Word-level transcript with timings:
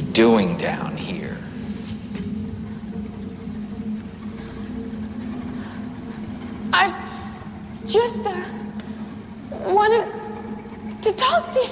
you 0.00 0.12
doing 0.12 0.56
down 0.56 0.96
here? 0.96 1.36
I 6.72 6.88
just 7.86 8.20
uh, 8.20 8.42
wanted 9.50 10.06
to 11.02 11.12
talk 11.12 11.52
to 11.52 11.60
you. 11.60 11.68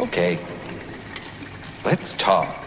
Okay. 0.00 0.38
Let's 1.84 2.14
talk. 2.14 2.63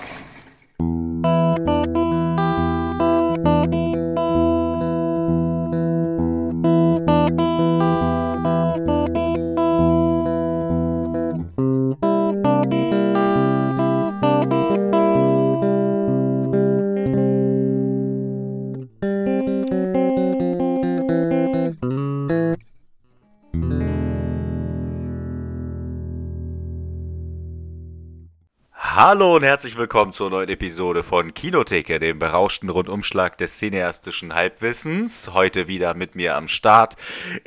Hallo 29.10 29.38
und 29.38 29.44
herzlich 29.44 29.78
willkommen 29.78 30.12
zur 30.12 30.30
neuen 30.30 30.50
Episode 30.50 31.02
von 31.02 31.34
Kinotheke, 31.34 31.98
dem 31.98 32.20
berauschten 32.20 32.68
Rundumschlag 32.68 33.38
des 33.38 33.58
cineastischen 33.58 34.36
Halbwissens. 34.36 35.30
Heute 35.34 35.70
wieder 35.70 35.94
mit 35.94 36.16
mir 36.16 36.36
am 36.36 36.50
Start 36.50 36.96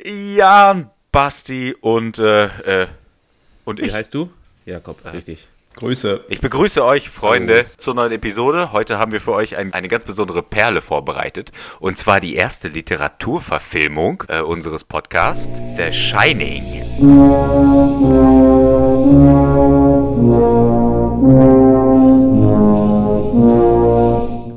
Jan, 0.03 0.89
Basti 1.11 1.75
und 1.79 2.17
äh, 2.17 2.45
äh, 2.45 2.87
und 3.63 3.79
Wie 3.79 3.83
ich. 3.85 3.93
heißt 3.93 4.11
du? 4.11 4.31
Jakob, 4.65 5.05
richtig. 5.13 5.47
Grüße. 5.75 6.25
Ich 6.29 6.41
begrüße 6.41 6.83
euch, 6.83 7.11
Freunde, 7.11 7.67
zur 7.77 7.93
neuen 7.93 8.11
Episode. 8.11 8.71
Heute 8.71 8.97
haben 8.97 9.11
wir 9.11 9.21
für 9.21 9.33
euch 9.33 9.55
ein, 9.55 9.71
eine 9.71 9.87
ganz 9.87 10.03
besondere 10.03 10.41
Perle 10.41 10.81
vorbereitet. 10.81 11.51
Und 11.79 11.95
zwar 11.95 12.19
die 12.19 12.33
erste 12.33 12.69
Literaturverfilmung 12.69 14.23
äh, 14.29 14.41
unseres 14.41 14.83
Podcasts, 14.83 15.61
The 15.75 15.91
Shining. 15.91 16.81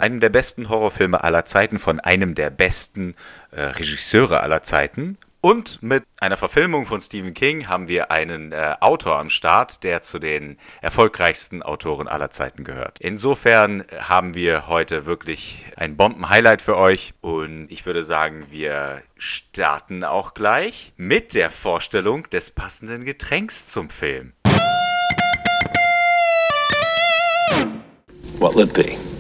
Einen 0.05 0.21
der 0.21 0.29
besten 0.29 0.69
Horrorfilme 0.69 1.25
aller 1.25 1.47
Zeiten 1.47 1.79
von 1.79 1.99
einem 1.99 2.35
der 2.35 2.51
besten 2.51 3.15
äh, 3.53 3.63
Regisseure 3.63 4.41
aller 4.41 4.61
Zeiten. 4.61 5.17
Und 5.41 5.83
mit 5.83 6.05
einer 6.21 6.37
Verfilmung 6.37 6.85
von 6.85 7.01
Stephen 7.01 7.33
King 7.33 7.69
haben 7.69 7.89
wir 7.89 8.11
einen 8.11 8.53
äh, 8.53 8.75
Autor 8.81 9.19
am 9.19 9.31
Start, 9.31 9.83
der 9.83 10.03
zu 10.03 10.19
den 10.19 10.59
erfolgreichsten 10.83 11.63
Autoren 11.63 12.07
aller 12.07 12.29
Zeiten 12.29 12.65
gehört. 12.65 13.01
Insofern 13.01 13.85
haben 13.99 14.35
wir 14.35 14.67
heute 14.67 15.07
wirklich 15.07 15.65
ein 15.77 15.97
Bomben-Highlight 15.97 16.61
für 16.61 16.77
euch. 16.77 17.15
Und 17.23 17.69
ich 17.73 17.87
würde 17.87 18.05
sagen, 18.05 18.49
wir 18.51 19.01
starten 19.17 20.05
auch 20.05 20.35
gleich 20.35 20.93
mit 20.99 21.35
der 21.35 21.49
Vorstellung 21.49 22.29
des 22.29 22.51
passenden 22.51 23.05
Getränks 23.05 23.71
zum 23.71 23.89
Film. 23.89 24.35
What'll 28.39 28.65
it 28.65 28.75
be? 28.75 29.14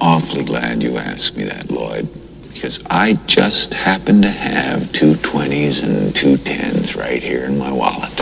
Awfully 0.00 0.44
glad 0.44 0.82
you 0.82 0.98
asked 0.98 1.38
me 1.38 1.44
that, 1.44 1.70
Lloyd, 1.70 2.06
because 2.52 2.84
I 2.90 3.16
just 3.26 3.72
happen 3.72 4.20
to 4.22 4.28
have 4.28 4.92
two 4.92 5.14
20s 5.14 5.86
and 5.86 6.14
two 6.14 6.36
10s 6.36 6.96
right 6.96 7.22
here 7.22 7.46
in 7.46 7.58
my 7.58 7.70
wallet. 7.70 8.12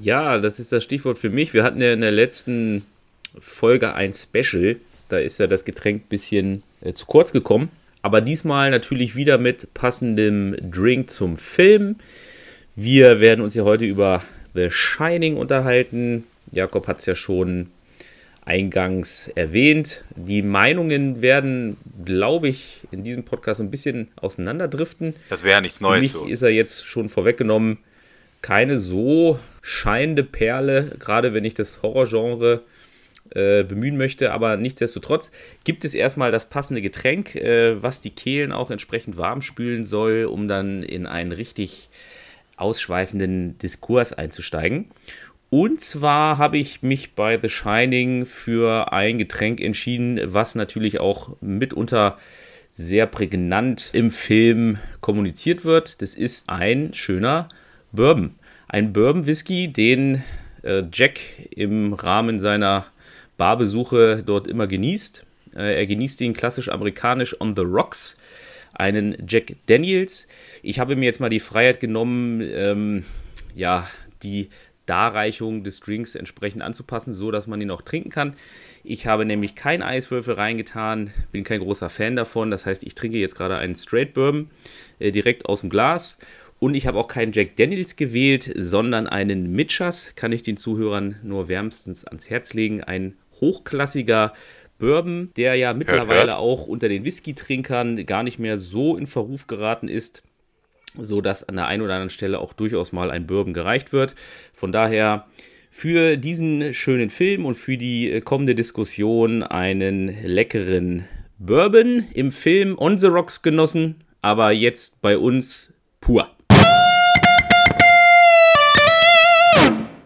Ja, 0.00 0.38
das 0.38 0.60
ist 0.60 0.72
das 0.72 0.84
Stichwort 0.84 1.18
für 1.18 1.30
mich. 1.30 1.54
Wir 1.54 1.64
hatten 1.64 1.80
ja 1.80 1.92
in 1.92 2.00
der 2.00 2.10
letzten 2.10 2.84
Folge 3.38 3.94
ein 3.94 4.12
Special. 4.12 4.76
Da 5.08 5.18
ist 5.18 5.38
ja 5.38 5.46
das 5.46 5.64
Getränk 5.64 6.02
ein 6.04 6.08
bisschen 6.08 6.62
äh, 6.82 6.92
zu 6.92 7.06
kurz 7.06 7.32
gekommen. 7.32 7.70
Aber 8.02 8.20
diesmal 8.20 8.70
natürlich 8.70 9.16
wieder 9.16 9.38
mit 9.38 9.72
passendem 9.74 10.56
Drink 10.70 11.10
zum 11.10 11.36
Film. 11.36 11.96
Wir 12.76 13.20
werden 13.20 13.42
uns 13.42 13.54
ja 13.54 13.64
heute 13.64 13.84
über 13.84 14.22
The 14.54 14.70
Shining 14.70 15.36
unterhalten. 15.36 16.24
Jakob 16.52 16.86
hat 16.86 16.98
es 17.00 17.06
ja 17.06 17.14
schon 17.14 17.68
eingangs 18.44 19.28
erwähnt. 19.34 20.04
Die 20.16 20.42
Meinungen 20.42 21.22
werden, 21.22 21.76
glaube 22.04 22.48
ich, 22.48 22.86
in 22.90 23.04
diesem 23.04 23.24
Podcast 23.24 23.60
ein 23.60 23.70
bisschen 23.70 24.08
auseinanderdriften. 24.16 25.14
Das 25.28 25.44
wäre 25.44 25.60
nichts 25.62 25.78
Für 25.78 25.84
Neues 25.84 26.02
mich 26.02 26.12
für 26.12 26.20
uns. 26.20 26.32
ist 26.32 26.42
er 26.42 26.50
jetzt 26.50 26.84
schon 26.84 27.08
vorweggenommen 27.08 27.78
keine 28.42 28.78
so 28.78 29.38
scheinende 29.62 30.24
Perle, 30.24 30.92
gerade 30.98 31.34
wenn 31.34 31.44
ich 31.44 31.54
das 31.54 31.82
Horrorgenre 31.82 32.62
äh, 33.30 33.64
bemühen 33.64 33.96
möchte. 33.96 34.32
Aber 34.32 34.56
nichtsdestotrotz 34.56 35.30
gibt 35.64 35.84
es 35.84 35.94
erstmal 35.94 36.32
das 36.32 36.48
passende 36.48 36.82
Getränk, 36.82 37.34
äh, 37.34 37.82
was 37.82 38.00
die 38.00 38.10
Kehlen 38.10 38.52
auch 38.52 38.70
entsprechend 38.70 39.16
warm 39.16 39.42
spülen 39.42 39.84
soll, 39.84 40.24
um 40.24 40.48
dann 40.48 40.82
in 40.82 41.06
einen 41.06 41.32
richtig 41.32 41.90
ausschweifenden 42.56 43.58
Diskurs 43.58 44.12
einzusteigen. 44.12 44.90
Und 45.50 45.80
zwar 45.80 46.38
habe 46.38 46.58
ich 46.58 46.82
mich 46.82 47.14
bei 47.14 47.38
The 47.40 47.48
Shining 47.48 48.24
für 48.24 48.92
ein 48.92 49.18
Getränk 49.18 49.60
entschieden, 49.60 50.20
was 50.24 50.54
natürlich 50.54 51.00
auch 51.00 51.36
mitunter 51.40 52.18
sehr 52.70 53.06
prägnant 53.06 53.90
im 53.92 54.12
Film 54.12 54.78
kommuniziert 55.00 55.64
wird. 55.64 56.02
Das 56.02 56.14
ist 56.14 56.48
ein 56.48 56.94
schöner 56.94 57.48
Bourbon. 57.90 58.36
Ein 58.68 58.92
Bourbon-Whisky, 58.92 59.72
den 59.72 60.22
äh, 60.62 60.84
Jack 60.92 61.18
im 61.50 61.94
Rahmen 61.94 62.38
seiner 62.38 62.86
Barbesuche 63.36 64.22
dort 64.24 64.46
immer 64.46 64.68
genießt. 64.68 65.24
Äh, 65.56 65.78
er 65.78 65.86
genießt 65.86 66.20
den 66.20 66.32
klassisch 66.32 66.68
amerikanisch 66.68 67.40
on 67.40 67.56
the 67.56 67.62
rocks, 67.62 68.16
einen 68.72 69.16
Jack 69.26 69.56
Daniels. 69.66 70.28
Ich 70.62 70.78
habe 70.78 70.94
mir 70.94 71.06
jetzt 71.06 71.18
mal 71.18 71.28
die 71.28 71.40
Freiheit 71.40 71.80
genommen, 71.80 72.40
ähm, 72.40 73.04
ja, 73.56 73.88
die 74.22 74.50
Darreichung 74.90 75.62
des 75.62 75.78
Drinks 75.78 76.16
entsprechend 76.16 76.62
anzupassen, 76.62 77.14
so 77.14 77.30
dass 77.30 77.46
man 77.46 77.60
ihn 77.60 77.70
auch 77.70 77.82
trinken 77.82 78.10
kann. 78.10 78.34
Ich 78.82 79.06
habe 79.06 79.24
nämlich 79.24 79.54
keinen 79.54 79.82
Eiswürfel 79.82 80.34
reingetan, 80.34 81.12
bin 81.30 81.44
kein 81.44 81.60
großer 81.60 81.88
Fan 81.88 82.16
davon. 82.16 82.50
Das 82.50 82.66
heißt, 82.66 82.82
ich 82.82 82.96
trinke 82.96 83.16
jetzt 83.18 83.36
gerade 83.36 83.56
einen 83.56 83.76
Straight 83.76 84.14
Bourbon 84.14 84.50
äh, 84.98 85.12
direkt 85.12 85.46
aus 85.46 85.60
dem 85.60 85.70
Glas. 85.70 86.18
Und 86.58 86.74
ich 86.74 86.88
habe 86.88 86.98
auch 86.98 87.06
keinen 87.06 87.30
Jack 87.30 87.54
Daniels 87.54 87.94
gewählt, 87.94 88.52
sondern 88.56 89.06
einen 89.06 89.52
Mitchers. 89.52 90.10
Kann 90.16 90.32
ich 90.32 90.42
den 90.42 90.56
Zuhörern 90.56 91.20
nur 91.22 91.46
wärmstens 91.46 92.04
ans 92.04 92.28
Herz 92.28 92.52
legen. 92.52 92.82
Ein 92.82 93.14
hochklassiger 93.40 94.34
Bourbon, 94.80 95.30
der 95.36 95.54
ja 95.54 95.72
mittlerweile 95.72 96.32
hört. 96.32 96.38
auch 96.38 96.66
unter 96.66 96.88
den 96.88 97.04
Whisky-Trinkern 97.04 98.04
gar 98.06 98.24
nicht 98.24 98.40
mehr 98.40 98.58
so 98.58 98.96
in 98.96 99.06
Verruf 99.06 99.46
geraten 99.46 99.86
ist 99.86 100.24
so 100.98 101.20
dass 101.20 101.48
an 101.48 101.56
der 101.56 101.66
einen 101.66 101.82
oder 101.82 101.94
anderen 101.94 102.10
Stelle 102.10 102.38
auch 102.38 102.52
durchaus 102.52 102.92
mal 102.92 103.10
ein 103.10 103.26
Bourbon 103.26 103.54
gereicht 103.54 103.92
wird. 103.92 104.14
Von 104.52 104.72
daher 104.72 105.26
für 105.70 106.16
diesen 106.16 106.74
schönen 106.74 107.10
Film 107.10 107.46
und 107.46 107.54
für 107.54 107.76
die 107.76 108.10
äh, 108.10 108.20
kommende 108.20 108.54
Diskussion 108.54 109.42
einen 109.42 110.08
leckeren 110.24 111.04
Bourbon 111.38 112.04
im 112.12 112.32
Film 112.32 112.76
On 112.76 112.98
the 112.98 113.06
Rocks 113.06 113.40
genossen, 113.42 114.04
aber 114.20 114.50
jetzt 114.50 115.00
bei 115.00 115.16
uns 115.16 115.72
pur. 116.00 116.28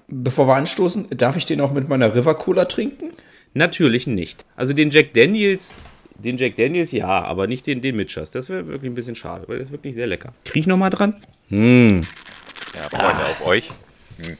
Bevor 0.08 0.46
wir 0.46 0.54
anstoßen, 0.54 1.08
darf 1.16 1.36
ich 1.36 1.46
den 1.46 1.60
auch 1.60 1.72
mit 1.72 1.88
meiner 1.88 2.14
River 2.14 2.34
Cola 2.34 2.66
trinken? 2.66 3.10
Natürlich 3.52 4.06
nicht. 4.06 4.44
Also 4.56 4.72
den 4.74 4.90
Jack 4.90 5.14
Daniels, 5.14 5.74
den 6.16 6.38
Jack 6.38 6.56
Daniels 6.56 6.92
ja, 6.92 7.06
aber 7.06 7.46
nicht 7.46 7.66
den, 7.66 7.80
den 7.80 7.96
Mitchers. 7.96 8.30
Das 8.30 8.48
wäre 8.48 8.66
wirklich 8.68 8.90
ein 8.90 8.94
bisschen 8.94 9.16
schade, 9.16 9.44
weil 9.48 9.56
der 9.56 9.62
ist 9.62 9.72
wirklich 9.72 9.94
sehr 9.94 10.06
lecker. 10.06 10.32
Krieg 10.44 10.62
ich 10.62 10.66
noch 10.66 10.76
mal 10.76 10.90
dran? 10.90 11.14
Ja, 11.50 11.60
Freunde, 12.90 13.24
auf 13.26 13.44
euch. 13.46 13.70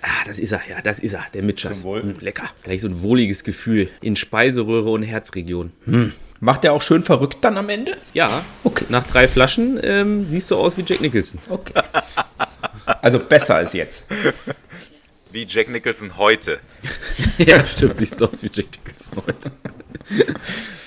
Ah, 0.03 0.25
das 0.27 0.39
ist 0.39 0.53
er, 0.53 0.61
ja, 0.71 0.81
das 0.83 1.01
ist 1.01 1.15
er, 1.15 1.25
der 1.35 1.43
Mitchers. 1.43 1.85
Mm, 1.85 2.13
lecker. 2.21 2.45
Gleich 2.63 2.81
so 2.81 2.89
ein 2.89 3.03
wohliges 3.03 3.43
Gefühl 3.43 3.89
in 4.01 4.15
Speiseröhre 4.17 4.91
und 4.91 5.03
Herzregion. 5.03 5.73
Hm. 5.87 6.13
Macht 6.41 6.63
der 6.65 6.73
auch 6.73 6.83
schön 6.83 7.03
verrückt 7.03 7.39
dann 7.41 7.59
am 7.59 7.69
Ende? 7.69 7.97
Ja, 8.13 8.45
Okay. 8.63 8.85
nach 8.89 9.07
drei 9.07 9.27
Flaschen 9.27 9.81
ähm, 9.83 10.27
siehst 10.31 10.51
du 10.51 10.57
aus 10.57 10.77
wie 10.77 10.85
Jack 10.87 11.01
Nicholson. 11.01 11.41
Okay. 11.49 11.73
Also 13.03 13.19
besser 13.19 13.57
als 13.57 13.73
jetzt. 13.73 14.05
Wie 15.35 15.47
Jack 15.49 15.69
Nicholson 15.69 16.17
heute. 16.17 16.61
ja, 17.39 17.67
stimmt, 17.67 17.97
siehst 17.97 18.21
du 18.21 18.27
aus 18.27 18.41
wie 18.45 18.51
Jack 18.53 18.67
Nicholson 18.87 19.21
heute. 19.27 19.51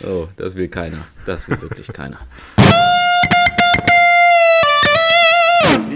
oh, 0.07 0.29
das 0.38 0.55
will 0.55 0.69
keiner. 0.69 1.05
Das 1.25 1.49
will 1.49 1.61
wirklich 1.61 1.88
keiner. 1.88 2.17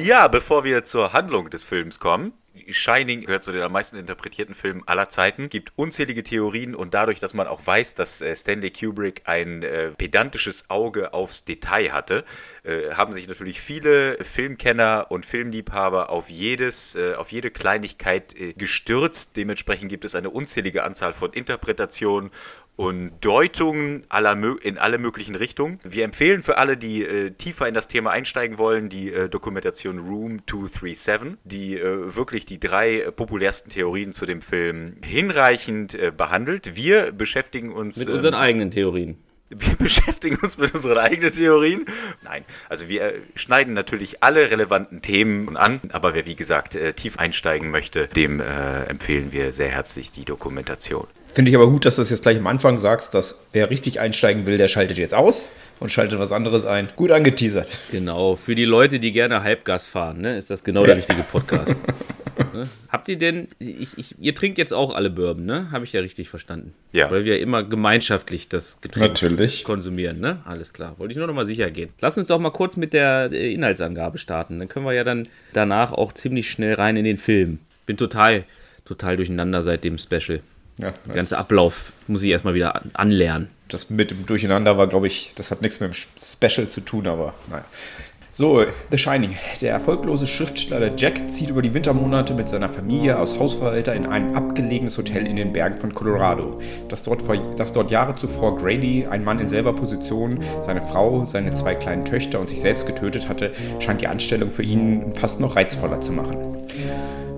Ja, 0.04 0.28
bevor 0.28 0.66
wir 0.66 0.84
zur 0.84 1.14
Handlung 1.14 1.50
des 1.50 1.64
Films 1.64 2.02
kommen, 2.02 2.34
Shining 2.70 3.22
gehört 3.22 3.44
zu 3.44 3.52
den 3.52 3.62
am 3.62 3.72
meisten 3.72 3.98
interpretierten 3.98 4.56
Filmen 4.56 4.84
aller 4.88 5.10
Zeiten. 5.10 5.50
Gibt 5.50 5.74
unzählige 5.76 6.24
Theorien 6.24 6.76
und 6.76 6.94
dadurch, 6.94 7.20
dass 7.20 7.34
man 7.34 7.48
auch 7.48 7.66
weiß, 7.66 7.96
dass 7.96 8.22
äh, 8.22 8.36
Stanley 8.36 8.72
Kubrick 8.72 9.24
ein 9.26 9.64
äh, 9.64 9.92
pedantisches 9.92 10.70
Auge 10.70 11.14
aufs 11.14 11.46
Detail 11.46 11.92
hatte, 11.92 12.24
äh, 12.64 12.94
haben 12.94 13.14
sich 13.14 13.28
natürlich 13.28 13.62
viele 13.62 14.24
Filmkenner 14.24 15.08
und 15.10 15.26
Filmliebhaber 15.26 16.10
auf 16.10 16.30
jedes, 16.30 16.96
äh, 16.96 17.16
auf 17.16 17.32
jede 17.32 17.52
Kleinigkeit 17.52 18.40
äh, 18.40 18.54
gestürzt. 18.54 19.38
Dementsprechend 19.38 19.90
gibt 19.90 20.06
es 20.06 20.16
eine 20.16 20.30
unzählige 20.30 20.84
Anzahl 20.84 21.14
von 21.14 21.34
Interpretationen 21.34 22.32
und 22.76 23.12
Deutungen 23.22 24.04
aller, 24.10 24.36
in 24.64 24.78
alle 24.78 24.98
möglichen 24.98 25.36
Richtungen. 25.36 25.80
Wir 25.84 26.04
empfehlen 26.04 26.42
für 26.42 26.58
alle, 26.58 26.78
die 26.78 27.04
äh, 27.04 27.32
tiefer 27.32 27.68
in 27.68 27.74
das 27.74 27.88
Thema 27.88 28.12
einsteigen 28.12 28.58
wollen, 28.58 28.90
die 28.90 29.14
äh, 29.14 29.30
Dokumentation 29.30 30.00
Room 30.00 30.40
237, 30.48 31.38
die 31.44 31.78
äh, 31.78 32.16
wirklich 32.16 32.46
die 32.46 32.60
drei 32.60 33.02
äh, 33.02 33.12
populärsten 33.12 33.72
Theorien 33.72 34.14
zu 34.14 34.26
dem 34.26 34.42
Film 34.42 34.96
hinreichend 35.06 35.94
äh, 35.94 36.12
behandelt. 36.16 36.76
Wir 36.76 37.12
beschäftigen 37.12 37.72
uns 37.72 37.98
Mit 37.98 38.08
ähm, 38.08 38.16
unseren 38.16 38.34
eigenen 38.34 38.72
Theorien. 38.72 39.18
wir 39.50 39.76
beschäftigen 39.76 40.38
uns 40.38 40.58
mit 40.58 40.74
unseren 40.74 40.98
eigenen 40.98 41.32
Theorien. 41.32 41.86
Nein, 42.24 42.46
also 42.70 42.88
wir 42.88 43.02
äh, 43.02 43.14
schneiden 43.36 43.74
natürlich 43.74 44.24
alle 44.24 44.50
relevanten 44.50 45.02
Themen 45.02 45.58
an, 45.58 45.82
aber 45.92 46.16
wer 46.16 46.26
wie 46.26 46.36
gesagt 46.36 46.80
tief 46.96 47.20
einsteigen 47.20 47.70
möchte, 47.70 48.08
dem 48.08 48.40
empfehlen 48.40 49.34
wir 49.34 49.52
sehr 49.52 49.70
herzlich 49.70 50.10
die 50.12 50.24
Dokumentation. 50.24 51.06
Finde 51.34 51.50
ich 51.50 51.56
aber 51.56 51.70
gut, 51.70 51.86
dass 51.86 51.96
du 51.96 52.02
das 52.02 52.10
jetzt 52.10 52.24
gleich 52.24 52.38
am 52.38 52.48
Anfang 52.48 52.78
sagst, 52.78 53.14
dass 53.14 53.40
wer 53.54 53.70
richtig 53.70 54.00
einsteigen 54.00 54.46
will, 54.46 54.58
der 54.58 54.68
schaltet 54.68 54.98
jetzt 54.98 55.14
aus 55.14 55.46
und 55.80 55.92
schaltet 55.92 56.20
was 56.20 56.32
anderes 56.32 56.66
ein. 56.66 56.90
Gut 56.96 57.12
angeteasert. 57.12 57.80
Genau, 57.92 58.36
für 58.36 58.56
die 58.56 58.66
Leute, 58.66 59.00
die 59.00 59.12
gerne 59.12 59.44
Halbgas 59.44 59.86
fahren, 59.86 60.22
ne, 60.22 60.38
ist 60.38 60.50
das 60.50 60.64
genau 60.64 60.86
der 60.86 60.98
richtige 60.98 61.24
Podcast. 61.24 61.76
ne? 62.54 62.64
Habt 62.90 63.08
ihr 63.10 63.18
denn, 63.18 63.48
ich, 63.60 63.98
ich, 63.98 64.16
ihr 64.20 64.36
trinkt 64.36 64.58
jetzt 64.58 64.74
auch 64.74 64.94
alle 64.94 65.10
Bourbon, 65.10 65.46
ne? 65.46 65.72
Habe 65.72 65.86
ich 65.86 65.94
ja 65.94 66.02
richtig 66.02 66.30
verstanden. 66.30 66.74
Ja. 66.92 67.10
Weil 67.10 67.26
wir 67.26 67.40
immer 67.40 67.64
gemeinschaftlich 67.64 68.50
das 68.50 68.82
Getränk 68.82 69.14
Natürlich. 69.14 69.64
konsumieren, 69.64 70.20
ne? 70.20 70.42
Alles 70.46 70.74
klar. 70.74 70.96
Wollte 71.00 71.14
ich 71.14 71.18
nur 71.18 71.28
noch 71.28 71.34
mal 71.34 71.46
sicher 71.46 71.72
gehen. 71.72 71.90
Lass 72.00 72.18
uns 72.18 72.28
doch 72.28 72.40
mal 72.40 72.52
kurz 72.52 72.78
mit 72.78 72.94
der 72.94 73.30
äh, 73.32 73.54
Inhaltsangabe 73.54 74.18
starten. 74.18 74.60
Dann 74.60 74.68
können 74.68 74.86
wir 74.86 74.94
ja 74.94 75.04
dann 75.04 75.28
danach 75.54 75.94
auch 75.94 76.14
ziemlich 76.14 76.50
schnell 76.50 76.74
rein 76.74 76.98
in 76.98 77.06
den 77.06 77.18
Film. 77.18 77.60
Bin 77.86 77.98
total, 77.98 78.44
total 78.86 79.18
durcheinander 79.18 79.62
seit 79.62 79.84
dem 79.84 79.98
Special. 79.98 80.42
Ja, 80.82 80.94
Der 81.08 81.16
ganze 81.16 81.38
Ablauf 81.38 81.94
muss 82.08 82.24
ich 82.24 82.32
erstmal 82.32 82.54
wieder 82.56 82.76
an- 82.76 82.92
anlernen. 82.94 83.50
das 83.70 83.90
mit 83.90 84.12
dem 84.12 84.26
Durcheinander 84.26 84.78
war, 84.78 84.88
glaube 84.88 85.08
ich, 85.08 85.32
das 85.36 85.52
hat 85.52 85.62
nichts 85.62 85.80
mit 85.80 85.94
dem 85.94 85.96
Special 85.96 86.68
zu 86.68 86.82
tun, 86.82 87.08
aber 87.08 87.34
naja. 87.50 87.64
So, 88.34 88.64
The 88.90 88.98
Shining. 88.98 89.36
Der 89.60 89.74
erfolglose 89.74 90.26
Schriftsteller 90.26 90.94
Jack 90.96 91.30
zieht 91.30 91.50
über 91.50 91.62
die 91.62 91.74
Wintermonate 91.74 92.34
mit 92.34 92.48
seiner 92.48 92.70
Familie 92.70 93.20
aus 93.20 93.38
Hausverwalter 93.38 93.94
in 93.94 94.06
ein 94.06 94.36
abgelegenes 94.38 94.98
Hotel 94.98 95.28
in 95.28 95.36
den 95.36 95.52
Bergen 95.52 95.78
von 95.80 95.94
Colorado. 95.94 96.60
Das 96.88 97.04
dort, 97.04 97.22
vor, 97.22 97.36
das 97.58 97.74
dort 97.74 97.92
Jahre 97.92 98.16
zuvor 98.16 98.56
Grady, 98.58 99.06
ein 99.06 99.26
Mann 99.26 99.40
in 99.40 99.48
selber 99.48 99.74
Position, 99.74 100.40
seine 100.62 100.82
Frau, 100.82 101.26
seine 101.26 101.52
zwei 101.52 101.76
kleinen 101.76 102.06
Töchter 102.06 102.40
und 102.40 102.50
sich 102.50 102.62
selbst 102.62 102.86
getötet 102.88 103.28
hatte, 103.28 103.52
scheint 103.80 104.00
die 104.00 104.08
Anstellung 104.08 104.50
für 104.50 104.64
ihn 104.64 105.12
fast 105.12 105.42
noch 105.42 105.58
reizvoller 105.58 106.00
zu 106.00 106.14
machen. 106.14 106.38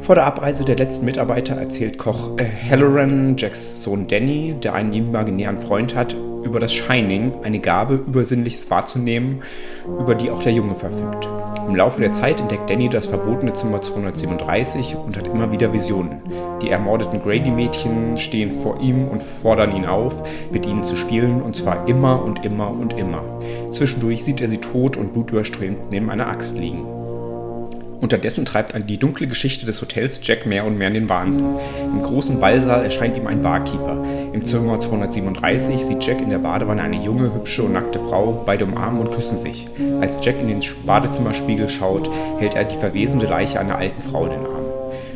Vor 0.03 0.15
der 0.15 0.25
Abreise 0.25 0.65
der 0.65 0.75
letzten 0.75 1.05
Mitarbeiter 1.05 1.55
erzählt 1.55 1.97
Koch 1.97 2.37
äh, 2.37 2.43
Halloran, 2.69 3.37
Jacks 3.37 3.83
Sohn 3.83 4.05
Danny, 4.05 4.53
der 4.61 4.73
einen 4.73 4.91
imaginären 4.91 5.57
Freund 5.57 5.95
hat, 5.95 6.13
über 6.43 6.59
das 6.59 6.73
Shining, 6.73 7.31
eine 7.41 7.59
Gabe, 7.59 7.93
Übersinnliches 8.05 8.69
wahrzunehmen, 8.69 9.43
über 9.87 10.13
die 10.13 10.29
auch 10.29 10.43
der 10.43 10.51
Junge 10.51 10.75
verfügt. 10.75 11.29
Im 11.65 11.77
Laufe 11.77 12.01
der 12.01 12.11
Zeit 12.11 12.41
entdeckt 12.41 12.69
Danny 12.69 12.89
das 12.89 13.07
verbotene 13.07 13.53
Zimmer 13.53 13.81
237 13.81 14.97
und 14.97 15.15
hat 15.15 15.27
immer 15.27 15.53
wieder 15.53 15.71
Visionen. 15.71 16.21
Die 16.61 16.69
ermordeten 16.69 17.21
Grady-Mädchen 17.21 18.17
stehen 18.17 18.51
vor 18.51 18.81
ihm 18.81 19.07
und 19.07 19.23
fordern 19.23 19.73
ihn 19.73 19.85
auf, 19.85 20.21
mit 20.51 20.65
ihnen 20.65 20.83
zu 20.83 20.97
spielen, 20.97 21.41
und 21.41 21.55
zwar 21.55 21.87
immer 21.87 22.21
und 22.21 22.43
immer 22.43 22.69
und 22.69 22.91
immer. 22.97 23.23
Zwischendurch 23.71 24.25
sieht 24.25 24.41
er 24.41 24.49
sie 24.49 24.57
tot 24.57 24.97
und 24.97 25.13
blutüberströmt 25.13 25.91
neben 25.91 26.09
einer 26.09 26.27
Axt 26.27 26.57
liegen. 26.57 27.02
Unterdessen 28.01 28.45
treibt 28.45 28.75
die 28.89 28.97
dunkle 28.97 29.27
Geschichte 29.27 29.65
des 29.65 29.81
Hotels 29.81 30.19
Jack 30.23 30.45
mehr 30.45 30.65
und 30.65 30.77
mehr 30.77 30.89
in 30.89 30.93
den 30.93 31.09
Wahnsinn. 31.09 31.45
Im 31.83 32.01
großen 32.01 32.39
Ballsaal 32.39 32.83
erscheint 32.83 33.15
ihm 33.17 33.27
ein 33.27 33.41
Barkeeper. 33.41 34.03
Im 34.33 34.43
Zimmer 34.43 34.79
237 34.79 35.85
sieht 35.85 36.03
Jack 36.03 36.19
in 36.21 36.29
der 36.29 36.39
Badewanne 36.39 36.81
eine 36.81 37.03
junge, 37.03 37.33
hübsche 37.33 37.63
und 37.63 37.73
nackte 37.73 37.99
Frau, 37.99 38.43
beide 38.45 38.65
umarmen 38.65 39.01
und 39.01 39.13
küssen 39.13 39.37
sich. 39.37 39.67
Als 40.01 40.19
Jack 40.21 40.39
in 40.39 40.47
den 40.47 40.63
Badezimmerspiegel 40.85 41.69
schaut, 41.69 42.09
hält 42.39 42.55
er 42.55 42.65
die 42.65 42.77
verwesende 42.77 43.27
Leiche 43.27 43.59
einer 43.59 43.77
alten 43.77 44.01
Frau 44.01 44.25
in 44.25 44.31
den 44.31 44.45
Arm. 44.45 44.63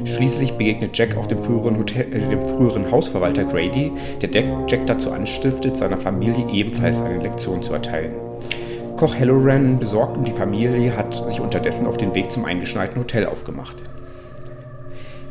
Schließlich 0.05 0.53
begegnet 0.53 0.97
Jack 0.97 1.17
auch 1.17 1.27
dem 1.27 1.39
früheren, 1.39 1.77
Hotel, 1.77 2.05
äh, 2.13 2.19
dem 2.19 2.41
früheren 2.41 2.91
Hausverwalter 2.91 3.45
Grady, 3.45 3.91
der 4.21 4.29
Jack 4.31 4.45
Jack 4.67 4.87
dazu 4.87 5.11
anstiftet, 5.11 5.75
seiner 5.77 5.97
Familie 5.97 6.49
ebenfalls 6.51 7.01
eine 7.01 7.21
Lektion 7.21 7.61
zu 7.61 7.73
erteilen. 7.73 8.26
Koch 8.97 9.15
Halloran, 9.15 9.77
besorgt 9.77 10.17
um 10.17 10.25
die 10.25 10.31
Familie, 10.31 10.97
hat 10.97 11.13
sich 11.29 11.39
unterdessen 11.39 11.85
auf 11.85 11.97
den 11.97 12.15
Weg 12.15 12.31
zum 12.31 12.45
eingeschneiten 12.45 12.99
Hotel 12.99 13.27
aufgemacht. 13.27 13.83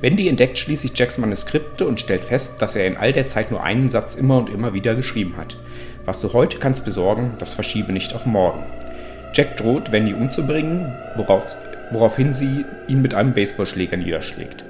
Wendy 0.00 0.28
entdeckt 0.28 0.56
schließlich 0.56 0.96
Jacks 0.96 1.18
Manuskripte 1.18 1.84
und 1.84 1.98
stellt 1.98 2.22
fest, 2.22 2.62
dass 2.62 2.76
er 2.76 2.86
in 2.86 2.96
all 2.96 3.12
der 3.12 3.26
Zeit 3.26 3.50
nur 3.50 3.64
einen 3.64 3.88
Satz 3.88 4.14
immer 4.14 4.38
und 4.38 4.50
immer 4.50 4.72
wieder 4.72 4.94
geschrieben 4.94 5.34
hat. 5.36 5.56
Was 6.04 6.20
du 6.20 6.32
heute 6.32 6.58
kannst 6.58 6.84
besorgen, 6.84 7.32
das 7.40 7.54
verschiebe 7.54 7.92
nicht 7.92 8.14
auf 8.14 8.24
morgen. 8.24 8.62
Jack 9.32 9.56
droht, 9.56 9.90
Wendy 9.90 10.14
umzubringen, 10.14 10.92
worauf, 11.16 11.56
woraufhin 11.90 12.32
sie 12.32 12.64
ihn 12.86 13.02
mit 13.02 13.14
einem 13.14 13.34
Baseballschläger 13.34 13.96
niederschlägt. 13.96 14.64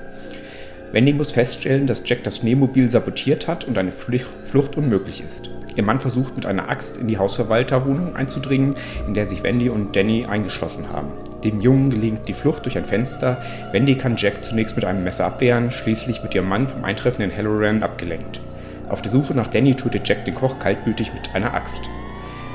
Wendy 0.93 1.13
muss 1.13 1.33
feststellen, 1.33 1.87
dass 1.87 2.03
Jack 2.05 2.23
das 2.25 2.39
Schneemobil 2.39 2.89
sabotiert 2.89 3.49
hat 3.49 3.65
und 3.65 3.77
eine 3.77 3.93
Flucht 3.93 4.77
unmöglich 4.77 5.23
ist. 5.23 5.51
Ihr 5.75 5.83
Mann 5.83 6.01
versucht 6.01 6.37
mit 6.37 6.47
einer 6.47 6.71
Axt 6.71 6.97
in 6.97 7.07
die 7.07 7.19
Hausverwalterwohnung 7.19 8.17
einzudringen, 8.17 8.77
in 9.07 9.15
der 9.15 9.27
sich 9.27 9.43
Wendy 9.43 9.69
und 9.69 9.95
Danny 9.95 10.25
eingeschlossen 10.25 10.89
haben. 10.91 11.09
Dem 11.45 11.61
Jungen 11.61 11.91
gelingt 11.91 12.29
die 12.29 12.33
Flucht 12.33 12.65
durch 12.65 12.79
ein 12.79 12.85
Fenster. 12.85 13.43
Wendy 13.73 13.97
kann 13.97 14.17
Jack 14.17 14.45
zunächst 14.45 14.75
mit 14.75 14.85
einem 14.85 15.05
Messer 15.05 15.27
abwehren, 15.27 15.71
schließlich 15.71 16.23
wird 16.23 16.35
ihr 16.35 16.43
Mann 16.43 16.67
vom 16.67 16.85
eintreffenden 16.85 17.37
Halloran 17.37 17.83
abgelenkt. 17.83 18.41
Auf 18.89 19.03
der 19.03 19.11
Suche 19.11 19.35
nach 19.35 19.49
Danny 19.49 19.75
tötet 19.75 20.09
Jack 20.09 20.25
den 20.25 20.35
Koch 20.35 20.59
kaltblütig 20.59 21.13
mit 21.13 21.35
einer 21.35 21.53
Axt. 21.53 21.81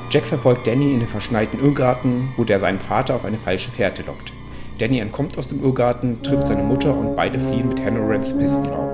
Jack 0.09 0.25
verfolgt 0.25 0.65
Danny 0.65 0.93
in 0.93 0.99
den 0.99 1.07
verschneiten 1.07 1.59
Irrgarten, 1.59 2.29
wo 2.37 2.43
der 2.43 2.59
seinen 2.59 2.79
Vater 2.79 3.15
auf 3.15 3.25
eine 3.25 3.37
falsche 3.37 3.71
Fährte 3.71 4.03
lockt. 4.03 4.33
Danny 4.81 4.97
entkommt 4.97 5.37
aus 5.37 5.49
dem 5.49 5.63
Irrgarten, 5.63 6.23
trifft 6.23 6.47
seine 6.47 6.63
Mutter 6.63 6.97
und 6.97 7.15
beide 7.15 7.37
fliehen 7.37 7.69
mit 7.69 7.79
Halloran 7.85 8.25
zu 8.25 8.35
Pistenraum. 8.35 8.89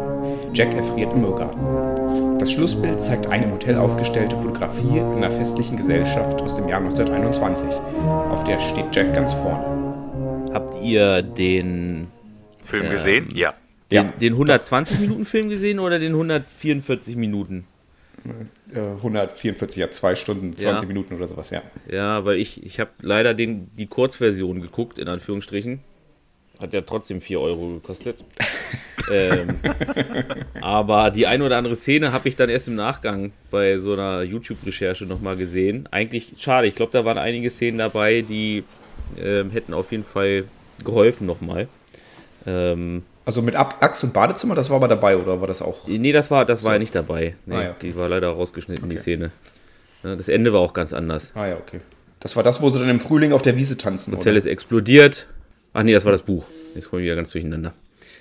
Jack 0.54 0.74
erfriert 0.74 1.14
im 1.14 1.24
Irrgarten. 1.24 2.38
Das 2.40 2.52
Schlussbild 2.52 3.02
zeigt 3.02 3.28
eine 3.28 3.46
im 3.46 3.54
Hotel 3.54 3.78
aufgestellte 3.78 4.36
Fotografie 4.36 5.00
einer 5.00 5.32
festlichen 5.32 5.78
Gesellschaft 5.78 6.42
aus 6.42 6.58
dem 6.58 6.68
Jahr 6.68 6.82
1921. 6.82 7.70
Auf 8.30 8.44
der 8.44 8.60
steht 8.60 8.94
Jack 8.94 9.14
ganz 9.14 9.34
vorne. 9.34 10.52
Habt 10.54 10.84
ihr 10.84 11.22
den, 11.22 12.08
Film 12.62 12.90
gesehen? 12.90 13.30
Ja. 13.34 13.54
den, 13.90 14.12
den 14.20 14.36
120-Minuten-Film 14.36 15.50
gesehen 15.50 15.80
oder 15.80 16.00
den 16.00 16.12
144 16.12 17.16
Minuten? 17.16 17.66
Äh, 18.74 18.80
144, 18.80 19.78
ja, 19.78 19.90
2 19.90 20.16
Stunden, 20.16 20.56
20 20.56 20.82
Ja. 20.82 20.88
Minuten 20.88 21.16
oder 21.16 21.28
sowas, 21.28 21.50
ja. 21.50 21.62
Ja, 21.90 22.26
weil 22.26 22.38
ich, 22.38 22.64
ich 22.64 22.80
habe 22.80 22.92
leider 23.02 23.34
den, 23.34 23.70
die 23.78 23.88
Kurzversion 23.88 24.62
geguckt, 24.62 25.00
in 25.00 25.08
Anführungsstrichen. 25.08 25.80
Hat 26.60 26.74
ja 26.74 26.82
trotzdem 26.82 27.22
4 27.22 27.40
Euro 27.40 27.76
gekostet. 27.76 28.24
ähm, 29.14 29.60
aber 30.60 31.12
die 31.12 31.28
eine 31.28 31.46
oder 31.46 31.58
andere 31.58 31.76
Szene 31.76 32.12
habe 32.12 32.28
ich 32.28 32.36
dann 32.36 32.50
erst 32.50 32.68
im 32.68 32.76
Nachgang 32.76 33.32
bei 33.52 33.78
so 33.78 33.94
einer 33.94 34.24
YouTube-Recherche 34.24 35.06
nochmal 35.06 35.38
gesehen. 35.38 35.88
Eigentlich 35.92 36.34
schade, 36.40 36.68
ich 36.68 36.76
glaube, 36.76 36.92
da 36.92 37.06
waren 37.06 37.18
einige 37.18 37.50
Szenen 37.50 37.78
dabei, 37.78 38.22
die 38.22 38.64
ähm, 39.18 39.52
hätten 39.52 39.74
auf 39.74 39.92
jeden 39.92 40.04
Fall 40.04 40.46
geholfen 40.84 41.28
nochmal. 41.28 41.68
Ähm, 42.46 43.04
Also 43.28 43.42
mit 43.42 43.56
Axt 43.56 44.04
und 44.06 44.14
Badezimmer, 44.14 44.56
das 44.56 44.70
war 44.70 44.78
aber 44.78 44.88
dabei, 44.88 45.18
oder 45.18 45.40
war 45.42 45.48
das 45.48 45.62
auch? 45.62 45.86
nee, 45.88 46.12
das 46.14 46.32
war, 46.32 46.46
das 46.46 46.64
war 46.64 46.74
ja 46.74 46.80
nicht 46.80 46.96
dabei. 46.96 47.36
Nee, 47.46 47.56
Ah, 47.56 47.62
ja. 47.64 47.76
Die 47.82 47.96
war 47.96 48.08
leider 48.08 48.30
rausgeschnitten, 48.30 48.88
die 48.90 48.96
Okay. 48.96 49.02
Szene. 49.02 49.32
Ja, 50.04 50.16
Das 50.16 50.30
Ende 50.30 50.54
war 50.54 50.62
auch 50.62 50.72
ganz 50.74 50.94
anders. 50.94 51.32
Ah 51.36 51.46
ja, 51.48 51.56
okay. 51.58 51.82
Das 52.22 52.36
war 52.38 52.42
das, 52.44 52.62
wo 52.62 52.70
sie 52.70 52.80
dann 52.80 52.88
im 52.90 53.00
Frühling 53.02 53.34
auf 53.34 53.42
der 53.42 53.58
Wiese 53.58 53.78
tanzen, 53.78 54.14
Hotel 54.16 54.32
oder? 54.32 54.38
ist 54.40 54.46
explodiert. 54.46 55.28
Ach 55.74 55.84
nee, 55.84 55.92
das 55.94 56.06
war 56.06 56.12
das 56.14 56.22
Buch. 56.22 56.46
Jetzt 56.74 56.90
komme 56.90 57.02
ich 57.02 57.06
wieder 57.06 57.16
ganz 57.18 57.32
durcheinander. 57.32 57.74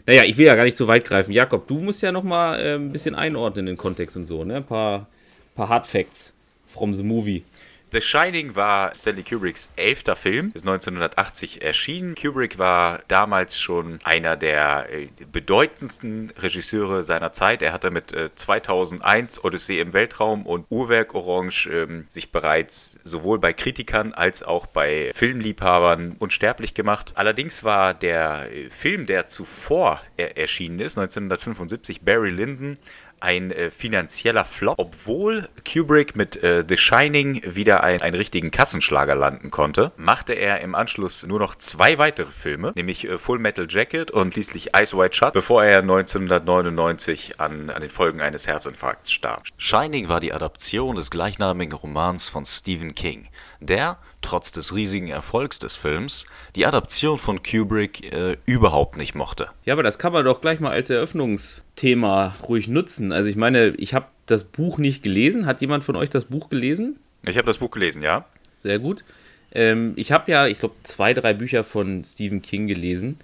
Naja, 0.07 0.25
ich 0.25 0.37
will 0.39 0.47
ja 0.47 0.55
gar 0.57 0.65
nicht 0.65 0.77
zu 0.77 0.87
weit 0.89 1.05
greifen. 1.05 1.31
Jakob, 1.33 1.67
du 1.69 1.79
musst 1.79 2.03
ja 2.03 2.11
noch 2.13 2.23
mal 2.25 2.59
äh, 2.61 2.75
ein 2.75 2.91
bisschen 2.93 3.15
einordnen 3.15 3.67
in 3.69 3.75
den 3.75 3.79
Kontext 3.79 4.17
und 4.17 4.27
so, 4.27 4.45
ne? 4.45 4.57
Ein 4.57 4.65
paar, 4.65 5.07
paar 5.55 5.69
Hard 5.69 5.87
Facts 5.87 6.33
from 6.67 6.95
the 6.95 7.03
movie. 7.05 7.45
The 7.93 8.01
Shining 8.01 8.57
war 8.57 8.93
Stanley 8.97 9.23
Kubricks 9.23 9.69
elfter 9.77 10.17
Film, 10.17 10.51
ist 10.55 10.67
1980 10.67 11.63
erschienen. 11.63 12.17
Kubrick 12.17 12.59
war 12.59 13.01
damals 13.07 13.61
schon 13.61 14.01
einer 14.03 14.37
der 14.37 14.89
äh, 14.91 15.09
bedeutendsten 15.31 16.33
Regisseure 16.37 17.05
seiner 17.05 17.31
Zeit. 17.31 17.63
Er 17.63 17.73
hatte 17.73 17.93
mit 17.93 18.13
äh, 18.13 18.35
2001 18.35 19.45
Odyssee 19.45 19.79
im 19.79 19.93
Weltraum 19.93 20.47
und 20.47 20.67
Uhrwerk 20.69 21.15
Orange 21.15 21.69
ähm, 21.69 22.07
sich 22.09 22.33
bereits 22.33 22.99
sowohl 23.05 23.39
bei 23.39 23.53
Kritikern 23.53 24.13
als 24.13 24.43
auch 24.43 24.67
bei 24.67 25.13
Filmliebhabern 25.15 26.17
unsterblich 26.19 26.75
gemacht. 26.75 27.13
Allerdings 27.15 27.63
war 27.63 27.95
der 27.95 28.51
äh, 28.53 28.69
Film, 28.69 29.07
der 29.07 29.29
zuvor 29.29 30.01
er 30.17 30.37
erschienen 30.37 30.81
ist, 30.81 30.99
1975, 30.99 32.03
Barry 32.03 32.31
Lyndon, 32.31 32.79
ein 33.21 33.51
äh, 33.51 33.71
finanzieller 33.71 34.45
Flop, 34.45 34.79
obwohl 34.79 35.49
Kubrick 35.71 36.17
mit 36.17 36.43
äh, 36.43 36.65
The 36.67 36.77
Shining 36.77 37.43
wieder 37.45 37.83
ein, 37.83 38.03
einen 38.03 38.15
richtigen 38.15 38.51
Kassenschlager 38.51 39.15
landen 39.15 39.51
konnte, 39.51 39.93
machte 39.97 40.35
er 40.35 40.61
im 40.61 40.75
Anschluss 40.75 41.27
nur 41.27 41.39
noch 41.39 41.55
zwei 41.55 41.99
weitere 41.99 42.31
Filme, 42.31 42.73
nämlich 42.75 43.09
äh, 43.09 43.19
Full 43.19 43.39
Metal 43.39 43.67
Jacket 43.69 44.11
und 44.11 44.35
schließlich 44.35 44.71
Ice 44.77 44.97
White 44.97 45.17
Shut, 45.17 45.33
bevor 45.33 45.65
er 45.65 45.79
1999 45.79 47.41
an, 47.41 47.71
an 47.71 47.81
den 47.81 47.91
Folgen 47.91 48.21
eines 48.21 48.47
Herzinfarkts 48.47 49.13
starb. 49.13 49.45
Shining 49.57 50.09
war 50.09 50.21
die 50.21 50.33
Adaption 50.33 50.97
des 50.97 51.11
gleichnamigen 51.11 51.75
Romans 51.75 52.29
von 52.29 52.45
Stephen 52.45 52.95
King, 52.95 53.29
der, 53.61 53.99
trotz 54.27 54.51
des 54.51 54.75
riesigen 54.75 55.09
Erfolgs 55.09 55.59
des 55.61 55.77
Films, 55.77 56.27
die 56.57 56.67
Adaption 56.67 57.17
von 57.17 57.43
Kubrick 57.43 58.13
äh, 58.13 58.37
überhaupt 58.45 58.97
nicht 58.97 59.15
mochte. 59.15 59.49
Ja, 59.65 59.75
aber 59.75 59.85
das 59.85 59.99
kann 59.99 60.13
man 60.13 60.25
doch 60.25 60.41
gleich 60.41 60.59
mal 60.59 60.73
als 60.73 60.91
Eröffnungsthema 60.91 62.37
ruhig 62.47 62.67
nutzen. 62.67 63.13
Also 63.13 63.31
ich 63.31 63.37
meine, 63.37 63.69
ich 63.77 63.95
habe 63.95 64.07
das 64.27 64.43
Buch 64.45 64.79
nicht 64.79 65.03
gelesen. 65.03 65.47
Hat 65.47 65.61
jemand 65.61 65.85
von 65.85 65.95
euch 65.95 66.11
das 66.11 66.25
Buch 66.25 66.51
gelesen? 66.51 66.99
Ich 67.25 67.37
habe 67.37 67.47
das 67.47 67.59
Buch 67.59 67.71
gelesen, 67.71 68.03
ja. 68.03 68.25
Sehr 68.57 68.81
gut. 68.81 69.05
Ähm, 69.53 69.93
ich 69.97 70.11
habe 70.11 70.31
ja, 70.31 70.47
ich 70.47 70.59
glaube, 70.59 70.75
zwei, 70.83 71.15
drei 71.15 71.33
Bücher 71.33 71.63
von 71.63 72.05
Stephen 72.05 72.43
King 72.43 72.67
gelesen. 72.67 73.19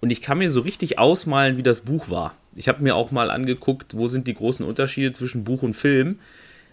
Und 0.00 0.10
ich 0.10 0.20
kann 0.20 0.38
mir 0.38 0.50
so 0.50 0.60
richtig 0.60 0.98
ausmalen, 0.98 1.56
wie 1.56 1.62
das 1.62 1.80
Buch 1.80 2.10
war. 2.10 2.34
Ich 2.54 2.68
habe 2.68 2.82
mir 2.82 2.94
auch 2.94 3.10
mal 3.10 3.30
angeguckt, 3.30 3.96
wo 3.96 4.08
sind 4.08 4.26
die 4.26 4.34
großen 4.34 4.66
Unterschiede 4.66 5.12
zwischen 5.12 5.44
Buch 5.44 5.62
und 5.62 5.74
Film. 5.74 6.18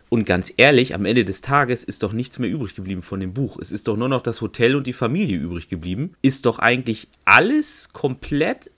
Und 0.09 0.25
ganz 0.25 0.51
ehrlich, 0.57 0.95
am 0.95 1.05
Ende 1.05 1.23
des 1.23 1.41
Tages 1.41 1.83
ist 1.83 2.01
doch 2.01 2.13
nichts 2.13 2.39
mehr 2.39 2.49
übrig 2.49 2.75
geblieben 2.75 3.03
von 3.03 3.19
dem 3.19 3.33
Buch. 3.33 3.59
Es 3.59 3.71
ist 3.71 3.87
doch 3.87 3.95
nur 3.95 4.09
noch 4.09 4.23
das 4.23 4.41
Hotel 4.41 4.75
und 4.75 4.87
die 4.87 4.93
Familie 4.93 5.37
übrig 5.37 5.69
geblieben. 5.69 6.15
Ist 6.23 6.47
doch 6.47 6.57
eigentlich 6.57 7.07
alles 7.25 7.93
komplett 7.93 8.71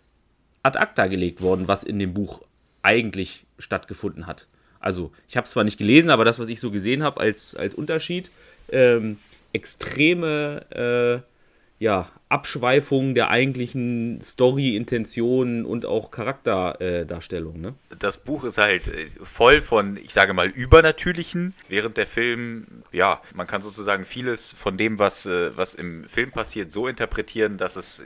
ad 0.61 0.77
acta 0.77 1.07
gelegt 1.07 1.41
worden, 1.41 1.69
was 1.69 1.83
in 1.83 1.99
dem 1.99 2.13
Buch 2.13 2.41
eigentlich 2.83 3.45
stattgefunden 3.59 4.27
hat. 4.27 4.47
Also, 4.81 5.11
ich 5.29 5.37
habe 5.37 5.45
es 5.45 5.51
zwar 5.51 5.63
nicht 5.63 5.77
gelesen, 5.77 6.09
aber 6.09 6.25
das, 6.25 6.39
was 6.39 6.49
ich 6.49 6.59
so 6.59 6.69
gesehen 6.69 7.03
habe 7.03 7.21
als, 7.21 7.55
als 7.55 7.75
Unterschied, 7.75 8.29
ähm, 8.69 9.17
extreme 9.53 10.65
äh, 10.71 11.31
ja, 11.81 12.07
Abschweifungen 12.29 13.15
der 13.15 13.31
eigentlichen 13.31 14.21
Story, 14.21 14.75
Intentionen 14.75 15.65
und 15.65 15.87
auch 15.87 16.11
Charakterdarstellung. 16.11 17.59
ne? 17.59 17.73
Das 17.97 18.19
Buch 18.19 18.43
ist 18.43 18.59
halt 18.59 18.87
äh, 18.87 19.07
voll 19.23 19.61
von, 19.61 19.97
ich 19.97 20.13
sage 20.13 20.33
mal, 20.33 20.47
übernatürlichen, 20.47 21.55
während 21.69 21.97
der 21.97 22.05
Film, 22.05 22.67
ja, 22.91 23.19
man 23.33 23.47
kann 23.47 23.63
sozusagen 23.63 24.05
vieles 24.05 24.53
von 24.53 24.77
dem, 24.77 24.99
was, 24.99 25.25
äh, 25.25 25.57
was 25.57 25.73
im 25.73 26.07
Film 26.07 26.29
passiert, 26.31 26.71
so 26.71 26.87
interpretieren, 26.87 27.57
dass 27.57 27.75
es 27.77 28.03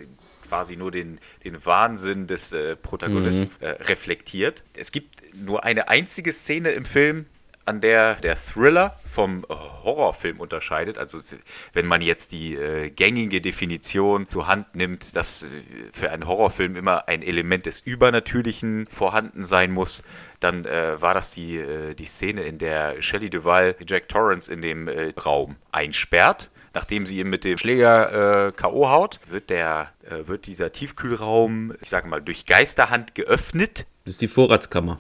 quasi 0.48 0.78
nur 0.78 0.92
den, 0.92 1.20
den 1.44 1.66
Wahnsinn 1.66 2.28
des 2.28 2.54
äh, 2.54 2.78
Protagonisten 2.78 3.50
äh, 3.60 3.72
reflektiert. 3.72 4.64
Es 4.78 4.94
gibt 4.94 5.22
nur 5.36 5.66
eine 5.66 5.90
einzige 5.90 6.32
Szene 6.32 6.72
im 6.72 6.86
Film, 6.86 7.26
an 7.66 7.82
der 7.82 8.16
der 8.16 8.36
Thriller 8.36 8.98
vom 9.06 9.46
Horrorfilm 9.50 10.40
unterscheidet. 10.40 10.98
Also 10.98 11.22
wenn 11.74 11.86
man 11.86 12.02
jetzt 12.02 12.32
die 12.32 12.56
äh, 12.56 12.90
gängige 12.90 13.42
Definition 13.42 14.30
zur 14.30 14.48
Hand 14.48 14.76
nimmt, 14.76 15.16
dass 15.16 15.44
äh, 15.44 15.48
für 15.92 16.12
einen 16.12 16.28
Horrorfilm 16.28 16.76
immer 16.76 17.08
ein 17.08 17.22
Element 17.22 17.66
des 17.66 17.80
Übernatürlichen 17.80 18.88
vorhanden 18.88 19.44
sein 19.44 19.72
muss, 19.72 20.04
dann 20.40 20.66
äh, 20.66 21.02
war 21.02 21.14
das 21.14 21.34
die, 21.34 21.58
äh, 21.58 21.96
die 21.96 22.06
Szene, 22.06 22.44
in 22.44 22.58
der 22.58 23.02
Shelley 23.02 23.30
Duvall 23.30 23.76
Jack 23.88 24.10
Torrance 24.10 24.52
in 24.52 24.62
dem 24.62 24.88
äh, 24.88 25.14
Raum 25.18 25.56
einsperrt. 25.72 26.52
Nachdem 26.74 27.06
sie 27.06 27.20
ihn 27.20 27.30
mit 27.30 27.46
dem 27.46 27.58
Schläger 27.58 28.48
äh, 28.48 28.52
K.O. 28.52 28.90
haut, 28.90 29.22
wird, 29.30 29.50
der, 29.50 29.92
wird 30.10 30.46
dieser 30.46 30.74
Tiefkühlraum, 30.74 31.74
ich 31.80 31.88
sage 31.88 32.10
mal, 32.10 32.22
durch 32.22 32.46
Geisterhand 32.46 33.16
geöffnet. 33.16 33.86
Das 34.06 34.14
ist 34.14 34.22
die 34.22 34.28
Vorratskammer 34.28 35.00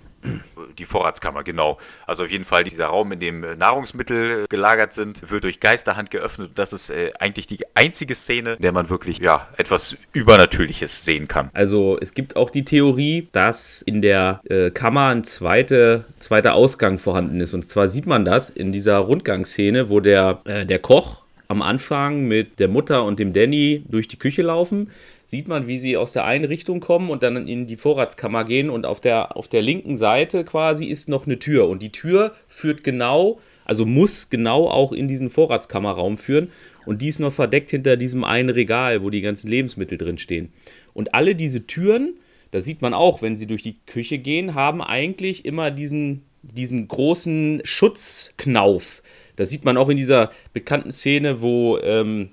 die 0.77 0.85
Vorratskammer, 0.85 1.43
genau. 1.43 1.77
Also 2.05 2.23
auf 2.23 2.31
jeden 2.31 2.43
Fall 2.43 2.63
dieser 2.63 2.87
Raum, 2.87 3.11
in 3.11 3.19
dem 3.19 3.57
Nahrungsmittel 3.57 4.45
gelagert 4.49 4.93
sind, 4.93 5.29
wird 5.29 5.43
durch 5.43 5.59
Geisterhand 5.59 6.11
geöffnet. 6.11 6.51
Das 6.55 6.73
ist 6.73 6.89
äh, 6.89 7.11
eigentlich 7.19 7.47
die 7.47 7.59
einzige 7.73 8.15
Szene, 8.15 8.53
in 8.53 8.61
der 8.61 8.71
man 8.71 8.89
wirklich 8.89 9.19
ja, 9.19 9.47
etwas 9.57 9.95
Übernatürliches 10.13 11.05
sehen 11.05 11.27
kann. 11.27 11.49
Also 11.53 11.97
es 12.01 12.13
gibt 12.13 12.35
auch 12.35 12.49
die 12.49 12.65
Theorie, 12.65 13.27
dass 13.31 13.81
in 13.81 14.01
der 14.01 14.41
äh, 14.49 14.71
Kammer 14.71 15.07
ein 15.07 15.23
zweite, 15.23 16.05
zweiter 16.19 16.55
Ausgang 16.55 16.97
vorhanden 16.97 17.39
ist. 17.41 17.53
Und 17.53 17.67
zwar 17.69 17.87
sieht 17.87 18.05
man 18.05 18.25
das 18.25 18.49
in 18.49 18.71
dieser 18.71 18.97
Rundgangsszene, 18.97 19.89
wo 19.89 19.99
der, 19.99 20.41
äh, 20.45 20.65
der 20.65 20.79
Koch 20.79 21.23
am 21.47 21.61
Anfang 21.61 22.23
mit 22.23 22.59
der 22.59 22.67
Mutter 22.67 23.03
und 23.03 23.19
dem 23.19 23.31
Danny 23.31 23.83
durch 23.87 24.07
die 24.07 24.17
Küche 24.17 24.41
laufen 24.41 24.89
sieht 25.25 25.47
man, 25.47 25.67
wie 25.67 25.79
sie 25.79 25.97
aus 25.97 26.13
der 26.13 26.25
einen 26.25 26.45
Richtung 26.45 26.79
kommen 26.79 27.09
und 27.09 27.23
dann 27.23 27.47
in 27.47 27.67
die 27.67 27.75
Vorratskammer 27.75 28.45
gehen 28.45 28.69
und 28.69 28.85
auf 28.85 28.99
der, 28.99 29.35
auf 29.35 29.47
der 29.47 29.61
linken 29.61 29.97
Seite 29.97 30.43
quasi 30.43 30.85
ist 30.85 31.09
noch 31.09 31.25
eine 31.25 31.39
Tür 31.39 31.67
und 31.67 31.81
die 31.81 31.91
Tür 31.91 32.35
führt 32.47 32.83
genau, 32.83 33.39
also 33.65 33.85
muss 33.85 34.29
genau 34.29 34.67
auch 34.69 34.91
in 34.91 35.07
diesen 35.07 35.29
Vorratskammerraum 35.29 36.17
führen 36.17 36.51
und 36.85 37.01
die 37.01 37.09
ist 37.09 37.19
noch 37.19 37.33
verdeckt 37.33 37.71
hinter 37.71 37.97
diesem 37.97 38.23
einen 38.23 38.49
Regal, 38.49 39.03
wo 39.03 39.09
die 39.09 39.21
ganzen 39.21 39.47
Lebensmittel 39.49 39.97
drin 39.97 40.17
stehen. 40.17 40.53
Und 40.93 41.13
alle 41.13 41.35
diese 41.35 41.65
Türen, 41.65 42.15
da 42.51 42.61
sieht 42.61 42.81
man 42.81 42.93
auch, 42.93 43.21
wenn 43.21 43.37
sie 43.37 43.47
durch 43.47 43.63
die 43.63 43.77
Küche 43.85 44.19
gehen, 44.19 44.53
haben 44.53 44.81
eigentlich 44.81 45.45
immer 45.45 45.71
diesen, 45.71 46.23
diesen 46.43 46.87
großen 46.87 47.61
Schutzknauf. 47.63 49.01
Das 49.35 49.49
sieht 49.49 49.65
man 49.65 49.77
auch 49.77 49.89
in 49.89 49.97
dieser 49.97 50.31
bekannten 50.53 50.91
Szene, 50.91 51.41
wo 51.41 51.77
ähm, 51.79 52.29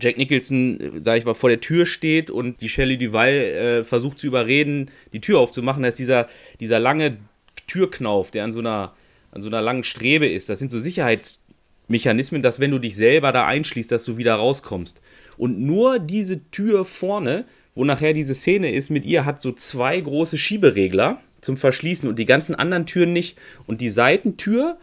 Jack 0.00 0.18
Nicholson, 0.18 1.00
sag 1.02 1.18
ich 1.18 1.24
mal, 1.24 1.34
vor 1.34 1.48
der 1.48 1.60
Tür 1.60 1.86
steht 1.86 2.30
und 2.30 2.60
die 2.60 2.68
Shelley 2.68 2.98
Duval 2.98 3.30
äh, 3.30 3.84
versucht 3.84 4.18
zu 4.18 4.26
überreden, 4.26 4.90
die 5.12 5.20
Tür 5.20 5.38
aufzumachen. 5.38 5.82
Da 5.82 5.88
ist 5.88 5.98
dieser, 5.98 6.28
dieser 6.60 6.78
lange 6.78 7.18
Türknauf, 7.66 8.30
der 8.30 8.44
an 8.44 8.52
so, 8.52 8.60
einer, 8.60 8.94
an 9.32 9.42
so 9.42 9.48
einer 9.48 9.62
langen 9.62 9.84
Strebe 9.84 10.26
ist. 10.26 10.48
Das 10.48 10.58
sind 10.58 10.70
so 10.70 10.78
Sicherheitsmechanismen, 10.78 12.42
dass 12.42 12.60
wenn 12.60 12.70
du 12.70 12.78
dich 12.78 12.96
selber 12.96 13.32
da 13.32 13.46
einschließt, 13.46 13.90
dass 13.90 14.04
du 14.04 14.16
wieder 14.16 14.34
rauskommst. 14.34 15.00
Und 15.36 15.60
nur 15.60 15.98
diese 15.98 16.50
Tür 16.50 16.84
vorne, 16.84 17.44
wo 17.74 17.84
nachher 17.84 18.12
diese 18.12 18.34
Szene 18.34 18.72
ist 18.72 18.90
mit 18.90 19.04
ihr, 19.04 19.24
hat 19.24 19.40
so 19.40 19.52
zwei 19.52 20.00
große 20.00 20.38
Schieberegler 20.38 21.20
zum 21.40 21.56
Verschließen 21.56 22.08
und 22.08 22.18
die 22.18 22.24
ganzen 22.24 22.54
anderen 22.54 22.86
Türen 22.86 23.12
nicht. 23.12 23.38
Und 23.66 23.80
die 23.80 23.90
Seitentür, 23.90 24.78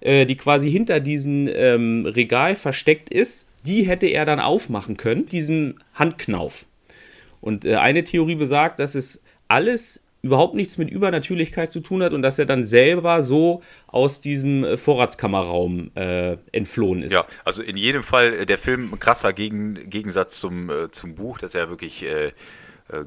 äh, 0.00 0.26
die 0.26 0.36
quasi 0.36 0.70
hinter 0.70 1.00
diesem 1.00 1.48
ähm, 1.52 2.06
Regal 2.06 2.54
versteckt 2.54 3.10
ist, 3.10 3.48
die 3.66 3.82
hätte 3.82 4.06
er 4.06 4.24
dann 4.24 4.40
aufmachen 4.40 4.96
können, 4.96 5.26
diesen 5.26 5.80
Handknauf. 5.94 6.66
Und 7.40 7.64
äh, 7.64 7.76
eine 7.76 8.04
Theorie 8.04 8.36
besagt, 8.36 8.78
dass 8.80 8.94
es 8.94 9.22
alles 9.48 10.00
überhaupt 10.22 10.54
nichts 10.54 10.76
mit 10.76 10.90
Übernatürlichkeit 10.90 11.70
zu 11.70 11.80
tun 11.80 12.02
hat 12.02 12.12
und 12.12 12.22
dass 12.22 12.38
er 12.38 12.46
dann 12.46 12.64
selber 12.64 13.22
so 13.22 13.62
aus 13.86 14.20
diesem 14.20 14.64
äh, 14.64 14.76
Vorratskammerraum 14.76 15.90
äh, 15.94 16.36
entflohen 16.52 17.02
ist. 17.02 17.12
Ja, 17.12 17.24
also 17.44 17.62
in 17.62 17.76
jedem 17.76 18.02
Fall 18.02 18.32
äh, 18.34 18.46
der 18.46 18.58
Film 18.58 18.92
ein 18.92 18.98
krasser 18.98 19.32
Gegen, 19.32 19.88
Gegensatz 19.88 20.40
zum, 20.40 20.68
äh, 20.68 20.90
zum 20.90 21.14
Buch, 21.14 21.38
dass 21.38 21.54
er 21.54 21.70
wirklich 21.70 22.04
äh, 22.04 22.32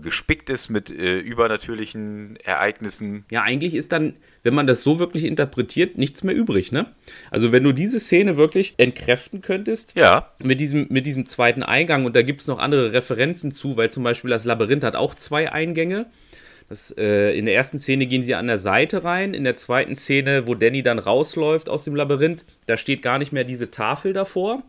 gespickt 0.01 0.49
ist 0.49 0.69
mit 0.69 0.89
übernatürlichen 0.89 2.37
Ereignissen. 2.43 3.25
Ja, 3.31 3.43
eigentlich 3.43 3.75
ist 3.75 3.91
dann 3.91 4.15
wenn 4.43 4.53
man 4.53 4.67
das 4.67 4.83
so 4.83 4.99
wirklich 4.99 5.25
interpretiert, 5.25 5.97
nichts 5.97 6.23
mehr 6.23 6.35
übrig, 6.35 6.71
ne? 6.71 6.87
Also 7.31 7.51
wenn 7.51 7.63
du 7.63 7.71
diese 7.71 7.99
Szene 7.99 8.37
wirklich 8.37 8.73
entkräften 8.77 9.41
könntest, 9.41 9.93
ja. 9.95 10.31
mit 10.39 10.61
diesem, 10.61 10.87
mit 10.89 11.05
diesem 11.05 11.25
zweiten 11.25 11.63
Eingang, 11.63 12.05
und 12.05 12.15
da 12.15 12.21
gibt 12.21 12.41
es 12.41 12.47
noch 12.47 12.59
andere 12.59 12.93
Referenzen 12.93 13.51
zu, 13.51 13.77
weil 13.77 13.91
zum 13.91 14.03
Beispiel 14.03 14.29
das 14.29 14.45
Labyrinth 14.45 14.83
hat 14.83 14.95
auch 14.95 15.15
zwei 15.15 15.51
Eingänge. 15.51 16.07
Das, 16.69 16.93
äh, 16.97 17.31
in 17.37 17.45
der 17.45 17.55
ersten 17.55 17.79
Szene 17.79 18.05
gehen 18.05 18.23
sie 18.23 18.35
an 18.35 18.47
der 18.47 18.59
Seite 18.59 19.03
rein, 19.03 19.33
in 19.33 19.43
der 19.43 19.55
zweiten 19.55 19.95
Szene, 19.95 20.45
wo 20.45 20.53
Danny 20.53 20.83
dann 20.83 20.99
rausläuft 20.99 21.67
aus 21.67 21.83
dem 21.83 21.95
Labyrinth, 21.95 22.45
da 22.67 22.77
steht 22.77 23.01
gar 23.01 23.17
nicht 23.17 23.31
mehr 23.31 23.43
diese 23.43 23.71
Tafel 23.71 24.13
davor, 24.13 24.63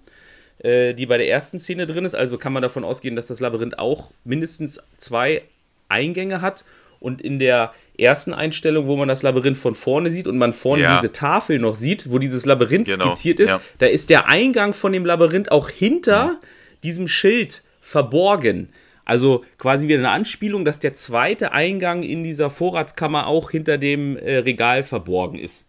äh, 0.63 0.95
die 0.95 1.07
bei 1.07 1.19
der 1.19 1.29
ersten 1.29 1.59
Szene 1.59 1.87
drin 1.87 2.05
ist. 2.05 2.15
Also 2.15 2.39
kann 2.39 2.53
man 2.53 2.63
davon 2.63 2.85
ausgehen, 2.85 3.17
dass 3.17 3.27
das 3.27 3.41
Labyrinth 3.41 3.79
auch 3.79 4.11
mindestens 4.25 4.81
zwei 4.99 5.43
Eingänge 5.89 6.41
hat 6.41 6.65
und 7.01 7.23
in 7.23 7.39
der 7.39 7.73
ersten 7.99 8.35
Einstellung, 8.35 8.87
wo 8.87 8.97
man 8.97 9.09
das 9.09 9.23
Labyrinth 9.23 9.59
von 9.59 9.75
vorne 9.75 10.11
sieht 10.11 10.27
und 10.27 10.39
man 10.39 10.53
vorne 10.53 10.83
ja. 10.83 10.97
diese 10.97 11.13
Tafel 11.13 11.59
noch 11.59 11.75
sieht, 11.75 12.11
wo 12.11 12.19
dieses 12.19 12.45
Labyrinth 12.45 12.89
genau. 12.89 13.07
skizziert 13.07 13.41
ist, 13.41 13.51
ja. 13.51 13.61
da 13.79 13.87
ist 13.87 14.11
der 14.11 14.29
Eingang 14.29 14.75
von 14.75 14.93
dem 14.93 15.05
Labyrinth 15.05 15.51
auch 15.51 15.71
hinter 15.71 16.27
mhm. 16.27 16.37
diesem 16.83 17.09
Schild 17.09 17.63
verborgen. 17.81 18.69
Also 19.05 19.45
quasi 19.59 19.89
wieder 19.89 19.99
eine 19.99 20.11
Anspielung, 20.11 20.65
dass 20.65 20.79
der 20.79 20.95
zweite 20.95 21.53
Eingang 21.53 22.03
in 22.03 22.23
dieser 22.23 22.51
Vorratskammer 22.51 23.27
auch 23.27 23.51
hinter 23.51 23.79
dem 23.79 24.17
äh, 24.17 24.37
Regal 24.37 24.83
verborgen 24.85 25.39
ist. 25.39 25.67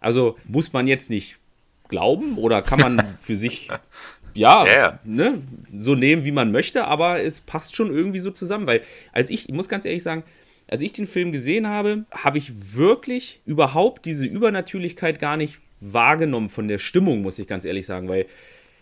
Also 0.00 0.36
muss 0.44 0.72
man 0.72 0.86
jetzt 0.86 1.10
nicht 1.10 1.36
glauben 1.88 2.38
oder 2.38 2.62
kann 2.62 2.80
man 2.80 3.04
für 3.20 3.36
sich 3.36 3.68
ja, 4.34 4.66
ja. 4.66 5.00
Ne, 5.04 5.42
so 5.76 5.94
nehmen, 5.94 6.24
wie 6.24 6.32
man 6.32 6.52
möchte, 6.52 6.86
aber 6.86 7.22
es 7.22 7.40
passt 7.40 7.76
schon 7.76 7.94
irgendwie 7.94 8.20
so 8.20 8.30
zusammen, 8.30 8.66
weil 8.66 8.82
als 9.12 9.30
ich, 9.30 9.48
ich 9.48 9.54
muss 9.54 9.68
ganz 9.68 9.84
ehrlich 9.84 10.02
sagen, 10.02 10.24
als 10.68 10.82
ich 10.82 10.92
den 10.92 11.06
Film 11.06 11.32
gesehen 11.32 11.66
habe, 11.66 12.04
habe 12.12 12.38
ich 12.38 12.76
wirklich 12.76 13.40
überhaupt 13.44 14.04
diese 14.04 14.26
Übernatürlichkeit 14.26 15.18
gar 15.18 15.36
nicht 15.36 15.58
wahrgenommen 15.80 16.50
von 16.50 16.68
der 16.68 16.78
Stimmung, 16.78 17.22
muss 17.22 17.38
ich 17.38 17.46
ganz 17.46 17.64
ehrlich 17.64 17.86
sagen, 17.86 18.08
weil 18.08 18.26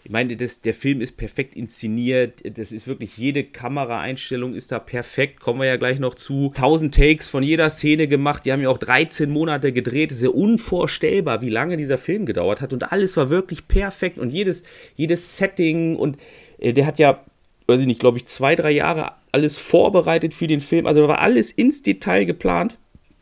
ich 0.05 0.11
meine, 0.11 0.37
das, 0.37 0.61
der 0.63 0.75
Film 0.75 1.01
ist 1.01 1.17
perfekt 1.17 1.55
inszeniert. 1.55 2.41
Das 2.57 2.73
ist 2.73 2.87
wirklich, 2.87 3.19
jede 3.19 3.45
Kameraeinstellung 3.45 4.55
ist 4.55 4.73
da 4.73 4.79
perfekt. 4.79 5.41
Kommen 5.41 5.61
wir 5.61 5.67
ja 5.67 5.77
gleich 5.77 5.99
noch 5.99 6.15
zu. 6.15 6.53
1000 6.55 6.95
Takes 6.95 7.29
von 7.29 7.43
jeder 7.43 7.69
Szene 7.69 8.09
gemacht. 8.09 8.45
Die 8.45 8.53
haben 8.53 8.63
ja 8.63 8.71
auch 8.71 8.79
13 8.79 9.29
Monate 9.29 9.73
gedreht. 9.73 10.11
Das 10.11 10.19
ist 10.19 10.25
ja 10.25 10.31
unvorstellbar, 10.31 11.43
wie 11.43 11.51
lange 11.51 11.77
dieser 11.77 11.99
Film 11.99 12.25
gedauert 12.25 12.61
hat. 12.61 12.73
Und 12.73 12.91
alles 12.91 13.17
war 13.17 13.29
wirklich 13.29 13.69
perfekt. 13.69 14.19
Und 14.19 14.31
jedes, 14.31 14.63
jedes 14.97 15.37
Setting. 15.37 15.97
Und 15.97 16.17
äh, 16.59 16.73
der 16.73 16.87
hat 16.87 16.99
ja, 16.99 17.25
weiß 17.67 17.81
ich 17.81 17.87
nicht, 17.87 18.01
glaube 18.01 18.19
ich, 18.19 18.27
zwei, 18.27 18.57
drei 18.57 18.71
Jahre 18.71 19.13
alles 19.33 19.59
vorbereitet 19.59 20.33
für 20.33 20.47
den 20.47 20.61
Film. 20.61 20.87
Also 20.87 21.03
da 21.03 21.09
war 21.09 21.21
alles 21.21 21.51
ins 21.51 21.83
Detail 21.83 22.25
geplant 22.25 22.79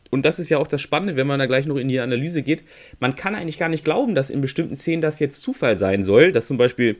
und 0.09 0.25
das 0.25 0.39
ist 0.39 0.49
ja 0.49 0.57
auch 0.57 0.67
das 0.67 0.81
Spannende, 0.81 1.15
wenn 1.15 1.27
man 1.27 1.39
da 1.39 1.45
gleich 1.45 1.65
noch 1.65 1.77
in 1.77 1.87
die 1.87 1.99
Analyse 1.99 2.41
geht, 2.41 2.63
man 2.99 3.15
kann 3.15 3.35
eigentlich 3.35 3.57
gar 3.57 3.69
nicht 3.69 3.83
glauben, 3.83 4.15
dass 4.15 4.29
in 4.29 4.41
bestimmten 4.41 4.75
Szenen 4.75 5.01
das 5.01 5.19
jetzt 5.19 5.41
Zufall 5.41 5.77
sein 5.77 6.03
soll, 6.03 6.31
dass 6.31 6.47
zum 6.47 6.57
Beispiel 6.57 6.97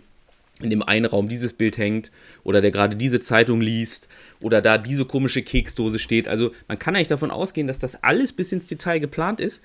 in 0.62 0.70
dem 0.70 0.82
einen 0.82 1.06
Raum 1.06 1.30
dieses 1.30 1.54
Bild 1.54 1.78
hängt 1.78 2.12
oder 2.44 2.62
der 2.62 2.72
gerade 2.72 2.96
diese 2.96 3.20
Zeitung 3.20 3.62
liest 3.62 4.08
oder 4.42 4.62
da 4.62 4.78
diese 4.78 5.06
komische 5.06 5.44
Keksdose 5.44 6.00
steht. 6.00 6.28
Also 6.28 6.52
man 6.68 6.80
kann 6.80 6.96
eigentlich 6.96 7.08
davon 7.08 7.32
ausgehen, 7.32 7.68
dass 7.68 7.80
das 7.80 8.04
alles 8.04 8.34
bis 8.34 8.52
ins 8.52 8.68
Detail 8.68 9.00
geplant 9.00 9.40
ist. 9.40 9.64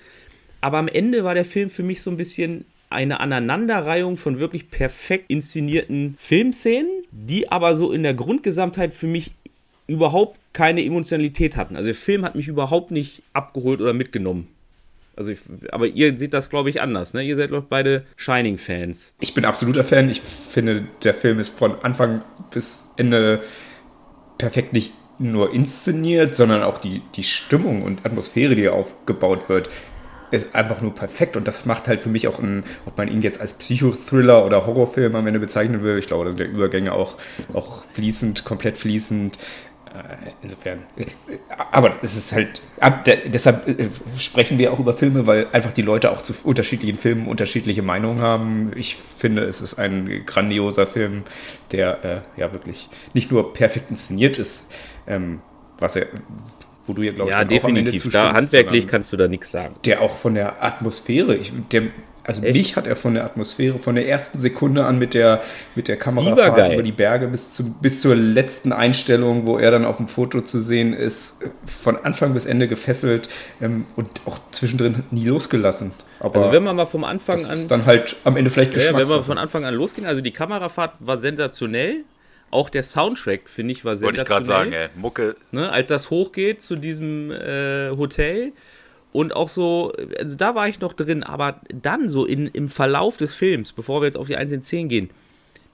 Aber 0.61 0.77
am 0.77 0.87
Ende 0.87 1.23
war 1.23 1.33
der 1.33 1.45
Film 1.45 1.69
für 1.69 1.83
mich 1.83 2.01
so 2.01 2.11
ein 2.11 2.17
bisschen 2.17 2.65
eine 2.89 3.19
Aneinanderreihung 3.19 4.17
von 4.17 4.37
wirklich 4.37 4.69
perfekt 4.69 5.25
inszenierten 5.29 6.15
Filmszenen, 6.19 6.91
die 7.11 7.51
aber 7.51 7.75
so 7.75 7.91
in 7.91 8.03
der 8.03 8.13
Grundgesamtheit 8.13 8.93
für 8.93 9.07
mich 9.07 9.31
überhaupt 9.87 10.39
keine 10.53 10.83
Emotionalität 10.83 11.57
hatten. 11.57 11.75
Also 11.75 11.87
der 11.87 11.95
Film 11.95 12.23
hat 12.23 12.35
mich 12.35 12.47
überhaupt 12.47 12.91
nicht 12.91 13.23
abgeholt 13.33 13.81
oder 13.81 13.93
mitgenommen. 13.93 14.47
Also 15.15 15.31
ich, 15.31 15.39
aber 15.71 15.87
ihr 15.87 16.17
seht 16.17 16.33
das, 16.33 16.49
glaube 16.49 16.69
ich, 16.69 16.81
anders. 16.81 17.13
Ne? 17.13 17.23
Ihr 17.23 17.35
seid 17.35 17.51
doch 17.51 17.63
beide 17.63 18.05
Shining-Fans. 18.15 19.13
Ich 19.19 19.33
bin 19.33 19.45
absoluter 19.45 19.83
Fan. 19.83 20.09
Ich 20.09 20.21
finde, 20.21 20.87
der 21.03 21.13
Film 21.13 21.39
ist 21.39 21.57
von 21.57 21.75
Anfang 21.83 22.23
bis 22.51 22.85
Ende 22.97 23.43
perfekt 24.37 24.73
nicht 24.73 24.93
nur 25.19 25.53
inszeniert, 25.53 26.35
sondern 26.35 26.63
auch 26.63 26.79
die, 26.79 27.01
die 27.15 27.23
Stimmung 27.23 27.83
und 27.83 28.05
Atmosphäre, 28.05 28.55
die 28.55 28.67
aufgebaut 28.69 29.49
wird, 29.49 29.69
ist 30.31 30.55
einfach 30.55 30.81
nur 30.81 30.95
perfekt. 30.95 31.37
Und 31.37 31.47
das 31.47 31.65
macht 31.65 31.87
halt 31.87 32.01
für 32.01 32.09
mich 32.09 32.27
auch, 32.27 32.39
ein, 32.39 32.63
ob 32.87 32.97
man 32.97 33.07
ihn 33.07 33.21
jetzt 33.21 33.39
als 33.39 33.53
Psychothriller 33.53 34.43
oder 34.43 34.65
Horrorfilm 34.65 35.15
am 35.15 35.27
Ende 35.27 35.39
bezeichnen 35.39 35.83
will, 35.83 35.99
ich 35.99 36.07
glaube, 36.07 36.25
da 36.25 36.31
sind 36.31 36.39
der 36.39 36.49
Übergänge 36.49 36.91
auch, 36.91 37.17
auch 37.53 37.85
fließend, 37.93 38.43
komplett 38.43 38.79
fließend. 38.79 39.37
Äh, 39.93 40.31
Insofern. 40.41 40.79
äh, 40.97 41.05
Aber 41.71 41.97
es 42.01 42.17
ist 42.17 42.31
halt. 42.33 42.61
der- 43.05 43.29
Deshalb 43.29 43.67
äh, 43.67 43.89
sprechen 44.17 44.57
wir 44.57 44.73
auch 44.73 44.79
über 44.79 44.93
Filme, 44.93 45.27
weil 45.27 45.47
einfach 45.51 45.71
die 45.71 45.81
Leute 45.83 46.11
auch 46.11 46.21
zu 46.21 46.33
unterschiedlichen 46.43 46.97
Filmen 46.97 47.27
unterschiedliche 47.27 47.81
Meinungen 47.83 48.21
haben. 48.21 48.71
Ich 48.75 48.95
finde, 49.17 49.43
es 49.43 49.61
ist 49.61 49.75
ein 49.75 50.23
grandioser 50.25 50.87
Film, 50.87 51.23
der 51.71 52.23
äh, 52.37 52.39
ja 52.41 52.51
wirklich 52.53 52.89
nicht 53.13 53.31
nur 53.31 53.53
perfekt 53.53 53.91
inszeniert 53.91 54.39
ist, 54.39 54.67
ähm, 55.07 55.41
was 55.79 55.95
er, 55.95 56.07
wo 56.85 56.93
du 56.93 57.03
ja, 57.03 57.11
glaube 57.11 57.29
ich, 57.31 57.37
Ja, 57.37 57.43
definitiv. 57.45 58.11
Da 58.11 58.33
handwerklich 58.33 58.87
kannst 58.87 59.13
du 59.13 59.17
da 59.17 59.27
nichts 59.27 59.51
sagen. 59.51 59.75
der 59.85 60.01
auch 60.01 60.15
von 60.17 60.33
der 60.33 60.63
Atmosphäre, 60.63 61.35
ich, 61.35 61.51
der, 61.71 61.83
also 62.23 62.41
Echt? 62.41 62.55
mich 62.55 62.75
hat 62.75 62.87
er 62.87 62.95
von 62.95 63.13
der 63.15 63.25
Atmosphäre, 63.25 63.79
von 63.79 63.95
der 63.95 64.07
ersten 64.07 64.39
Sekunde 64.39 64.85
an 64.85 64.97
mit 64.99 65.13
der, 65.13 65.41
mit 65.75 65.87
der 65.87 65.95
Die 65.97 66.01
Kamerafahrt 66.01 66.55
geil. 66.55 66.73
über 66.73 66.83
die 66.83 66.91
Berge 66.91 67.27
bis, 67.27 67.53
zu, 67.53 67.63
bis 67.81 68.01
zur 68.01 68.15
letzten 68.15 68.71
Einstellung, 68.71 69.45
wo 69.45 69.57
er 69.57 69.71
dann 69.71 69.83
auf 69.85 69.97
dem 69.97 70.07
Foto 70.07 70.41
zu 70.41 70.61
sehen 70.61 70.93
ist, 70.93 71.35
von 71.65 71.97
Anfang 71.97 72.33
bis 72.33 72.45
Ende 72.45 72.67
gefesselt 72.67 73.29
ähm, 73.61 73.85
und 73.95 74.21
auch 74.25 74.39
zwischendrin 74.51 75.03
nie 75.11 75.25
losgelassen. 75.25 75.91
Aber 76.19 76.35
Also 76.37 76.51
wenn 76.53 76.63
man 76.63 76.75
mal 76.75 76.85
vom 76.85 77.03
Anfang 77.03 77.37
das 77.39 77.49
an 77.49 77.57
ist 77.59 77.71
dann 77.71 77.85
halt 77.85 78.15
am 78.23 78.37
Ende 78.37 78.49
vielleicht 78.49 78.71
Ja, 78.75 78.77
ja, 78.83 78.87
wenn 78.87 78.93
wir 78.95 78.99
Geschmackssache. 79.01 79.23
von 79.25 79.37
Anfang 79.37 79.65
an 79.65 79.73
losgehen, 79.75 80.07
also 80.07 80.21
die 80.21 80.31
Kamerafahrt 80.31 80.93
war 80.99 81.19
sensationell. 81.19 82.03
Auch 82.51 82.69
der 82.69 82.83
Soundtrack, 82.83 83.49
finde 83.49 83.71
ich, 83.71 83.83
war 83.83 83.99
Wollte 83.99 84.19
sensationell. 84.19 84.23
ich 84.23 84.29
gerade 84.29 84.45
sagen, 84.45 84.71
ey. 84.95 84.99
Mucke, 85.01 85.35
Ne, 85.51 85.71
als 85.71 85.89
das 85.89 86.09
hochgeht 86.11 86.61
zu 86.61 86.75
diesem 86.75 87.31
äh, 87.31 87.89
Hotel. 87.97 88.51
Und 89.13 89.35
auch 89.35 89.47
so, 89.47 89.93
also 90.17 90.35
da 90.35 90.55
war 90.55 90.67
ich 90.67 90.79
noch 90.79 90.93
drin, 90.93 91.23
aber 91.23 91.61
dann 91.69 92.09
so 92.09 92.25
in, 92.25 92.47
im 92.47 92.67
Verlauf 92.67 93.15
des 93.15 93.35
Films, 93.35 93.71
bevor 93.71 94.01
wir 94.01 94.07
jetzt 94.07 94.17
auf 94.17 94.27
die 94.27 94.35
einzelnen 94.35 94.63
Szenen 94.63 94.89
gehen, 94.89 95.09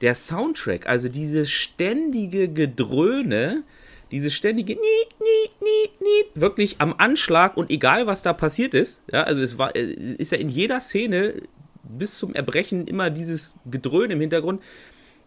der 0.01 0.13
Soundtrack, 0.13 0.87
also 0.87 1.09
dieses 1.09 1.49
ständige 1.49 2.49
Gedröhne, 2.49 3.63
dieses 4.11 4.33
ständige 4.33 4.73
Niet, 4.73 5.19
Niet, 5.19 5.51
Niet, 5.61 6.01
Niet, 6.01 6.25
wirklich 6.35 6.75
am 6.79 6.93
Anschlag 6.97 7.55
und 7.55 7.69
egal 7.71 8.07
was 8.07 8.21
da 8.23 8.33
passiert 8.33 8.73
ist, 8.73 9.01
ja, 9.11 9.23
also 9.23 9.41
es 9.41 9.57
war, 9.57 9.75
äh, 9.75 9.93
ist 10.17 10.31
ja 10.31 10.37
in 10.37 10.49
jeder 10.49 10.81
Szene 10.81 11.35
bis 11.83 12.17
zum 12.17 12.33
Erbrechen 12.33 12.87
immer 12.87 13.09
dieses 13.09 13.57
Gedröhn 13.69 14.11
im 14.11 14.19
Hintergrund. 14.19 14.61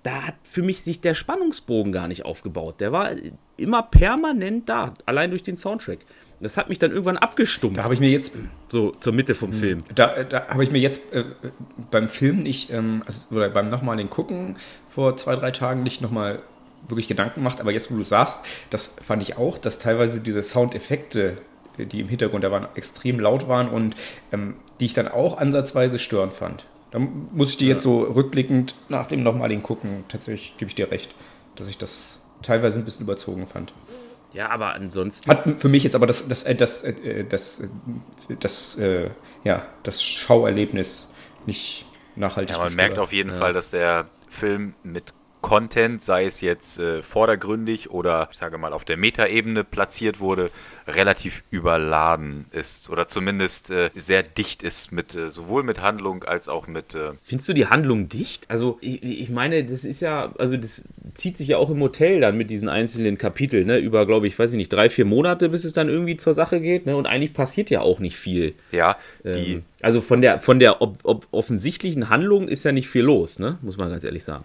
Da 0.02 0.26
hat 0.26 0.34
für 0.42 0.62
mich 0.62 0.82
sich 0.82 1.00
der 1.00 1.14
Spannungsbogen 1.14 1.92
gar 1.92 2.08
nicht 2.08 2.24
aufgebaut. 2.24 2.80
Der 2.80 2.92
war 2.92 3.12
immer 3.56 3.82
permanent 3.82 4.68
da, 4.68 4.94
allein 5.06 5.30
durch 5.30 5.42
den 5.42 5.56
Soundtrack. 5.56 6.00
Das 6.42 6.56
hat 6.56 6.68
mich 6.68 6.78
dann 6.78 6.90
irgendwann 6.90 7.16
abgestumpft, 7.16 7.78
Da 7.78 7.84
habe 7.84 7.94
ich 7.94 8.00
mir 8.00 8.10
jetzt 8.10 8.32
so 8.68 8.90
zur 8.98 9.12
Mitte 9.12 9.36
vom 9.36 9.52
Film. 9.52 9.84
Da, 9.94 10.24
da 10.24 10.48
habe 10.48 10.64
ich 10.64 10.72
mir 10.72 10.80
jetzt 10.80 11.00
äh, 11.12 11.24
beim 11.90 12.08
Film 12.08 12.42
nicht, 12.42 12.70
ähm, 12.70 13.02
also, 13.06 13.36
oder 13.36 13.48
beim 13.48 13.68
nochmaligen 13.68 14.10
Gucken 14.10 14.56
vor 14.90 15.16
zwei, 15.16 15.36
drei 15.36 15.52
Tagen 15.52 15.84
nicht 15.84 16.00
nochmal 16.02 16.40
wirklich 16.88 17.06
Gedanken 17.06 17.36
gemacht, 17.36 17.60
aber 17.60 17.70
jetzt, 17.70 17.92
wo 17.92 17.96
du 17.96 18.02
sagst, 18.02 18.40
das 18.70 18.96
fand 19.00 19.22
ich 19.22 19.36
auch, 19.36 19.56
dass 19.56 19.78
teilweise 19.78 20.20
diese 20.20 20.42
Soundeffekte, 20.42 21.36
äh, 21.78 21.86
die 21.86 22.00
im 22.00 22.08
Hintergrund 22.08 22.42
da 22.42 22.50
waren, 22.50 22.66
extrem 22.74 23.20
laut 23.20 23.46
waren 23.46 23.68
und 23.68 23.94
ähm, 24.32 24.56
die 24.80 24.86
ich 24.86 24.94
dann 24.94 25.06
auch 25.06 25.38
ansatzweise 25.38 26.00
störend 26.00 26.32
fand. 26.32 26.66
Da 26.90 26.98
muss 26.98 27.50
ich 27.50 27.56
dir 27.56 27.68
jetzt 27.68 27.84
so 27.84 28.00
rückblickend 28.00 28.74
nach 28.88 29.06
dem 29.06 29.22
nochmaligen 29.22 29.62
Gucken, 29.62 30.04
tatsächlich 30.08 30.56
gebe 30.58 30.68
ich 30.68 30.74
dir 30.74 30.90
recht, 30.90 31.14
dass 31.54 31.68
ich 31.68 31.78
das 31.78 32.26
teilweise 32.42 32.78
ein 32.78 32.84
bisschen 32.84 33.04
überzogen 33.04 33.46
fand. 33.46 33.72
Ja, 34.32 34.48
aber 34.50 34.72
ansonsten. 34.74 35.30
Hat 35.30 35.60
für 35.60 35.68
mich 35.68 35.82
jetzt 35.84 35.94
aber 35.94 36.06
das, 36.06 36.26
das, 36.28 36.42
äh, 36.44 36.54
das, 36.54 36.82
äh, 36.82 37.24
das, 37.24 37.60
äh, 37.60 37.68
das, 38.40 38.76
äh, 38.78 39.10
ja, 39.44 39.66
das 39.82 40.02
Schauerlebnis 40.02 41.08
nicht 41.46 41.84
nachhaltig 42.16 42.50
Ja, 42.54 42.58
man 42.58 42.68
gestört. 42.68 42.88
merkt 42.88 42.98
auf 42.98 43.12
jeden 43.12 43.32
Fall, 43.32 43.52
dass 43.52 43.70
der 43.70 44.06
Film 44.28 44.74
mit 44.82 45.12
Content, 45.42 46.00
sei 46.00 46.24
es 46.24 46.40
jetzt 46.40 46.78
äh, 46.78 47.02
vordergründig 47.02 47.90
oder 47.90 48.28
ich 48.32 48.38
sage 48.38 48.56
mal 48.56 48.72
auf 48.72 48.84
der 48.84 48.96
Metaebene 48.96 49.64
platziert 49.64 50.20
wurde, 50.20 50.50
relativ 50.86 51.42
überladen 51.50 52.46
ist 52.52 52.88
oder 52.88 53.08
zumindest 53.08 53.70
äh, 53.70 53.90
sehr 53.94 54.22
dicht 54.22 54.62
ist 54.62 54.92
mit 54.92 55.14
äh, 55.14 55.30
sowohl 55.30 55.62
mit 55.62 55.82
Handlung 55.82 56.24
als 56.24 56.48
auch 56.48 56.66
mit 56.66 56.94
äh, 56.94 57.12
Findest 57.22 57.48
du 57.48 57.52
die 57.52 57.66
Handlung 57.66 58.08
dicht? 58.08 58.46
Also, 58.48 58.78
ich, 58.80 59.02
ich 59.02 59.30
meine, 59.30 59.64
das 59.64 59.84
ist 59.84 60.00
ja, 60.00 60.32
also 60.38 60.56
das 60.56 60.82
zieht 61.14 61.36
sich 61.36 61.48
ja 61.48 61.58
auch 61.58 61.70
im 61.70 61.80
Hotel 61.80 62.20
dann 62.20 62.36
mit 62.36 62.48
diesen 62.48 62.68
einzelnen 62.68 63.18
Kapiteln, 63.18 63.66
ne, 63.66 63.78
über, 63.78 64.06
glaube 64.06 64.26
ich, 64.26 64.38
weiß 64.38 64.52
ich 64.52 64.56
nicht, 64.56 64.72
drei, 64.72 64.88
vier 64.88 65.04
Monate, 65.04 65.48
bis 65.48 65.64
es 65.64 65.72
dann 65.72 65.88
irgendwie 65.88 66.16
zur 66.16 66.34
Sache 66.34 66.60
geht, 66.60 66.86
ne, 66.86 66.96
und 66.96 67.06
eigentlich 67.06 67.34
passiert 67.34 67.68
ja 67.70 67.80
auch 67.82 67.98
nicht 67.98 68.16
viel. 68.16 68.54
ja 68.70 68.96
die 69.24 69.54
Ähm, 69.54 69.64
also 69.82 70.00
von 70.00 70.22
der, 70.22 70.38
von 70.38 70.60
der 70.60 70.80
ob, 70.80 70.98
ob 71.02 71.26
offensichtlichen 71.32 72.08
Handlung 72.08 72.48
ist 72.48 72.64
ja 72.64 72.72
nicht 72.72 72.88
viel 72.88 73.02
los, 73.02 73.38
ne, 73.38 73.58
muss 73.62 73.76
man 73.76 73.90
ganz 73.90 74.04
ehrlich 74.04 74.24
sagen. 74.24 74.44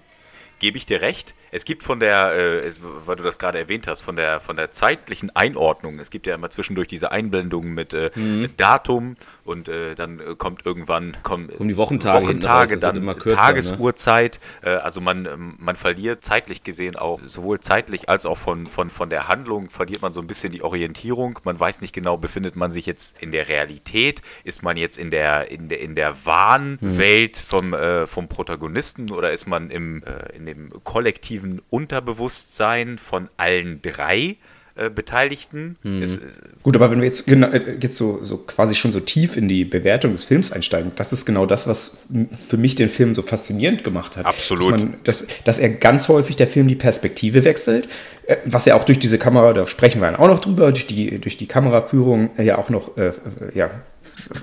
Gebe 0.59 0.77
ich 0.77 0.85
dir 0.85 1.01
recht. 1.01 1.35
Es 1.51 1.65
gibt 1.65 1.83
von 1.83 1.99
der, 1.99 2.33
äh, 2.33 2.55
es, 2.57 2.81
weil 2.83 3.15
du 3.15 3.23
das 3.23 3.39
gerade 3.39 3.57
erwähnt 3.59 3.87
hast, 3.87 4.01
von 4.01 4.15
der, 4.15 4.39
von 4.39 4.55
der 4.57 4.71
zeitlichen 4.71 5.35
Einordnung, 5.35 5.99
es 5.99 6.09
gibt 6.09 6.27
ja 6.27 6.35
immer 6.35 6.49
zwischendurch 6.49 6.87
diese 6.87 7.11
Einblendungen 7.11 7.73
mit, 7.73 7.93
äh, 7.93 8.11
Mhm. 8.15 8.41
mit 8.41 8.59
Datum 8.59 9.15
und 9.47 9.69
äh, 9.69 9.95
dann 9.95 10.19
äh, 10.19 10.35
kommt 10.37 10.65
irgendwann 10.65 11.15
kommen 11.23 11.49
Kommen 11.49 11.69
die 11.69 11.77
Wochentage 11.77 12.17
raus, 12.17 12.23
Wochentage 12.23 12.71
wird 12.71 12.83
dann 12.83 12.95
immer 12.97 13.15
kürzer, 13.15 13.35
ne? 13.35 13.41
Tagesuhrzeit. 13.41 14.39
Äh, 14.61 14.69
also 14.69 15.01
man, 15.01 15.25
ähm, 15.25 15.55
man 15.57 15.75
verliert 15.75 16.23
zeitlich 16.23 16.63
gesehen 16.63 16.95
auch, 16.95 17.19
sowohl 17.25 17.59
zeitlich 17.59 18.09
als 18.09 18.25
auch 18.25 18.37
von, 18.37 18.67
von, 18.67 18.89
von 18.89 19.09
der 19.09 19.27
Handlung 19.27 19.69
verliert 19.69 20.01
man 20.01 20.13
so 20.13 20.21
ein 20.21 20.27
bisschen 20.27 20.51
die 20.51 20.63
Orientierung. 20.63 21.39
Man 21.43 21.59
weiß 21.59 21.81
nicht 21.81 21.93
genau, 21.93 22.17
befindet 22.17 22.55
man 22.55 22.71
sich 22.71 22.85
jetzt 22.85 23.19
in 23.21 23.31
der 23.31 23.47
Realität, 23.47 24.21
ist 24.43 24.63
man 24.63 24.77
jetzt 24.77 24.97
in 24.97 25.11
der, 25.11 25.49
in 25.49 25.69
der, 25.69 25.79
in 25.79 25.95
der 25.95 26.25
Wahnwelt 26.25 27.37
vom, 27.37 27.73
äh, 27.73 28.05
vom 28.05 28.27
Protagonisten 28.27 29.11
oder 29.11 29.31
ist 29.31 29.47
man 29.47 29.69
im, 29.69 30.03
äh, 30.03 30.35
in 30.35 30.45
dem 30.45 30.71
kollektiven 30.83 31.61
Unterbewusstsein 31.69 32.97
von 32.97 33.29
allen 33.37 33.81
drei 33.81 34.37
äh, 34.77 34.89
Beteiligten? 34.89 35.77
Es, 36.01 36.17
es- 36.17 36.41
Gut, 36.63 36.75
aber 36.75 36.91
wenn 36.91 36.99
wir 36.99 37.05
jetzt, 37.07 37.25
genau, 37.25 37.47
jetzt 37.81 37.97
so, 37.97 38.19
so 38.23 38.37
quasi 38.37 38.75
schon 38.75 38.91
so 38.91 38.99
tief 38.99 39.37
in 39.37 39.47
die 39.47 39.65
Bewertung 39.65 40.11
des 40.11 40.25
Films 40.25 40.51
einsteigen, 40.51 40.91
das 40.95 41.13
ist 41.13 41.25
genau 41.25 41.45
das, 41.45 41.67
was 41.67 42.07
für 42.47 42.57
mich 42.57 42.75
den 42.75 42.89
Film 42.89 43.15
so 43.15 43.21
faszinierend 43.21 43.83
gemacht 43.83 44.17
hat. 44.17 44.25
Absolut. 44.25 44.65
Dass, 44.73 44.81
man, 44.81 44.93
dass, 45.03 45.27
dass 45.45 45.59
er 45.59 45.69
ganz 45.69 46.07
häufig 46.09 46.35
der 46.35 46.47
Film 46.47 46.67
die 46.67 46.75
Perspektive 46.75 47.43
wechselt, 47.43 47.87
äh, 48.25 48.37
was 48.45 48.65
ja 48.65 48.75
auch 48.75 48.83
durch 48.83 48.99
diese 48.99 49.17
Kamera, 49.17 49.53
da 49.53 49.65
sprechen 49.65 50.01
wir 50.01 50.07
dann 50.11 50.19
auch 50.19 50.27
noch 50.27 50.39
drüber, 50.39 50.71
durch 50.71 50.87
die, 50.87 51.19
durch 51.19 51.37
die 51.37 51.47
Kameraführung 51.47 52.29
ja 52.37 52.57
auch 52.57 52.69
noch 52.69 52.97
äh, 52.97 53.11
ja, 53.53 53.69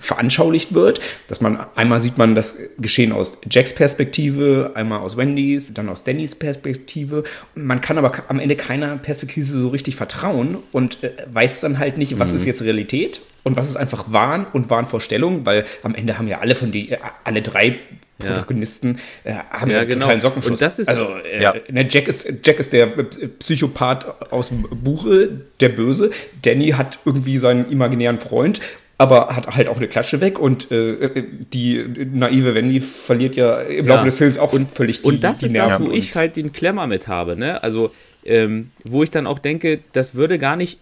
veranschaulicht 0.01 0.75
wird. 0.75 1.01
Dass 1.29 1.41
man 1.41 1.67
einmal 1.75 2.01
sieht 2.01 2.19
man 2.19 2.35
das 2.35 2.59
Geschehen 2.79 3.13
aus 3.13 3.39
Jacks 3.51 3.75
Perspektive, 3.75 4.73
einmal 4.75 5.01
aus 5.01 5.17
Wendys, 5.17 5.73
dann 5.75 5.89
aus 5.89 6.05
Dannys 6.05 6.35
Perspektive. 6.35 7.25
Man 7.55 7.81
kann 7.81 7.99
aber 7.99 8.13
am 8.29 8.39
Ende 8.39 8.57
keiner 8.57 8.97
Perspektive 8.99 9.45
so 9.45 9.69
richtig 9.69 9.97
vertrauen 9.97 10.59
und 10.73 11.03
äh, 11.03 11.13
weiß 11.33 11.61
dann 11.61 11.79
halt 11.79 11.99
nicht, 11.99 12.19
was 12.19 12.31
mhm. 12.31 12.37
ist 12.37 12.47
jetzt 12.47 12.63
Realität 12.63 13.21
und 13.43 13.57
was 13.57 13.69
ist 13.69 13.77
einfach 13.77 14.07
Wahn 14.09 14.47
und 14.53 14.71
Wahnvorstellung, 14.71 15.47
weil 15.47 15.65
am 15.83 15.95
Ende 15.95 16.19
haben 16.19 16.29
ja 16.29 16.41
alle 16.41 16.55
von 16.55 16.73
die, 16.73 16.91
äh, 16.91 16.99
alle 17.25 17.43
drei 17.43 17.79
Protagonisten 18.19 18.99
äh, 19.25 19.35
haben 19.51 19.71
ja, 19.71 19.79
ja 19.79 19.85
genau. 19.85 20.03
totalen 20.03 20.21
Sockenschuss. 20.21 20.51
Und 20.53 20.63
das 20.63 20.79
ist, 20.79 20.89
also 20.89 21.17
äh, 21.17 21.43
ja. 21.43 21.55
ne, 21.69 21.87
Jack, 21.89 22.09
ist, 22.09 22.27
Jack 22.45 22.61
ist 22.61 22.73
der 22.73 22.87
Psychopath 22.87 24.33
aus 24.33 24.49
dem 24.49 24.63
Buche, 24.63 25.31
der 25.61 25.69
Böse. 25.71 26.11
Danny 26.43 26.71
hat 26.71 27.01
irgendwie 27.05 27.39
seinen 27.39 27.71
imaginären 27.71 28.19
Freund 28.19 28.61
aber 28.97 29.35
hat 29.35 29.49
halt 29.49 29.69
auch 29.69 29.77
eine 29.77 29.89
Klatsche 29.89 30.21
weg 30.21 30.39
und 30.39 30.71
äh, 30.71 31.25
die 31.53 31.85
naive 32.13 32.55
Wendy 32.55 32.81
verliert 32.81 33.35
ja 33.35 33.61
im 33.61 33.87
Laufe 33.87 34.05
des 34.05 34.17
Films 34.17 34.39
auch 34.39 34.53
und, 34.53 34.71
völlig 34.71 35.03
die 35.03 35.09
Und 35.09 35.25
das 35.25 35.41
die 35.41 35.47
ist 35.47 35.53
Nerven 35.53 35.87
das, 35.87 35.93
wo 35.93 35.97
ich 35.97 36.15
halt 36.15 36.37
den 36.37 36.53
Klemmer 36.53 36.87
mit 36.87 37.09
habe, 37.09 37.37
ne? 37.37 37.63
Also, 37.63 37.93
ähm, 38.25 38.71
wo 38.85 39.03
ich 39.03 39.11
dann 39.11 39.27
auch 39.27 39.39
denke, 39.39 39.81
das 39.93 40.15
würde 40.15 40.39
gar 40.39 40.57
nicht 40.57 40.79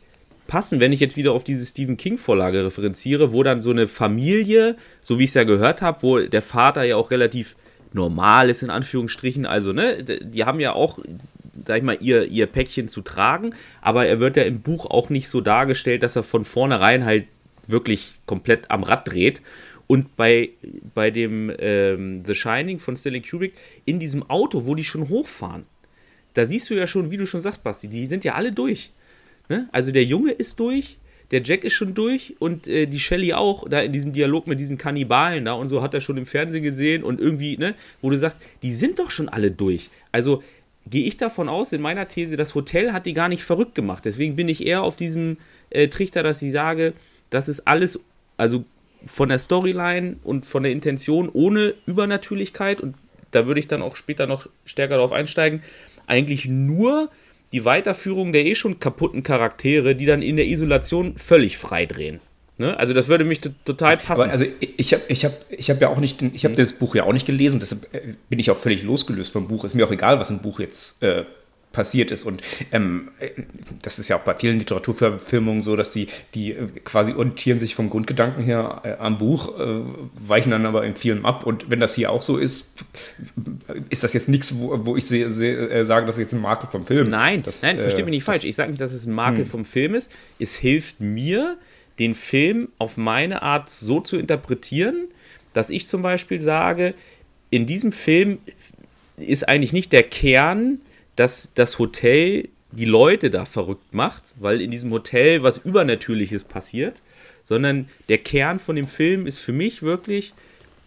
passen, 0.46 0.80
wenn 0.80 0.92
ich 0.92 1.00
jetzt 1.00 1.16
wieder 1.16 1.32
auf 1.32 1.44
diese 1.44 1.64
Stephen 1.64 1.96
King-Vorlage 1.96 2.66
referenziere, 2.66 3.32
wo 3.32 3.42
dann 3.42 3.60
so 3.60 3.70
eine 3.70 3.88
Familie, 3.88 4.76
so 5.00 5.18
wie 5.18 5.24
ich 5.24 5.30
es 5.30 5.34
ja 5.34 5.44
gehört 5.44 5.80
habe, 5.80 6.02
wo 6.02 6.18
der 6.18 6.42
Vater 6.42 6.82
ja 6.82 6.96
auch 6.96 7.10
relativ 7.10 7.56
normal 7.94 8.50
ist, 8.50 8.62
in 8.62 8.70
Anführungsstrichen, 8.70 9.46
also, 9.46 9.72
ne, 9.72 10.02
die 10.02 10.44
haben 10.44 10.60
ja 10.60 10.74
auch, 10.74 10.98
sag 11.64 11.78
ich 11.78 11.82
mal, 11.82 11.96
ihr, 12.00 12.26
ihr 12.26 12.46
Päckchen 12.46 12.88
zu 12.88 13.00
tragen, 13.00 13.54
aber 13.80 14.06
er 14.06 14.20
wird 14.20 14.36
ja 14.36 14.42
im 14.42 14.60
Buch 14.60 14.86
auch 14.86 15.08
nicht 15.08 15.28
so 15.28 15.40
dargestellt, 15.40 16.02
dass 16.02 16.16
er 16.16 16.22
von 16.22 16.44
vornherein 16.44 17.04
halt 17.06 17.24
wirklich 17.72 18.14
komplett 18.26 18.70
am 18.70 18.84
Rad 18.84 19.08
dreht. 19.08 19.42
Und 19.88 20.16
bei, 20.16 20.50
bei 20.94 21.10
dem 21.10 21.52
ähm, 21.58 22.22
The 22.24 22.34
Shining 22.34 22.78
von 22.78 22.96
Stanley 22.96 23.20
Kubrick, 23.20 23.54
in 23.84 23.98
diesem 23.98 24.22
Auto, 24.30 24.64
wo 24.64 24.74
die 24.74 24.84
schon 24.84 25.08
hochfahren, 25.08 25.64
da 26.34 26.46
siehst 26.46 26.70
du 26.70 26.74
ja 26.74 26.86
schon, 26.86 27.10
wie 27.10 27.16
du 27.16 27.26
schon 27.26 27.40
sagst, 27.40 27.62
Basti, 27.62 27.88
die 27.88 28.06
sind 28.06 28.24
ja 28.24 28.34
alle 28.34 28.52
durch. 28.52 28.92
Ne? 29.48 29.68
Also 29.72 29.90
der 29.90 30.04
Junge 30.04 30.32
ist 30.32 30.58
durch, 30.60 30.98
der 31.30 31.42
Jack 31.42 31.64
ist 31.64 31.72
schon 31.72 31.94
durch 31.94 32.36
und 32.38 32.66
äh, 32.66 32.86
die 32.86 33.00
Shelly 33.00 33.32
auch, 33.32 33.68
da 33.68 33.80
in 33.80 33.92
diesem 33.92 34.12
Dialog 34.12 34.46
mit 34.46 34.60
diesen 34.60 34.78
Kannibalen 34.78 35.44
da 35.46 35.54
und 35.54 35.68
so 35.68 35.82
hat 35.82 35.94
er 35.94 36.00
schon 36.00 36.16
im 36.16 36.26
Fernsehen 36.26 36.62
gesehen 36.62 37.02
und 37.02 37.20
irgendwie, 37.20 37.56
ne, 37.56 37.74
wo 38.00 38.10
du 38.10 38.18
sagst, 38.18 38.40
die 38.62 38.72
sind 38.72 38.98
doch 38.98 39.10
schon 39.10 39.28
alle 39.28 39.50
durch. 39.50 39.90
Also 40.10 40.42
gehe 40.86 41.06
ich 41.06 41.16
davon 41.16 41.48
aus, 41.48 41.72
in 41.72 41.80
meiner 41.80 42.08
These, 42.08 42.36
das 42.36 42.54
Hotel 42.54 42.92
hat 42.92 43.06
die 43.06 43.14
gar 43.14 43.28
nicht 43.28 43.44
verrückt 43.44 43.74
gemacht. 43.74 44.04
Deswegen 44.04 44.36
bin 44.36 44.48
ich 44.48 44.66
eher 44.66 44.82
auf 44.82 44.96
diesem 44.96 45.38
äh, 45.70 45.88
Trichter, 45.88 46.22
dass 46.22 46.42
ich 46.42 46.52
sage, 46.52 46.92
das 47.32 47.48
ist 47.48 47.66
alles, 47.66 47.98
also 48.36 48.64
von 49.06 49.28
der 49.28 49.38
Storyline 49.38 50.16
und 50.22 50.46
von 50.46 50.62
der 50.62 50.72
Intention 50.72 51.28
ohne 51.32 51.74
Übernatürlichkeit 51.86 52.80
und 52.80 52.94
da 53.30 53.46
würde 53.46 53.60
ich 53.60 53.66
dann 53.66 53.82
auch 53.82 53.96
später 53.96 54.26
noch 54.26 54.48
stärker 54.64 54.96
darauf 54.96 55.12
einsteigen, 55.12 55.62
eigentlich 56.06 56.46
nur 56.46 57.08
die 57.52 57.64
Weiterführung 57.64 58.32
der 58.32 58.44
eh 58.44 58.54
schon 58.54 58.78
kaputten 58.78 59.22
Charaktere, 59.22 59.94
die 59.94 60.06
dann 60.06 60.22
in 60.22 60.36
der 60.36 60.46
Isolation 60.46 61.16
völlig 61.16 61.56
freidrehen. 61.56 62.20
Ne? 62.58 62.78
Also 62.78 62.92
das 62.92 63.08
würde 63.08 63.24
mich 63.24 63.40
total 63.40 63.96
passen. 63.96 64.22
Aber 64.22 64.30
also 64.30 64.44
ich 64.60 64.92
habe 64.92 65.02
ich 65.08 65.24
hab, 65.24 65.32
ich 65.50 65.70
hab 65.70 65.80
ja 65.80 65.88
auch 65.88 65.98
nicht, 65.98 66.20
ich 66.22 66.44
habe 66.44 66.52
mhm. 66.52 66.58
das 66.58 66.74
Buch 66.74 66.94
ja 66.94 67.04
auch 67.04 67.12
nicht 67.12 67.26
gelesen, 67.26 67.58
deshalb 67.58 67.92
äh, 67.94 68.14
bin 68.28 68.38
ich 68.38 68.50
auch 68.50 68.58
völlig 68.58 68.82
losgelöst 68.82 69.32
vom 69.32 69.48
Buch. 69.48 69.64
Ist 69.64 69.74
mir 69.74 69.86
auch 69.86 69.90
egal, 69.90 70.20
was 70.20 70.30
ein 70.30 70.40
Buch 70.40 70.60
jetzt 70.60 71.02
äh, 71.02 71.24
passiert 71.72 72.10
ist. 72.10 72.24
Und 72.24 72.42
ähm, 72.70 73.08
das 73.82 73.98
ist 73.98 74.08
ja 74.08 74.16
auch 74.16 74.22
bei 74.22 74.34
vielen 74.34 74.58
Literaturverfilmungen 74.58 75.62
so, 75.62 75.76
dass 75.76 75.92
die, 75.92 76.08
die 76.34 76.52
äh, 76.52 76.66
quasi 76.84 77.12
orientieren 77.12 77.58
sich 77.58 77.74
vom 77.74 77.90
Grundgedanken 77.90 78.44
her 78.44 78.80
äh, 78.84 78.92
am 78.98 79.18
Buch, 79.18 79.58
äh, 79.58 79.82
weichen 80.26 80.50
dann 80.50 80.66
aber 80.66 80.84
im 80.84 80.94
Film 80.94 81.26
ab. 81.26 81.44
Und 81.46 81.70
wenn 81.70 81.80
das 81.80 81.94
hier 81.94 82.10
auch 82.10 82.22
so 82.22 82.36
ist, 82.38 82.64
ist 83.90 84.04
das 84.04 84.12
jetzt 84.12 84.28
nichts, 84.28 84.54
wo, 84.56 84.86
wo 84.86 84.96
ich 84.96 85.06
se, 85.06 85.28
se, 85.30 85.46
äh, 85.46 85.84
sage, 85.84 86.06
das 86.06 86.16
ist 86.16 86.22
jetzt 86.22 86.34
ein 86.34 86.40
Makel 86.40 86.68
vom 86.68 86.86
Film. 86.86 87.08
Nein, 87.08 87.42
das, 87.42 87.62
nein, 87.62 87.78
verstehe 87.78 88.04
mich 88.04 88.12
nicht 88.12 88.24
falsch. 88.24 88.44
Ich 88.44 88.56
sage 88.56 88.70
nicht, 88.70 88.80
dass 88.80 88.92
es 88.92 89.06
ein 89.06 89.12
Makel 89.12 89.40
hm. 89.40 89.46
vom 89.46 89.64
Film 89.64 89.94
ist. 89.94 90.10
Es 90.38 90.54
hilft 90.54 91.00
mir, 91.00 91.56
den 91.98 92.14
Film 92.14 92.68
auf 92.78 92.96
meine 92.96 93.42
Art 93.42 93.68
so 93.68 94.00
zu 94.00 94.16
interpretieren, 94.16 95.08
dass 95.52 95.70
ich 95.70 95.86
zum 95.86 96.02
Beispiel 96.02 96.40
sage, 96.40 96.94
in 97.50 97.66
diesem 97.66 97.92
Film 97.92 98.38
ist 99.18 99.48
eigentlich 99.48 99.72
nicht 99.72 99.92
der 99.92 100.02
Kern 100.02 100.80
dass 101.16 101.52
das 101.54 101.78
Hotel 101.78 102.48
die 102.70 102.86
Leute 102.86 103.30
da 103.30 103.44
verrückt 103.44 103.94
macht, 103.94 104.22
weil 104.40 104.60
in 104.60 104.70
diesem 104.70 104.90
Hotel 104.92 105.42
was 105.42 105.58
Übernatürliches 105.58 106.44
passiert, 106.44 107.02
sondern 107.44 107.88
der 108.08 108.18
Kern 108.18 108.58
von 108.58 108.76
dem 108.76 108.88
Film 108.88 109.26
ist 109.26 109.38
für 109.38 109.52
mich 109.52 109.82
wirklich 109.82 110.32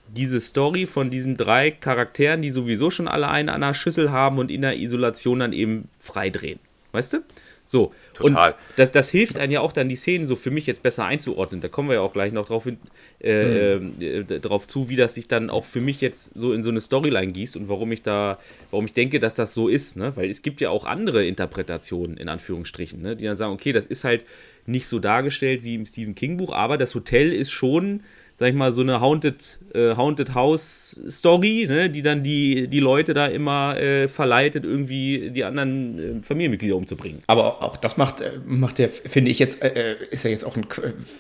diese 0.08 0.40
Story 0.40 0.86
von 0.86 1.10
diesen 1.10 1.38
drei 1.38 1.72
Charakteren, 1.72 2.42
die 2.42 2.52
sowieso 2.52 2.90
schon 2.90 3.08
alle 3.08 3.30
einen 3.30 3.50
an 3.50 3.62
der 3.62 3.74
Schüssel 3.74 4.12
haben 4.12 4.38
und 4.38 4.52
in 4.52 4.62
der 4.62 4.78
Isolation 4.78 5.40
dann 5.40 5.54
eben 5.54 5.90
freidrehen. 6.00 6.60
Weißt 6.92 7.14
du? 7.14 7.18
So. 7.66 7.94
Total. 8.14 8.52
Und 8.52 8.58
das, 8.78 8.92
das, 8.92 9.10
hilft 9.10 9.38
einem 9.38 9.52
ja 9.52 9.62
auch 9.62 9.72
dann, 9.72 9.90
die 9.90 9.96
Szenen 9.96 10.28
so 10.28 10.36
für 10.36 10.52
mich 10.52 10.68
jetzt 10.68 10.84
besser 10.84 11.06
einzuordnen. 11.06 11.62
Da 11.62 11.68
kommen 11.68 11.90
wir 11.90 11.96
ja 11.96 12.02
auch 12.02 12.14
gleich 12.14 12.32
noch 12.32 12.46
drauf, 12.46 12.66
hin, 12.66 12.78
äh, 13.22 13.76
mhm. 13.76 13.96
äh, 14.00 14.24
drauf 14.24 14.68
zu, 14.68 14.88
wie 14.90 14.96
das 14.96 15.16
sich 15.16 15.28
dann 15.28 15.50
auch 15.50 15.66
für 15.66 15.82
mich 15.82 16.00
jetzt 16.00 16.32
so 16.36 16.54
in 16.54 16.64
so 16.64 16.70
eine 16.70 16.80
Storyline 16.80 17.32
gießt 17.32 17.58
und 17.58 17.68
warum 17.68 17.92
ich 17.92 18.04
da, 18.04 18.38
warum 18.72 18.86
ich 18.86 18.94
denke, 18.94 19.20
dass 19.20 19.36
das 19.36 19.54
so 19.54 19.68
ist. 19.68 19.98
Ne? 19.98 20.16
Weil 20.16 20.30
es 20.30 20.44
gibt 20.44 20.62
ja 20.62 20.70
auch 20.70 20.86
andere 20.86 21.26
Interpretationen, 21.26 22.18
in 22.18 22.30
Anführungsstrichen, 22.30 23.02
ne? 23.02 23.16
die 23.16 23.26
dann 23.26 23.36
sagen, 23.36 23.54
okay, 23.54 23.74
das 23.74 23.86
ist 23.86 24.04
halt 24.04 24.26
nicht 24.68 24.88
so 24.88 25.00
dargestellt 25.00 25.64
wie 25.64 25.76
im 25.76 25.86
Stephen 25.86 26.16
King-Buch, 26.16 26.54
aber 26.54 26.78
das 26.78 26.96
Hotel 26.96 27.32
ist 27.32 27.52
schon 27.52 28.02
sag 28.38 28.50
ich 28.50 28.56
mal, 28.56 28.74
so 28.74 28.82
eine 28.82 29.00
Haunted, 29.00 29.60
äh, 29.74 29.96
Haunted 29.96 30.36
House 30.36 31.00
Story, 31.10 31.66
ne, 31.70 31.90
die 31.90 32.02
dann 32.02 32.22
die, 32.22 32.68
die 32.68 32.80
Leute 32.80 33.14
da 33.14 33.28
immer 33.28 33.78
äh, 33.78 34.08
verleitet, 34.08 34.66
irgendwie 34.66 35.32
die 35.32 35.44
anderen 35.44 36.20
äh, 36.20 36.24
Familienmitglieder 36.24 36.76
umzubringen. 36.76 37.24
Aber 37.28 37.64
auch 37.64 37.78
das 37.78 37.96
macht, 37.98 38.22
äh, 38.22 38.32
macht 38.46 38.78
der, 38.78 38.90
finde 38.90 39.32
ich 39.32 39.40
jetzt, 39.40 39.62
äh, 39.62 39.94
äh, 39.94 39.96
ist 40.12 40.24
ja 40.24 40.32
jetzt 40.32 40.46
auch 40.46 40.58
ein, 40.58 40.66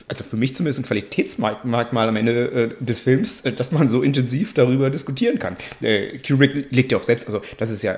also 0.08 0.23
für 0.23 0.36
mich 0.36 0.56
zumindest 0.56 0.82
ein 0.82 0.86
Qualitätsmerkmal 0.86 2.10
am 2.10 2.15
Ende 2.15 2.75
des 2.80 3.01
Films, 3.01 3.43
dass 3.43 3.71
man 3.71 3.88
so 3.88 4.01
intensiv 4.01 4.54
darüber 4.54 4.89
diskutieren 4.89 5.39
kann. 5.39 5.56
Kubrick 6.25 6.67
legt 6.71 6.91
ja 6.91 6.97
auch 6.97 7.04
selbst, 7.04 7.28
also 7.28 7.41
das 7.58 7.69
ist 7.69 7.82
ja, 7.82 7.97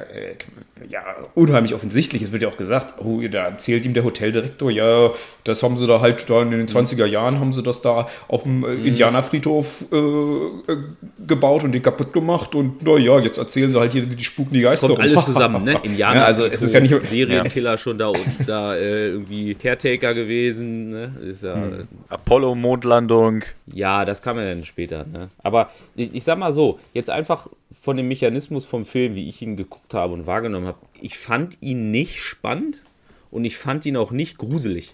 ja 0.89 1.01
unheimlich 1.35 1.73
offensichtlich, 1.73 2.21
es 2.21 2.31
wird 2.31 2.43
ja 2.43 2.49
auch 2.49 2.57
gesagt, 2.57 2.95
oh, 3.03 3.21
da 3.29 3.45
erzählt 3.45 3.85
ihm 3.85 3.93
der 3.93 4.03
Hoteldirektor, 4.03 4.71
ja, 4.71 5.11
das 5.43 5.63
haben 5.63 5.77
sie 5.77 5.87
da 5.87 6.01
halt 6.01 6.29
da 6.29 6.41
in 6.41 6.51
den 6.51 6.67
20er 6.67 7.05
Jahren, 7.05 7.39
haben 7.39 7.53
sie 7.53 7.63
das 7.63 7.81
da 7.81 8.07
auf 8.27 8.43
dem 8.43 8.59
mhm. 8.59 8.85
Indianer 8.85 9.17
Indianerfriedhof 9.17 9.85
äh, 9.91 9.97
äh, 9.97 10.77
gebaut 11.25 11.63
und 11.63 11.71
den 11.71 11.81
kaputt 11.81 12.13
gemacht 12.13 12.55
und 12.55 12.83
naja, 12.83 13.19
jetzt 13.19 13.37
erzählen 13.37 13.71
sie 13.71 13.79
halt 13.79 13.93
hier 13.93 14.05
die 14.05 14.23
Spuken, 14.23 14.53
die 14.53 14.61
Geister. 14.61 14.87
Kommt 14.87 14.99
alles 14.99 15.25
zusammen, 15.25 15.63
ne? 15.63 15.79
Indianer, 15.83 16.15
ja, 16.21 16.25
also 16.25 16.45
es 16.45 16.61
ist 16.61 16.73
ja 16.73 16.79
nicht 16.79 16.93
Serienkiller 17.05 17.71
ja. 17.71 17.77
schon 17.77 17.97
da 17.97 18.07
und 18.07 18.25
da 18.47 18.75
äh, 18.75 19.09
irgendwie 19.09 19.55
Caretaker 19.55 20.13
gewesen, 20.13 20.89
ne? 20.89 21.11
Ist 21.29 21.43
ja, 21.43 21.55
hm. 21.55 21.87
Apollo-Mondlandung. 22.09 23.43
Ja, 23.73 24.05
das 24.05 24.21
kam 24.21 24.37
ja 24.37 24.45
dann 24.45 24.65
später, 24.65 25.05
ne? 25.05 25.29
Aber 25.43 25.71
ich, 25.95 26.13
ich 26.13 26.23
sag 26.23 26.37
mal 26.37 26.53
so, 26.53 26.79
jetzt 26.93 27.09
einfach 27.09 27.47
von 27.87 27.95
dem 27.95 28.09
Mechanismus 28.09 28.65
vom 28.65 28.85
Film, 28.85 29.15
wie 29.15 29.29
ich 29.29 29.41
ihn 29.41 29.55
geguckt 29.55 29.93
habe 29.93 30.13
und 30.13 30.27
wahrgenommen 30.27 30.67
habe, 30.67 30.79
ich 30.99 31.17
fand 31.17 31.55
ihn 31.61 31.89
nicht 31.89 32.19
spannend 32.19 32.83
und 33.31 33.45
ich 33.45 33.55
fand 33.55 33.85
ihn 33.85 33.95
auch 33.95 34.11
nicht 34.11 34.37
gruselig. 34.37 34.93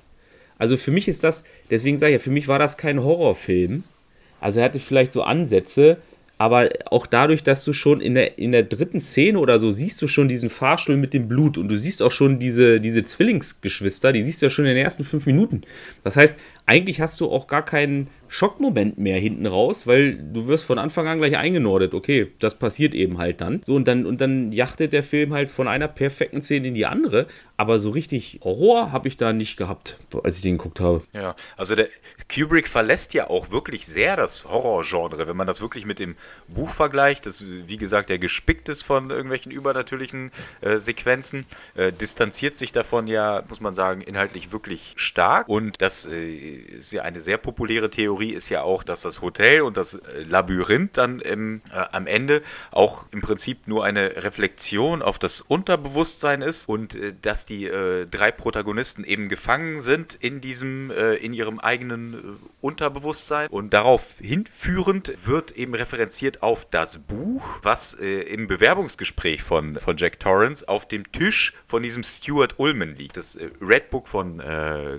Also 0.59 0.77
für 0.77 0.91
mich 0.91 1.07
ist 1.07 1.23
das, 1.23 1.43
deswegen 1.71 1.97
sage 1.97 2.13
ich 2.13 2.21
ja, 2.21 2.23
für 2.23 2.29
mich 2.29 2.47
war 2.47 2.59
das 2.59 2.77
kein 2.77 3.03
Horrorfilm, 3.03 3.83
also 4.39 4.59
er 4.59 4.65
hatte 4.65 4.79
vielleicht 4.79 5.11
so 5.11 5.23
Ansätze, 5.23 5.97
aber 6.37 6.69
auch 6.85 7.07
dadurch, 7.07 7.41
dass 7.41 7.63
du 7.63 7.73
schon 7.73 7.99
in 7.99 8.13
der, 8.13 8.37
in 8.37 8.51
der 8.51 8.61
dritten 8.61 8.99
Szene 8.99 9.39
oder 9.39 9.57
so 9.57 9.71
siehst 9.71 9.99
du 9.99 10.07
schon 10.07 10.27
diesen 10.27 10.51
Fahrstuhl 10.51 10.95
mit 10.95 11.15
dem 11.15 11.27
Blut 11.27 11.57
und 11.57 11.69
du 11.69 11.77
siehst 11.79 12.03
auch 12.03 12.11
schon 12.11 12.37
diese, 12.37 12.79
diese 12.79 13.03
Zwillingsgeschwister, 13.03 14.13
die 14.13 14.21
siehst 14.21 14.43
du 14.43 14.45
ja 14.45 14.49
schon 14.51 14.65
in 14.65 14.75
den 14.75 14.83
ersten 14.83 15.03
fünf 15.03 15.25
Minuten. 15.25 15.61
Das 16.03 16.15
heißt, 16.15 16.37
eigentlich 16.65 17.01
hast 17.01 17.19
du 17.19 17.29
auch 17.31 17.47
gar 17.47 17.63
keinen 17.63 18.09
Schockmoment 18.33 18.97
mehr 18.97 19.19
hinten 19.19 19.45
raus, 19.45 19.85
weil 19.85 20.15
du 20.15 20.47
wirst 20.47 20.65
von 20.65 20.79
Anfang 20.79 21.07
an 21.07 21.19
gleich 21.19 21.37
eingenordet. 21.37 21.93
Okay, 21.93 22.31
das 22.39 22.57
passiert 22.57 22.95
eben 22.95 23.19
halt 23.19 23.41
dann. 23.41 23.61
So, 23.63 23.75
und 23.75 23.87
dann, 23.87 24.07
und 24.07 24.21
dann 24.21 24.51
jachtet 24.51 24.91
der 24.91 25.03
Film 25.03 25.33
halt 25.33 25.51
von 25.51 25.67
einer 25.67 25.87
perfekten 25.87 26.41
Szene 26.41 26.69
in 26.69 26.73
die 26.73 26.87
andere. 26.87 27.27
Aber 27.57 27.77
so 27.77 27.91
richtig 27.91 28.39
Horror 28.43 28.91
habe 28.91 29.07
ich 29.07 29.17
da 29.17 29.33
nicht 29.33 29.55
gehabt, 29.55 29.99
als 30.23 30.37
ich 30.37 30.41
den 30.41 30.57
geguckt 30.57 30.79
habe. 30.79 31.03
Ja, 31.13 31.35
also 31.57 31.75
der 31.75 31.89
Kubrick 32.33 32.67
verlässt 32.67 33.13
ja 33.13 33.29
auch 33.29 33.51
wirklich 33.51 33.85
sehr 33.85 34.15
das 34.15 34.45
Horrorgenre, 34.45 35.27
wenn 35.27 35.37
man 35.37 35.45
das 35.45 35.61
wirklich 35.61 35.85
mit 35.85 35.99
dem 35.99 36.15
Buch 36.47 36.69
vergleicht, 36.69 37.27
das 37.27 37.45
wie 37.45 37.77
gesagt 37.77 38.09
ja 38.09 38.17
gespickt 38.17 38.67
ist 38.67 38.81
von 38.81 39.11
irgendwelchen 39.11 39.51
übernatürlichen 39.51 40.31
äh, 40.61 40.77
Sequenzen, 40.77 41.45
äh, 41.75 41.91
distanziert 41.93 42.57
sich 42.57 42.71
davon 42.71 43.05
ja, 43.05 43.43
muss 43.47 43.61
man 43.61 43.75
sagen, 43.75 44.01
inhaltlich 44.01 44.51
wirklich 44.51 44.93
stark. 44.95 45.47
Und 45.47 45.81
das 45.83 46.07
äh, 46.07 46.52
ist 46.53 46.91
ja 46.93 47.03
eine 47.03 47.19
sehr 47.19 47.37
populäre 47.37 47.89
Theorie, 47.89 48.31
ist 48.31 48.49
ja 48.49 48.61
auch, 48.61 48.83
dass 48.83 49.01
das 49.01 49.21
Hotel 49.21 49.61
und 49.61 49.77
das 49.77 49.95
äh, 49.95 50.23
Labyrinth 50.23 50.97
dann 50.97 51.19
im, 51.19 51.61
äh, 51.71 51.83
am 51.91 52.07
Ende 52.07 52.41
auch 52.71 53.05
im 53.11 53.21
Prinzip 53.21 53.67
nur 53.67 53.83
eine 53.83 54.23
Reflexion 54.23 55.01
auf 55.01 55.19
das 55.19 55.41
Unterbewusstsein 55.41 56.41
ist 56.41 56.67
und 56.67 56.95
äh, 56.95 57.13
dass 57.21 57.45
die 57.45 57.65
äh, 57.65 58.05
drei 58.07 58.31
Protagonisten 58.31 59.03
eben 59.03 59.29
gefangen 59.29 59.79
sind 59.79 60.15
in 60.15 60.41
diesem, 60.41 60.91
äh, 60.91 61.15
in 61.15 61.33
ihrem 61.33 61.59
eigenen 61.59 62.13
äh, 62.13 62.17
Unterbewusstsein 62.61 63.49
und 63.49 63.73
darauf 63.73 64.17
hinführend 64.19 65.27
wird 65.27 65.51
eben 65.51 65.75
referenziert 65.75 66.41
auf 66.41 66.65
das 66.69 66.99
Buch, 66.99 67.59
was 67.61 67.93
im 67.93 68.47
Bewerbungsgespräch 68.47 69.43
von, 69.43 69.79
von 69.79 69.97
Jack 69.97 70.19
Torrance 70.19 70.67
auf 70.67 70.87
dem 70.87 71.11
Tisch 71.11 71.53
von 71.65 71.83
diesem 71.83 72.03
Stuart 72.03 72.57
Ullman 72.59 72.95
liegt. 72.95 73.17
Das 73.17 73.37
Red 73.61 73.89
Book 73.89 74.07
von 74.07 74.41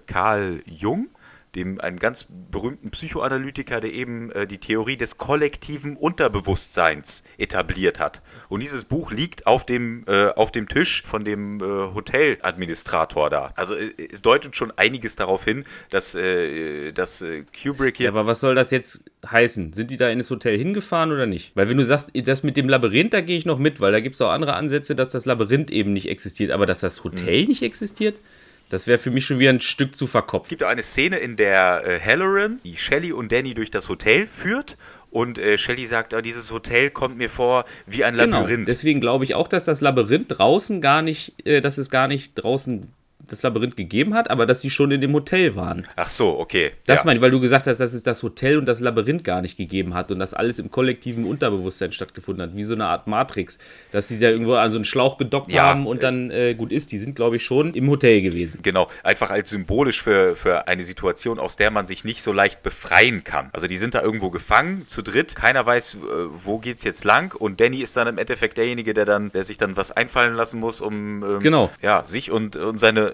Carl 0.07 0.61
Jung 0.67 1.09
dem 1.57 1.81
einem 1.81 1.99
ganz 1.99 2.29
berühmten 2.51 2.91
Psychoanalytiker, 2.91 3.81
der 3.81 3.93
eben 3.93 4.31
äh, 4.33 4.47
die 4.47 4.59
Theorie 4.59 4.97
des 4.97 5.19
kollektiven 5.19 5.97
Unterbewusstseins 5.97 7.25
etabliert 7.39 8.01
hat. 8.01 8.23
Und 8.49 8.61
dieses 8.61 8.85
Buch 8.85 9.13
liegt 9.13 9.47
auf 9.47 9.65
dem, 9.67 10.05
äh, 10.07 10.27
auf 10.29 10.53
dem 10.53 10.69
Tisch 10.69 11.03
von 11.03 11.25
dem 11.25 11.61
äh, 11.61 11.95
Hoteladministrator 11.95 13.31
da. 13.31 13.53
Also 13.57 13.75
äh, 13.75 13.93
es 14.11 14.23
deutet 14.23 14.57
schon 14.57 14.73
einiges 14.77 15.17
darauf 15.17 15.45
hin, 15.45 15.65
dass, 15.91 16.15
äh, 16.15 16.93
dass 16.93 17.23
äh, 17.23 17.45
Kubrick 17.63 17.97
hier. 17.97 18.05
Ja, 18.05 18.11
aber 18.11 18.27
was 18.27 18.41
soll 18.41 18.55
das 18.55 18.71
jetzt 18.71 19.05
heißen? 19.31 19.73
Sind 19.73 19.91
die 19.91 19.97
da 19.97 20.09
in 20.09 20.19
das 20.19 20.31
Hotel 20.31 20.59
hingefahren 20.59 21.13
oder 21.13 21.27
nicht? 21.27 21.53
Weil 21.55 21.69
wenn 21.69 21.77
du 21.77 21.85
sagst, 21.85 22.11
das 22.15 22.43
mit 22.43 22.57
dem 22.57 22.69
Labyrinth, 22.69 23.13
da 23.13 23.21
gehe 23.21 23.39
ich 23.39 23.47
noch 23.47 23.59
mit, 23.59 23.81
weil 23.81 23.93
da 23.93 24.01
gibt 24.01 24.15
es 24.17 24.21
auch 24.21 24.31
andere 24.31 24.55
Ansätze, 24.55 24.95
dass 24.95 25.11
das 25.11 25.25
Labyrinth 25.25 25.71
eben 25.71 25.93
nicht 25.93 26.09
existiert, 26.09 26.51
aber 26.51 26.67
dass 26.67 26.81
das 26.81 27.05
Hotel 27.05 27.43
mhm. 27.43 27.49
nicht 27.49 27.63
existiert? 27.63 28.21
Das 28.71 28.87
wäre 28.87 28.99
für 28.99 29.11
mich 29.11 29.27
schon 29.27 29.39
wieder 29.39 29.51
ein 29.51 29.61
Stück 29.61 29.95
zu 29.95 30.07
verkopft. 30.07 30.47
Es 30.47 30.51
gibt 30.51 30.65
auch 30.65 30.69
eine 30.69 30.83
Szene, 30.83 31.19
in 31.19 31.37
der 31.37 31.85
äh, 31.87 32.01
Halloran, 32.01 32.61
die 32.65 32.77
Shelly 32.77 33.13
und 33.13 33.31
Danny 33.31 33.55
durch 33.55 33.71
das 33.71 33.89
Hotel 33.89 34.27
führt 34.27 34.77
und 35.11 35.39
äh, 35.39 35.57
Shelley 35.59 35.87
sagt, 35.87 36.13
oh, 36.13 36.21
dieses 36.21 36.51
Hotel 36.51 36.91
kommt 36.91 37.17
mir 37.17 37.31
vor 37.31 37.65
wie 37.87 38.05
ein 38.05 38.15
genau, 38.17 38.39
Labyrinth. 38.39 38.67
Genau. 38.67 38.71
Deswegen 38.71 39.01
glaube 39.01 39.25
ich 39.25 39.35
auch, 39.35 39.47
dass 39.47 39.65
das 39.65 39.81
Labyrinth 39.81 40.27
draußen 40.29 40.81
gar 40.81 41.03
nicht, 41.03 41.35
äh, 41.47 41.61
dass 41.61 41.79
es 41.79 41.89
gar 41.89 42.09
nicht 42.09 42.35
draußen 42.35 42.89
das 43.29 43.43
Labyrinth 43.43 43.77
gegeben 43.77 44.15
hat, 44.15 44.31
aber 44.31 44.47
dass 44.47 44.61
sie 44.61 44.71
schon 44.71 44.91
in 44.91 45.01
dem 45.01 45.13
Hotel 45.13 45.57
waren. 45.57 45.87
Ach 45.97 46.09
so, 46.09 46.39
okay. 46.39 46.73
Das 46.87 47.01
ja. 47.01 47.05
meine 47.07 47.19
ich, 47.19 47.23
weil 47.23 47.31
du 47.31 47.41
gesagt 47.41 47.67
hast, 47.67 47.79
dass 47.79 47.93
es 47.93 48.03
das 48.03 48.23
Hotel 48.23 48.59
und 48.59 48.67
das 48.67 48.81
Labyrinth 48.81 49.25
gar 49.25 49.43
nicht 49.43 49.57
gegeben 49.57 49.95
hat 49.95 50.11
und 50.11 50.19
dass 50.19 50.35
alles 50.35 50.59
im 50.59 50.71
kollektiven 50.71 51.25
Unterbewusstsein 51.25 51.93
stattgefunden 51.93 52.43
hat, 52.43 52.57
wie 52.57 52.65
so 52.65 52.75
eine 52.75 52.87
Art 52.87 53.07
Matrix, 53.07 53.59
dass 53.93 54.09
sie 54.09 54.17
ja 54.17 54.31
irgendwo 54.31 54.55
an 54.55 54.71
so 54.71 54.79
einen 54.79 54.85
Schlauch 54.85 55.19
gedockt 55.19 55.53
ja, 55.53 55.65
haben 55.65 55.87
und 55.87 56.03
dann 56.03 56.31
äh, 56.31 56.55
gut 56.55 56.73
ist. 56.73 56.93
Die 56.93 56.99
sind, 56.99 57.17
glaube 57.17 57.37
ich, 57.37 57.45
schon 57.45 57.75
im 57.75 57.89
Hotel 57.89 58.23
gewesen. 58.23 58.61
Genau, 58.63 58.89
einfach 59.03 59.31
als 59.31 59.51
symbolisch 59.51 60.03
für, 60.03 60.37
für 60.37 60.69
eine 60.69 60.83
Situation, 60.83 61.39
aus 61.39 61.57
der 61.57 61.71
man 61.71 61.87
sich 61.87 62.05
nicht 62.05 62.23
so 62.23 62.33
leicht 62.33 62.63
befreien 62.63 63.25
kann. 63.25 63.51
Also 63.53 63.67
die 63.67 63.77
sind 63.77 63.95
da 63.95 64.03
irgendwo 64.03 64.31
gefangen, 64.31 64.87
zu 64.87 65.03
dritt, 65.03 65.35
keiner 65.35 65.65
weiß, 65.65 65.95
äh, 65.95 65.99
wo 66.29 66.59
geht's 66.59 66.85
jetzt 66.85 67.05
lang 67.05 67.35
und 67.35 67.61
Danny 67.61 67.81
ist 67.81 67.97
dann 67.97 68.09
im 68.09 68.19
Endeffekt 68.19 68.59
derjenige, 68.59 68.95
der 68.95 69.05
dann, 69.05 69.33
der 69.33 69.45
sich 69.45 69.59
dann 69.59 69.77
was 69.77 69.93
einfallen 69.93 70.35
lassen 70.35 70.61
muss, 70.61 70.81
um 70.81 71.23
ähm, 71.23 71.41
genau. 71.41 71.71
ja, 71.83 72.05
sich 72.05 72.31
und, 72.31 72.57
und 72.57 72.79
seine 72.79 73.14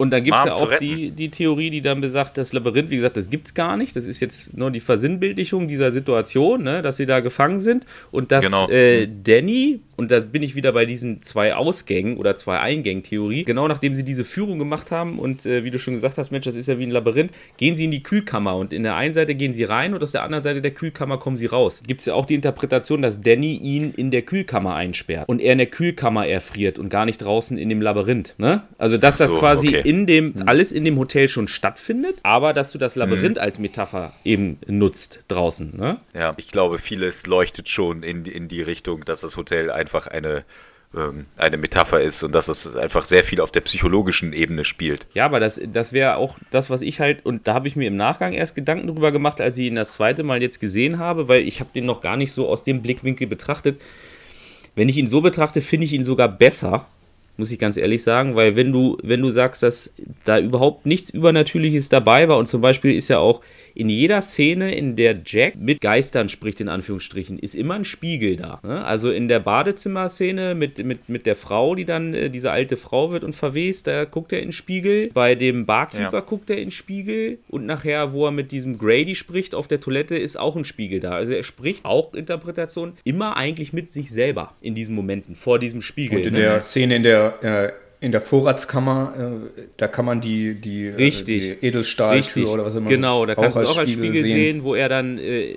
und 0.00 0.12
dann 0.12 0.24
gibt 0.24 0.34
es 0.34 0.44
ja 0.46 0.52
auch 0.54 0.78
die, 0.78 1.10
die 1.10 1.28
Theorie, 1.28 1.68
die 1.68 1.82
dann 1.82 2.00
besagt, 2.00 2.38
das 2.38 2.54
Labyrinth, 2.54 2.88
wie 2.88 2.96
gesagt, 2.96 3.18
das 3.18 3.28
gibt 3.28 3.48
es 3.48 3.54
gar 3.54 3.76
nicht. 3.76 3.94
Das 3.94 4.06
ist 4.06 4.20
jetzt 4.20 4.56
nur 4.56 4.70
die 4.70 4.80
Versinnbildlichung 4.80 5.68
dieser 5.68 5.92
Situation, 5.92 6.62
ne, 6.62 6.80
dass 6.80 6.96
sie 6.96 7.04
da 7.04 7.20
gefangen 7.20 7.60
sind. 7.60 7.84
Und 8.10 8.32
dass 8.32 8.46
genau. 8.46 8.66
äh, 8.70 9.06
Danny 9.06 9.80
und 10.00 10.10
da 10.10 10.20
bin 10.20 10.42
ich 10.42 10.54
wieder 10.54 10.72
bei 10.72 10.86
diesen 10.86 11.20
zwei 11.20 11.54
Ausgängen 11.54 12.16
oder 12.16 12.34
zwei 12.34 12.58
Eingängen-Theorie. 12.58 13.44
Genau 13.44 13.68
nachdem 13.68 13.94
sie 13.94 14.02
diese 14.02 14.24
Führung 14.24 14.58
gemacht 14.58 14.90
haben 14.90 15.18
und 15.18 15.44
äh, 15.44 15.62
wie 15.62 15.70
du 15.70 15.78
schon 15.78 15.92
gesagt 15.92 16.16
hast, 16.16 16.30
Mensch, 16.30 16.46
das 16.46 16.54
ist 16.54 16.68
ja 16.68 16.78
wie 16.78 16.84
ein 16.84 16.90
Labyrinth, 16.90 17.32
gehen 17.58 17.76
sie 17.76 17.84
in 17.84 17.90
die 17.90 18.02
Kühlkammer 18.02 18.56
und 18.56 18.72
in 18.72 18.82
der 18.82 18.96
einen 18.96 19.12
Seite 19.12 19.34
gehen 19.34 19.52
sie 19.52 19.64
rein 19.64 19.92
und 19.92 20.02
aus 20.02 20.12
der 20.12 20.22
anderen 20.22 20.42
Seite 20.42 20.62
der 20.62 20.70
Kühlkammer 20.70 21.18
kommen 21.18 21.36
sie 21.36 21.44
raus. 21.44 21.82
Gibt 21.86 22.00
es 22.00 22.06
ja 22.06 22.14
auch 22.14 22.24
die 22.24 22.34
Interpretation, 22.34 23.02
dass 23.02 23.20
Danny 23.20 23.56
ihn 23.56 23.92
in 23.94 24.10
der 24.10 24.22
Kühlkammer 24.22 24.74
einsperrt 24.74 25.28
und 25.28 25.38
er 25.38 25.52
in 25.52 25.58
der 25.58 25.66
Kühlkammer 25.66 26.26
erfriert 26.26 26.78
und 26.78 26.88
gar 26.88 27.04
nicht 27.04 27.18
draußen 27.18 27.58
in 27.58 27.68
dem 27.68 27.82
Labyrinth. 27.82 28.36
Ne? 28.38 28.62
Also, 28.78 28.96
dass 28.96 29.18
so, 29.18 29.24
das 29.24 29.34
quasi 29.34 29.68
okay. 29.68 29.82
In 29.90 30.06
dem, 30.06 30.34
alles 30.46 30.72
in 30.72 30.84
dem 30.84 30.98
Hotel 30.98 31.28
schon 31.28 31.48
stattfindet, 31.48 32.16
aber 32.22 32.52
dass 32.54 32.72
du 32.72 32.78
das 32.78 32.96
Labyrinth 32.96 33.36
mhm. 33.36 33.42
als 33.42 33.58
Metapher 33.58 34.14
eben 34.24 34.58
nutzt 34.66 35.20
draußen. 35.28 35.76
Ne? 35.76 35.98
Ja, 36.14 36.34
ich 36.36 36.48
glaube, 36.48 36.78
vieles 36.78 37.26
leuchtet 37.26 37.68
schon 37.68 38.02
in, 38.02 38.24
in 38.24 38.48
die 38.48 38.62
Richtung, 38.62 39.04
dass 39.04 39.20
das 39.20 39.36
Hotel 39.36 39.70
einfach 39.70 39.90
einfach 39.90 40.06
eine, 40.06 40.44
ähm, 40.94 41.26
eine 41.36 41.56
Metapher 41.56 42.00
ist 42.00 42.22
und 42.22 42.32
dass 42.32 42.48
es 42.48 42.76
einfach 42.76 43.04
sehr 43.04 43.24
viel 43.24 43.40
auf 43.40 43.52
der 43.52 43.60
psychologischen 43.62 44.32
Ebene 44.32 44.64
spielt. 44.64 45.06
Ja, 45.14 45.24
aber 45.24 45.40
das, 45.40 45.60
das 45.72 45.92
wäre 45.92 46.16
auch 46.16 46.38
das, 46.50 46.70
was 46.70 46.82
ich 46.82 47.00
halt, 47.00 47.24
und 47.26 47.46
da 47.46 47.54
habe 47.54 47.68
ich 47.68 47.76
mir 47.76 47.88
im 47.88 47.96
Nachgang 47.96 48.32
erst 48.32 48.54
Gedanken 48.54 48.86
drüber 48.86 49.12
gemacht, 49.12 49.40
als 49.40 49.58
ich 49.58 49.66
ihn 49.66 49.74
das 49.74 49.92
zweite 49.92 50.22
Mal 50.22 50.42
jetzt 50.42 50.60
gesehen 50.60 50.98
habe, 50.98 51.28
weil 51.28 51.42
ich 51.42 51.60
habe 51.60 51.70
den 51.74 51.86
noch 51.86 52.00
gar 52.00 52.16
nicht 52.16 52.32
so 52.32 52.48
aus 52.48 52.62
dem 52.62 52.82
Blickwinkel 52.82 53.26
betrachtet. 53.26 53.80
Wenn 54.74 54.88
ich 54.88 54.96
ihn 54.96 55.08
so 55.08 55.20
betrachte, 55.20 55.60
finde 55.60 55.86
ich 55.86 55.92
ihn 55.92 56.04
sogar 56.04 56.28
besser, 56.28 56.86
muss 57.36 57.50
ich 57.50 57.58
ganz 57.58 57.76
ehrlich 57.76 58.02
sagen, 58.02 58.36
weil 58.36 58.56
wenn 58.56 58.72
du, 58.72 58.98
wenn 59.02 59.22
du 59.22 59.30
sagst, 59.30 59.62
dass 59.62 59.92
da 60.24 60.38
überhaupt 60.38 60.86
nichts 60.86 61.10
Übernatürliches 61.10 61.88
dabei 61.88 62.28
war 62.28 62.36
und 62.36 62.46
zum 62.46 62.60
Beispiel 62.60 62.94
ist 62.94 63.08
ja 63.08 63.18
auch 63.18 63.40
in 63.74 63.88
jeder 63.88 64.22
Szene, 64.22 64.74
in 64.74 64.96
der 64.96 65.20
Jack 65.24 65.56
mit 65.56 65.80
Geistern 65.80 66.28
spricht, 66.28 66.60
in 66.60 66.68
Anführungsstrichen, 66.68 67.38
ist 67.38 67.54
immer 67.54 67.74
ein 67.74 67.84
Spiegel 67.84 68.36
da. 68.36 68.60
Ne? 68.62 68.84
Also 68.84 69.10
in 69.10 69.28
der 69.28 69.40
Badezimmerszene 69.40 70.54
mit, 70.54 70.84
mit, 70.84 71.08
mit 71.08 71.26
der 71.26 71.36
Frau, 71.36 71.74
die 71.74 71.84
dann 71.84 72.14
äh, 72.14 72.30
diese 72.30 72.50
alte 72.50 72.76
Frau 72.76 73.10
wird 73.10 73.24
und 73.24 73.34
verwest, 73.34 73.86
da 73.86 74.04
guckt 74.04 74.32
er 74.32 74.40
in 74.40 74.46
den 74.46 74.52
Spiegel. 74.52 75.10
Bei 75.12 75.34
dem 75.34 75.66
Barkeeper 75.66 76.12
ja. 76.12 76.20
guckt 76.20 76.50
er 76.50 76.56
in 76.56 76.66
den 76.66 76.70
Spiegel. 76.70 77.38
Und 77.48 77.66
nachher, 77.66 78.12
wo 78.12 78.26
er 78.26 78.32
mit 78.32 78.52
diesem 78.52 78.78
Grady 78.78 79.14
spricht 79.14 79.54
auf 79.54 79.68
der 79.68 79.80
Toilette, 79.80 80.16
ist 80.16 80.38
auch 80.38 80.56
ein 80.56 80.64
Spiegel 80.64 81.00
da. 81.00 81.12
Also 81.12 81.32
er 81.32 81.44
spricht 81.44 81.84
auch 81.84 82.14
Interpretation 82.14 82.94
immer 83.04 83.36
eigentlich 83.36 83.72
mit 83.72 83.90
sich 83.90 84.10
selber 84.10 84.54
in 84.60 84.74
diesen 84.74 84.94
Momenten, 84.94 85.36
vor 85.36 85.58
diesem 85.58 85.82
Spiegel. 85.82 86.18
Und 86.18 86.26
in 86.26 86.34
ne? 86.34 86.40
der 86.40 86.60
Szene, 86.60 86.96
in 86.96 87.02
der 87.02 87.42
äh, 87.42 87.72
in 88.02 88.12
der 88.12 88.22
Vorratskammer, 88.22 89.40
äh, 89.54 89.62
da 89.76 89.86
kann 89.86 90.06
man 90.06 90.22
die, 90.22 90.54
die, 90.54 90.88
Richtig. 90.88 91.44
Äh, 91.44 91.56
die 91.60 91.66
Edelstahltür 91.66 92.50
oder 92.50 92.64
was 92.64 92.74
immer 92.74 92.88
Genau, 92.88 93.26
da 93.26 93.34
kannst 93.34 93.58
du 93.58 93.66
auch 93.66 93.76
als 93.76 93.92
Spiegel, 93.92 94.24
sehen. 94.24 94.36
sehen. 94.36 94.64
wo 94.64 94.74
er 94.74 94.88
dann, 94.88 95.18
äh, 95.18 95.56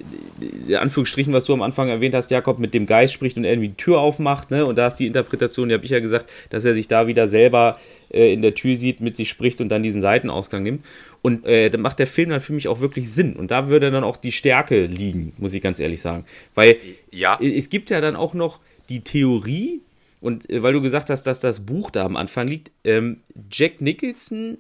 in 0.68 0.76
Anführungsstrichen, 0.76 1.32
was 1.32 1.46
du 1.46 1.54
am 1.54 1.62
Anfang 1.62 1.88
erwähnt 1.88 2.14
hast, 2.16 2.32
Jakob, 2.32 2.60
mit 2.60 2.74
dem 2.74 2.86
Geist 2.86 3.14
spricht 3.14 3.38
und 3.38 3.46
irgendwie 3.46 3.70
die 3.70 3.78
Tür 3.78 4.02
aufmacht. 4.02 4.52
Ne? 4.52 4.66
Und 4.66 4.78
da 4.78 4.88
ist 4.88 4.98
die 4.98 5.08
Interpretation, 5.08 5.70
die 5.70 5.76
habe 5.76 5.86
ich 5.86 5.92
ja 5.92 6.02
gesagt, 6.02 6.30
dass 6.50 6.66
er 6.66 6.74
sich 6.74 6.90
da 6.90 7.08
wieder 7.08 7.30
selber 7.30 7.80
äh, 8.10 8.34
in 8.34 8.42
der 8.42 8.54
Tür 8.56 8.76
sieht, 8.76 9.00
mit 9.00 9.16
sich 9.16 9.30
spricht 9.30 9.62
und 9.62 9.70
dann 9.70 9.82
diesen 9.82 10.02
Seitenausgang 10.02 10.64
nimmt. 10.64 10.86
Und 11.22 11.46
äh, 11.46 11.70
dann 11.70 11.80
macht 11.80 12.00
der 12.00 12.08
Film 12.08 12.32
dann 12.32 12.42
für 12.42 12.52
mich 12.52 12.68
auch 12.68 12.82
wirklich 12.82 13.10
Sinn. 13.10 13.38
Und 13.38 13.52
da 13.52 13.70
würde 13.70 13.90
dann 13.90 14.04
auch 14.04 14.18
die 14.18 14.34
Stärke 14.34 14.86
liegen, 14.86 15.32
muss 15.38 15.54
ich 15.54 15.62
ganz 15.62 15.80
ehrlich 15.80 16.02
sagen. 16.02 16.26
Weil 16.56 16.76
ja. 17.10 17.40
es 17.40 17.70
gibt 17.70 17.90
ja 17.90 18.02
dann 18.02 18.18
auch 18.18 18.34
noch 18.34 18.60
die 18.90 19.00
Theorie, 19.00 19.80
und 20.24 20.50
äh, 20.50 20.64
weil 20.64 20.72
du 20.72 20.82
gesagt 20.82 21.10
hast, 21.10 21.24
dass 21.24 21.42
das 21.42 21.66
Buch 21.66 21.92
da 21.92 22.06
am 22.06 22.16
Anfang 22.16 22.48
liegt, 22.48 22.72
ähm, 22.86 23.22
Jack 23.52 23.82
Nicholson 23.82 24.58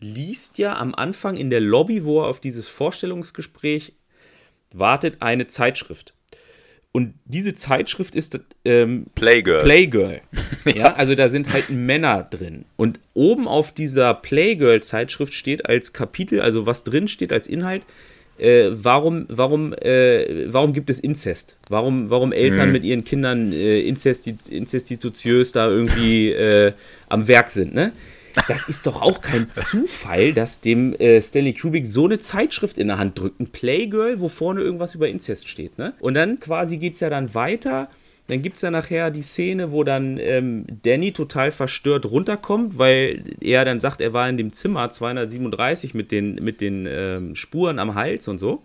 liest 0.00 0.58
ja 0.58 0.76
am 0.76 0.92
Anfang 0.92 1.36
in 1.36 1.50
der 1.50 1.60
Lobby, 1.60 2.04
wo 2.04 2.22
er 2.22 2.26
auf 2.26 2.40
dieses 2.40 2.66
Vorstellungsgespräch 2.66 3.92
wartet, 4.74 5.22
eine 5.22 5.46
Zeitschrift. 5.46 6.14
Und 6.90 7.14
diese 7.24 7.54
Zeitschrift 7.54 8.16
ist 8.16 8.40
ähm, 8.64 9.06
Playgirl. 9.14 9.62
Playgirl. 9.62 10.20
ja, 10.74 10.94
also 10.94 11.14
da 11.14 11.28
sind 11.28 11.52
halt 11.52 11.70
Männer 11.70 12.24
drin. 12.24 12.64
Und 12.76 12.98
oben 13.14 13.46
auf 13.46 13.70
dieser 13.70 14.14
Playgirl-Zeitschrift 14.14 15.32
steht 15.32 15.66
als 15.66 15.92
Kapitel, 15.92 16.40
also 16.40 16.66
was 16.66 16.82
drin 16.82 17.06
steht 17.06 17.32
als 17.32 17.46
Inhalt, 17.46 17.86
äh, 18.38 18.70
warum, 18.72 19.26
warum, 19.28 19.72
äh, 19.74 20.52
warum 20.52 20.72
gibt 20.72 20.90
es 20.90 20.98
Inzest? 20.98 21.56
Warum, 21.68 22.10
warum 22.10 22.32
Eltern 22.32 22.68
mhm. 22.68 22.72
mit 22.72 22.84
ihren 22.84 23.04
Kindern 23.04 23.52
äh, 23.52 23.80
inzesti 23.80 24.34
inzestitiös 24.50 25.52
da 25.52 25.68
irgendwie 25.68 26.30
äh, 26.30 26.72
am 27.08 27.28
Werk 27.28 27.50
sind, 27.50 27.74
ne? 27.74 27.92
Das 28.48 28.68
ist 28.68 28.86
doch 28.86 29.00
auch 29.00 29.20
kein 29.20 29.50
Zufall, 29.52 30.32
dass 30.32 30.60
dem 30.60 30.92
äh, 30.94 31.22
Stanley 31.22 31.54
Kubrick 31.54 31.86
so 31.86 32.06
eine 32.06 32.18
Zeitschrift 32.18 32.78
in 32.78 32.88
der 32.88 32.98
Hand 32.98 33.16
drückt. 33.18 33.38
Ein 33.38 33.46
Playgirl, 33.46 34.18
wo 34.18 34.28
vorne 34.28 34.60
irgendwas 34.60 34.96
über 34.96 35.08
Inzest 35.08 35.48
steht, 35.48 35.78
ne? 35.78 35.94
Und 36.00 36.16
dann 36.16 36.40
quasi 36.40 36.78
geht 36.78 36.94
es 36.94 37.00
ja 37.00 37.10
dann 37.10 37.34
weiter 37.34 37.88
dann 38.26 38.40
gibt 38.40 38.56
es 38.56 38.62
ja 38.62 38.70
nachher 38.70 39.10
die 39.10 39.22
Szene, 39.22 39.70
wo 39.70 39.84
dann 39.84 40.18
ähm, 40.18 40.64
Danny 40.82 41.12
total 41.12 41.50
verstört 41.50 42.06
runterkommt, 42.06 42.78
weil 42.78 43.22
er 43.40 43.64
dann 43.64 43.80
sagt, 43.80 44.00
er 44.00 44.12
war 44.12 44.28
in 44.28 44.38
dem 44.38 44.52
Zimmer 44.52 44.90
237 44.90 45.92
mit 45.94 46.10
den, 46.10 46.36
mit 46.36 46.60
den 46.60 46.86
ähm, 46.88 47.34
Spuren 47.34 47.78
am 47.78 47.94
Hals 47.94 48.28
und 48.28 48.38
so. 48.38 48.62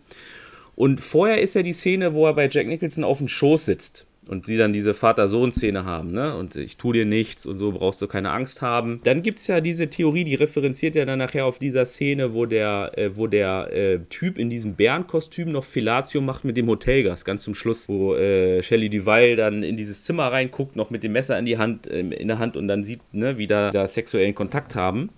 Und 0.76 1.02
vorher 1.02 1.42
ist 1.42 1.56
ja 1.56 1.62
die 1.62 1.74
Szene, 1.74 2.14
wo 2.14 2.26
er 2.26 2.34
bei 2.34 2.48
Jack 2.50 2.68
Nicholson 2.68 3.04
auf 3.04 3.18
dem 3.18 3.28
Schoß 3.28 3.66
sitzt 3.66 4.06
und 4.30 4.46
sie 4.46 4.58
dann 4.58 4.74
diese 4.74 4.94
Vater-Sohn-Szene 4.94 5.86
haben, 5.86 6.12
ne? 6.12 6.36
Und 6.36 6.56
ich 6.56 6.78
tue 6.78 6.94
dir 6.94 7.06
nichts 7.06 7.48
und 7.48 7.58
so 7.58 7.72
brauchst 7.72 8.00
du 8.00 8.08
keine 8.08 8.30
Angst 8.30 8.62
haben. 8.62 9.02
Dann 9.04 9.24
gibt 9.24 9.40
es 9.40 9.48
ja 9.48 9.60
diese 9.60 9.90
Theorie, 9.90 10.24
die 10.24 10.36
referenziert 10.36 10.96
ja 10.96 11.04
dann 11.04 11.18
nachher 11.18 11.48
auf 11.48 11.58
dieser 11.58 11.86
Szene, 11.88 12.34
wo 12.36 12.46
der, 12.46 12.92
äh, 12.96 13.16
wo 13.16 13.26
der 13.26 13.74
äh, 13.74 14.00
Typ 14.10 14.38
in 14.38 14.52
diesem 14.52 14.76
Bärenkostüm 14.76 15.52
noch 15.52 15.64
Fellatio 15.64 16.22
macht 16.22 16.46
mit 16.46 16.58
dem 16.58 16.68
Hotelgast, 16.68 17.26
ganz 17.26 17.42
zum 17.42 17.56
Schluss, 17.56 17.90
wo 17.90 18.14
äh, 18.14 18.62
Shelley 18.62 18.90
Duval 18.90 19.36
dann 19.36 19.64
in 19.64 19.78
dieses 19.78 20.04
Zimmer 20.04 20.32
reinguckt, 20.32 20.76
noch 20.76 20.92
mit 20.92 21.04
dem 21.04 21.14
Messer 21.14 21.38
in 21.40 21.48
die 21.48 21.58
Hand, 21.58 21.90
ähm, 21.92 22.12
in 22.12 22.28
der 22.28 22.38
Hand 22.38 22.56
und 22.56 22.68
dann 22.68 22.84
sieht, 22.84 23.02
ne, 23.12 23.40
wie 23.40 23.48
da, 23.48 23.72
da 23.72 23.88
sexuellen 23.88 24.36
Kontakt 24.36 24.76
haben. 24.76 25.10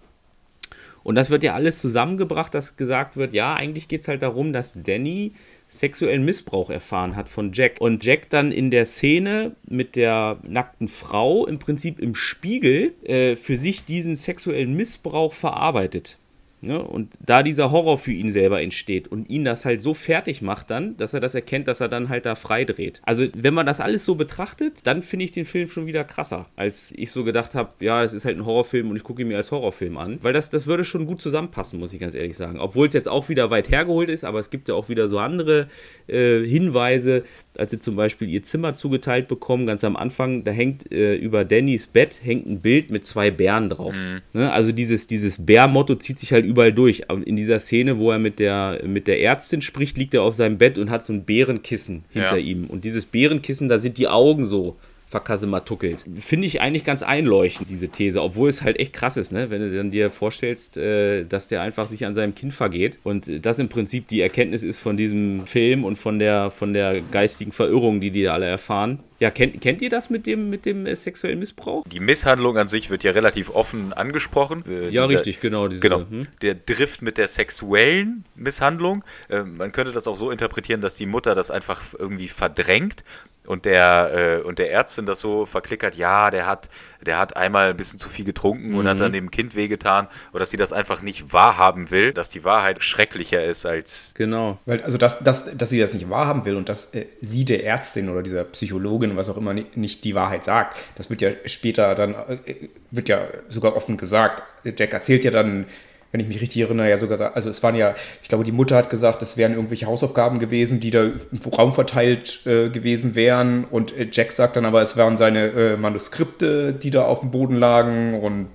Und 1.04 1.16
das 1.16 1.30
wird 1.30 1.44
ja 1.44 1.54
alles 1.54 1.82
zusammengebracht, 1.82 2.54
dass 2.54 2.78
gesagt 2.78 3.18
wird, 3.18 3.34
ja, 3.34 3.56
eigentlich 3.56 3.88
geht 3.88 4.02
es 4.02 4.08
halt 4.08 4.22
darum, 4.22 4.54
dass 4.54 4.74
Danny 4.76 5.34
sexuellen 5.68 6.24
Missbrauch 6.24 6.70
erfahren 6.70 7.16
hat 7.16 7.30
von 7.30 7.54
Jack. 7.54 7.80
Und 7.80 8.04
Jack 8.04 8.30
dann 8.30 8.52
in 8.52 8.72
der 8.72 8.86
Szene 8.86 9.56
mit 9.66 9.96
der 9.96 10.38
nackten 10.44 10.88
Frau 10.88 11.46
im 11.48 11.60
Prinzip 11.60 12.00
im 12.00 12.14
Spiegel 12.14 12.94
äh, 13.04 13.36
für 13.36 13.56
sich 13.56 13.86
diesen 13.86 14.16
sexuellen 14.16 14.74
Missbrauch 14.74 15.34
verarbeitet. 15.34 16.18
Ne? 16.62 16.82
Und 16.82 17.14
da 17.20 17.42
dieser 17.42 17.72
Horror 17.72 17.98
für 17.98 18.12
ihn 18.12 18.30
selber 18.30 18.62
entsteht 18.62 19.08
und 19.08 19.30
ihn 19.30 19.44
das 19.44 19.66
halt 19.66 19.82
so 19.82 19.94
fertig 19.96 20.42
macht 20.42 20.70
dann, 20.70 20.96
dass 20.98 21.14
er 21.14 21.20
das 21.20 21.34
erkennt, 21.34 21.68
dass 21.68 21.82
er 21.82 21.90
dann 21.90 22.10
halt 22.10 22.26
da 22.28 22.36
frei 22.36 22.66
dreht. 22.66 23.02
Also 23.04 23.26
wenn 23.36 23.54
man 23.54 23.66
das 23.66 23.80
alles 23.80 24.06
so 24.06 24.14
betrachtet, 24.14 24.86
dann 24.86 25.02
finde 25.02 25.26
ich 25.26 25.32
den 25.32 25.46
Film 25.46 25.70
schon 25.70 25.88
wieder 25.88 26.04
krasser, 26.04 26.46
als 26.56 26.94
ich 26.96 27.12
so 27.12 27.24
gedacht 27.24 27.56
habe, 27.56 27.72
ja, 27.80 28.04
es 28.04 28.14
ist 28.14 28.26
halt 28.26 28.38
ein 28.38 28.46
Horrorfilm 28.46 28.92
und 28.92 28.96
ich 28.96 29.04
gucke 29.04 29.24
ihn 29.24 29.28
mir 29.28 29.38
als 29.38 29.50
Horrorfilm 29.50 29.98
an. 29.98 30.20
Weil 30.22 30.34
das, 30.34 30.52
das 30.52 30.68
würde 30.68 30.86
schon 30.86 31.08
gut 31.08 31.22
zusammenpassen, 31.22 31.80
muss 31.80 31.94
ich 31.94 32.00
ganz 32.00 32.14
ehrlich 32.14 32.38
sagen. 32.38 32.60
Obwohl 32.60 32.86
es 32.86 32.94
jetzt 32.94 33.10
auch 33.10 33.28
wieder 33.30 33.50
weit 33.50 33.70
hergeholt 33.70 34.10
ist, 34.10 34.24
aber 34.24 34.40
es 34.40 34.52
gibt 34.52 34.70
ja 34.70 34.76
auch 34.76 34.88
wieder 34.88 35.10
so 35.10 35.18
andere 35.18 35.68
äh, 36.08 36.44
Hinweise, 36.44 37.24
als 37.58 37.72
sie 37.72 37.80
zum 37.80 37.96
Beispiel 37.96 38.30
ihr 38.30 38.44
Zimmer 38.44 38.74
zugeteilt 38.74 39.28
bekommen, 39.28 39.66
ganz 39.66 39.84
am 39.84 39.96
Anfang, 39.96 40.44
da 40.44 40.52
hängt 40.52 40.92
äh, 40.92 41.16
über 41.16 41.44
Dannys 41.46 41.88
Bett 41.88 42.20
hängt 42.24 42.48
ein 42.48 42.62
Bild 42.62 42.92
mit 42.92 43.06
zwei 43.06 43.30
Bären 43.30 43.70
drauf. 43.70 43.96
Mhm. 43.96 44.22
Ne? 44.34 44.52
Also 44.52 44.72
dieses, 44.72 45.08
dieses 45.08 45.46
Bär-Motto 45.46 45.96
zieht 45.96 46.20
sich 46.20 46.32
halt 46.34 46.46
überall 46.46 46.72
durch. 46.72 47.04
In 47.26 47.36
dieser 47.36 47.60
Szene, 47.60 47.98
wo 47.98 48.12
er 48.12 48.20
mit 48.20 48.40
der, 48.40 48.82
mit 48.86 49.08
der 49.08 49.22
Ärztin 49.22 49.62
spricht, 49.62 49.98
liegt 49.98 50.14
er 50.14 50.24
auf 50.24 50.36
seinem 50.36 50.58
Bett 50.58 50.78
und 50.78 50.90
hat 50.90 51.04
so 51.04 51.14
ein 51.14 51.24
Bärenkissen 51.24 52.06
hinter 52.10 52.38
ja. 52.38 52.46
ihm. 52.46 52.66
Und 52.68 52.86
dieses 52.86 53.06
Bärenkissen, 53.06 53.70
da 53.70 53.80
sind 53.80 53.98
die 53.98 54.08
Augen 54.08 54.46
so 54.46 54.78
verkasematuckelt. 55.12 56.06
Finde 56.20 56.48
ich 56.48 56.62
eigentlich 56.62 56.86
ganz 56.86 57.04
einleuchtend, 57.04 57.70
diese 57.70 57.90
These, 57.90 58.22
obwohl 58.22 58.50
es 58.50 58.62
halt 58.62 58.80
echt 58.80 58.94
krass 58.94 59.18
ist, 59.18 59.34
ne? 59.34 59.50
wenn 59.50 59.62
du 59.62 59.76
dann 59.76 59.92
dir 59.92 60.10
vorstellst, 60.10 60.78
äh, 60.78 61.26
dass 61.26 61.50
der 61.50 61.62
einfach 61.62 61.86
sich 61.86 62.06
an 62.06 62.14
seinem 62.14 62.34
Kind 62.34 62.54
vergeht 62.54 62.98
und 63.04 63.46
das 63.46 63.60
im 63.60 63.68
Prinzip 63.68 64.08
die 64.08 64.22
Erkenntnis 64.22 64.64
ist 64.64 64.80
von 64.80 64.96
diesem 64.96 65.46
Film 65.48 65.84
und 65.84 65.98
von 65.98 66.18
der, 66.18 66.50
von 66.50 66.74
der 66.74 67.02
geistigen 67.02 67.52
Verirrung, 67.52 68.00
die 68.00 68.10
die 68.12 68.30
alle 68.30 68.46
erfahren. 68.46 69.00
Ja, 69.22 69.30
kennt, 69.30 69.62
kennt 69.62 69.84
ihr 69.84 69.92
das 69.92 70.10
mit 70.10 70.26
dem, 70.26 70.50
mit 70.50 70.66
dem 70.66 70.88
äh, 70.88 70.96
sexuellen 70.96 71.38
Missbrauch? 71.38 71.84
Die 71.86 72.00
Misshandlung 72.00 72.58
an 72.58 72.66
sich 72.66 72.90
wird 72.90 73.04
ja 73.04 73.12
relativ 73.12 73.52
offen 73.52 73.94
angesprochen. 73.94 74.64
Äh, 74.68 74.90
ja, 74.90 75.06
dieser, 75.06 75.10
richtig, 75.10 75.40
genau. 75.40 75.68
Diese, 75.68 75.80
genau. 75.80 76.00
Hm? 76.10 76.24
Der 76.42 76.56
Drift 76.56 77.04
mit 77.04 77.20
der 77.20 77.28
sexuellen 77.28 78.26
Misshandlung. 78.34 79.04
Äh, 79.30 79.44
man 79.44 79.74
könnte 79.74 79.92
das 79.92 80.08
auch 80.08 80.18
so 80.18 80.32
interpretieren, 80.32 80.82
dass 80.82 80.96
die 80.96 81.06
Mutter 81.06 81.36
das 81.36 81.52
einfach 81.52 81.82
irgendwie 82.00 82.30
verdrängt 82.30 83.04
und 83.46 83.66
der, 83.66 84.40
äh, 84.42 84.48
und 84.48 84.60
der 84.60 84.72
Ärztin 84.72 85.06
das 85.06 85.20
so 85.20 85.46
verklickert, 85.46 85.96
ja, 85.96 86.30
der 86.30 86.46
hat, 86.46 86.70
der 87.06 87.18
hat 87.18 87.36
einmal 87.36 87.72
ein 87.72 87.78
bisschen 87.78 87.98
zu 87.98 88.08
viel 88.08 88.24
getrunken 88.24 88.70
mhm. 88.70 88.78
und 88.78 88.88
hat 88.88 89.00
dann 89.00 89.10
mhm. 89.10 89.16
dem 89.16 89.32
Kind 89.32 89.56
wehgetan 89.56 90.08
oder 90.32 90.40
dass 90.40 90.52
sie 90.52 90.58
das 90.58 90.74
einfach 90.74 91.02
nicht 91.02 91.34
wahrhaben 91.34 91.90
will, 91.90 92.14
dass 92.14 92.30
die 92.30 92.44
Wahrheit 92.44 92.84
schrecklicher 92.84 93.44
ist 93.44 93.66
als. 93.66 94.14
Genau. 94.16 94.60
Weil, 94.66 94.84
also, 94.84 94.98
dass, 94.98 95.20
dass, 95.20 95.56
dass 95.56 95.70
sie 95.70 95.80
das 95.80 95.94
nicht 95.94 96.10
wahrhaben 96.10 96.46
will 96.46 96.56
und 96.56 96.70
dass 96.70 96.94
äh, 96.94 97.08
sie 97.22 97.46
der 97.46 97.66
Ärztin 97.66 98.10
oder 98.10 98.22
dieser 98.22 98.44
Psychologin, 98.44 99.18
was 99.18 99.30
auch 99.30 99.38
immer, 99.38 99.54
nicht, 99.54 99.76
nicht 99.76 100.04
die 100.04 100.16
Wahrheit 100.16 100.44
sagt, 100.44 100.78
das 100.96 101.10
wird 101.10 101.22
ja 101.22 101.32
später 101.46 101.96
dann, 101.96 102.14
äh, 102.14 102.70
wird 102.92 103.10
ja 103.10 103.22
sogar 103.50 103.76
offen 103.76 103.98
gesagt. 103.98 104.44
Jack 104.64 104.94
erzählt 104.94 105.24
ja 105.24 105.32
dann, 105.32 105.66
wenn 106.12 106.20
ich 106.20 106.28
mich 106.28 106.42
richtig 106.42 106.62
erinnere, 106.62 106.90
ja 106.90 106.98
sogar, 106.98 107.36
also 107.36 107.50
es 107.50 107.64
waren 107.64 107.76
ja, 107.76 107.96
ich 108.22 108.28
glaube, 108.28 108.44
die 108.44 108.52
Mutter 108.52 108.76
hat 108.76 108.90
gesagt, 108.90 109.22
es 109.22 109.38
wären 109.38 109.54
irgendwelche 109.54 109.86
Hausaufgaben 109.86 110.40
gewesen, 110.40 110.80
die 110.80 110.92
da 110.92 111.04
im 111.04 111.52
Raum 111.58 111.74
verteilt 111.74 112.42
äh, 112.46 112.70
gewesen 112.70 113.16
wären. 113.16 113.64
Und 113.66 113.96
äh, 113.98 114.08
Jack 114.12 114.32
sagt 114.34 114.58
dann 114.58 114.66
aber, 114.66 114.82
es 114.82 114.98
waren 114.98 115.18
seine 115.18 115.48
äh, 115.48 115.78
Manuskripte, 115.78 116.74
die 116.74 116.92
da 116.92 117.04
auf 117.04 117.22
dem 117.22 117.32
Boden 117.32 117.56
lagen. 117.56 118.20
Und 118.20 118.50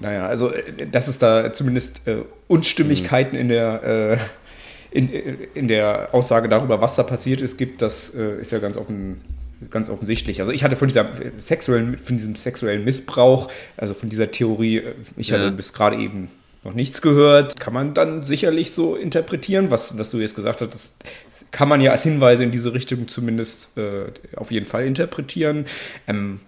naja, 0.00 0.26
also 0.26 0.52
äh, 0.52 0.86
dass 0.90 1.08
es 1.08 1.18
da 1.18 1.52
zumindest 1.52 2.06
äh, 2.06 2.22
Unstimmigkeiten 2.48 3.36
mhm. 3.36 3.42
in 3.42 3.48
der 3.48 3.82
äh, 3.84 4.16
in, 4.90 5.10
in 5.54 5.68
der 5.68 6.08
Aussage 6.12 6.48
darüber, 6.48 6.80
was 6.80 6.96
da 6.96 7.02
passiert 7.02 7.42
ist, 7.42 7.58
gibt, 7.58 7.82
das 7.82 8.08
ist 8.08 8.52
ja 8.52 8.58
ganz 8.58 8.78
offen, 8.78 9.20
ganz 9.70 9.90
offensichtlich. 9.90 10.40
Also 10.40 10.50
ich 10.50 10.64
hatte 10.64 10.76
von 10.76 10.88
dieser 10.88 11.10
sexuellen, 11.36 11.98
von 11.98 12.16
diesem 12.16 12.36
sexuellen 12.36 12.86
Missbrauch, 12.86 13.50
also 13.76 13.92
von 13.92 14.08
dieser 14.08 14.30
Theorie, 14.30 14.82
ich 15.18 15.30
hatte 15.30 15.52
bis 15.52 15.74
gerade 15.74 15.98
eben 15.98 16.30
noch 16.64 16.74
nichts 16.74 17.02
gehört. 17.02 17.58
Kann 17.60 17.72
man 17.72 17.94
dann 17.94 18.22
sicherlich 18.22 18.72
so 18.72 18.96
interpretieren, 18.96 19.70
was, 19.70 19.98
was 19.98 20.10
du 20.10 20.18
jetzt 20.18 20.34
gesagt 20.34 20.60
hast. 20.60 20.74
Das 20.74 20.92
kann 21.50 21.68
man 21.68 21.80
ja 21.80 21.92
als 21.92 22.02
Hinweise 22.02 22.42
in 22.42 22.50
diese 22.50 22.72
Richtung 22.72 23.08
zumindest 23.08 23.76
äh, 23.76 24.06
auf 24.36 24.50
jeden 24.50 24.66
Fall 24.66 24.86
interpretieren. 24.86 25.66
Ähm, 26.06 26.40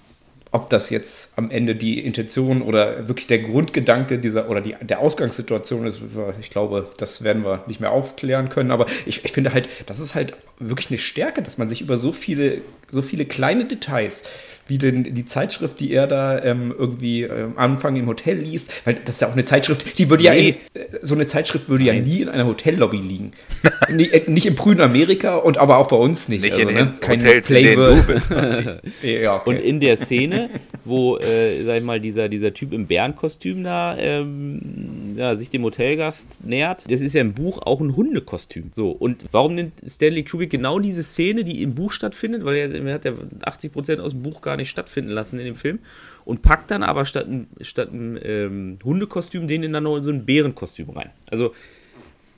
ob 0.52 0.68
das 0.68 0.90
jetzt 0.90 1.38
am 1.38 1.50
Ende 1.50 1.76
die 1.76 2.04
Intention 2.04 2.62
oder 2.62 3.06
wirklich 3.06 3.28
der 3.28 3.38
Grundgedanke 3.38 4.18
dieser 4.18 4.50
oder 4.50 4.60
die, 4.60 4.74
der 4.80 4.98
Ausgangssituation 4.98 5.86
ist, 5.86 6.00
ich 6.40 6.50
glaube, 6.50 6.90
das 6.96 7.22
werden 7.22 7.44
wir 7.44 7.62
nicht 7.68 7.80
mehr 7.80 7.92
aufklären 7.92 8.48
können. 8.48 8.72
Aber 8.72 8.86
ich, 9.06 9.24
ich 9.24 9.32
finde 9.32 9.52
halt, 9.52 9.68
das 9.86 10.00
ist 10.00 10.16
halt 10.16 10.34
wirklich 10.58 10.90
eine 10.90 10.98
Stärke, 10.98 11.42
dass 11.42 11.56
man 11.56 11.68
sich 11.68 11.80
über 11.80 11.96
so 11.96 12.10
viele, 12.10 12.62
so 12.90 13.00
viele 13.00 13.26
kleine 13.26 13.64
Details 13.64 14.24
wie 14.70 14.78
denn 14.78 15.14
die 15.14 15.24
Zeitschrift, 15.24 15.80
die 15.80 15.92
er 15.92 16.06
da 16.06 16.42
ähm, 16.42 16.72
irgendwie 16.76 17.24
äh, 17.24 17.42
am 17.42 17.58
Anfang 17.58 17.96
im 17.96 18.06
Hotel 18.06 18.38
liest, 18.38 18.70
weil 18.84 18.94
das 18.94 19.16
ist 19.16 19.20
ja 19.20 19.28
auch 19.28 19.32
eine 19.32 19.44
Zeitschrift, 19.44 19.98
die 19.98 20.08
würde 20.08 20.22
nee. 20.22 20.28
ja, 20.28 20.34
in, 20.34 20.54
äh, 20.80 20.98
so 21.02 21.14
eine 21.14 21.26
Zeitschrift 21.26 21.68
würde 21.68 21.84
Nein. 21.84 21.96
ja 21.96 22.02
nie 22.02 22.22
in 22.22 22.28
einer 22.28 22.46
Hotellobby 22.46 22.98
liegen. 22.98 23.32
nicht, 23.92 24.12
äh, 24.12 24.30
nicht, 24.30 24.46
im 24.46 24.56
frühen 24.56 24.80
Amerika 24.80 25.36
und 25.36 25.58
aber 25.58 25.78
auch 25.78 25.88
bei 25.88 25.96
uns 25.96 26.28
nicht. 26.28 26.42
Nicht 26.42 26.54
also, 26.54 26.68
in 26.68 26.74
ne? 26.74 26.94
Kein 27.00 27.18
Hotels, 27.18 27.50
in 27.50 27.56
denen 27.56 27.76
du 27.76 28.02
bist, 28.04 28.30
ja, 29.02 29.36
okay. 29.36 29.50
Und 29.50 29.56
in 29.56 29.80
der 29.80 29.96
Szene, 29.96 30.50
wo, 30.84 31.18
äh, 31.18 31.62
sag 31.64 31.78
ich 31.78 31.84
mal, 31.84 32.00
dieser, 32.00 32.28
dieser 32.28 32.54
Typ 32.54 32.72
im 32.72 32.86
Bärenkostüm 32.86 33.64
da 33.64 33.96
ähm, 33.98 34.99
ja, 35.16 35.34
sich 35.36 35.50
dem 35.50 35.62
Hotelgast 35.62 36.44
nähert, 36.44 36.90
das 36.90 37.00
ist 37.00 37.14
ja 37.14 37.20
im 37.20 37.34
Buch 37.34 37.58
auch 37.62 37.80
ein 37.80 37.96
Hundekostüm. 37.96 38.70
So, 38.72 38.90
und 38.90 39.24
warum 39.32 39.54
nimmt 39.54 39.72
Stanley 39.86 40.24
Kubrick 40.24 40.50
genau 40.50 40.78
diese 40.78 41.02
Szene, 41.02 41.44
die 41.44 41.62
im 41.62 41.74
Buch 41.74 41.92
stattfindet, 41.92 42.44
weil 42.44 42.56
er, 42.56 42.74
er 42.74 42.94
hat 42.94 43.04
ja 43.04 43.12
80% 43.12 44.00
aus 44.00 44.12
dem 44.12 44.22
Buch 44.22 44.40
gar 44.40 44.56
nicht 44.56 44.70
stattfinden 44.70 45.10
lassen 45.10 45.38
in 45.38 45.46
dem 45.46 45.56
Film 45.56 45.80
und 46.24 46.42
packt 46.42 46.70
dann 46.70 46.82
aber 46.82 47.04
statt 47.04 47.26
ein, 47.26 47.48
statt 47.60 47.92
ein 47.92 48.18
ähm, 48.22 48.78
Hundekostüm 48.84 49.48
den 49.48 49.72
dann 49.72 49.82
noch 49.82 49.96
in 49.96 50.02
so 50.02 50.10
ein 50.10 50.24
Bärenkostüm 50.24 50.90
rein. 50.90 51.10
Also 51.30 51.54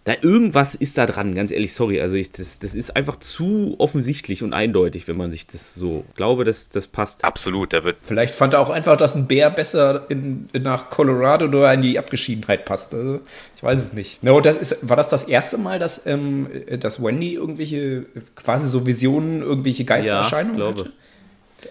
da 0.04 0.14
irgendwas 0.20 0.74
ist 0.74 0.98
da 0.98 1.06
dran, 1.06 1.34
ganz 1.36 1.52
ehrlich, 1.52 1.74
sorry. 1.74 2.00
Also 2.00 2.16
ich, 2.16 2.32
das, 2.32 2.58
das 2.58 2.74
ist 2.74 2.96
einfach 2.96 3.20
zu 3.20 3.76
offensichtlich 3.78 4.42
und 4.42 4.52
eindeutig, 4.52 5.06
wenn 5.06 5.16
man 5.16 5.30
sich 5.30 5.46
das 5.46 5.76
so 5.76 6.04
glaube, 6.16 6.44
dass 6.44 6.68
das 6.68 6.88
passt. 6.88 7.24
Absolut, 7.24 7.72
da 7.72 7.84
wird. 7.84 7.98
Vielleicht 8.02 8.34
fand 8.34 8.54
er 8.54 8.60
auch 8.60 8.70
einfach, 8.70 8.96
dass 8.96 9.14
ein 9.14 9.28
Bär 9.28 9.48
besser 9.50 10.06
in, 10.08 10.48
nach 10.54 10.90
Colorado 10.90 11.46
oder 11.46 11.72
in 11.72 11.82
die 11.82 12.00
Abgeschiedenheit 12.00 12.64
passt. 12.64 12.92
Also 12.94 13.20
ich 13.54 13.62
weiß 13.62 13.78
es 13.78 13.92
nicht. 13.92 14.20
No, 14.24 14.40
das 14.40 14.56
ist, 14.56 14.88
war 14.88 14.96
das 14.96 15.08
das 15.08 15.24
erste 15.24 15.56
Mal, 15.56 15.78
dass, 15.78 16.04
ähm, 16.04 16.48
dass 16.80 17.00
Wendy 17.00 17.34
irgendwelche 17.34 18.06
quasi 18.34 18.68
so 18.68 18.84
Visionen, 18.84 19.42
irgendwelche 19.42 19.84
Geistererscheinungen 19.84 20.58
ja, 20.58 20.64
glaube. 20.64 20.80
hatte? 20.80 20.92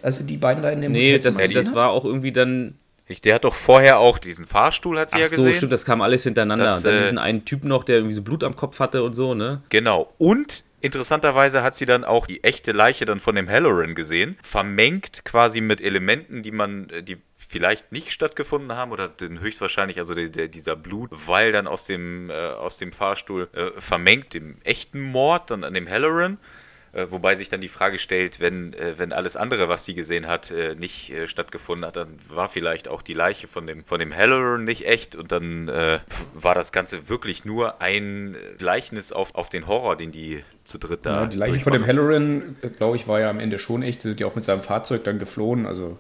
Also 0.03 0.23
die 0.23 0.37
beiden 0.37 0.63
da 0.63 0.69
in 0.69 0.81
dem 0.81 0.93
Nee, 0.93 1.19
das, 1.19 1.35
das 1.35 1.75
war 1.75 1.89
auch 1.89 2.05
irgendwie 2.05 2.31
dann 2.31 2.75
der 3.25 3.35
hat 3.35 3.43
doch 3.43 3.55
vorher 3.55 3.99
auch 3.99 4.17
diesen 4.17 4.45
Fahrstuhl, 4.45 4.99
hat 4.99 5.09
sie 5.09 5.17
Ach 5.17 5.21
ja 5.21 5.27
gesehen. 5.27 5.43
so, 5.43 5.53
stimmt, 5.53 5.71
das 5.71 5.85
kam 5.85 6.01
alles 6.01 6.23
hintereinander. 6.23 6.65
Das, 6.65 6.77
und 6.77 6.85
dann 6.85 6.95
äh, 6.95 7.01
diesen 7.01 7.17
einen 7.17 7.45
Typ 7.45 7.63
noch, 7.63 7.83
der 7.83 7.97
irgendwie 7.97 8.13
so 8.13 8.21
Blut 8.21 8.43
am 8.43 8.55
Kopf 8.55 8.79
hatte 8.79 9.03
und 9.03 9.13
so, 9.13 9.33
ne? 9.33 9.61
Genau. 9.69 10.07
Und 10.17 10.63
interessanterweise 10.79 11.63
hat 11.63 11.75
sie 11.75 11.85
dann 11.85 12.03
auch 12.03 12.27
die 12.27 12.43
echte 12.43 12.71
Leiche 12.71 13.05
dann 13.05 13.19
von 13.19 13.35
dem 13.35 13.49
Halloran 13.49 13.95
gesehen, 13.95 14.37
vermengt 14.41 15.23
quasi 15.25 15.61
mit 15.61 15.81
Elementen, 15.81 16.41
die 16.41 16.51
man, 16.51 16.91
die 17.03 17.17
vielleicht 17.35 17.91
nicht 17.91 18.11
stattgefunden 18.11 18.73
haben 18.73 18.91
oder 18.91 19.11
höchstwahrscheinlich, 19.19 19.97
also 19.97 20.15
der, 20.15 20.29
der, 20.29 20.47
dieser 20.47 20.75
Blutwall 20.75 21.51
dann 21.51 21.67
aus 21.67 21.85
dem, 21.85 22.29
äh, 22.29 22.33
aus 22.33 22.77
dem 22.77 22.91
Fahrstuhl 22.91 23.49
äh, 23.53 23.79
vermengt, 23.79 24.33
dem 24.33 24.57
echten 24.63 25.01
Mord 25.01 25.51
dann 25.51 25.63
an 25.63 25.73
dem 25.73 25.89
Halloran. 25.89 26.37
Äh, 26.93 27.05
wobei 27.09 27.35
sich 27.35 27.47
dann 27.47 27.61
die 27.61 27.69
Frage 27.69 27.99
stellt, 27.99 28.41
wenn, 28.41 28.73
äh, 28.73 28.95
wenn 28.97 29.13
alles 29.13 29.37
andere, 29.37 29.69
was 29.69 29.85
sie 29.85 29.93
gesehen 29.93 30.27
hat, 30.27 30.51
äh, 30.51 30.75
nicht 30.75 31.13
stattgefunden 31.25 31.85
hat, 31.85 31.95
dann 31.95 32.17
war 32.27 32.49
vielleicht 32.49 32.89
auch 32.89 33.01
die 33.01 33.13
Leiche 33.13 33.47
von 33.47 33.65
dem, 33.65 33.85
von 33.85 33.99
dem 33.99 34.15
Halloran 34.15 34.65
nicht 34.65 34.85
echt 34.85 35.15
und 35.15 35.31
dann 35.31 35.69
äh, 35.69 35.99
war 36.33 36.53
das 36.53 36.71
Ganze 36.71 37.07
wirklich 37.07 37.45
nur 37.45 37.81
ein 37.81 38.35
Gleichnis 38.57 39.11
auf, 39.11 39.35
auf 39.35 39.49
den 39.49 39.67
Horror, 39.67 39.95
den 39.95 40.11
die 40.11 40.43
zu 40.65 40.77
dritt 40.77 41.05
da. 41.05 41.21
Ja, 41.21 41.27
die 41.27 41.37
Leiche 41.37 41.59
von 41.59 41.73
dem 41.73 41.87
Halloran, 41.87 42.57
glaube 42.77 42.97
ich, 42.97 43.07
war 43.07 43.19
ja 43.19 43.29
am 43.29 43.39
Ende 43.39 43.57
schon 43.57 43.83
echt. 43.83 44.01
Sie 44.01 44.09
sind 44.09 44.19
ja 44.19 44.27
auch 44.27 44.35
mit 44.35 44.43
seinem 44.43 44.61
Fahrzeug 44.61 45.03
dann 45.05 45.17
geflohen, 45.17 45.65
also 45.65 45.97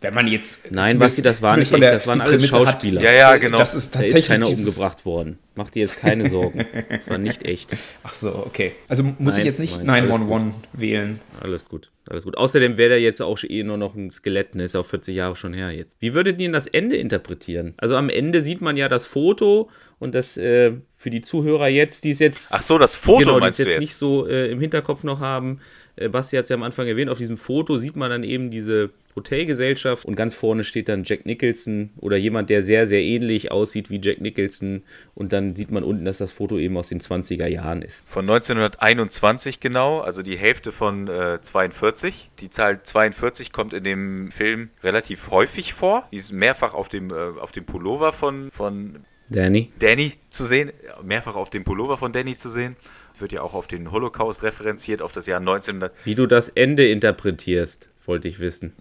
wenn 0.00 0.14
man 0.14 0.28
jetzt. 0.28 0.70
Nein, 0.70 0.98
Basti, 0.98 1.22
das 1.22 1.42
war 1.42 1.56
nicht 1.56 1.72
echt, 1.72 1.82
das 1.82 2.06
waren 2.06 2.20
alles 2.20 2.46
Schauspieler. 2.46 3.00
Hat, 3.00 3.04
ja, 3.04 3.12
ja, 3.12 3.36
genau. 3.36 3.58
Das 3.58 3.74
ist 3.74 3.92
tatsächlich 3.92 4.26
da 4.26 4.34
ist 4.34 4.40
keiner 4.40 4.48
umgebracht 4.48 5.04
worden. 5.04 5.38
Mach 5.56 5.70
dir 5.70 5.80
jetzt 5.80 5.98
keine 5.98 6.30
Sorgen. 6.30 6.64
das 6.88 7.08
war 7.08 7.18
nicht 7.18 7.44
echt. 7.44 7.76
Ach 8.04 8.12
so, 8.12 8.46
okay. 8.46 8.72
Also 8.86 9.02
muss 9.02 9.16
nein, 9.18 9.40
ich 9.40 9.44
jetzt 9.46 9.58
nicht 9.58 9.82
911 9.82 10.54
wählen. 10.72 11.20
Alles 11.40 11.64
gut, 11.64 11.90
alles 12.06 12.24
gut. 12.24 12.36
Außerdem 12.36 12.76
wäre 12.76 12.90
der 12.90 13.00
jetzt 13.00 13.20
auch 13.20 13.38
eh 13.42 13.64
nur 13.64 13.76
noch 13.76 13.96
ein 13.96 14.12
Skelett, 14.12 14.54
ne? 14.54 14.64
Ist 14.64 14.76
auch 14.76 14.86
40 14.86 15.16
Jahre 15.16 15.34
schon 15.34 15.52
her 15.52 15.72
jetzt. 15.72 15.96
Wie 16.00 16.14
würdet 16.14 16.40
ihr 16.40 16.52
das 16.52 16.68
Ende 16.68 16.96
interpretieren? 16.96 17.74
Also 17.76 17.96
am 17.96 18.08
Ende 18.08 18.42
sieht 18.42 18.60
man 18.60 18.76
ja 18.76 18.88
das 18.88 19.04
Foto 19.04 19.68
und 19.98 20.14
das 20.14 20.36
äh, 20.36 20.74
für 20.94 21.10
die 21.10 21.22
Zuhörer 21.22 21.66
jetzt, 21.66 22.04
die 22.04 22.12
es 22.12 22.20
jetzt. 22.20 22.52
Ach 22.52 22.62
so, 22.62 22.78
das 22.78 22.94
Foto 22.94 23.18
genau, 23.18 23.40
meinst 23.40 23.58
jetzt, 23.58 23.68
jetzt 23.68 23.80
nicht 23.80 23.94
so 23.94 24.28
äh, 24.28 24.52
im 24.52 24.60
Hinterkopf 24.60 25.02
noch 25.02 25.18
haben 25.18 25.58
Äh, 25.58 25.87
Basti 26.10 26.36
hat 26.36 26.44
es 26.44 26.48
ja 26.50 26.56
am 26.56 26.62
Anfang 26.62 26.86
erwähnt, 26.86 27.10
auf 27.10 27.18
diesem 27.18 27.36
Foto 27.36 27.78
sieht 27.78 27.96
man 27.96 28.10
dann 28.10 28.22
eben 28.22 28.50
diese 28.50 28.90
Hotelgesellschaft 29.16 30.04
und 30.04 30.14
ganz 30.14 30.34
vorne 30.34 30.62
steht 30.62 30.88
dann 30.88 31.02
Jack 31.04 31.26
Nicholson 31.26 31.90
oder 31.96 32.16
jemand, 32.16 32.50
der 32.50 32.62
sehr, 32.62 32.86
sehr 32.86 33.02
ähnlich 33.02 33.50
aussieht 33.50 33.90
wie 33.90 34.00
Jack 34.00 34.20
Nicholson 34.20 34.82
und 35.14 35.32
dann 35.32 35.56
sieht 35.56 35.70
man 35.70 35.82
unten, 35.82 36.04
dass 36.04 36.18
das 36.18 36.30
Foto 36.30 36.58
eben 36.58 36.76
aus 36.76 36.88
den 36.88 37.00
20er 37.00 37.48
Jahren 37.48 37.82
ist. 37.82 38.04
Von 38.06 38.30
1921 38.30 39.60
genau, 39.60 40.00
also 40.00 40.22
die 40.22 40.36
Hälfte 40.36 40.70
von 40.70 41.08
äh, 41.08 41.40
42. 41.40 42.30
Die 42.38 42.50
Zahl 42.50 42.82
42 42.82 43.52
kommt 43.52 43.72
in 43.72 43.82
dem 43.82 44.30
Film 44.30 44.70
relativ 44.84 45.30
häufig 45.30 45.74
vor. 45.74 46.06
Die 46.12 46.16
ist 46.16 46.32
mehrfach 46.32 46.74
auf 46.74 46.88
dem, 46.88 47.10
äh, 47.10 47.14
auf 47.40 47.50
dem 47.50 47.64
Pullover 47.64 48.12
von, 48.12 48.50
von 48.52 49.00
Danny? 49.30 49.72
Danny 49.78 50.12
zu 50.30 50.44
sehen, 50.44 50.72
mehrfach 51.02 51.34
auf 51.36 51.50
dem 51.50 51.64
Pullover 51.64 51.96
von 51.96 52.12
Danny 52.12 52.36
zu 52.36 52.48
sehen. 52.48 52.76
Wird 53.18 53.32
ja 53.32 53.42
auch 53.42 53.54
auf 53.54 53.66
den 53.66 53.90
Holocaust 53.90 54.42
referenziert, 54.42 55.02
auf 55.02 55.12
das 55.12 55.26
Jahr 55.26 55.40
1900. 55.40 55.92
Wie 56.04 56.14
du 56.14 56.26
das 56.26 56.48
Ende 56.48 56.88
interpretierst, 56.88 57.88
wollte 58.06 58.28
ich 58.28 58.38
wissen. 58.38 58.72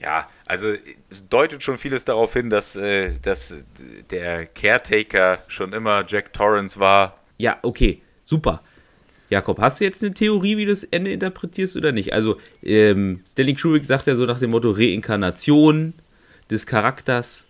Ja, 0.00 0.28
also 0.46 0.74
es 1.10 1.28
deutet 1.28 1.62
schon 1.62 1.78
vieles 1.78 2.04
darauf 2.04 2.32
hin, 2.32 2.50
dass, 2.50 2.74
äh, 2.74 3.12
dass 3.22 3.66
der 4.10 4.46
Caretaker 4.46 5.44
schon 5.46 5.72
immer 5.72 6.04
Jack 6.06 6.32
Torrance 6.32 6.80
war. 6.80 7.18
Ja, 7.38 7.58
okay, 7.62 8.02
super. 8.24 8.62
Jakob, 9.30 9.60
hast 9.60 9.80
du 9.80 9.84
jetzt 9.84 10.02
eine 10.02 10.12
Theorie, 10.12 10.56
wie 10.56 10.64
du 10.64 10.70
das 10.70 10.84
Ende 10.84 11.12
interpretierst 11.12 11.76
oder 11.76 11.92
nicht? 11.92 12.12
Also, 12.12 12.38
ähm, 12.62 13.20
Stanley 13.30 13.54
Kubrick 13.54 13.86
sagt 13.86 14.06
ja 14.06 14.16
so 14.16 14.26
nach 14.26 14.40
dem 14.40 14.50
Motto 14.50 14.72
Reinkarnation 14.72 15.94
des 16.50 16.66
Charakters 16.66 17.46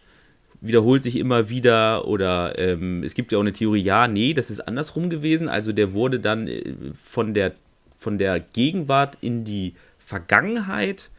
wiederholt 0.62 1.02
sich 1.02 1.16
immer 1.16 1.50
wieder 1.50 2.06
oder 2.06 2.58
ähm, 2.58 3.02
es 3.02 3.14
gibt 3.14 3.32
ja 3.32 3.38
auch 3.38 3.42
eine 3.42 3.52
Theorie, 3.52 3.82
ja, 3.82 4.08
nee, 4.08 4.32
das 4.32 4.50
ist 4.50 4.60
andersrum 4.60 5.10
gewesen. 5.10 5.48
Also 5.48 5.72
der 5.72 5.92
wurde 5.92 6.20
dann 6.20 6.46
äh, 6.46 6.74
von 7.00 7.34
der, 7.34 7.52
von 7.98 8.16
der 8.16 8.40
Gegenwart 8.40 9.18
in 9.20 9.44
die 9.44 9.74
Vergangenheit 9.98 11.10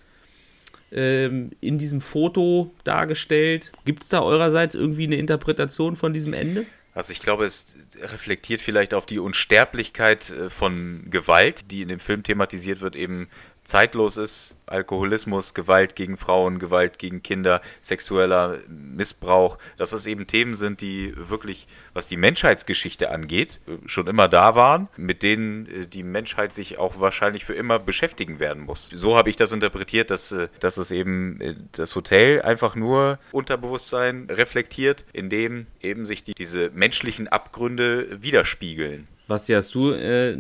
ähm, 0.92 1.52
in 1.60 1.78
diesem 1.78 2.02
Foto 2.02 2.72
dargestellt. 2.84 3.72
Gibt 3.86 4.04
es 4.04 4.10
da 4.10 4.22
eurerseits 4.22 4.76
irgendwie 4.76 5.06
eine 5.06 5.18
Interpretation 5.18 5.96
von 5.96 6.14
diesem 6.14 6.34
Ende? 6.34 6.66
Also 6.96 7.12
ich 7.12 7.20
glaube, 7.20 7.46
es 7.46 7.76
reflektiert 8.02 8.62
vielleicht 8.62 8.94
auf 8.94 9.06
die 9.06 9.20
Unsterblichkeit 9.20 10.30
äh, 10.30 10.50
von 10.50 11.08
Gewalt, 11.10 11.72
die 11.72 11.82
in 11.82 11.90
dem 11.90 12.00
Film 12.00 12.24
thematisiert 12.24 12.82
wird, 12.82 12.96
eben 12.96 13.28
zeitlos 13.64 14.18
ist. 14.18 14.58
Alkoholismus, 14.66 15.54
Gewalt 15.54 15.96
gegen 15.96 16.18
Frauen, 16.18 16.58
Gewalt 16.58 16.98
gegen 16.98 17.22
Kinder, 17.22 17.62
sexueller 17.82 18.60
Missbrauch, 18.68 19.58
dass 19.78 19.92
das 19.92 20.08
eben 20.08 20.26
Themen 20.26 20.56
sind, 20.56 20.82
die 20.82 21.14
wirklich, 21.16 21.68
was 21.94 22.08
die 22.08 22.18
Menschheitsgeschichte 22.18 23.12
angeht, 23.12 23.60
schon 23.86 24.08
immer 24.08 24.28
da 24.28 24.56
waren, 24.56 24.88
mit 24.98 25.22
denen 25.22 25.68
äh, 25.68 25.86
die 25.86 26.04
Menschheit 26.04 26.54
sich 26.54 26.78
auch 26.78 27.00
wahrscheinlich 27.00 27.46
für 27.46 27.54
immer 27.54 27.80
beschäftigen 27.80 28.40
werden 28.40 28.64
muss. 28.64 28.90
So 28.94 29.18
habe 29.18 29.30
ich 29.30 29.36
das 29.36 29.52
interpretiert, 29.52 30.10
dass, 30.12 30.32
äh, 30.32 30.48
dass 30.60 30.78
es 30.78 30.92
eben 30.92 31.40
äh, 31.40 31.56
das 31.74 31.96
Hotel 31.96 32.42
einfach 32.42 32.76
nur 32.76 33.20
Unterbewusstsein 33.32 34.28
reflektiert, 34.30 35.06
in 35.14 35.30
dem 35.30 35.68
eben 35.82 36.06
sich 36.06 36.24
die, 36.24 36.34
diese 36.34 36.70
menschlichen 36.72 37.28
Abgründe 37.28 38.08
widerspiegeln. 38.22 39.08
Basti, 39.28 39.54
hast 39.54 39.74
du 39.74 39.92
äh, 39.92 40.36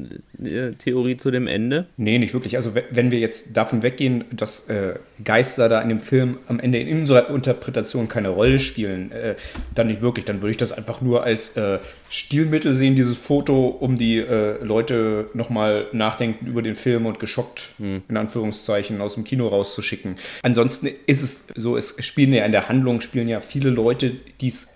Theorie 0.83 1.15
zu 1.15 1.31
dem 1.31 1.47
Ende? 1.47 1.87
Nee, 1.95 2.17
nicht 2.17 2.33
wirklich. 2.33 2.57
Also 2.57 2.73
wenn 2.91 3.11
wir 3.11 3.19
jetzt 3.19 3.55
davon 3.55 3.81
weggehen, 3.81 4.25
dass 4.31 4.67
äh, 4.67 4.95
Geister 5.23 5.69
da 5.69 5.79
in 5.81 5.87
dem 5.87 5.99
Film 5.99 6.37
am 6.47 6.59
Ende 6.59 6.79
in 6.79 6.99
unserer 6.99 7.29
Interpretation 7.29 8.09
keine 8.09 8.29
Rolle 8.29 8.59
spielen, 8.59 9.11
äh, 9.13 9.35
dann 9.73 9.87
nicht 9.87 10.01
wirklich. 10.01 10.25
Dann 10.25 10.41
würde 10.41 10.51
ich 10.51 10.57
das 10.57 10.73
einfach 10.73 10.99
nur 10.99 11.23
als 11.23 11.55
äh, 11.55 11.79
Stilmittel 12.09 12.73
sehen, 12.73 12.95
dieses 12.95 13.17
Foto, 13.17 13.67
um 13.67 13.95
die 13.95 14.17
äh, 14.17 14.61
Leute 14.61 15.29
nochmal 15.33 15.87
nachdenken 15.93 16.45
über 16.45 16.61
den 16.61 16.75
Film 16.75 17.05
und 17.05 17.21
geschockt, 17.21 17.69
hm. 17.77 18.01
in 18.09 18.17
Anführungszeichen, 18.17 18.99
aus 18.99 19.13
dem 19.13 19.23
Kino 19.23 19.47
rauszuschicken. 19.47 20.15
Ansonsten 20.41 20.89
ist 21.07 21.23
es 21.23 21.47
so, 21.55 21.77
es 21.77 21.95
spielen 21.99 22.33
ja 22.33 22.45
in 22.45 22.51
der 22.51 22.67
Handlung, 22.67 22.99
spielen 22.99 23.29
ja 23.29 23.39
viele 23.39 23.69
Leute, 23.69 24.11
die 24.41 24.47
es 24.47 24.67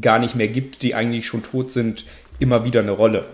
gar 0.00 0.20
nicht 0.20 0.36
mehr 0.36 0.48
gibt, 0.48 0.82
die 0.82 0.94
eigentlich 0.94 1.26
schon 1.26 1.42
tot 1.42 1.72
sind, 1.72 2.04
immer 2.38 2.64
wieder 2.64 2.80
eine 2.80 2.92
Rolle 2.92 3.26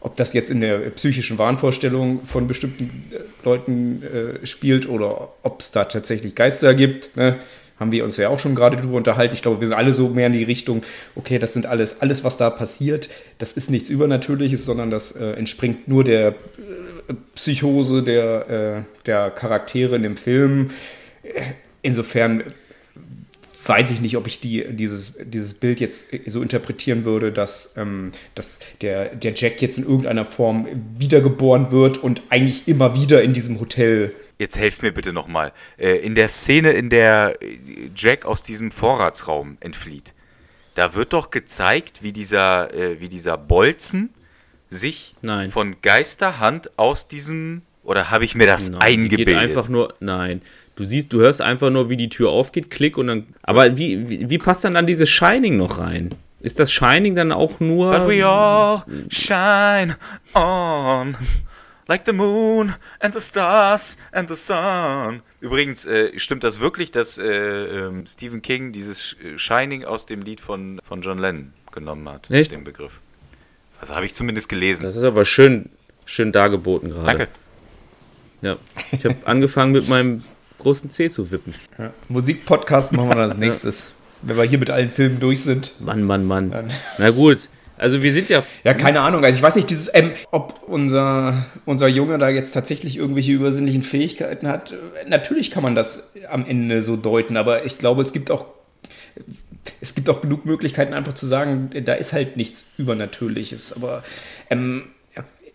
ob 0.00 0.16
das 0.16 0.32
jetzt 0.32 0.50
in 0.50 0.60
der 0.60 0.78
psychischen 0.90 1.38
Wahnvorstellung 1.38 2.24
von 2.24 2.46
bestimmten 2.46 3.04
äh, 3.10 3.18
Leuten 3.44 4.02
äh, 4.02 4.46
spielt 4.46 4.88
oder 4.88 5.30
ob 5.42 5.60
es 5.60 5.70
da 5.70 5.84
tatsächlich 5.84 6.34
Geister 6.34 6.74
gibt, 6.74 7.16
ne? 7.16 7.36
haben 7.78 7.92
wir 7.92 8.04
uns 8.04 8.16
ja 8.16 8.28
auch 8.30 8.38
schon 8.38 8.54
gerade 8.54 8.76
drüber 8.76 8.96
unterhalten. 8.96 9.34
Ich 9.34 9.42
glaube, 9.42 9.60
wir 9.60 9.68
sind 9.68 9.76
alle 9.76 9.92
so 9.92 10.08
mehr 10.08 10.28
in 10.28 10.32
die 10.32 10.44
Richtung, 10.44 10.82
okay, 11.14 11.38
das 11.38 11.52
sind 11.52 11.66
alles, 11.66 12.00
alles, 12.00 12.24
was 12.24 12.36
da 12.36 12.50
passiert, 12.50 13.08
das 13.38 13.52
ist 13.52 13.70
nichts 13.70 13.88
Übernatürliches, 13.88 14.64
sondern 14.64 14.90
das 14.90 15.12
äh, 15.12 15.32
entspringt 15.32 15.86
nur 15.86 16.02
der 16.02 16.28
äh, 16.28 16.34
Psychose 17.34 18.02
der, 18.02 18.48
äh, 18.48 18.82
der 19.04 19.30
Charaktere 19.30 19.96
in 19.96 20.02
dem 20.02 20.16
Film. 20.16 20.70
Insofern 21.82 22.44
weiß 23.68 23.90
ich 23.90 24.00
nicht, 24.00 24.16
ob 24.16 24.26
ich 24.26 24.40
die, 24.40 24.64
dieses, 24.70 25.14
dieses 25.22 25.54
Bild 25.54 25.80
jetzt 25.80 26.08
so 26.26 26.42
interpretieren 26.42 27.04
würde, 27.04 27.32
dass, 27.32 27.74
ähm, 27.76 28.12
dass 28.34 28.58
der, 28.80 29.14
der 29.14 29.34
Jack 29.34 29.62
jetzt 29.62 29.78
in 29.78 29.84
irgendeiner 29.84 30.24
Form 30.24 30.66
wiedergeboren 30.96 31.70
wird 31.70 31.98
und 31.98 32.22
eigentlich 32.30 32.66
immer 32.66 32.94
wieder 32.94 33.22
in 33.22 33.34
diesem 33.34 33.60
Hotel. 33.60 34.14
Jetzt 34.38 34.58
helft 34.58 34.82
mir 34.82 34.92
bitte 34.92 35.12
nochmal. 35.12 35.52
Äh, 35.78 35.96
in 35.96 36.14
der 36.14 36.28
Szene, 36.28 36.72
in 36.72 36.90
der 36.90 37.38
Jack 37.94 38.26
aus 38.26 38.42
diesem 38.42 38.70
Vorratsraum 38.70 39.56
entflieht, 39.60 40.14
da 40.74 40.94
wird 40.94 41.12
doch 41.12 41.30
gezeigt, 41.30 42.02
wie 42.02 42.12
dieser, 42.12 42.72
äh, 42.74 43.00
wie 43.00 43.08
dieser 43.08 43.38
Bolzen 43.38 44.10
sich 44.68 45.14
Nein. 45.22 45.50
von 45.50 45.76
Geisterhand 45.80 46.78
aus 46.78 47.08
diesem 47.08 47.62
oder 47.86 48.10
habe 48.10 48.24
ich 48.24 48.34
mir 48.34 48.46
das 48.46 48.68
Nein, 48.68 48.82
eingebildet? 48.82 49.26
Geht 49.26 49.36
einfach 49.36 49.68
nur, 49.68 49.94
nein. 50.00 50.42
Du 50.76 50.84
siehst, 50.84 51.12
du 51.12 51.20
hörst 51.20 51.40
einfach 51.40 51.70
nur, 51.70 51.88
wie 51.88 51.96
die 51.96 52.10
Tür 52.10 52.30
aufgeht, 52.30 52.70
klick 52.70 52.98
und 52.98 53.06
dann. 53.06 53.26
Aber 53.42 53.76
wie, 53.78 54.08
wie, 54.08 54.30
wie 54.30 54.38
passt 54.38 54.62
dann 54.62 54.74
dann 54.74 54.86
dieses 54.86 55.08
Shining 55.08 55.56
noch 55.56 55.78
rein? 55.78 56.14
Ist 56.40 56.60
das 56.60 56.70
Shining 56.70 57.14
dann 57.14 57.32
auch 57.32 57.60
nur. 57.60 57.98
But 57.98 58.08
we 58.08 58.24
all 58.24 58.84
shine 59.08 59.96
on. 60.34 61.16
Like 61.88 62.04
the 62.04 62.12
moon 62.12 62.74
and 63.00 63.14
the 63.14 63.20
stars 63.20 63.96
and 64.12 64.28
the 64.28 64.34
sun. 64.34 65.22
Übrigens, 65.40 65.86
äh, 65.86 66.18
stimmt 66.18 66.44
das 66.44 66.60
wirklich, 66.60 66.90
dass 66.90 67.16
äh, 67.16 67.24
äh, 67.24 68.06
Stephen 68.06 68.42
King 68.42 68.72
dieses 68.72 69.16
Shining 69.36 69.84
aus 69.84 70.04
dem 70.04 70.20
Lied 70.20 70.40
von, 70.40 70.80
von 70.84 71.00
John 71.00 71.18
Lennon 71.18 71.52
genommen 71.72 72.08
hat? 72.08 72.30
Echt? 72.30 72.52
Den 72.52 72.64
Begriff. 72.64 73.00
Also 73.80 73.94
habe 73.94 74.04
ich 74.04 74.14
zumindest 74.14 74.48
gelesen. 74.48 74.82
Das 74.82 74.96
ist 74.96 75.04
aber 75.04 75.24
schön, 75.24 75.70
schön 76.04 76.32
dargeboten 76.32 76.90
gerade. 76.90 77.06
Danke. 77.06 77.28
Ja. 78.42 78.56
Ich 78.92 79.04
habe 79.04 79.16
angefangen 79.24 79.72
mit 79.72 79.88
meinem 79.88 80.24
großen 80.58 80.90
C 80.90 81.10
zu 81.10 81.30
wippen. 81.30 81.54
Ja. 81.78 81.92
Musikpodcast 82.08 82.92
machen 82.92 83.08
wir 83.08 83.14
dann 83.16 83.30
als 83.30 83.36
nächstes. 83.38 83.86
Wenn 84.22 84.36
wir 84.36 84.44
hier 84.44 84.58
mit 84.58 84.70
allen 84.70 84.90
Filmen 84.90 85.20
durch 85.20 85.42
sind. 85.42 85.80
Mann, 85.80 86.02
Mann, 86.02 86.26
Mann. 86.26 86.52
Na 86.98 87.10
gut. 87.10 87.48
Also 87.78 88.02
wir 88.02 88.12
sind 88.12 88.30
ja. 88.30 88.42
Ja, 88.64 88.72
keine 88.72 89.00
Ahnung. 89.00 89.22
Also 89.22 89.36
ich 89.36 89.42
weiß 89.42 89.54
nicht, 89.56 89.68
dieses, 89.68 89.90
ähm, 89.94 90.12
ob 90.30 90.62
unser, 90.66 91.44
unser 91.66 91.88
Junge 91.88 92.16
da 92.16 92.30
jetzt 92.30 92.52
tatsächlich 92.52 92.96
irgendwelche 92.96 93.32
übersinnlichen 93.32 93.82
Fähigkeiten 93.82 94.48
hat. 94.48 94.72
Natürlich 95.06 95.50
kann 95.50 95.62
man 95.62 95.74
das 95.74 96.04
am 96.30 96.46
Ende 96.46 96.82
so 96.82 96.96
deuten, 96.96 97.36
aber 97.36 97.66
ich 97.66 97.78
glaube, 97.78 98.00
es 98.00 98.14
gibt 98.14 98.30
auch 98.30 98.46
es 99.80 99.94
gibt 99.94 100.08
auch 100.08 100.20
genug 100.20 100.44
Möglichkeiten, 100.44 100.94
einfach 100.94 101.12
zu 101.12 101.26
sagen, 101.26 101.70
da 101.84 101.94
ist 101.94 102.12
halt 102.12 102.36
nichts 102.36 102.64
Übernatürliches. 102.78 103.72
Aber 103.72 104.04
ähm, 104.50 104.84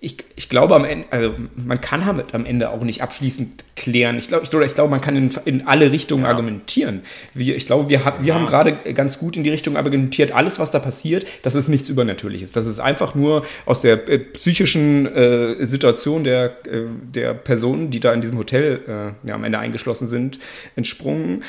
ich, 0.03 0.17
ich 0.35 0.49
glaube 0.49 0.75
am 0.75 0.83
Ende, 0.83 1.05
also 1.11 1.35
man 1.55 1.79
kann 1.79 2.01
damit 2.03 2.33
am 2.33 2.47
Ende 2.47 2.71
auch 2.71 2.81
nicht 2.83 3.03
abschließend 3.03 3.63
klären. 3.75 4.17
Ich 4.17 4.27
glaube, 4.27 4.45
ich, 4.45 4.51
ich 4.51 4.73
glaube, 4.73 4.89
man 4.89 4.99
kann 4.99 5.15
in, 5.15 5.31
in 5.45 5.67
alle 5.67 5.91
Richtungen 5.91 6.23
ja. 6.23 6.29
argumentieren. 6.29 7.01
Wir, 7.35 7.55
ich 7.55 7.67
glaube, 7.67 7.87
wir, 7.87 7.99
wir 8.19 8.27
ja. 8.27 8.33
haben 8.33 8.47
gerade 8.47 8.73
ganz 8.95 9.19
gut 9.19 9.37
in 9.37 9.43
die 9.43 9.51
Richtung 9.51 9.77
argumentiert, 9.77 10.31
alles, 10.31 10.57
was 10.57 10.71
da 10.71 10.79
passiert, 10.79 11.27
das 11.43 11.53
ist 11.53 11.67
nichts 11.67 11.87
Übernatürliches. 11.87 12.51
Das 12.51 12.65
ist 12.65 12.79
einfach 12.79 13.13
nur 13.13 13.45
aus 13.67 13.81
der 13.81 14.09
äh, 14.09 14.17
psychischen 14.17 15.05
äh, 15.05 15.63
Situation 15.67 16.23
der, 16.23 16.45
äh, 16.65 16.85
der 17.03 17.35
Personen, 17.35 17.91
die 17.91 17.99
da 17.99 18.11
in 18.11 18.21
diesem 18.21 18.39
Hotel 18.39 19.13
äh, 19.23 19.27
ja, 19.27 19.35
am 19.35 19.43
Ende 19.43 19.59
eingeschlossen 19.59 20.07
sind, 20.07 20.39
entsprungen. 20.75 21.43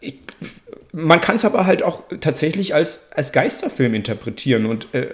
Ich, 0.00 0.20
man 0.98 1.20
kann 1.20 1.36
es 1.36 1.44
aber 1.44 1.66
halt 1.66 1.82
auch 1.82 2.04
tatsächlich 2.20 2.74
als, 2.74 3.08
als 3.10 3.30
Geisterfilm 3.32 3.92
interpretieren. 3.92 4.64
Und 4.64 4.94
äh, 4.94 5.08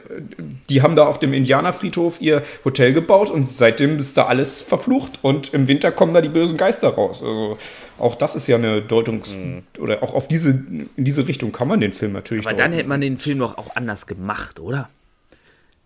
die 0.70 0.80
haben 0.80 0.94
da 0.94 1.06
auf 1.06 1.18
dem 1.18 1.32
Indianerfriedhof 1.32 2.20
ihr 2.20 2.44
Hotel 2.64 2.92
gebaut 2.92 3.32
und 3.32 3.48
seitdem 3.48 3.98
ist 3.98 4.16
da 4.16 4.26
alles 4.26 4.62
verflucht. 4.62 5.18
Und 5.22 5.52
im 5.52 5.66
Winter 5.66 5.90
kommen 5.90 6.14
da 6.14 6.20
die 6.20 6.28
bösen 6.28 6.56
Geister 6.56 6.90
raus. 6.90 7.20
Also 7.24 7.58
auch 7.98 8.14
das 8.14 8.36
ist 8.36 8.46
ja 8.46 8.56
eine 8.56 8.82
Deutungs- 8.82 9.34
mhm. 9.34 9.64
oder 9.80 10.04
auch 10.04 10.14
auf 10.14 10.28
diese, 10.28 10.50
in 10.50 11.04
diese 11.04 11.26
Richtung 11.26 11.50
kann 11.50 11.66
man 11.66 11.80
den 11.80 11.92
Film 11.92 12.12
natürlich. 12.12 12.46
Aber 12.46 12.54
dann 12.54 12.72
hätte 12.72 12.88
man 12.88 13.00
den 13.00 13.18
Film 13.18 13.40
doch 13.40 13.58
auch 13.58 13.74
anders 13.74 14.06
gemacht, 14.06 14.60
oder? 14.60 14.88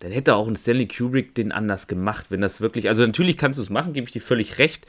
Dann 0.01 0.11
hätte 0.11 0.35
auch 0.35 0.47
ein 0.47 0.55
Stanley 0.55 0.87
Kubrick 0.87 1.33
den 1.33 1.51
anders 1.51 1.87
gemacht, 1.87 2.27
wenn 2.29 2.41
das 2.41 2.61
wirklich. 2.61 2.87
Also 2.87 3.03
natürlich 3.03 3.35
kannst 3.35 3.57
du 3.57 3.63
es 3.63 3.71
machen, 3.71 3.93
gebe 3.93 4.05
ich 4.05 4.13
dir 4.13 4.21
völlig 4.21 4.59
recht. 4.59 4.85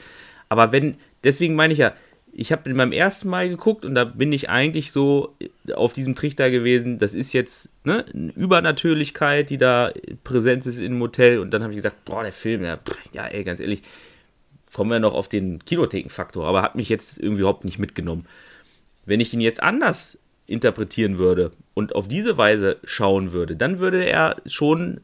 Aber 0.49 0.71
wenn, 0.71 0.97
deswegen 1.23 1.55
meine 1.55 1.73
ich 1.73 1.79
ja, 1.79 1.93
ich 2.31 2.51
habe 2.51 2.73
beim 2.73 2.91
ersten 2.91 3.29
Mal 3.29 3.49
geguckt 3.49 3.85
und 3.85 3.95
da 3.95 4.05
bin 4.05 4.31
ich 4.31 4.49
eigentlich 4.49 4.91
so 4.91 5.35
auf 5.73 5.93
diesem 5.93 6.15
Trichter 6.15 6.51
gewesen, 6.51 6.99
das 6.99 7.13
ist 7.13 7.33
jetzt 7.33 7.69
ne, 7.83 8.05
eine 8.13 8.31
Übernatürlichkeit, 8.31 9.49
die 9.49 9.57
da 9.57 9.91
präsent 10.23 10.65
ist 10.65 10.79
im 10.79 10.99
Hotel 11.01 11.39
und 11.39 11.51
dann 11.51 11.63
habe 11.63 11.73
ich 11.73 11.77
gesagt, 11.77 12.05
boah, 12.05 12.23
der 12.23 12.33
Film, 12.33 12.63
ja, 12.63 12.79
ja 13.13 13.25
ey, 13.27 13.43
ganz 13.43 13.59
ehrlich, 13.59 13.81
kommen 14.73 14.91
wir 14.91 14.99
noch 14.99 15.13
auf 15.13 15.27
den 15.27 15.63
Kinothekenfaktor, 15.65 16.45
aber 16.45 16.61
hat 16.61 16.75
mich 16.75 16.89
jetzt 16.89 17.17
irgendwie 17.17 17.41
überhaupt 17.41 17.65
nicht 17.65 17.79
mitgenommen. 17.79 18.25
Wenn 19.05 19.19
ich 19.19 19.33
ihn 19.33 19.41
jetzt 19.41 19.61
anders 19.61 20.17
interpretieren 20.45 21.17
würde 21.17 21.51
und 21.73 21.95
auf 21.95 22.07
diese 22.07 22.37
Weise 22.37 22.77
schauen 22.83 23.31
würde, 23.31 23.55
dann 23.55 23.79
würde 23.79 24.03
er 24.03 24.37
schon, 24.45 25.01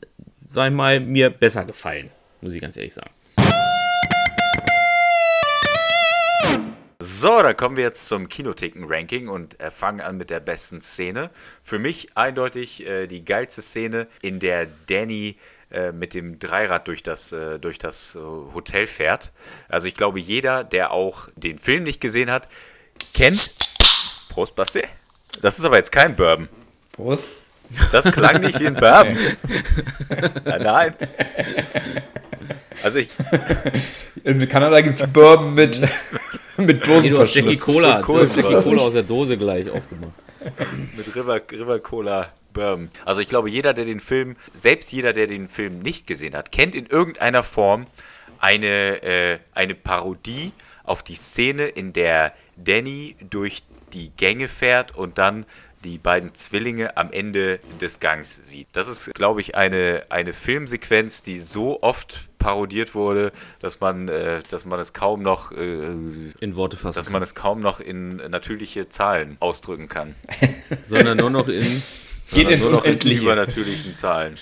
sag 0.52 0.70
ich 0.70 0.76
mal, 0.76 1.00
mir 1.00 1.30
besser 1.30 1.66
gefallen, 1.66 2.10
muss 2.42 2.54
ich 2.54 2.62
ganz 2.62 2.78
ehrlich 2.78 2.94
sagen. 2.94 3.12
So, 7.08 7.44
dann 7.44 7.56
kommen 7.56 7.78
wir 7.78 7.84
jetzt 7.84 8.08
zum 8.08 8.30
Kinotheken-Ranking 8.30 9.28
und 9.28 9.60
äh, 9.60 9.70
fangen 9.70 10.02
an 10.02 10.18
mit 10.18 10.32
der 10.32 10.40
besten 10.40 10.82
Szene. 10.82 11.30
Für 11.62 11.78
mich 11.78 12.18
eindeutig 12.18 12.84
äh, 12.84 13.06
die 13.06 13.24
geilste 13.24 13.62
Szene, 13.62 14.08
in 14.24 14.40
der 14.40 14.66
Danny 14.88 15.38
äh, 15.70 15.92
mit 15.92 16.16
dem 16.16 16.40
Dreirad 16.40 16.88
durch 16.88 17.04
das, 17.04 17.32
äh, 17.32 17.60
durch 17.60 17.78
das 17.78 18.16
äh, 18.16 18.20
Hotel 18.20 18.88
fährt. 18.88 19.34
Also 19.70 19.88
ich 19.88 19.94
glaube, 19.94 20.20
jeder, 20.20 20.64
der 20.64 20.90
auch 20.90 21.30
den 21.36 21.60
Film 21.60 21.84
nicht 21.84 22.02
gesehen 22.02 22.32
hat, 22.32 22.50
kennt. 23.14 23.52
Prost, 24.30 24.56
Basti. 24.56 24.82
Das 25.44 25.60
ist 25.60 25.66
aber 25.66 25.78
jetzt 25.78 25.92
kein 25.92 26.16
Bourbon. 26.16 26.50
Prost. 26.92 27.28
Das 27.92 28.12
klang 28.12 28.42
nicht 28.42 28.60
wie 28.60 28.68
ein 28.68 28.76
Bourbon. 28.76 29.18
Ja, 30.46 30.60
nein. 30.60 30.94
Also 32.84 33.00
ich, 33.00 33.10
In 34.24 34.48
Kanada 34.50 34.82
gibt 34.82 35.00
es 35.00 35.08
Bourbon 35.08 35.54
mit, 35.54 35.80
mit 36.58 36.88
Nee, 36.88 37.10
du 37.10 37.20
hast 37.20 37.36
Jackie 37.36 37.58
Dosenverschluss. 37.58 37.60
Cola, 37.60 38.02
du 38.02 38.20
hast 38.20 38.36
Cola. 38.36 38.50
Jackie 38.50 38.70
Cola 38.70 38.82
aus 38.82 38.94
der 38.94 39.04
Dose 39.04 39.38
gleich 39.38 39.70
aufgemacht. 39.70 40.14
mit 40.98 41.16
River, 41.16 41.42
River 41.52 41.80
Cola 41.80 42.32
Bourbon. 42.54 42.90
Also 43.06 43.22
ich 43.22 43.28
glaube, 43.28 43.50
jeder, 43.50 43.74
der 43.74 43.86
den 43.86 44.00
Film, 44.00 44.36
selbst 44.54 44.92
jeder, 44.92 45.14
der 45.14 45.28
den 45.28 45.48
Film 45.48 45.80
nicht 45.80 46.08
gesehen 46.08 46.36
hat, 46.36 46.52
kennt 46.52 46.74
in 46.74 46.88
irgendeiner 46.88 47.44
Form 47.44 47.86
eine, 48.40 49.04
äh, 49.04 49.40
eine 49.54 49.76
Parodie 49.76 50.52
auf 50.84 51.04
die 51.04 51.16
Szene, 51.16 51.66
in 51.66 51.94
der 51.94 52.34
Danny 52.56 53.16
durch 53.30 53.64
die 53.94 54.12
Gänge 54.18 54.48
fährt 54.48 54.96
und 54.96 55.18
dann 55.18 55.46
die 55.86 55.98
beiden 56.00 56.34
Zwillinge 56.34 56.98
am 56.98 57.12
Ende 57.12 57.60
des 57.80 58.00
Gangs 58.00 58.36
sieht. 58.50 58.68
Das 58.74 58.88
ist, 58.88 59.14
glaube 59.14 59.42
ich, 59.42 59.56
eine, 59.56 60.04
eine 60.10 60.34
Filmsequenz, 60.34 61.22
die 61.22 61.40
so 61.40 61.82
oft 61.84 62.28
parodiert 62.40 62.96
wurde, 62.96 63.32
dass 63.60 63.80
man, 63.80 64.08
äh, 64.08 64.42
dass 64.50 64.66
man 64.66 64.80
es 64.80 64.94
kaum 64.94 65.22
noch 65.22 65.52
äh, 65.52 65.86
In 66.40 66.56
Worte 66.56 66.76
fassen. 66.78 66.98
dass 66.98 67.10
man 67.10 67.22
es 67.22 67.36
kaum 67.36 67.60
noch 67.60 67.80
in 67.80 68.18
natürliche 68.18 68.90
Zahlen 68.90 69.38
ausdrücken 69.40 69.88
kann. 69.88 70.16
sondern 70.84 71.18
nur 71.18 71.30
noch 71.30 71.48
in. 71.48 71.84
Geht 72.32 72.50
ins 72.50 72.64
nur 72.64 72.74
noch 72.74 72.86
in 72.86 73.00
übernatürlichen 73.00 73.96
Zahlen. 73.96 74.38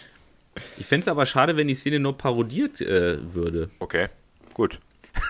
Ich 0.77 0.85
fände 0.85 1.01
es 1.01 1.07
aber 1.09 1.25
schade, 1.25 1.57
wenn 1.57 1.67
die 1.67 1.75
Szene 1.75 1.99
nur 1.99 2.17
parodiert 2.17 2.79
äh, 2.79 3.17
würde. 3.33 3.69
Okay, 3.79 4.07
gut. 4.53 4.79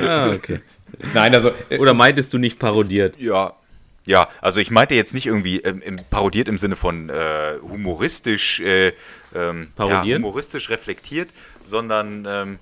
Ah, 0.00 0.30
okay. 0.30 0.60
Nein, 1.14 1.34
also 1.34 1.52
äh, 1.70 1.78
Oder 1.78 1.94
meintest 1.94 2.32
du 2.32 2.38
nicht 2.38 2.58
parodiert? 2.58 3.18
Ja. 3.18 3.54
Ja, 4.06 4.30
also 4.40 4.60
ich 4.60 4.70
meinte 4.70 4.94
jetzt 4.94 5.12
nicht 5.12 5.26
irgendwie 5.26 5.58
ähm, 5.60 5.82
im, 5.82 5.96
parodiert 6.08 6.48
im 6.48 6.56
Sinne 6.56 6.76
von 6.76 7.10
äh, 7.10 7.58
humoristisch, 7.60 8.58
äh, 8.60 8.94
ähm, 9.34 9.68
ja, 9.78 10.02
humoristisch 10.02 10.70
reflektiert, 10.70 11.28
sondern 11.62 12.26
ähm, 12.26 12.58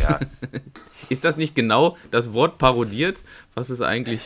ja, 0.00 0.20
Ist 1.08 1.24
das 1.24 1.36
nicht 1.36 1.54
genau 1.54 1.96
das 2.10 2.32
Wort 2.32 2.58
parodiert, 2.58 3.18
was 3.54 3.70
es 3.70 3.80
eigentlich 3.80 4.20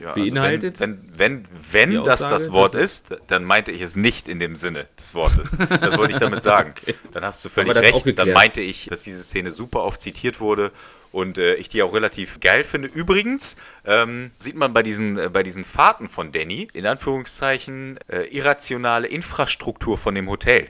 ja, 0.00 0.12
Beinhaltet? 0.12 0.80
Also 0.80 0.84
wenn, 0.84 1.08
wenn, 1.16 1.44
wenn, 1.72 1.92
wenn 1.92 2.04
das 2.04 2.22
Aussage, 2.22 2.34
das 2.34 2.52
Wort 2.52 2.74
dass 2.74 2.82
ist, 2.82 3.16
dann 3.26 3.44
meinte 3.44 3.72
ich 3.72 3.82
es 3.82 3.96
nicht 3.96 4.28
in 4.28 4.38
dem 4.38 4.54
Sinne 4.54 4.86
des 4.98 5.14
Wortes. 5.14 5.56
Das 5.68 5.96
wollte 5.96 6.12
ich 6.12 6.18
damit 6.18 6.42
sagen. 6.42 6.74
Dann 7.12 7.24
hast 7.24 7.44
du 7.44 7.48
völlig 7.48 7.74
ist 7.74 8.06
recht. 8.06 8.18
Dann 8.18 8.32
meinte 8.32 8.60
ich, 8.60 8.86
dass 8.86 9.02
diese 9.02 9.22
Szene 9.22 9.50
super 9.50 9.82
oft 9.82 10.00
zitiert 10.00 10.40
wurde 10.40 10.70
und 11.12 11.38
äh, 11.38 11.54
ich 11.54 11.68
die 11.68 11.82
auch 11.82 11.94
relativ 11.94 12.40
geil 12.40 12.64
finde. 12.64 12.88
Übrigens 12.88 13.56
ähm, 13.84 14.32
sieht 14.38 14.56
man 14.56 14.72
bei 14.72 14.82
diesen, 14.82 15.18
äh, 15.18 15.28
bei 15.28 15.42
diesen 15.42 15.64
Fahrten 15.64 16.08
von 16.08 16.32
Danny, 16.32 16.68
in 16.72 16.86
Anführungszeichen, 16.86 17.98
äh, 18.08 18.24
irrationale 18.34 19.06
Infrastruktur 19.06 19.98
von 19.98 20.14
dem 20.14 20.28
Hotel. 20.28 20.68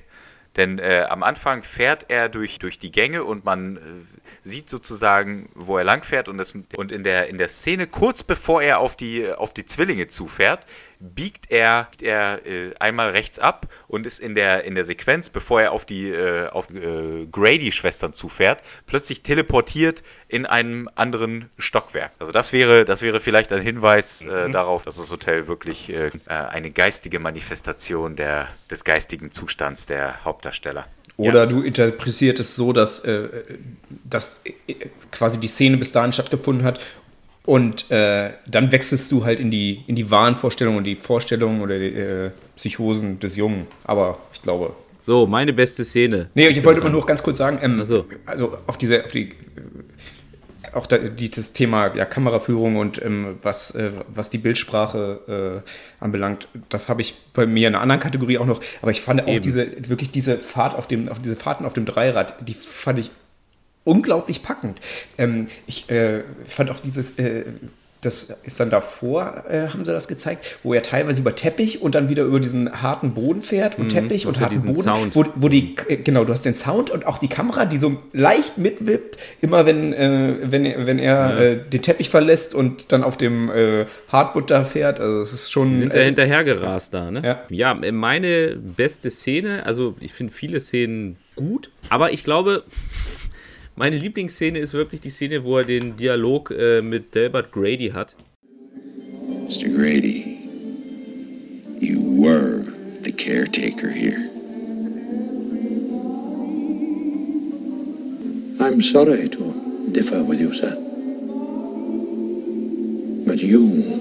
Denn 0.57 0.79
äh, 0.79 1.07
am 1.09 1.23
Anfang 1.23 1.63
fährt 1.63 2.07
er 2.09 2.29
durch, 2.29 2.59
durch 2.59 2.79
die 2.79 2.93
Gänge 2.93 3.25
und 3.25 3.45
man 3.47 3.77
äh, 3.77 3.81
sieht 4.43 4.69
sozusagen, 4.69 5.49
wo 5.55 5.79
er 5.79 5.85
lang 5.85 6.03
fährt. 6.03 6.29
Und, 6.29 6.37
das, 6.37 6.55
und 6.77 6.93
in, 6.93 7.05
der, 7.05 7.29
in 7.29 7.39
der 7.39 7.49
Szene, 7.49 7.87
kurz 7.87 8.23
bevor 8.23 8.61
er 8.61 8.79
auf 8.81 8.95
die, 8.95 9.33
auf 9.33 9.55
die 9.55 9.65
Zwillinge 9.65 10.09
zufährt, 10.09 10.67
biegt 11.03 11.51
er, 11.51 11.89
biegt 11.91 12.03
er 12.03 12.47
äh, 12.47 12.71
einmal 12.79 13.11
rechts 13.11 13.39
ab 13.39 13.67
und 13.89 14.07
ist 14.07 14.21
in 14.21 14.35
der, 14.35 14.65
in 14.65 14.75
der 14.75 14.85
Sequenz, 14.85 15.29
bevor 15.29 15.61
er 15.61 15.73
auf 15.73 15.85
die 15.85 16.09
äh, 16.11 16.49
auf, 16.49 16.71
äh, 16.71 17.27
Grady-Schwestern 17.31 18.13
zufährt, 18.13 18.63
plötzlich 18.87 19.23
teleportiert 19.23 20.03
in 20.29 20.47
einem 20.47 20.89
anderen 20.95 21.51
Stockwerk. 21.59 22.13
Also 22.19 22.33
das 22.33 22.53
wäre, 22.53 22.85
das 22.85 23.03
wäre 23.03 23.21
vielleicht 23.21 23.53
ein 23.53 23.63
Hinweis 23.63 24.25
äh, 24.25 24.49
darauf, 24.51 24.85
dass 24.85 24.97
das 24.97 25.11
Hotel 25.11 25.49
wirklich 25.49 25.93
äh, 25.93 26.07
äh, 26.07 26.11
eine 26.29 26.71
geistige 26.71 27.19
Manifestation 27.19 28.17
der, 28.17 28.49
des 28.71 28.85
geistigen 28.85 29.33
Zustands 29.33 29.87
der 29.87 30.25
Hauptdarsteller. 30.25 30.87
Oder 31.17 31.47
du 31.47 31.61
interpretierst 31.61 32.41
es 32.41 32.57
so, 32.57 32.73
dass, 32.73 33.01
äh, 33.01 33.29
dass 34.05 34.41
äh, 34.45 34.75
quasi 35.11 35.39
die 35.39 35.47
Szene 35.49 35.77
bis 35.77 35.93
dahin 35.93 36.13
stattgefunden 36.13 36.65
hat 36.65 36.81
und 37.45 37.91
äh, 37.91 38.31
dann 38.47 38.71
wechselst 38.71 39.11
du 39.11 39.25
halt 39.25 39.41
in 39.41 39.51
die, 39.51 39.83
in 39.87 39.97
die 39.97 40.11
Wahnvorstellungen 40.11 40.79
und 40.79 40.85
die 40.85 40.95
Vorstellungen 40.95 41.61
oder 41.61 41.79
die 41.79 41.87
äh, 41.87 42.31
Psychosen 42.57 43.19
des 43.19 43.37
Jungen. 43.37 43.67
Aber 43.85 44.19
ich 44.33 44.43
glaube. 44.43 44.75
So, 45.01 45.27
meine 45.27 45.53
beste 45.53 45.85
Szene. 45.85 46.31
Nee, 46.35 46.49
ich 46.49 46.65
wollte 46.65 46.81
immer 46.81 46.91
nur 46.91 47.01
noch 47.01 47.07
ganz 47.07 47.23
kurz 47.23 47.39
sagen, 47.39 47.59
ähm, 47.61 47.85
so. 47.85 48.05
also 48.25 48.57
auf 48.69 48.79
diese, 48.79 49.05
auf 49.05 49.11
die, 49.11 49.31
auch 50.73 50.87
da, 50.87 50.99
die, 50.99 51.29
das 51.29 51.53
Thema 51.53 51.93
ja, 51.97 52.05
Kameraführung 52.05 52.77
und 52.77 53.03
ähm, 53.03 53.39
was, 53.43 53.73
äh, 53.73 53.91
was 54.15 54.31
die 54.31 54.39
Bildsprache 54.39 55.63
äh, 55.65 56.05
anbelangt, 56.05 56.47
das 56.69 56.89
habe 56.89 57.03
ich 57.03 57.15
bei 57.35 57.47
mir 57.47 57.67
in 57.67 57.75
einer 57.75 57.83
anderen 57.83 58.01
Kategorie 58.01 58.39
auch 58.39 58.47
noch. 58.47 58.61
Aber 58.81 58.93
ich 58.93 59.01
fand 59.01 59.23
auch 59.23 59.27
Eben. 59.27 59.43
diese, 59.43 59.67
wirklich 59.89 60.13
diese 60.13 60.39
Fahrt 60.39 60.77
auf 60.77 60.87
dem, 60.87 61.09
auf 61.09 61.19
diese 61.19 61.35
Fahrten 61.35 61.65
auf 61.65 61.73
dem 61.73 61.85
Dreirad, 61.85 62.35
die 62.47 62.55
fand 62.55 63.01
ich 63.01 63.11
unglaublich 63.85 64.43
packend. 64.43 64.81
Ähm, 65.19 65.49
ich 65.67 65.89
äh, 65.91 66.23
fand 66.47 66.71
auch 66.71 66.81
dieses, 66.81 67.19
äh, 67.19 67.45
das 68.01 68.35
ist 68.43 68.59
dann 68.59 68.69
davor, 68.69 69.45
äh, 69.49 69.69
haben 69.69 69.85
sie 69.85 69.93
das 69.93 70.09
gezeigt, 70.09 70.59
wo 70.65 70.75
er 70.75 70.83
teilweise 70.83 71.21
über 71.21 71.37
Teppich 71.37 71.83
und 71.83 71.95
dann 71.95 72.09
wieder 72.09 72.25
über 72.25 72.41
diesen 72.41 72.83
harten 72.83 73.15
Boden 73.15 73.45
fährt 73.45 73.79
und 73.79 73.91
Teppich 73.91 74.23
du 74.23 74.29
und 74.31 74.35
ja 74.39 74.43
harten 74.43 74.63
Boden, 74.65 74.75
Sound. 74.83 75.15
wo, 75.15 75.25
wo 75.37 75.49
die, 75.49 75.77
äh, 75.87 75.99
genau, 75.99 76.25
du 76.25 76.33
hast 76.33 76.45
den 76.45 76.57
Sound 76.57 76.91
und 76.91 77.07
auch 77.07 77.19
die 77.19 77.29
Kamera, 77.29 77.65
die 77.65 77.77
so 77.79 77.97
leicht 78.13 78.59
mitwippt, 78.59 79.19
immer 79.41 79.67
wenn, 79.67 79.93
äh, 79.93 80.35
wenn, 80.43 80.67
er- 80.67 80.85
wenn 80.87 80.99
er 80.99 81.39
äh, 81.39 81.59
den 81.71 81.81
Teppich 81.83 82.09
verlässt 82.11 82.57
und 82.57 82.91
dann 82.91 83.05
auf 83.05 83.17
dem 83.17 83.53
Hardbutter 84.09 84.65
fährt. 84.65 84.99
Also 84.99 85.21
es 85.21 85.33
ist 85.33 85.53
schon. 85.53 85.77
sind 85.77 85.95
da 85.95 85.99
hinterhergerast 86.01 86.93
da, 86.95 87.09
ne? 87.13 87.23
Ja. 87.25 87.43
ja, 87.51 87.75
meine 87.93 88.57
beste 88.57 89.13
Szene, 89.13 89.65
also 89.65 89.95
ich 90.01 90.13
finde 90.13 90.33
viele 90.33 90.59
Szenen 90.59 91.19
gut, 91.37 91.71
aber 91.89 92.11
ich 92.13 92.25
glaube, 92.25 92.65
meine 93.77 93.97
Lieblingsszene 93.97 94.59
ist 94.59 94.73
wirklich 94.73 95.01
die 95.01 95.11
Szene, 95.11 95.45
wo 95.45 95.59
er 95.59 95.65
den 95.65 95.97
Dialog 95.97 96.51
äh, 96.51 96.83
mit 96.83 97.15
Delbert 97.15 97.53
Grady 97.53 97.91
hat. 97.91 98.15
Mr. 99.49 99.69
Grady, 99.69 100.39
you 101.81 102.01
were 102.23 102.65
the 103.03 103.13
caretaker 103.13 103.91
here. 103.91 104.31
I'm 108.61 108.81
sorry 108.81 109.29
to 109.29 109.53
differ 109.93 110.23
with 110.23 110.41
you, 110.41 110.55
sir. 110.55 110.77
But 113.27 113.43
you 113.43 114.01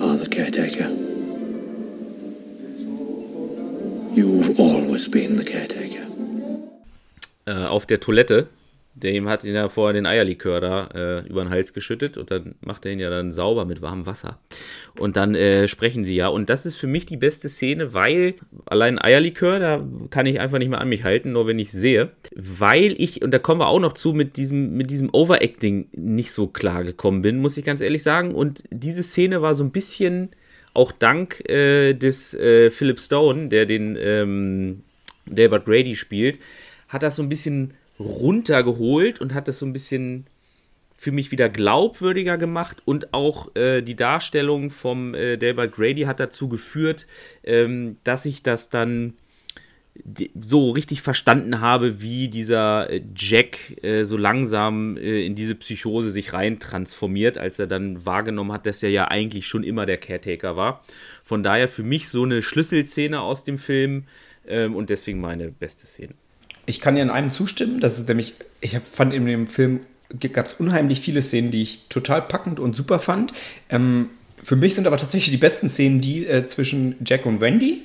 are 0.00 0.16
the 0.16 0.28
caretaker. 0.28 0.88
You've 4.14 4.58
always 4.58 5.08
been 5.08 5.36
the 5.36 5.44
caretaker. 5.44 5.99
Äh, 7.50 7.66
auf 7.66 7.86
der 7.86 8.00
Toilette. 8.00 8.48
Der 8.94 9.12
ihm 9.12 9.28
hat 9.28 9.44
ihn 9.44 9.54
ja 9.54 9.68
vorher 9.68 9.92
den 9.92 10.04
Eierlikör 10.04 10.60
da 10.60 10.88
äh, 10.92 11.28
über 11.28 11.44
den 11.44 11.50
Hals 11.50 11.72
geschüttet 11.72 12.18
und 12.18 12.32
dann 12.32 12.56
macht 12.60 12.84
er 12.84 12.90
ihn 12.90 12.98
ja 12.98 13.08
dann 13.08 13.30
sauber 13.30 13.64
mit 13.64 13.80
warmem 13.82 14.04
Wasser. 14.04 14.40
Und 14.98 15.16
dann 15.16 15.36
äh, 15.36 15.68
sprechen 15.68 16.02
sie 16.02 16.16
ja. 16.16 16.26
Und 16.26 16.50
das 16.50 16.66
ist 16.66 16.76
für 16.76 16.88
mich 16.88 17.06
die 17.06 17.16
beste 17.16 17.48
Szene, 17.48 17.94
weil 17.94 18.34
allein 18.66 19.00
Eierlikör, 19.00 19.60
da 19.60 19.86
kann 20.10 20.26
ich 20.26 20.40
einfach 20.40 20.58
nicht 20.58 20.70
mehr 20.70 20.80
an 20.80 20.88
mich 20.88 21.04
halten, 21.04 21.32
nur 21.32 21.46
wenn 21.46 21.60
ich 21.60 21.70
sehe. 21.70 22.10
Weil 22.34 22.94
ich, 22.98 23.22
und 23.22 23.30
da 23.30 23.38
kommen 23.38 23.60
wir 23.60 23.68
auch 23.68 23.78
noch 23.78 23.92
zu, 23.92 24.12
mit 24.12 24.36
diesem, 24.36 24.76
mit 24.76 24.90
diesem 24.90 25.08
Overacting 25.12 25.86
nicht 25.92 26.32
so 26.32 26.48
klar 26.48 26.82
gekommen 26.82 27.22
bin, 27.22 27.38
muss 27.38 27.56
ich 27.56 27.64
ganz 27.64 27.80
ehrlich 27.80 28.02
sagen. 28.02 28.34
Und 28.34 28.64
diese 28.70 29.04
Szene 29.04 29.40
war 29.40 29.54
so 29.54 29.62
ein 29.62 29.70
bisschen 29.70 30.30
auch 30.74 30.90
dank 30.90 31.48
äh, 31.48 31.94
des 31.94 32.34
äh, 32.34 32.70
Philip 32.70 32.98
Stone, 32.98 33.48
der 33.48 33.66
den 33.66 33.96
ähm, 34.00 34.82
Delbert 35.26 35.64
Grady 35.64 35.94
spielt, 35.94 36.38
hat 36.90 37.02
das 37.02 37.16
so 37.16 37.22
ein 37.22 37.28
bisschen 37.30 37.72
runtergeholt 37.98 39.20
und 39.20 39.32
hat 39.32 39.48
das 39.48 39.58
so 39.58 39.66
ein 39.66 39.72
bisschen 39.72 40.26
für 40.96 41.12
mich 41.12 41.30
wieder 41.30 41.48
glaubwürdiger 41.48 42.36
gemacht 42.36 42.82
und 42.84 43.14
auch 43.14 43.56
äh, 43.56 43.80
die 43.80 43.96
Darstellung 43.96 44.68
vom 44.68 45.14
äh, 45.14 45.38
Delbert 45.38 45.72
Grady 45.72 46.02
hat 46.02 46.20
dazu 46.20 46.48
geführt, 46.48 47.06
ähm, 47.42 47.96
dass 48.04 48.26
ich 48.26 48.42
das 48.42 48.68
dann 48.68 49.14
so 50.40 50.70
richtig 50.70 51.02
verstanden 51.02 51.60
habe, 51.60 52.00
wie 52.00 52.28
dieser 52.28 52.90
äh, 52.90 53.02
Jack 53.16 53.82
äh, 53.82 54.04
so 54.04 54.16
langsam 54.16 54.96
äh, 54.96 55.24
in 55.24 55.34
diese 55.34 55.54
Psychose 55.54 56.10
sich 56.10 56.32
rein 56.32 56.60
transformiert, 56.60 57.38
als 57.38 57.58
er 57.58 57.66
dann 57.66 58.04
wahrgenommen 58.04 58.52
hat, 58.52 58.66
dass 58.66 58.82
er 58.82 58.90
ja 58.90 59.08
eigentlich 59.08 59.46
schon 59.46 59.64
immer 59.64 59.86
der 59.86 59.98
Caretaker 59.98 60.56
war. 60.56 60.84
Von 61.24 61.42
daher 61.42 61.68
für 61.68 61.82
mich 61.82 62.08
so 62.08 62.24
eine 62.24 62.42
Schlüsselszene 62.42 63.20
aus 63.20 63.44
dem 63.44 63.58
Film 63.58 64.04
ähm, 64.46 64.76
und 64.76 64.90
deswegen 64.90 65.20
meine 65.20 65.50
beste 65.50 65.86
Szene. 65.86 66.14
Ich 66.70 66.80
kann 66.80 66.94
dir 66.94 67.02
in 67.02 67.10
einem 67.10 67.30
zustimmen, 67.32 67.80
das 67.80 67.98
ist 67.98 68.06
nämlich, 68.08 68.34
ich 68.60 68.76
hab, 68.76 68.86
fand 68.86 69.12
in 69.12 69.26
dem 69.26 69.46
Film 69.46 69.80
gab 70.32 70.46
es 70.46 70.52
unheimlich 70.54 71.00
viele 71.00 71.20
Szenen, 71.20 71.50
die 71.50 71.62
ich 71.62 71.82
total 71.88 72.22
packend 72.22 72.58
und 72.60 72.74
super 72.76 72.98
fand. 73.00 73.32
Ähm, 73.68 74.10
für 74.42 74.56
mich 74.56 74.74
sind 74.76 74.86
aber 74.86 74.96
tatsächlich 74.96 75.30
die 75.32 75.36
besten 75.40 75.68
Szenen 75.68 76.00
die 76.00 76.26
äh, 76.26 76.46
zwischen 76.46 76.94
Jack 77.04 77.26
und 77.26 77.40
Wendy. 77.40 77.82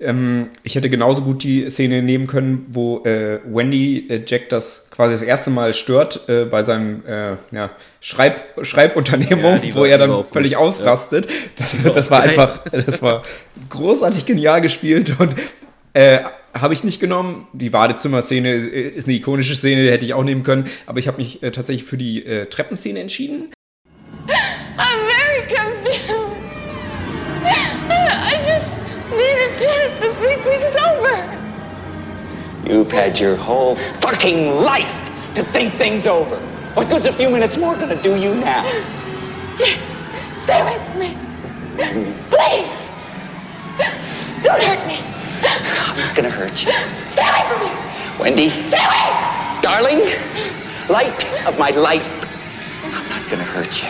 Ähm, 0.00 0.46
ich 0.62 0.76
hätte 0.76 0.88
genauso 0.90 1.22
gut 1.22 1.42
die 1.42 1.68
Szene 1.68 2.02
nehmen 2.02 2.28
können, 2.28 2.66
wo 2.70 3.04
äh, 3.04 3.40
Wendy 3.44 4.06
äh, 4.08 4.22
Jack 4.26 4.48
das 4.50 4.88
quasi 4.90 5.12
das 5.14 5.22
erste 5.22 5.50
Mal 5.50 5.74
stört 5.74 6.28
äh, 6.28 6.44
bei 6.44 6.62
seinem 6.62 7.04
äh, 7.06 7.32
ja, 7.50 7.70
Schreib 8.00 8.40
Schreibunternehmung, 8.64 9.60
Ja, 9.62 9.74
wo 9.74 9.80
war- 9.80 9.88
er 9.88 9.98
die 9.98 10.00
war 10.00 10.06
dann 10.06 10.10
auch 10.12 10.24
gut. 10.24 10.32
völlig 10.32 10.52
Ja. 10.52 10.58
ausrastet. 10.58 11.26
Das, 11.56 11.84
war 11.84 11.92
das 11.92 12.10
war 12.12 12.22
einfach, 12.22 12.64
das 12.70 13.02
war 13.02 13.22
großartig 13.70 14.24
genial 14.24 14.60
gespielt 14.60 15.14
und 15.18 15.34
äh, 15.94 16.20
habe 16.60 16.74
ich 16.74 16.84
nicht 16.84 17.00
genommen. 17.00 17.46
Die 17.52 17.70
Badezimmer-Szene 17.70 18.48
äh, 18.48 18.88
ist 18.88 19.06
eine 19.06 19.16
ikonische 19.16 19.54
Szene, 19.54 19.82
die 19.82 19.90
hätte 19.90 20.04
ich 20.04 20.14
auch 20.14 20.24
nehmen 20.24 20.42
können, 20.42 20.64
aber 20.86 20.98
ich 20.98 21.08
habe 21.08 21.18
mich 21.18 21.42
äh, 21.42 21.50
tatsächlich 21.50 21.84
für 21.88 21.96
die 21.96 22.24
äh, 22.24 22.46
Treppenszene 22.46 23.00
entschieden. 23.00 23.52
I'm 24.26 25.00
very 25.06 25.42
confused. 25.48 26.14
I 28.30 28.36
just 28.46 28.70
need 29.10 29.38
a 29.38 29.50
chance 29.58 30.00
to 30.00 30.12
think 30.20 30.42
things 30.44 30.76
over. 30.76 31.38
You've 32.64 32.92
had 32.92 33.18
your 33.18 33.36
whole 33.36 33.76
fucking 34.00 34.62
life 34.62 34.92
to 35.34 35.42
think 35.42 35.74
things 35.74 36.06
over. 36.06 36.36
What 36.74 36.88
good's 36.90 37.06
a 37.06 37.12
few 37.12 37.30
minutes 37.30 37.56
more 37.56 37.74
gonna 37.74 38.00
do 38.02 38.14
you 38.16 38.34
now? 38.34 38.64
Stay 40.44 40.62
with 40.62 40.96
me. 40.96 41.16
Please. 42.30 42.68
Don't 44.42 44.62
hurt 44.62 44.86
me. 44.86 45.17
I'm 45.42 45.96
not 45.96 46.14
gonna 46.16 46.30
hurt 46.30 46.64
you. 46.64 46.72
Stay 47.08 47.22
away 47.22 47.42
from 47.48 47.60
me. 47.64 47.70
Wendy, 48.18 48.50
Stay 48.50 48.76
away. 48.78 49.62
darling, 49.62 50.00
light 50.88 51.24
of 51.46 51.58
my 51.58 51.70
life. 51.70 52.08
I'm 52.84 53.08
not 53.08 53.30
gonna 53.30 53.44
hurt 53.54 53.82
you. 53.82 53.88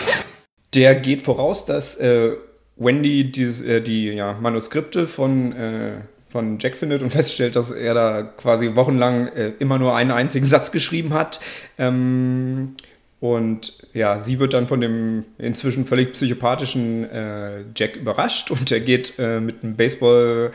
Der 0.75 0.95
geht 0.95 1.23
voraus, 1.23 1.65
dass 1.65 1.95
äh, 1.95 2.33
Wendy 2.75 3.31
dieses, 3.31 3.61
äh, 3.61 3.81
die 3.81 4.09
ja, 4.09 4.33
Manuskripte 4.39 5.07
von, 5.07 5.51
äh, 5.53 5.91
von 6.29 6.59
Jack 6.59 6.77
findet 6.77 7.01
und 7.01 7.09
feststellt, 7.11 7.55
dass 7.55 7.71
er 7.71 7.93
da 7.93 8.21
quasi 8.21 8.75
wochenlang 8.75 9.27
äh, 9.29 9.53
immer 9.59 9.79
nur 9.79 9.95
einen 9.95 10.11
einzigen 10.11 10.45
Satz 10.45 10.71
geschrieben 10.71 11.13
hat. 11.13 11.39
Ähm, 11.79 12.75
und 13.19 13.73
ja, 13.93 14.17
sie 14.19 14.39
wird 14.39 14.53
dann 14.53 14.67
von 14.67 14.79
dem 14.79 15.25
inzwischen 15.39 15.85
völlig 15.85 16.13
psychopathischen 16.13 17.09
äh, 17.09 17.63
Jack 17.75 17.97
überrascht 17.97 18.49
und 18.51 18.71
er 18.71 18.79
geht 18.79 19.15
äh, 19.19 19.41
mit 19.41 19.63
einem 19.63 19.75
Baseball 19.75 20.51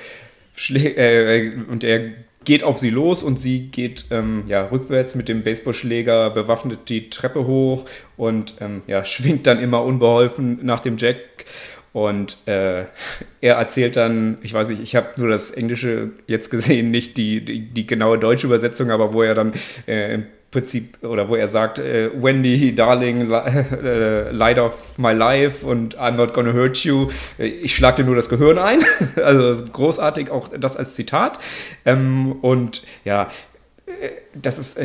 äh, 0.56 1.52
und 1.70 1.84
er 1.84 2.10
geht 2.44 2.62
auf 2.62 2.78
sie 2.78 2.90
los 2.90 3.22
und 3.22 3.40
sie 3.40 3.68
geht 3.68 4.06
ähm, 4.10 4.44
ja, 4.46 4.66
rückwärts 4.66 5.14
mit 5.14 5.28
dem 5.28 5.42
Baseballschläger 5.42 6.30
bewaffnet 6.30 6.88
die 6.88 7.10
Treppe 7.10 7.46
hoch 7.46 7.86
und 8.16 8.54
ähm, 8.60 8.82
ja, 8.86 9.04
schwingt 9.04 9.46
dann 9.46 9.60
immer 9.60 9.82
unbeholfen 9.84 10.60
nach 10.62 10.80
dem 10.80 10.96
Jack. 10.96 11.16
Und 11.92 12.38
äh, 12.46 12.86
er 13.40 13.54
erzählt 13.54 13.94
dann, 13.94 14.38
ich 14.42 14.52
weiß 14.52 14.68
nicht, 14.68 14.82
ich 14.82 14.96
habe 14.96 15.10
nur 15.16 15.28
das 15.28 15.52
Englische 15.52 16.10
jetzt 16.26 16.50
gesehen, 16.50 16.90
nicht 16.90 17.16
die, 17.16 17.44
die, 17.44 17.60
die 17.60 17.86
genaue 17.86 18.18
deutsche 18.18 18.48
Übersetzung, 18.48 18.90
aber 18.90 19.12
wo 19.12 19.22
er 19.22 19.36
dann 19.36 19.52
äh, 19.86 20.14
im 20.14 20.26
Prinzip, 20.54 21.02
oder 21.02 21.28
wo 21.28 21.34
er 21.34 21.48
sagt, 21.48 21.80
äh, 21.80 22.10
Wendy, 22.14 22.76
Darling, 22.76 23.28
li 23.28 23.34
äh, 23.82 24.30
Light 24.30 24.56
of 24.60 24.72
my 24.98 25.12
life 25.12 25.66
und 25.66 25.98
I'm 25.98 26.12
not 26.12 26.32
gonna 26.32 26.52
hurt 26.52 26.78
you. 26.84 27.10
Äh, 27.38 27.48
Ich 27.48 27.74
schlag 27.74 27.96
dir 27.96 28.04
nur 28.04 28.14
das 28.14 28.28
Gehirn 28.28 28.58
ein. 28.58 28.78
also 29.16 29.64
großartig, 29.64 30.30
auch 30.30 30.48
das 30.48 30.76
als 30.76 30.94
Zitat. 30.94 31.40
Ähm, 31.84 32.36
und 32.40 32.84
ja, 33.04 33.30
das 34.34 34.58
ist 34.58 34.78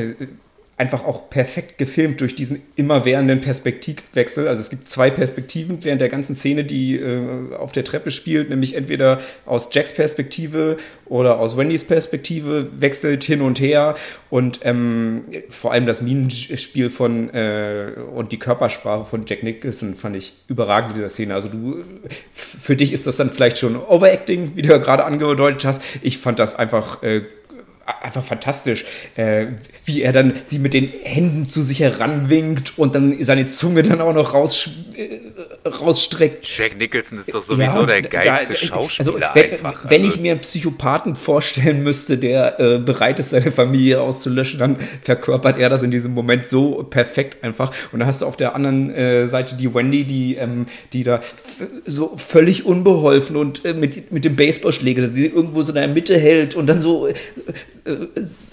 einfach 0.80 1.04
auch 1.04 1.30
perfekt 1.30 1.78
gefilmt 1.78 2.22
durch 2.22 2.36
diesen 2.36 2.62
immerwährenden 2.78 3.42
Perspektivwechsel. 3.42 4.48
Also 4.48 4.62
es 4.62 4.70
gibt 4.70 4.90
zwei 4.90 5.10
Perspektiven 5.10 5.84
während 5.84 6.00
der 6.00 6.08
ganzen 6.08 6.36
Szene, 6.36 6.64
die 6.64 6.96
äh, 6.96 7.54
auf 7.54 7.74
der 7.74 7.84
Treppe 7.84 8.12
spielt, 8.12 8.50
nämlich 8.50 8.76
entweder 8.76 9.20
aus 9.46 9.68
Jacks 9.74 9.94
Perspektive 9.94 10.78
oder 11.06 11.38
aus 11.40 11.58
Wendys 11.58 11.84
Perspektive, 11.84 12.70
wechselt 12.80 13.26
hin 13.26 13.42
und 13.42 13.60
her 13.60 13.96
und 14.30 14.62
ähm, 14.64 15.24
vor 15.50 15.74
allem 15.74 15.86
das 15.86 16.02
Minenspiel 16.02 16.90
von 16.90 17.30
äh, 17.34 17.92
und 18.16 18.32
die 18.32 18.40
Körpersprache 18.40 19.04
von 19.04 19.26
Jack 19.28 19.44
Nicholson 19.44 19.96
fand 19.96 20.16
ich 20.16 20.32
überragend 20.48 20.92
in 20.92 20.96
dieser 20.96 21.10
Szene. 21.10 21.34
Also 21.34 21.50
du, 21.50 21.84
für 22.32 22.78
dich 22.78 22.94
ist 22.94 23.06
das 23.06 23.18
dann 23.18 23.32
vielleicht 23.32 23.58
schon 23.58 23.76
Overacting, 23.76 24.54
wie 24.56 24.62
du 24.62 24.70
ja 24.70 24.78
gerade 24.78 25.04
angedeutet 25.04 25.66
hast. 25.66 25.82
Ich 26.02 26.20
fand 26.20 26.40
das 26.40 26.56
einfach 26.56 27.04
äh, 27.04 27.24
einfach 28.02 28.24
fantastisch, 28.24 28.86
äh, 29.16 29.48
wie 29.86 30.02
er 30.02 30.12
dann 30.14 30.34
sie 30.48 30.60
mit 30.60 30.74
den 30.74 30.90
Händen 31.04 31.46
zu 31.46 31.62
sich 31.64 31.80
heranwinkt 31.80 32.78
und 32.78 32.96
dann 32.96 33.22
seine 33.24 33.48
Zunge 33.48 33.84
dann 33.84 34.02
auch 34.02 34.14
noch 34.14 34.34
raus, 34.34 34.70
äh, 34.96 35.68
rausstreckt. 35.68 36.46
Jack 36.58 36.78
Nicholson 36.78 37.18
ist 37.18 37.34
doch 37.34 37.42
sowieso 37.42 37.82
Ja, 37.82 37.86
der 37.86 38.02
da- 38.04 38.10
geilste 38.10 38.54
da- 38.54 38.60
Schauspieler 38.60 39.30
also, 39.30 39.36
wenn, 39.36 39.52
einfach. 39.52 39.90
Wenn 39.90 40.02
also, 40.04 40.14
ich 40.16 40.20
mir 40.22 40.32
einen 40.32 40.42
Psychopathen 40.42 41.16
vorstellen 41.16 41.84
müsste, 41.84 42.18
der 42.18 42.60
äh, 42.60 42.78
bereit 42.80 43.20
ist, 43.20 43.32
seine 43.32 43.52
Familie 43.52 44.02
auszulöschen, 44.02 44.60
dann 44.60 44.78
verkörpert 45.04 45.58
er 45.58 45.70
das 45.70 45.84
in 45.84 45.92
diesem 45.92 46.14
Moment 46.14 46.46
so 46.46 46.84
perfekt 46.90 47.44
einfach. 47.44 47.72
Und 47.92 48.00
dann 48.00 48.08
hast 48.08 48.22
du 48.22 48.26
auf 48.26 48.38
der 48.38 48.56
anderen 48.56 48.94
äh, 48.94 49.28
Seite 49.28 49.56
die 49.56 49.74
Wendy, 49.74 50.04
die, 50.04 50.36
ähm, 50.36 50.66
die 50.94 51.04
da 51.04 51.22
so 51.86 52.16
völlig 52.18 52.66
unbeholfen 52.66 53.36
und 53.36 53.66
äh, 53.66 53.74
mit, 53.74 54.12
mit 54.12 54.26
dem 54.26 54.36
Baseballschläger, 54.36 55.08
die 55.08 55.26
irgendwo 55.28 55.62
so 55.64 55.70
in 55.70 55.76
der 55.76 55.88
Mitte 55.88 56.18
hält 56.18 56.56
und 56.56 56.68
dann 56.68 56.82
so, 56.82 57.08
äh, 57.08 57.14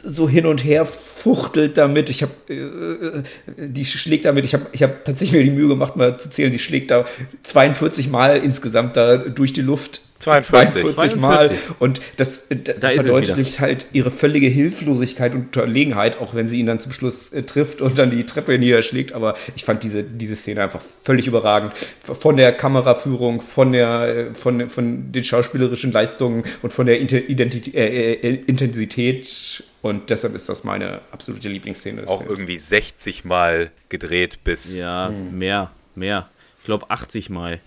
so 0.05 0.29
hin 0.29 0.47
und 0.47 0.65
her 0.65 0.85
fuchtelt 0.85 1.77
damit. 1.77 2.11
Ich 2.11 2.23
habe, 2.23 2.33
äh, 2.49 3.23
die 3.57 3.85
schlägt 3.85 4.25
damit, 4.25 4.45
ich 4.45 4.55
habe 4.55 4.67
ich 4.73 4.83
hab 4.83 5.05
tatsächlich 5.05 5.37
mir 5.37 5.45
die 5.45 5.57
Mühe 5.57 5.69
gemacht, 5.69 5.97
mal 5.97 6.19
zu 6.19 6.31
zählen, 6.31 6.53
die 6.53 6.59
schlägt 6.59 6.91
da 6.91 7.05
42 7.43 8.09
Mal 8.09 8.39
insgesamt 8.39 8.97
da 8.97 9.17
durch 9.17 9.53
die 9.53 9.63
Luft. 9.63 10.03
42. 10.19 10.83
42 10.83 11.21
Mal. 11.21 11.47
42. 11.49 11.81
Und 11.81 12.01
das, 12.17 12.47
äh, 12.49 12.57
das 12.57 12.95
es 12.95 13.03
verdeutlicht 13.03 13.61
halt 13.61 13.87
ihre 13.93 14.11
völlige 14.11 14.49
Hilflosigkeit 14.49 15.35
und 15.35 15.47
Unterlegenheit, 15.47 16.19
auch 16.19 16.35
wenn 16.35 16.49
sie 16.49 16.59
ihn 16.59 16.67
dann 16.67 16.81
zum 16.81 16.93
Schluss 16.93 17.33
äh, 17.33 17.43
trifft 17.43 17.81
und 17.81 17.99
dann 17.99 18.11
die 18.11 18.25
Treppe 18.25 18.59
niederschlägt. 18.59 19.13
Aber 19.13 19.37
ich 19.55 19.65
fand 19.65 19.83
diese, 19.83 20.03
diese 20.03 20.37
Szene 20.37 20.63
einfach 20.63 20.81
völlig 21.03 21.27
überragend. 21.27 21.73
Von 22.03 22.37
der 22.37 22.53
Kameraführung, 22.53 23.41
von, 23.41 23.73
der, 23.73 24.31
äh, 24.31 24.35
von, 24.35 24.69
von 24.69 25.13
den 25.13 25.25
schauspielerischen 25.25 25.93
Leistungen 25.93 26.45
und 26.63 26.73
von 26.73 26.87
der 26.87 27.01
Identität, 27.01 27.75
äh, 27.75 28.15
äh, 28.15 28.35
Intensität. 28.47 29.63
Und 29.83 30.11
deshalb 30.11 30.35
ist 30.35 30.49
das 30.49 30.65
meine 30.65 31.01
absolute 31.13 31.49
Lieblingsszene 31.49 32.01
des 32.01 32.11
auch 32.11 32.23
Films. 32.23 32.41
irgendwie 32.41 32.59
60 32.59 33.25
Mal 33.25 33.71
gedreht 33.89 34.41
bis. 34.43 34.79
Ja, 34.79 35.11
mehr, 35.11 35.71
mehr. 35.95 36.29
Ich 36.59 36.65
glaube 36.65 36.91
80 36.91 37.31
Mal. 37.31 37.61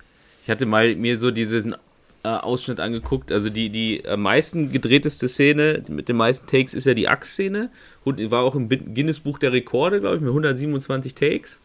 Ich 0.44 0.50
hatte 0.50 0.66
mal 0.66 0.96
mir 0.96 1.18
so 1.18 1.32
diesen 1.32 1.76
äh, 2.24 2.30
Ausschnitt 2.30 2.80
angeguckt. 2.80 3.32
Also 3.32 3.50
die, 3.50 3.70
die 3.70 4.06
am 4.08 4.22
meisten 4.22 4.72
gedrehteste 4.72 5.30
Szene 5.30 5.84
mit 5.88 6.10
den 6.10 6.18
meisten 6.18 6.48
Takes 6.48 6.74
ist 6.74 6.86
ja 6.86 6.94
die 6.94 7.08
Axt-Szene. 7.08 7.70
War 8.04 8.44
auch 8.44 8.56
im 8.56 8.68
Guinness-Buch 8.70 9.40
der 9.40 9.54
Rekorde, 9.54 10.00
glaube 10.00 10.18
ich, 10.18 10.22
mit 10.22 10.30
127 10.30 11.16
Takes. 11.16 11.62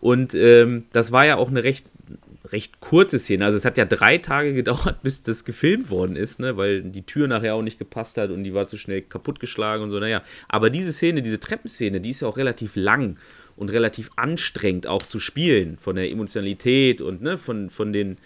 Und 0.00 0.34
ähm, 0.34 0.84
das 0.92 1.12
war 1.12 1.26
ja 1.26 1.36
auch 1.36 1.50
eine 1.50 1.62
recht, 1.62 1.86
recht 2.46 2.80
kurze 2.80 3.18
Szene. 3.18 3.44
Also 3.44 3.56
es 3.56 3.64
hat 3.64 3.76
ja 3.76 3.84
drei 3.84 4.18
Tage 4.18 4.54
gedauert, 4.54 5.02
bis 5.02 5.22
das 5.22 5.44
gefilmt 5.44 5.90
worden 5.90 6.16
ist, 6.16 6.40
ne? 6.40 6.56
weil 6.56 6.82
die 6.82 7.02
Tür 7.02 7.28
nachher 7.28 7.54
auch 7.54 7.62
nicht 7.62 7.78
gepasst 7.78 8.16
hat 8.16 8.30
und 8.30 8.44
die 8.44 8.54
war 8.54 8.66
zu 8.66 8.78
schnell 8.78 9.02
kaputtgeschlagen 9.02 9.84
und 9.84 9.90
so. 9.90 9.98
Naja, 9.98 10.22
aber 10.48 10.70
diese 10.70 10.92
Szene, 10.92 11.22
diese 11.22 11.40
Treppenszene, 11.40 12.00
die 12.00 12.10
ist 12.10 12.20
ja 12.20 12.28
auch 12.28 12.38
relativ 12.38 12.76
lang 12.76 13.18
und 13.56 13.68
relativ 13.68 14.10
anstrengend 14.16 14.86
auch 14.86 15.02
zu 15.02 15.20
spielen 15.20 15.76
von 15.76 15.96
der 15.96 16.10
Emotionalität 16.10 17.02
und 17.02 17.20
ne, 17.20 17.36
von, 17.36 17.68
von 17.68 17.92
den 17.92 18.16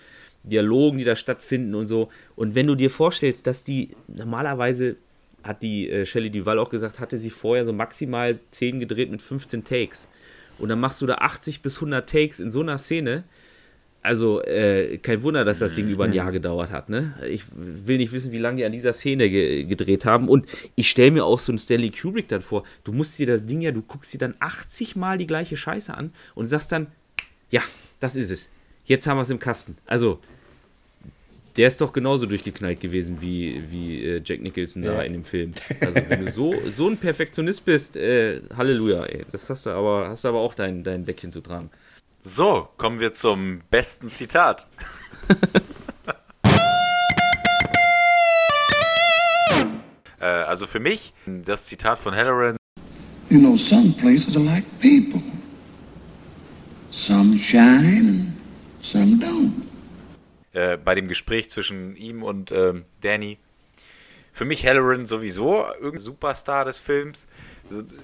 Dialogen, 0.45 0.99
die 0.99 1.05
da 1.05 1.17
stattfinden 1.17 1.75
und 1.75 1.87
so. 1.87 2.09
Und 2.37 2.55
wenn 2.55 2.67
du 2.67 2.75
dir 2.75 2.91
vorstellst, 2.91 3.47
dass 3.47 3.65
die 3.65 3.91
normalerweise 4.09 4.97
hat 5.43 5.63
die 5.63 5.91
äh, 5.91 6.07
Shelley 6.07 6.31
Duval 6.31 6.59
auch 6.59 6.71
gesagt, 6.71 6.99
hatte 6.99 7.19
sie 7.19 7.31
vorher 7.31 7.65
so 7.65 7.73
maximal 7.73 8.39
10 8.51 8.81
gedreht 8.81 9.11
mit 9.11 9.21
15 9.21 9.63
Takes. 9.63 10.09
Und 10.59 10.69
dann 10.69 10.81
machst 10.81 11.03
du 11.03 11.07
da 11.07 11.17
80 11.17 11.63
bis 11.63 11.77
100 11.77 12.09
Takes 12.09 12.41
in 12.41 12.51
so 12.51 12.61
einer 12.61 12.79
Szene. 12.79 13.25
Also, 14.03 14.43
äh, 14.43 14.99
kein 14.99 15.23
Wunder, 15.23 15.47
dass 15.47 15.61
das 15.61 15.73
Ding 15.73 15.89
über 15.89 16.05
ein 16.05 16.13
Jahr 16.13 16.31
gedauert 16.31 16.71
hat, 16.71 16.91
ne? 16.91 17.15
Ich 17.27 17.45
will 17.55 17.97
nicht 17.97 18.13
wissen, 18.13 18.33
wie 18.33 18.39
lange 18.39 18.59
die 18.59 18.65
an 18.67 18.73
dieser 18.73 18.93
Szene 18.93 19.31
ge 19.31 19.65
gedreht 19.65 20.05
haben. 20.05 20.29
Und 20.29 20.47
ich 20.75 20.91
stelle 20.91 21.11
mir 21.11 21.25
auch 21.25 21.39
so 21.39 21.53
einen 21.53 21.59
Stanley 21.59 21.91
Kubrick 21.91 22.29
dann 22.29 22.43
vor. 22.43 22.65
Du 22.85 22.93
musst 22.93 23.19
dir 23.19 23.27
das 23.27 23.47
Ding 23.47 23.63
ja, 23.63 23.73
du 23.73 23.81
guckst 23.81 24.13
dir 24.13 24.19
dann 24.19 24.35
80 24.41 24.95
Mal 24.95 25.17
die 25.17 25.27
gleiche 25.27 25.57
Scheiße 25.57 25.95
an 25.95 26.13
und 26.35 26.45
sagst 26.45 26.71
dann, 26.71 26.89
ja, 27.51 27.63
das 27.99 28.15
ist 28.17 28.31
es. 28.31 28.51
Jetzt 28.85 29.07
haben 29.07 29.17
wir 29.17 29.23
es 29.23 29.31
im 29.31 29.39
Kasten. 29.39 29.79
Also, 29.87 30.21
der 31.57 31.69
ist 31.69 31.81
doch 31.81 31.93
genauso 31.93 32.27
durchgeknallt 32.27 32.81
gewesen 32.81 33.21
wie, 33.21 33.63
wie 33.71 34.05
äh, 34.05 34.21
Jack 34.25 34.41
Nicholson 34.41 34.83
da 34.83 35.03
in 35.03 35.13
dem 35.13 35.25
Film. 35.25 35.53
Also 35.81 36.01
wenn 36.09 36.27
du 36.27 36.33
so, 36.33 36.55
so 36.71 36.89
ein 36.89 36.97
Perfektionist 36.97 37.65
bist, 37.65 37.97
äh, 37.97 38.41
Halleluja, 38.57 39.05
ey. 39.05 39.25
Das 39.31 39.49
hast 39.49 39.67
du 39.67 39.71
aber, 39.71 40.09
hast 40.09 40.25
du 40.25 40.29
aber 40.29 40.41
auch 40.41 40.55
dein, 40.55 40.83
dein 40.83 41.05
Säckchen 41.05 41.31
zu 41.31 41.41
tragen. 41.41 41.71
So, 42.19 42.69
kommen 42.77 42.99
wir 43.01 43.13
zum 43.13 43.61
besten 43.71 44.11
Zitat. 44.11 44.67
äh, 50.21 50.25
also 50.25 50.67
für 50.67 50.81
mich 50.81 51.13
das 51.27 51.67
Zitat 51.67 51.99
von 51.99 52.15
Halloran. 52.15 52.57
You 53.31 53.39
know, 53.39 53.57
some 53.57 53.93
places 53.93 54.37
are 54.37 54.45
like 54.45 54.65
people. 54.81 55.23
Some 56.91 57.39
shine 57.39 58.09
and 58.09 58.33
some 58.81 59.19
don't. 59.19 59.64
Äh, 60.55 60.77
bei 60.77 60.95
dem 60.95 61.09
Gespräch 61.09 61.51
zwischen 61.51 61.97
ihm 61.97 62.23
und 62.23 62.53
ähm, 62.53 62.85
Danny. 63.01 63.39
Für 64.33 64.45
mich 64.45 64.67
Halloran 64.67 65.05
sowieso 65.05 65.65
irgendein 65.67 65.99
Superstar 65.99 66.65
des 66.65 66.81
Films. 66.81 67.29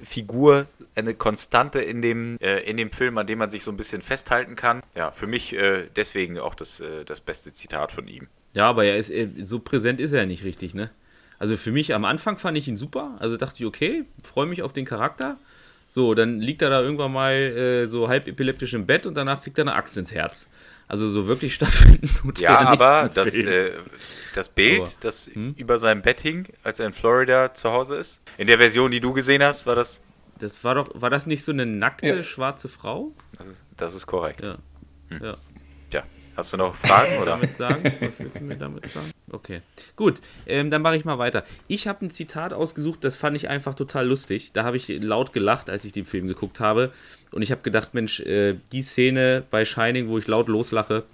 Figur, 0.02 0.66
eine 0.94 1.14
Konstante 1.14 1.80
in 1.80 2.02
dem, 2.02 2.38
äh, 2.40 2.60
in 2.60 2.76
dem 2.76 2.90
Film, 2.90 3.18
an 3.18 3.26
dem 3.26 3.38
man 3.38 3.50
sich 3.50 3.62
so 3.62 3.70
ein 3.70 3.76
bisschen 3.76 4.02
festhalten 4.02 4.56
kann. 4.56 4.82
Ja, 4.96 5.12
für 5.12 5.26
mich 5.26 5.54
äh, 5.54 5.88
deswegen 5.94 6.38
auch 6.38 6.54
das, 6.54 6.80
äh, 6.80 7.04
das 7.04 7.20
beste 7.20 7.52
Zitat 7.52 7.92
von 7.92 8.08
ihm. 8.08 8.28
Ja, 8.52 8.68
aber 8.68 8.84
er 8.84 8.96
ist, 8.96 9.10
er, 9.10 9.28
so 9.42 9.60
präsent 9.60 10.00
ist 10.00 10.12
er 10.12 10.26
nicht 10.26 10.44
richtig, 10.44 10.74
ne? 10.74 10.90
Also 11.38 11.56
für 11.56 11.72
mich 11.72 11.94
am 11.94 12.04
Anfang 12.04 12.36
fand 12.36 12.58
ich 12.58 12.68
ihn 12.68 12.76
super. 12.76 13.16
Also 13.20 13.36
dachte 13.36 13.60
ich, 13.60 13.66
okay, 13.66 14.04
freue 14.22 14.46
mich 14.46 14.62
auf 14.62 14.72
den 14.72 14.84
Charakter. 14.84 15.38
So, 15.88 16.14
dann 16.14 16.40
liegt 16.40 16.62
er 16.62 16.70
da 16.70 16.80
irgendwann 16.80 17.12
mal 17.12 17.32
äh, 17.34 17.86
so 17.86 18.08
halb 18.08 18.28
epileptisch 18.28 18.74
im 18.74 18.86
Bett 18.86 19.06
und 19.06 19.14
danach 19.14 19.42
kriegt 19.42 19.58
er 19.58 19.62
eine 19.62 19.74
Axt 19.74 19.96
ins 19.96 20.12
Herz. 20.12 20.48
Also 20.90 21.08
so 21.08 21.28
wirklich 21.28 21.54
stattfinden 21.54 22.08
tut 22.08 22.40
Ja, 22.40 22.50
er 22.62 22.68
aber 22.68 23.08
das, 23.14 23.38
äh, 23.38 23.74
das 24.34 24.48
Bild, 24.48 24.80
Aber, 24.82 24.90
das 25.02 25.28
über 25.28 25.78
seinem 25.78 26.02
Bett 26.02 26.20
hing, 26.20 26.48
als 26.64 26.80
er 26.80 26.86
in 26.86 26.92
Florida 26.92 27.54
zu 27.54 27.70
Hause 27.70 27.94
ist, 27.96 28.22
in 28.38 28.48
der 28.48 28.58
Version, 28.58 28.90
die 28.90 28.98
du 29.00 29.12
gesehen 29.12 29.40
hast, 29.40 29.66
war 29.66 29.76
das. 29.76 30.02
Das 30.40 30.64
war 30.64 30.74
doch, 30.74 30.90
war 31.00 31.08
das 31.08 31.26
nicht 31.26 31.44
so 31.44 31.52
eine 31.52 31.64
nackte 31.64 32.08
Ja. 32.08 32.22
schwarze 32.24 32.68
Frau? 32.68 33.12
Das 33.38 33.46
ist, 33.46 33.64
das 33.76 33.94
ist 33.94 34.06
korrekt. 34.08 34.42
Ja. 34.42 34.58
Ja. 35.22 35.36
Hast 36.36 36.52
du 36.52 36.56
noch 36.56 36.74
Fragen 36.74 37.16
oder? 37.18 37.32
damit 37.32 37.56
sagen? 37.56 37.92
Was 38.00 38.18
willst 38.18 38.40
du 38.40 38.44
mir 38.44 38.56
damit 38.56 38.90
sagen? 38.90 39.10
Okay, 39.30 39.60
gut, 39.96 40.20
ähm, 40.46 40.70
dann 40.70 40.82
mache 40.82 40.96
ich 40.96 41.04
mal 41.04 41.18
weiter. 41.18 41.44
Ich 41.68 41.86
habe 41.86 42.04
ein 42.04 42.10
Zitat 42.10 42.52
ausgesucht, 42.52 43.04
das 43.04 43.16
fand 43.16 43.36
ich 43.36 43.48
einfach 43.48 43.74
total 43.74 44.06
lustig. 44.06 44.52
Da 44.52 44.64
habe 44.64 44.76
ich 44.76 44.88
laut 44.88 45.32
gelacht, 45.32 45.70
als 45.70 45.84
ich 45.84 45.92
den 45.92 46.06
Film 46.06 46.26
geguckt 46.26 46.60
habe. 46.60 46.92
Und 47.30 47.42
ich 47.42 47.50
habe 47.50 47.62
gedacht, 47.62 47.94
Mensch, 47.94 48.20
äh, 48.20 48.56
die 48.72 48.82
Szene 48.82 49.44
bei 49.50 49.64
Shining, 49.64 50.08
wo 50.08 50.18
ich 50.18 50.26
laut 50.26 50.48
loslache, 50.48 51.04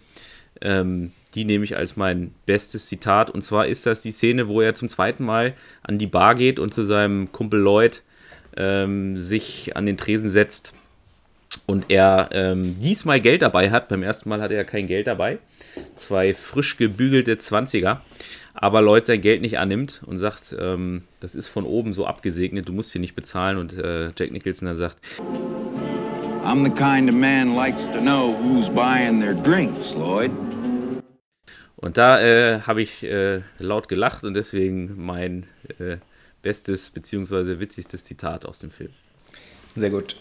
ähm, 0.61 1.12
die 1.35 1.45
nehme 1.45 1.64
ich 1.64 1.77
als 1.77 1.97
mein 1.97 2.35
bestes 2.47 2.87
Zitat. 2.87 3.31
Und 3.31 3.43
zwar 3.43 3.67
ist 3.67 3.85
das 3.85 4.03
die 4.03 4.12
Szene, 4.12 4.49
wo 4.49 4.61
er 4.61 4.75
zum 4.75 4.89
zweiten 4.89 5.25
Mal 5.25 5.55
an 5.83 5.99
die 5.99 6.07
Bar 6.07 6.35
geht 6.35 6.59
und 6.59 6.73
zu 6.73 6.85
seinem 6.85 7.33
Kumpel 7.33 7.61
Lloyd 7.61 8.03
ähm, 8.57 9.19
sich 9.19 9.77
an 9.77 9.87
den 9.87 9.97
Tresen 9.99 10.31
setzt 10.31 10.73
und 11.67 11.87
er 11.91 12.29
ähm, 12.33 12.81
diesmal 12.81 13.21
Geld 13.21 13.43
dabei 13.43 13.71
hat. 13.71 13.89
Beim 13.89 14.03
ersten 14.03 14.29
Mal 14.29 14.41
hatte 14.41 14.55
er 14.55 14.64
kein 14.64 14.87
Geld 14.87 15.07
dabei. 15.07 15.39
Zwei 15.97 16.33
frisch 16.33 16.77
gebügelte 16.77 17.35
20er. 17.35 17.99
Aber 18.55 18.81
Lloyd 18.81 19.05
sein 19.05 19.21
Geld 19.21 19.43
nicht 19.43 19.59
annimmt 19.59 20.03
und 20.07 20.17
sagt, 20.17 20.57
ähm, 20.59 21.03
das 21.21 21.35
ist 21.35 21.49
von 21.49 21.64
oben 21.64 21.93
so 21.93 22.07
abgesegnet, 22.07 22.69
du 22.69 22.73
musst 22.73 22.93
hier 22.93 23.03
nicht 23.03 23.14
bezahlen. 23.14 23.59
Und 23.59 23.75
äh, 23.75 24.12
Jack 24.17 24.33
Nicholson 24.33 24.69
dann 24.69 24.77
sagt, 24.77 24.97
I'm 26.45 26.64
the 26.64 26.71
kind 26.71 27.11
of 27.11 27.17
man 27.17 27.55
likes 27.55 27.87
to 27.91 28.01
know 28.01 28.35
who's 28.41 28.71
buying 28.71 29.21
their 29.21 29.35
drinks, 29.35 29.95
Lloyd. 29.95 30.31
und 31.77 31.97
da 31.97 32.21
äh, 32.21 32.61
habe 32.62 32.83
ich 32.83 33.03
äh, 33.03 33.43
laut 33.59 33.89
gelacht 33.89 34.25
und 34.25 34.35
deswegen 34.35 34.95
mein 34.97 35.47
äh, 35.79 35.99
bestes 36.43 36.91
bzw. 36.91 37.59
witzigstes 37.59 38.05
Zitat 38.05 38.47
aus 38.47 38.61
dem 38.61 38.71
Film. 38.71 38.91
Sehr 39.75 39.91
gut. 39.91 40.17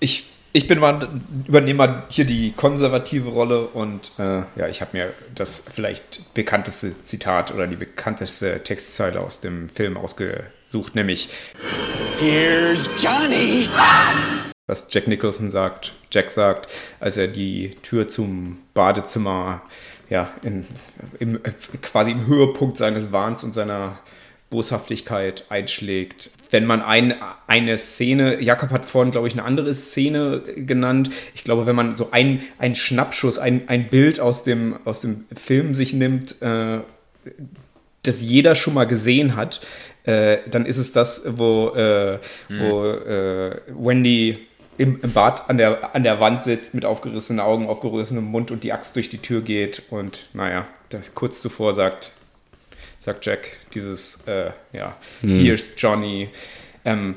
Ich, 0.00 0.26
ich 0.52 0.66
bin 0.66 0.78
mal, 0.78 1.08
übernehme 1.46 1.76
mal 1.76 2.04
hier 2.08 2.24
die 2.24 2.52
konservative 2.52 3.28
Rolle 3.28 3.66
und 3.66 4.12
äh, 4.18 4.42
ja, 4.56 4.68
ich 4.68 4.80
habe 4.80 4.96
mir 4.96 5.14
das 5.34 5.64
vielleicht 5.72 6.34
bekannteste 6.34 7.04
Zitat 7.04 7.52
oder 7.52 7.66
die 7.66 7.76
bekannteste 7.76 8.62
Textzeile 8.62 9.20
aus 9.20 9.40
dem 9.40 9.68
Film 9.68 9.96
ausgesucht, 9.96 10.94
nämlich 10.94 11.28
Here's 12.20 12.88
Johnny. 12.98 13.68
was 14.66 14.86
Jack 14.90 15.06
Nicholson 15.06 15.50
sagt, 15.50 15.94
Jack 16.10 16.30
sagt, 16.30 16.68
als 17.00 17.16
er 17.16 17.28
die 17.28 17.76
Tür 17.82 18.08
zum 18.08 18.58
Badezimmer 18.74 19.62
ja, 20.10 20.30
in, 20.42 20.66
im, 21.18 21.40
quasi 21.82 22.12
im 22.12 22.26
Höhepunkt 22.26 22.78
seines 22.78 23.12
Wahns 23.12 23.44
und 23.44 23.52
seiner 23.52 23.98
Boshaftigkeit 24.50 25.44
einschlägt. 25.50 26.30
Wenn 26.50 26.64
man 26.64 26.82
ein, 26.82 27.14
eine 27.46 27.76
Szene, 27.78 28.42
Jakob 28.42 28.70
hat 28.70 28.84
vorhin, 28.84 29.12
glaube 29.12 29.28
ich, 29.28 29.34
eine 29.34 29.44
andere 29.44 29.74
Szene 29.74 30.42
genannt. 30.56 31.10
Ich 31.34 31.44
glaube, 31.44 31.66
wenn 31.66 31.76
man 31.76 31.96
so 31.96 32.10
ein, 32.10 32.42
ein 32.58 32.74
Schnappschuss, 32.74 33.38
ein, 33.38 33.68
ein 33.68 33.88
Bild 33.88 34.20
aus 34.20 34.44
dem, 34.44 34.76
aus 34.84 35.02
dem 35.02 35.26
Film 35.34 35.74
sich 35.74 35.92
nimmt, 35.92 36.40
äh, 36.40 36.78
das 38.02 38.22
jeder 38.22 38.54
schon 38.54 38.74
mal 38.74 38.86
gesehen 38.86 39.36
hat, 39.36 39.60
äh, 40.04 40.38
dann 40.50 40.64
ist 40.64 40.78
es 40.78 40.92
das, 40.92 41.22
wo, 41.26 41.74
äh, 41.74 42.18
wo 42.48 42.86
äh, 42.86 43.60
Wendy 43.68 44.48
im, 44.78 45.00
im 45.02 45.12
Bad 45.12 45.50
an 45.50 45.58
der, 45.58 45.94
an 45.94 46.04
der 46.04 46.20
Wand 46.20 46.42
sitzt 46.42 46.74
mit 46.74 46.84
aufgerissenen 46.84 47.40
Augen, 47.40 47.66
aufgerissenem 47.66 48.24
Mund 48.24 48.50
und 48.50 48.64
die 48.64 48.72
Axt 48.72 48.96
durch 48.96 49.08
die 49.08 49.18
Tür 49.18 49.42
geht 49.42 49.82
und 49.90 50.26
naja, 50.32 50.66
kurz 51.14 51.40
zuvor 51.42 51.74
sagt, 51.74 52.12
sagt 52.98 53.24
Jack 53.26 53.48
dieses, 53.74 54.18
äh, 54.26 54.50
ja, 54.72 54.96
here's 55.22 55.74
Johnny. 55.76 56.28
Ähm, 56.84 57.16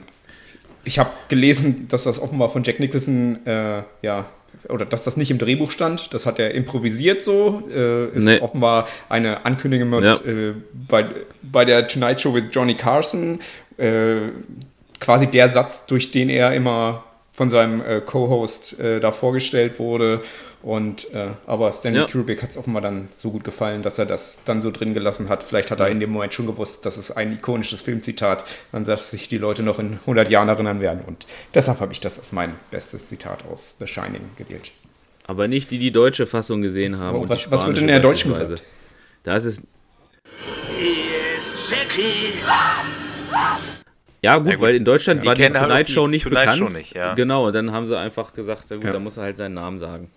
ich 0.84 0.99
habe 0.99 1.11
gelesen, 1.29 1.88
dass 1.89 2.03
das 2.03 2.19
offenbar 2.19 2.49
von 2.49 2.63
Jack 2.63 2.79
Nicholson, 2.79 3.45
äh, 3.45 3.84
ja, 4.01 4.25
oder 4.69 4.86
dass 4.86 5.03
das 5.03 5.17
nicht 5.17 5.32
im 5.32 5.38
Drehbuch 5.38 5.71
stand. 5.71 6.13
Das 6.13 6.25
hat 6.25 6.38
er 6.39 6.53
improvisiert 6.53 7.23
so. 7.23 7.63
Äh, 7.73 8.09
ist 8.15 8.25
Nee. 8.25 8.39
offenbar 8.39 8.88
eine 9.09 9.45
Ankündigung 9.45 9.89
mit, 9.89 10.03
Ja. 10.03 10.13
äh, 10.13 10.53
bei, 10.88 11.05
bei 11.41 11.65
der 11.65 11.88
Tonight 11.88 12.21
Show 12.21 12.34
with 12.34 12.45
Johnny 12.51 12.75
Carson. 12.75 13.39
Äh, 13.77 14.17
quasi 14.99 15.27
der 15.27 15.49
Satz, 15.49 15.88
durch 15.88 16.11
den 16.11 16.29
er 16.29 16.53
immer 16.53 17.03
von 17.34 17.49
seinem 17.49 17.82
äh, 17.82 18.01
Co-Host 18.01 18.79
äh, 18.79 18.99
da 18.99 19.11
vorgestellt 19.11 19.79
wurde. 19.79 20.21
Und 20.64 21.12
äh, 21.14 21.30
aber 21.47 21.72
Stanley 21.72 22.01
Ja. 22.01 22.07
Kubrick 22.07 22.43
hat 22.43 22.51
es 22.51 22.57
offenbar 22.57 22.84
dann 22.84 23.09
so 23.18 23.32
gut 23.32 23.43
gefallen, 23.43 23.82
dass 23.82 23.97
er 23.97 24.05
das 24.05 24.41
dann 24.45 24.62
so 24.62 24.70
drin 24.70 24.93
gelassen 24.93 25.28
hat. 25.28 25.43
Vielleicht 25.43 25.72
hat 25.72 25.80
er 25.80 25.88
in 25.88 25.99
dem 25.99 26.12
Moment 26.12 26.34
schon 26.36 26.45
gewusst, 26.45 26.86
dass 26.86 26.97
es 26.97 27.09
ein 27.09 27.34
ikonisches 27.34 27.82
Filmzitat, 27.82 28.43
an 28.72 28.84
das 28.84 29.09
sich 29.09 29.28
die 29.28 29.39
Leute 29.39 29.64
noch 29.64 29.80
in 29.80 29.93
100 30.01 30.30
Jahren 30.30 30.49
erinnern 30.49 30.80
werden. 30.80 31.01
Und 31.07 31.26
deshalb 31.55 31.80
habe 31.80 31.93
ich 31.93 31.99
das 31.99 32.20
als 32.20 32.32
mein 32.32 32.53
bestes 32.70 33.09
Zitat 33.09 33.43
aus 33.51 33.76
The 33.80 33.88
Shining 33.88 34.22
gewählt. 34.38 34.72
Aber 35.26 35.47
nicht 35.47 35.72
die, 35.72 35.80
die 35.80 35.91
deutsche 35.91 36.26
Fassung 36.28 36.62
gesehen 36.62 36.99
haben. 36.99 37.18
Oh, 37.18 37.22
und 37.22 37.30
was- 37.30 37.49
was 37.51 37.66
wird 37.66 37.78
in 37.80 37.88
der 37.88 37.99
deutschen 37.99 38.32
beispielsweise. 38.32 38.62
Da 39.24 39.36
ist 39.36 39.45
es. 39.45 39.62
Ja, 44.24 44.38
gut, 44.38 44.47
Ja, 44.47 44.53
gut. 44.55 44.62
weil 44.62 44.76
in 44.76 44.86
Deutschland 44.86 45.24
Die 45.24 45.28
war 45.28 45.34
die 45.36 45.47
Tonight 45.47 45.89
Show 45.89 46.07
nicht 46.07 46.24
Tonight 46.24 46.41
bekannt. 46.45 46.57
Show 46.59 46.70
nicht, 46.70 46.95
ja. 46.95 47.14
Genau, 47.16 47.47
und 47.47 47.53
dann 47.53 47.72
haben 47.72 47.88
sie 47.88 47.97
einfach 47.97 48.34
gesagt, 48.34 48.66
na 48.70 48.76
gut, 48.76 48.86
Ja. 48.86 48.91
da 48.91 48.99
muss 48.99 49.18
er 49.18 49.24
halt 49.24 49.38
seinen 49.38 49.55
Namen 49.55 49.80
sagen. 49.80 50.12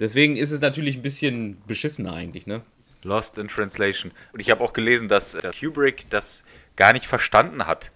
Deswegen 0.00 0.36
ist 0.36 0.50
es 0.52 0.60
natürlich 0.60 0.96
ein 0.96 1.02
bisschen 1.02 1.60
beschissener 1.66 2.12
eigentlich, 2.12 2.46
ne? 2.46 2.62
Lost 3.04 3.38
in 3.38 3.48
Translation. 3.48 4.12
Und 4.32 4.40
ich 4.40 4.50
habe 4.50 4.62
auch 4.62 4.72
gelesen, 4.72 5.08
dass 5.08 5.34
äh, 5.34 5.50
Kubrick 5.58 6.08
das 6.10 6.44
gar 6.76 6.92
nicht 6.92 7.06
verstanden 7.06 7.66
hat 7.66 7.90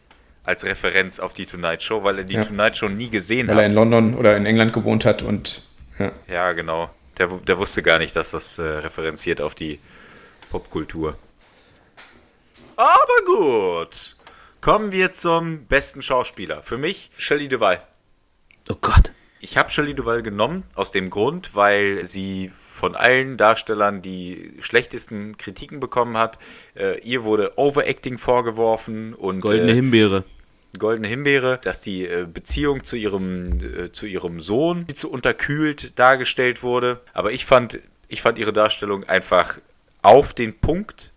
als 0.44 0.64
Referenz 0.64 1.20
auf 1.20 1.32
die 1.32 1.46
Tonight 1.46 1.82
Show, 1.82 2.03
weil 2.05 2.18
er 2.18 2.24
die 2.24 2.34
Ja. 2.34 2.44
Tonight 2.44 2.76
Show 2.76 2.88
nie 2.88 3.09
gesehen 3.11 3.48
Weil 3.48 3.59
er 3.59 3.64
in 3.66 3.70
hat. 3.70 3.76
London 3.76 4.14
oder 4.14 4.36
in 4.36 4.46
England 4.46 4.72
gewohnt 4.72 5.05
hat 5.05 5.22
und 5.22 5.62
ja. 5.98 6.12
Ja, 6.28 6.53
genau. 6.53 6.90
Der, 7.18 7.28
der 7.28 7.59
wusste 7.59 7.82
gar 7.82 7.98
nicht, 7.98 8.16
dass 8.16 8.30
das 8.32 8.59
äh, 8.59 8.62
referenziert 8.62 9.40
auf 9.40 9.55
die 9.55 9.78
Popkultur. 10.50 11.16
Aber 12.76 13.24
gut. 13.26 14.16
Kommen 14.61 14.92
wir 14.92 15.12
zum 15.12 15.66
besten 15.66 16.03
Schauspieler. 16.03 16.62
Für 16.62 16.78
mich 16.78 17.11
Shelley 17.16 17.48
Duvall. 17.48 17.82
Oh 18.70 18.76
Gott. 18.80 19.11
Ich 19.43 19.57
habe 19.59 19.70
Shelley 19.70 19.93
Duvall 19.93 20.22
genommen 20.22 20.62
aus 20.76 20.93
dem 20.93 21.11
Grund, 21.11 21.57
weil 21.57 22.05
sie 22.05 22.53
von 22.57 22.95
allen 22.95 23.36
Darstellern 23.36 24.01
die 24.01 24.53
schlechtesten 24.61 25.36
Kritiken 25.36 25.80
bekommen 25.80 26.16
hat. 26.16 26.38
Äh, 26.76 27.01
ihr 27.01 27.24
wurde 27.24 27.59
Overacting 27.59 28.18
vorgeworfen 28.18 29.14
und 29.14 29.40
Goldene 29.40 29.72
äh, 29.72 29.74
Himbeere. 29.74 30.24
Goldene 30.78 31.09
Himbeere, 31.09 31.59
dass 31.61 31.82
die 31.82 32.07
äh, 32.07 32.24
Beziehung 32.32 32.84
zu 32.84 32.95
ihrem, 32.95 33.53
äh, 33.53 33.90
zu 33.90 34.07
ihrem 34.07 34.38
Sohn 34.38 34.86
viel 34.86 34.95
zu 34.95 35.11
unterkühlt 35.11 35.99
dargestellt 35.99 36.62
wurde. 36.62 37.01
Aber 37.12 37.32
ich 37.32 37.45
fand, 37.45 37.80
ich 38.07 38.22
fand 38.22 38.38
ihre 38.38 38.53
Darstellung 38.53 39.03
einfach 39.05 39.59
auf 40.03 40.34
den 40.34 40.61
Punkt 40.61 41.11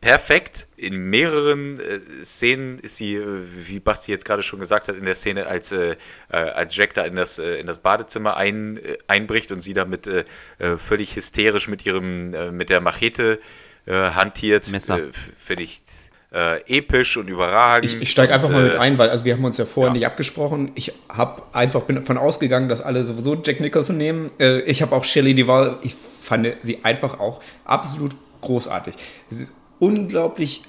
perfekt. 0.00 0.66
In 0.76 1.10
mehreren 1.10 1.78
äh, 1.78 2.00
Szenen 2.22 2.78
ist 2.78 2.96
sie, 2.96 3.16
äh, 3.16 3.42
wie 3.66 3.80
Basti 3.80 4.12
jetzt 4.12 4.24
gerade 4.24 4.42
schon 4.42 4.58
gesagt 4.58 4.88
hat, 4.88 4.96
in 4.96 5.04
der 5.04 5.14
Szene, 5.14 5.46
als, 5.46 5.72
äh, 5.72 5.96
äh, 6.30 6.36
als 6.36 6.76
Jack 6.76 6.94
da 6.94 7.04
in 7.04 7.16
das, 7.16 7.38
äh, 7.38 7.56
in 7.56 7.66
das 7.66 7.78
Badezimmer 7.78 8.36
ein, 8.36 8.78
äh, 8.78 8.98
einbricht 9.06 9.52
und 9.52 9.60
sie 9.60 9.74
damit 9.74 10.06
äh, 10.06 10.24
äh, 10.58 10.76
völlig 10.76 11.16
hysterisch 11.16 11.68
mit 11.68 11.84
ihrem, 11.84 12.34
äh, 12.34 12.50
mit 12.50 12.70
der 12.70 12.80
Machete 12.80 13.40
äh, 13.86 13.92
hantiert. 13.92 14.70
Messer. 14.70 14.98
Äh, 14.98 15.10
Finde 15.36 15.64
ich 15.64 15.80
äh, 16.32 16.60
episch 16.78 17.16
und 17.16 17.28
überragend. 17.28 17.92
Ich, 17.92 18.00
ich 18.00 18.10
steige 18.10 18.32
einfach 18.32 18.48
und, 18.48 18.54
mal 18.54 18.62
mit 18.64 18.76
ein, 18.76 18.98
weil 18.98 19.10
also 19.10 19.24
wir 19.24 19.34
haben 19.34 19.44
uns 19.44 19.58
ja 19.58 19.66
vorher 19.66 19.90
ja. 19.90 19.94
nicht 19.94 20.06
abgesprochen. 20.06 20.70
Ich 20.74 20.92
habe 21.08 21.42
einfach 21.52 21.82
bin 21.82 21.96
davon 21.96 22.18
ausgegangen, 22.18 22.68
dass 22.68 22.80
alle 22.80 23.04
sowieso 23.04 23.34
Jack 23.34 23.60
Nicholson 23.60 23.96
nehmen. 23.96 24.30
Äh, 24.38 24.60
ich 24.60 24.82
habe 24.82 24.94
auch 24.94 25.04
Shelley 25.04 25.34
Duvall. 25.34 25.78
Ich 25.82 25.94
fand 26.22 26.48
sie 26.62 26.84
einfach 26.84 27.18
auch 27.18 27.40
absolut 27.64 28.14
großartig. 28.40 28.94
Unglaublich 29.80 30.62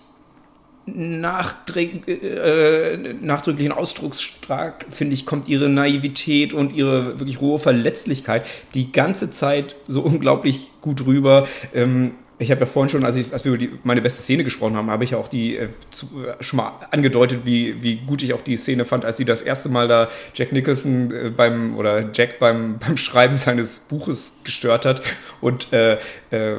äh, 0.87 2.97
nachdrücklichen 3.21 3.71
Ausdrucksstark, 3.71 4.87
finde 4.89 5.13
ich, 5.13 5.27
kommt 5.27 5.47
ihre 5.47 5.69
Naivität 5.69 6.55
und 6.55 6.73
ihre 6.73 7.19
wirklich 7.19 7.39
hohe 7.39 7.59
Verletzlichkeit 7.59 8.47
die 8.73 8.91
ganze 8.91 9.29
Zeit 9.29 9.75
so 9.87 10.01
unglaublich 10.01 10.71
gut 10.81 11.05
rüber. 11.05 11.47
Ähm, 11.73 12.13
ich 12.41 12.49
habe 12.49 12.61
ja 12.61 12.65
vorhin 12.65 12.89
schon, 12.89 13.05
als, 13.05 13.15
ich, 13.15 13.31
als 13.31 13.45
wir 13.45 13.53
über 13.53 13.57
die, 13.59 13.69
meine 13.83 14.01
beste 14.01 14.23
Szene 14.23 14.43
gesprochen 14.43 14.75
haben, 14.75 14.89
habe 14.89 15.03
ich 15.03 15.11
ja 15.11 15.17
auch 15.17 15.27
die 15.27 15.57
äh, 15.57 15.69
zu, 15.91 16.07
äh, 16.25 16.41
schon 16.43 16.57
mal 16.57 16.73
angedeutet, 16.89 17.41
wie, 17.45 17.83
wie 17.83 17.97
gut 17.97 18.23
ich 18.23 18.33
auch 18.33 18.41
die 18.41 18.57
Szene 18.57 18.83
fand, 18.83 19.05
als 19.05 19.17
sie 19.17 19.25
das 19.25 19.43
erste 19.43 19.69
Mal 19.69 19.87
da 19.87 20.09
Jack 20.33 20.51
Nicholson 20.51 21.11
äh, 21.11 21.29
beim 21.29 21.77
oder 21.77 22.09
Jack 22.11 22.39
beim, 22.39 22.79
beim 22.85 22.97
Schreiben 22.97 23.37
seines 23.37 23.79
Buches 23.79 24.39
gestört 24.43 24.85
hat. 24.85 25.03
Und 25.39 25.71
äh, 25.71 25.99
äh, 26.31 26.57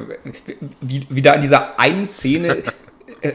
wie, 0.79 1.05
wie 1.09 1.21
da 1.21 1.33
in 1.33 1.41
dieser 1.41 1.77
einen 1.79 2.07
Szene 2.07 2.63
äh, 3.21 3.31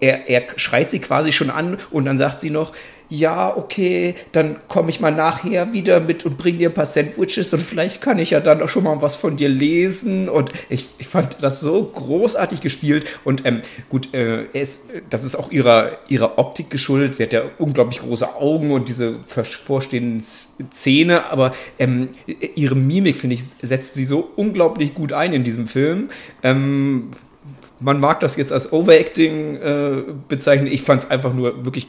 er, 0.00 0.28
er 0.28 0.42
schreit 0.56 0.90
sie 0.90 0.98
quasi 0.98 1.30
schon 1.30 1.50
an 1.50 1.78
und 1.92 2.06
dann 2.06 2.18
sagt 2.18 2.40
sie 2.40 2.50
noch, 2.50 2.72
ja, 3.08 3.54
okay, 3.56 4.14
dann 4.32 4.56
komme 4.68 4.90
ich 4.90 5.00
mal 5.00 5.10
nachher 5.10 5.72
wieder 5.72 6.00
mit 6.00 6.24
und 6.24 6.38
bring 6.38 6.58
dir 6.58 6.70
ein 6.70 6.74
paar 6.74 6.86
Sandwiches 6.86 7.52
und 7.52 7.60
vielleicht 7.60 8.00
kann 8.00 8.18
ich 8.18 8.30
ja 8.30 8.40
dann 8.40 8.62
auch 8.62 8.68
schon 8.68 8.84
mal 8.84 9.02
was 9.02 9.16
von 9.16 9.36
dir 9.36 9.48
lesen. 9.48 10.28
Und 10.28 10.50
ich, 10.68 10.88
ich 10.98 11.08
fand 11.08 11.36
das 11.42 11.60
so 11.60 11.84
großartig 11.84 12.60
gespielt. 12.60 13.06
Und 13.24 13.44
ähm, 13.44 13.60
gut, 13.88 14.14
äh, 14.14 14.44
ist, 14.52 14.82
das 15.10 15.24
ist 15.24 15.36
auch 15.36 15.50
ihrer, 15.50 15.98
ihrer 16.08 16.38
Optik 16.38 16.70
geschuldet. 16.70 17.16
Sie 17.16 17.22
hat 17.22 17.32
ja 17.32 17.42
unglaublich 17.58 18.00
große 18.00 18.34
Augen 18.34 18.70
und 18.70 18.88
diese 18.88 19.20
vorstehenden 19.24 20.22
Zähne, 20.70 21.30
aber 21.30 21.52
ähm, 21.78 22.08
ihre 22.54 22.76
Mimik, 22.76 23.16
finde 23.16 23.34
ich, 23.34 23.42
setzt 23.60 23.94
sie 23.94 24.04
so 24.04 24.30
unglaublich 24.36 24.94
gut 24.94 25.12
ein 25.12 25.32
in 25.32 25.44
diesem 25.44 25.66
Film. 25.66 26.10
Ähm, 26.42 27.10
man 27.82 28.00
mag 28.00 28.20
das 28.20 28.36
jetzt 28.36 28.52
als 28.52 28.72
Overacting 28.72 29.56
äh, 29.56 30.02
bezeichnen. 30.28 30.68
Ich 30.68 30.82
fand 30.82 31.04
es 31.04 31.10
einfach 31.10 31.34
nur 31.34 31.64
wirklich 31.64 31.88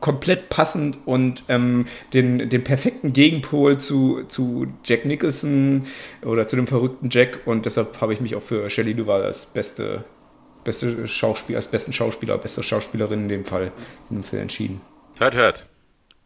komplett 0.00 0.48
passend 0.48 0.98
und 1.06 1.44
ähm, 1.48 1.86
den, 2.14 2.48
den 2.48 2.62
perfekten 2.62 3.12
Gegenpol 3.12 3.78
zu, 3.78 4.24
zu 4.28 4.68
Jack 4.84 5.04
Nicholson 5.04 5.86
oder 6.24 6.46
zu 6.46 6.56
dem 6.56 6.66
verrückten 6.66 7.08
Jack. 7.10 7.40
Und 7.46 7.66
deshalb 7.66 8.00
habe 8.00 8.12
ich 8.12 8.20
mich 8.20 8.36
auch 8.36 8.42
für 8.42 8.70
Shelley 8.70 8.94
Duvall 8.94 9.22
als 9.22 9.46
beste, 9.46 10.04
beste 10.64 11.08
Schauspieler, 11.08 11.58
als 11.58 11.66
besten 11.66 11.92
Schauspieler, 11.92 12.38
beste 12.38 12.62
Schauspielerin 12.62 13.22
in 13.22 13.28
dem 13.28 13.44
Fall 13.44 13.72
in 14.10 14.18
dem 14.18 14.24
Film 14.24 14.42
entschieden. 14.42 14.80
Hört, 15.18 15.36
hört. 15.36 15.66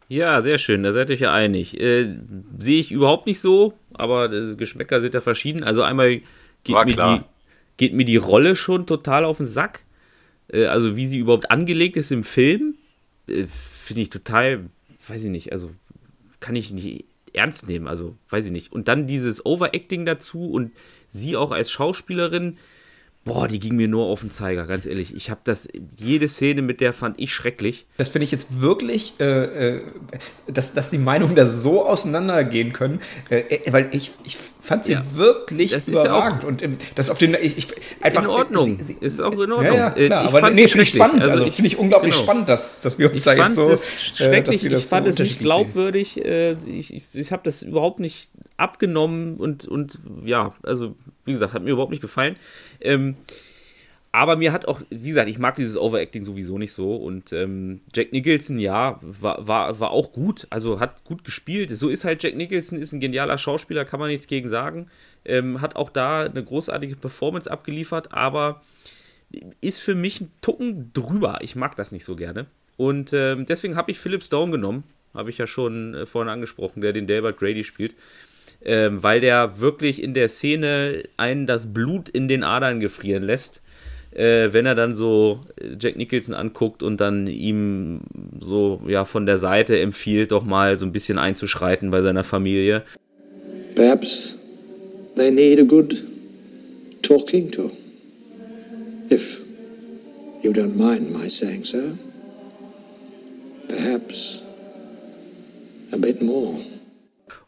Ja, 0.07 0.41
sehr 0.43 0.59
schön, 0.59 0.83
da 0.83 0.91
seid 0.91 1.09
ihr 1.09 1.15
euch 1.15 1.21
ja 1.21 1.33
einig. 1.33 1.79
Äh, 1.79 2.15
Sehe 2.59 2.79
ich 2.79 2.91
überhaupt 2.91 3.25
nicht 3.25 3.39
so, 3.39 3.73
aber 3.93 4.31
äh, 4.31 4.55
Geschmäcker 4.55 5.01
sind 5.01 5.15
ja 5.15 5.21
verschieden. 5.21 5.63
Also 5.63 5.81
einmal 5.81 6.21
geht 6.63 6.75
War 6.75 6.85
mir, 6.85 6.91
klar. 6.91 7.17
die, 7.17 7.23
geht 7.77 7.93
mir 7.93 8.05
die 8.05 8.17
Rolle 8.17 8.55
schon 8.55 8.85
total 8.85 9.25
auf 9.25 9.37
den 9.37 9.47
Sack. 9.47 9.79
Äh, 10.49 10.65
also 10.65 10.95
wie 10.95 11.07
sie 11.07 11.17
überhaupt 11.17 11.49
angelegt 11.49 11.97
ist 11.97 12.11
im 12.11 12.23
Film, 12.23 12.75
äh, 13.27 13.45
finde 13.47 14.01
ich 14.03 14.09
total, 14.09 14.69
weiß 15.07 15.23
ich 15.23 15.29
nicht, 15.29 15.51
also 15.51 15.71
kann 16.39 16.55
ich 16.55 16.71
nicht 16.71 17.05
ernst 17.33 17.67
nehmen, 17.67 17.87
also 17.87 18.15
weiß 18.29 18.45
ich 18.45 18.51
nicht. 18.51 18.71
Und 18.71 18.87
dann 18.87 19.07
dieses 19.07 19.45
Overacting 19.45 20.05
dazu 20.05 20.51
und 20.51 20.71
sie 21.09 21.35
auch 21.35 21.51
als 21.51 21.71
Schauspielerin, 21.71 22.57
boah, 23.25 23.47
die 23.47 23.59
ging 23.59 23.75
mir 23.77 23.87
nur 23.87 24.05
auf 24.07 24.19
den 24.19 24.31
Zeiger, 24.31 24.67
ganz 24.67 24.85
ehrlich. 24.85 25.15
Ich 25.15 25.29
habe 25.29 25.39
das, 25.45 25.69
jede 25.97 26.27
Szene 26.27 26.61
mit 26.61 26.81
der 26.81 26.91
fand 26.91 27.17
ich 27.19 27.33
schrecklich. 27.33 27.85
Das 27.97 28.09
finde 28.09 28.25
ich 28.25 28.31
jetzt 28.31 28.59
wirklich, 28.59 29.13
äh, 29.19 29.75
äh, 29.77 29.81
dass, 30.47 30.73
dass 30.73 30.89
die 30.89 30.97
Meinungen 30.97 31.33
da 31.35 31.47
so 31.47 31.85
auseinandergehen 31.87 32.73
können, 32.73 32.99
äh, 33.29 33.39
äh, 33.39 33.71
weil 33.71 33.87
ich, 33.93 34.11
ich 34.25 34.37
fand 34.61 34.83
sie 34.85 34.93
Ja. 34.93 35.03
wirklich 35.15 35.71
Das 35.71 35.87
ist 35.87 35.95
ja 35.95 36.03
überragend. 36.05 36.43
und 36.43 36.61
ähm, 36.61 36.77
das 36.95 37.09
auf 37.09 37.17
den, 37.17 37.33
ich, 37.41 37.57
ich, 37.57 37.67
einfach, 38.01 38.23
in 38.23 38.29
Ordnung, 38.29 38.77
Sie, 38.81 38.93
sie, 38.93 38.97
ist 38.99 39.21
auch 39.21 39.31
in 39.33 39.51
Ordnung. 39.53 39.63
ja, 39.63 39.73
ja, 39.73 39.95
Äh, 39.95 40.05
klar, 40.07 40.23
ich 40.23 40.29
aber 40.29 40.39
fand 40.39 40.55
nee, 40.55 40.63
es 40.65 40.71
finde 40.71 40.83
ich 40.83 40.89
spannend. 40.89 41.21
Also, 41.23 41.45
ich- 41.45 41.55
finde 41.55 41.67
ich 41.67 41.77
unglaublich 41.77 42.13
genau. 42.13 42.23
spannend, 42.25 42.49
dass, 42.49 42.81
dass 42.81 42.99
wir 42.99 43.07
uns 43.07 43.15
Ich 43.15 43.23
da 43.23 43.35
fand 43.37 43.55
jetzt 43.55 43.55
so, 43.55 43.71
äh, 43.71 43.77
schrecklich, 43.77 44.65
ich 44.65 44.71
fand 44.71 44.73
so 44.73 44.75
es 44.75 44.91
nicht 44.91 44.93
unterschiedlich 45.05 45.27
sehen. 45.37 45.39
glaubwürdig, 45.45 46.25
äh, 46.25 46.51
ich, 46.65 46.93
ich, 46.93 47.03
ich 47.13 47.31
habe 47.31 47.41
das 47.45 47.61
überhaupt 47.63 47.99
nicht 48.01 48.27
abgenommen 48.57 49.37
und, 49.37 49.65
und 49.65 49.99
ja, 50.25 50.51
also 50.63 50.95
wie 51.25 51.31
gesagt, 51.31 51.53
hat 51.53 51.63
mir 51.63 51.71
überhaupt 51.71 51.91
nicht 51.91 52.01
gefallen. 52.01 52.35
Ähm, 52.81 53.12
aber 54.15 54.35
mir 54.35 54.53
hat 54.53 54.67
auch, 54.67 54.79
wie 54.91 55.07
gesagt, 55.07 55.27
ich 55.27 55.39
mag 55.39 55.55
dieses 55.55 55.75
Overacting 55.75 56.23
sowieso 56.23 56.59
nicht 56.59 56.71
so 56.71 56.95
und 56.95 57.33
ähm, 57.33 57.81
Jack 57.95 58.13
Nicholson, 58.13 58.59
ja, 58.59 58.99
war, 59.01 59.47
war, 59.47 59.79
war 59.79 59.89
auch 59.89 60.13
gut, 60.13 60.45
also 60.51 60.79
hat 60.79 61.03
gut 61.03 61.23
gespielt. 61.23 61.71
So 61.71 61.89
ist 61.89 62.05
halt 62.05 62.21
Jack 62.21 62.35
Nicholson, 62.35 62.79
ist 62.79 62.93
ein 62.93 62.99
genialer 62.99 63.39
Schauspieler, 63.39 63.85
kann 63.85 63.99
man 63.99 64.09
nichts 64.09 64.27
gegen 64.27 64.49
sagen. 64.49 64.87
Ähm, 65.25 65.61
hat 65.61 65.75
auch 65.75 65.89
da 65.89 66.21
eine 66.21 66.43
großartige 66.43 66.95
Performance 66.95 67.49
abgeliefert, 67.49 68.13
aber 68.13 68.61
ist 69.61 69.79
für 69.79 69.95
mich 69.95 70.21
ein 70.21 70.31
Tucken 70.41 70.93
drüber. 70.93 71.39
Ich 71.41 71.55
mag 71.55 71.75
das 71.75 71.91
nicht 71.91 72.05
so 72.05 72.15
gerne. 72.15 72.45
Und 72.77 73.13
ähm, 73.13 73.47
deswegen 73.47 73.75
habe 73.75 73.89
ich 73.89 73.97
Philip 73.97 74.21
Stone 74.21 74.51
genommen. 74.51 74.83
Habe 75.15 75.31
ich 75.31 75.39
ja 75.39 75.47
schon 75.47 75.95
äh, 75.95 76.05
vorhin 76.05 76.29
angesprochen, 76.29 76.81
der 76.81 76.91
den 76.91 77.07
Delbert 77.07 77.39
Grady 77.39 77.63
spielt. 77.63 77.95
Ähm, 78.65 79.03
weil 79.03 79.19
der 79.19 79.59
wirklich 79.59 80.01
in 80.01 80.13
der 80.13 80.29
Szene 80.29 81.03
einen 81.17 81.47
das 81.47 81.73
Blut 81.73 82.07
in 82.07 82.27
den 82.27 82.43
Adern 82.43 82.79
gefrieren 82.79 83.23
lässt. 83.23 83.61
Äh, 84.11 84.53
wenn 84.53 84.65
er 84.65 84.75
dann 84.75 84.95
so 84.95 85.41
äh, 85.59 85.75
Jack 85.79 85.97
Nicholson 85.97 86.35
anguckt 86.35 86.83
und 86.83 87.01
dann 87.01 87.27
ihm 87.27 88.01
so 88.39 88.79
ja 88.87 89.05
von 89.05 89.25
der 89.25 89.37
Seite 89.37 89.79
empfiehlt, 89.79 90.31
doch 90.31 90.43
mal 90.43 90.77
so 90.77 90.85
ein 90.85 90.91
bisschen 90.91 91.17
einzuschreiten 91.17 91.89
bei 91.89 92.01
seiner 92.01 92.23
Familie. 92.23 92.83
Perhaps 93.75 94.37
they 95.15 95.31
need 95.31 95.59
a 95.59 95.63
good 95.63 96.01
talking 97.01 97.51
to. 97.51 97.71
If 99.09 99.41
you 100.43 100.51
don't 100.51 100.75
mind 100.75 101.11
my 101.11 101.27
saying 101.27 101.65
so. 101.65 101.97
Perhaps 103.67 104.43
a 105.91 105.97
bit 105.97 106.21
more. 106.21 106.72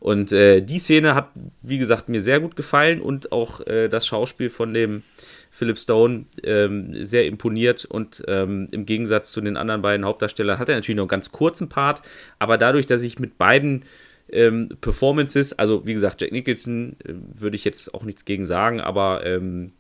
Und 0.06 0.32
äh, 0.32 0.62
die 0.62 0.78
Szene 0.78 1.16
hat, 1.16 1.30
wie 1.64 1.80
gesagt, 1.80 2.10
mir 2.10 2.22
sehr 2.22 2.40
gut 2.40 2.56
gefallen 2.56 3.02
und 3.02 3.32
auch 3.32 3.66
äh, 3.66 3.88
das 3.88 4.06
Schauspiel 4.06 4.52
von 4.52 4.72
dem 4.72 5.02
Philip 5.50 5.80
Stone 5.80 6.26
ähm, 6.44 7.04
sehr 7.04 7.26
imponiert. 7.26 7.86
Und 7.86 8.24
ähm, 8.28 8.68
im 8.70 8.86
Gegensatz 8.86 9.32
zu 9.32 9.42
den 9.42 9.58
anderen 9.58 9.82
beiden 9.82 10.06
Hauptdarstellern 10.06 10.60
hat 10.60 10.70
er 10.70 10.76
natürlich 10.76 10.98
noch 10.98 11.06
einen 11.06 11.10
ganz 11.10 11.32
kurzen 11.32 11.70
Part, 11.70 12.04
aber 12.38 12.60
dadurch, 12.60 12.86
dass 12.86 13.02
ich 13.02 13.18
mit 13.18 13.40
beiden 13.40 13.86
ähm, 14.32 14.70
Performances, 14.80 15.58
also 15.58 15.88
wie 15.88 15.96
gesagt, 15.96 16.22
Jack 16.22 16.32
Nicholson 16.32 16.98
äh, 17.04 17.14
würde 17.34 17.56
ich 17.56 17.64
jetzt 17.64 17.92
auch 17.96 18.04
nichts 18.04 18.26
gegen 18.26 18.46
sagen, 18.46 18.82
aber 18.82 19.26
ähm, 19.26 19.72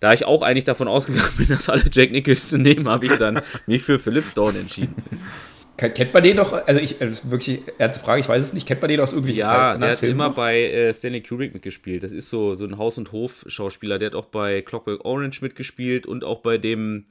da 0.00 0.12
ich 0.12 0.24
auch 0.24 0.42
eigentlich 0.42 0.64
davon 0.64 0.88
ausgegangen 0.88 1.30
bin, 1.36 1.46
dass 1.46 1.68
alle 1.68 1.84
Jack 1.92 2.10
Nicholson 2.10 2.60
nehmen, 2.60 2.88
habe 2.88 3.06
ich 3.06 3.16
dann 3.18 3.40
mich 3.68 3.84
für 3.84 4.00
Philip 4.00 4.24
Stone 4.24 4.58
entschieden. 4.58 4.96
Kennt 5.76 6.12
man 6.12 6.22
den 6.22 6.36
noch? 6.36 6.52
Also 6.52 6.78
ich, 6.80 6.98
das 6.98 7.08
ist 7.10 7.30
wirklich 7.30 7.62
ernste 7.78 8.04
Frage, 8.04 8.20
ich 8.20 8.28
weiß 8.28 8.42
es 8.42 8.52
nicht. 8.52 8.66
Kennt 8.66 8.82
man 8.82 8.88
den 8.90 9.00
aus 9.00 9.12
irgendwelchen 9.12 9.40
Ja, 9.40 9.76
der 9.78 9.92
hat 9.92 9.98
Filmen 9.98 10.16
immer 10.16 10.28
noch? 10.28 10.34
bei 10.36 10.64
äh, 10.64 10.92
Stanley 10.92 11.22
Kubrick 11.22 11.54
mitgespielt. 11.54 12.02
Das 12.02 12.12
ist 12.12 12.28
so, 12.28 12.54
so 12.54 12.66
ein 12.66 12.76
Haus- 12.76 12.98
und 12.98 13.12
Hof-Schauspieler. 13.12 13.98
Der 13.98 14.06
hat 14.06 14.14
auch 14.14 14.26
bei 14.26 14.60
Clockwork 14.60 15.04
Orange 15.04 15.40
mitgespielt 15.40 16.06
und 16.06 16.22
auch 16.22 16.40
bei 16.40 16.58
dem 16.58 17.06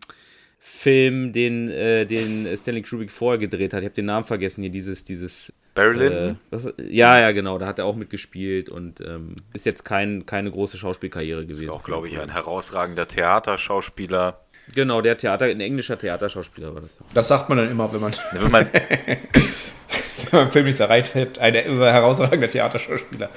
Film, 0.59 1.33
den, 1.33 1.69
äh, 1.69 2.05
den 2.05 2.47
Stanley 2.57 2.83
Kubrick 2.83 3.11
vorher 3.11 3.39
gedreht 3.39 3.73
hat. 3.73 3.79
Ich 3.79 3.85
habe 3.85 3.95
den 3.95 4.05
Namen 4.05 4.25
vergessen 4.25 4.61
hier, 4.61 4.71
dieses, 4.71 5.03
dieses. 5.05 5.53
Barry 5.73 6.05
Äh, 6.05 6.35
ja, 6.89 7.19
ja, 7.19 7.31
genau, 7.31 7.57
da 7.57 7.65
hat 7.67 7.79
er 7.79 7.85
auch 7.85 7.95
mitgespielt 7.95 8.69
und 8.69 8.99
ähm, 9.01 9.35
ist 9.53 9.65
jetzt 9.65 9.85
kein, 9.85 10.25
keine 10.25 10.51
große 10.51 10.77
Schauspielkarriere 10.77 11.43
gewesen. 11.43 11.65
Ist 11.65 11.69
auch, 11.69 11.83
glaube 11.83 12.07
ich, 12.07 12.19
ein 12.19 12.33
herausragender 12.33 13.07
Theaterschauspieler. 13.07 14.41
Genau, 14.75 15.01
der 15.01 15.17
Theater, 15.17 15.45
ein 15.45 15.59
englischer 15.59 15.97
Theaterschauspieler 15.97 16.73
war 16.73 16.81
das. 16.81 16.91
Das 17.13 17.27
sagt 17.27 17.49
man 17.49 17.57
dann 17.57 17.71
immer, 17.71 17.91
wenn 17.91 18.01
man, 18.01 18.13
Wenn 18.31 18.51
man, 18.51 18.67
wenn 18.73 19.19
man 20.31 20.41
einen 20.41 20.51
Film 20.51 20.65
nicht 20.65 20.79
erreicht 20.79 21.15
hat. 21.15 21.39
Ein 21.39 21.55
herausragender 21.55 22.47
Theaterschauspieler. 22.47 23.29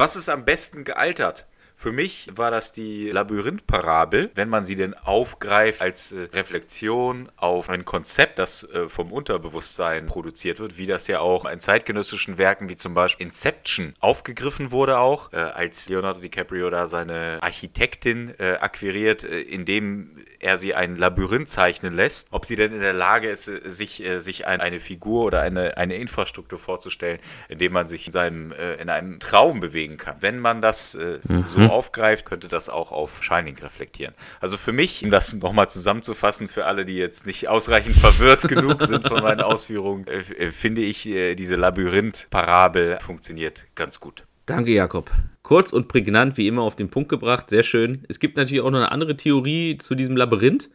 was 0.00 0.16
ist 0.16 0.30
am 0.30 0.46
besten 0.46 0.84
gealtert? 0.84 1.46
Für 1.80 1.92
mich 1.92 2.28
war 2.34 2.50
das 2.50 2.72
die 2.72 3.08
Labyrinth-Parabel, 3.10 4.32
wenn 4.34 4.50
man 4.50 4.64
sie 4.64 4.74
denn 4.74 4.92
aufgreift 4.92 5.80
als 5.80 6.12
äh, 6.12 6.28
Reflexion 6.34 7.30
auf 7.36 7.70
ein 7.70 7.86
Konzept, 7.86 8.38
das 8.38 8.64
äh, 8.64 8.90
vom 8.90 9.10
Unterbewusstsein 9.10 10.04
produziert 10.04 10.60
wird, 10.60 10.76
wie 10.76 10.84
das 10.84 11.06
ja 11.06 11.20
auch 11.20 11.46
in 11.46 11.58
zeitgenössischen 11.58 12.36
Werken 12.36 12.68
wie 12.68 12.76
zum 12.76 12.92
Beispiel 12.92 13.24
Inception 13.24 13.94
aufgegriffen 13.98 14.72
wurde 14.72 14.98
auch, 14.98 15.32
äh, 15.32 15.36
als 15.36 15.88
Leonardo 15.88 16.20
DiCaprio 16.20 16.68
da 16.68 16.84
seine 16.84 17.38
Architektin 17.40 18.34
äh, 18.38 18.58
akquiriert, 18.60 19.24
äh, 19.24 19.40
indem 19.40 20.18
er 20.38 20.58
sie 20.58 20.74
ein 20.74 20.96
Labyrinth 20.96 21.48
zeichnen 21.48 21.96
lässt, 21.96 22.28
ob 22.30 22.44
sie 22.44 22.56
denn 22.56 22.74
in 22.74 22.82
der 22.82 22.92
Lage 22.92 23.30
ist, 23.30 23.48
äh, 23.48 23.70
sich, 23.70 24.04
sich 24.18 24.46
ein, 24.46 24.60
eine 24.60 24.80
Figur 24.80 25.24
oder 25.24 25.40
eine, 25.40 25.78
eine 25.78 25.94
Infrastruktur 25.94 26.58
vorzustellen, 26.58 27.20
in 27.48 27.56
dem 27.56 27.72
man 27.72 27.86
sich 27.86 28.04
in, 28.04 28.12
seinem, 28.12 28.52
in 28.52 28.90
einem 28.90 29.18
Traum 29.18 29.60
bewegen 29.60 29.96
kann. 29.96 30.16
Wenn 30.20 30.40
man 30.40 30.60
das 30.60 30.94
äh, 30.94 31.20
so 31.46 31.69
aufgreift, 31.80 32.24
könnte 32.24 32.48
das 32.48 32.68
auch 32.68 32.92
auf 32.92 33.22
Shining 33.22 33.56
reflektieren. 33.58 34.14
Also 34.40 34.56
für 34.56 34.72
mich, 34.72 35.04
um 35.04 35.10
das 35.10 35.34
nochmal 35.36 35.68
zusammenzufassen, 35.68 36.48
für 36.48 36.66
alle, 36.66 36.84
die 36.84 36.96
jetzt 36.96 37.26
nicht 37.26 37.48
ausreichend 37.48 37.96
verwirrt 37.96 38.48
genug 38.48 38.82
sind 38.84 39.06
von 39.06 39.22
meinen 39.22 39.40
Ausführungen, 39.40 40.06
äh, 40.06 40.18
äh, 40.18 40.50
finde 40.50 40.82
ich, 40.82 41.08
äh, 41.08 41.34
diese 41.34 41.56
Labyrinth-Parabel 41.56 42.98
funktioniert 43.00 43.66
ganz 43.74 44.00
gut. 44.00 44.24
Danke, 44.46 44.72
Jakob. 44.72 45.10
Kurz 45.42 45.72
und 45.72 45.88
prägnant, 45.88 46.36
wie 46.36 46.48
immer, 46.48 46.62
auf 46.62 46.76
den 46.76 46.90
Punkt 46.90 47.08
gebracht. 47.08 47.50
Sehr 47.50 47.62
schön. 47.62 48.04
Es 48.08 48.18
gibt 48.18 48.36
natürlich 48.36 48.62
auch 48.62 48.70
noch 48.70 48.78
eine 48.78 48.92
andere 48.92 49.16
Theorie 49.16 49.78
zu 49.78 49.94
diesem 49.94 50.16
Labyrinth. 50.16 50.70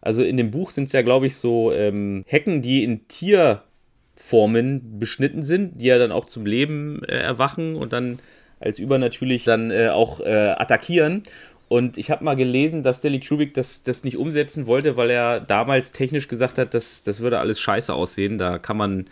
Also 0.00 0.22
in 0.22 0.36
dem 0.36 0.50
Buch 0.50 0.70
sind 0.70 0.84
es 0.84 0.92
ja, 0.92 1.02
glaube 1.02 1.26
ich, 1.26 1.36
so 1.36 1.72
ähm, 1.72 2.24
Hecken, 2.26 2.62
die 2.62 2.82
in 2.82 3.06
Tierformen 3.08 4.98
beschnitten 4.98 5.44
sind, 5.44 5.80
die 5.80 5.86
ja 5.86 5.98
dann 5.98 6.10
auch 6.12 6.24
zum 6.24 6.46
Leben 6.46 7.04
äh, 7.04 7.18
erwachen 7.18 7.76
und 7.76 7.92
dann 7.92 8.18
als 8.60 8.78
übernatürlich 8.78 9.44
dann 9.44 9.70
äh, 9.70 9.88
auch 9.88 10.20
äh, 10.20 10.54
attackieren. 10.56 11.22
Und 11.68 11.98
ich 11.98 12.10
habe 12.10 12.24
mal 12.24 12.34
gelesen, 12.34 12.82
dass 12.82 12.98
Stanley 12.98 13.20
Kubrick 13.20 13.54
das, 13.54 13.84
das 13.84 14.02
nicht 14.04 14.16
umsetzen 14.16 14.66
wollte, 14.66 14.96
weil 14.96 15.10
er 15.10 15.40
damals 15.40 15.92
technisch 15.92 16.28
gesagt 16.28 16.58
hat, 16.58 16.74
dass 16.74 17.04
das 17.04 17.20
würde 17.20 17.38
alles 17.38 17.60
scheiße 17.60 17.94
aussehen. 17.94 18.38
Da 18.38 18.58
kann 18.58 18.76
man 18.76 19.06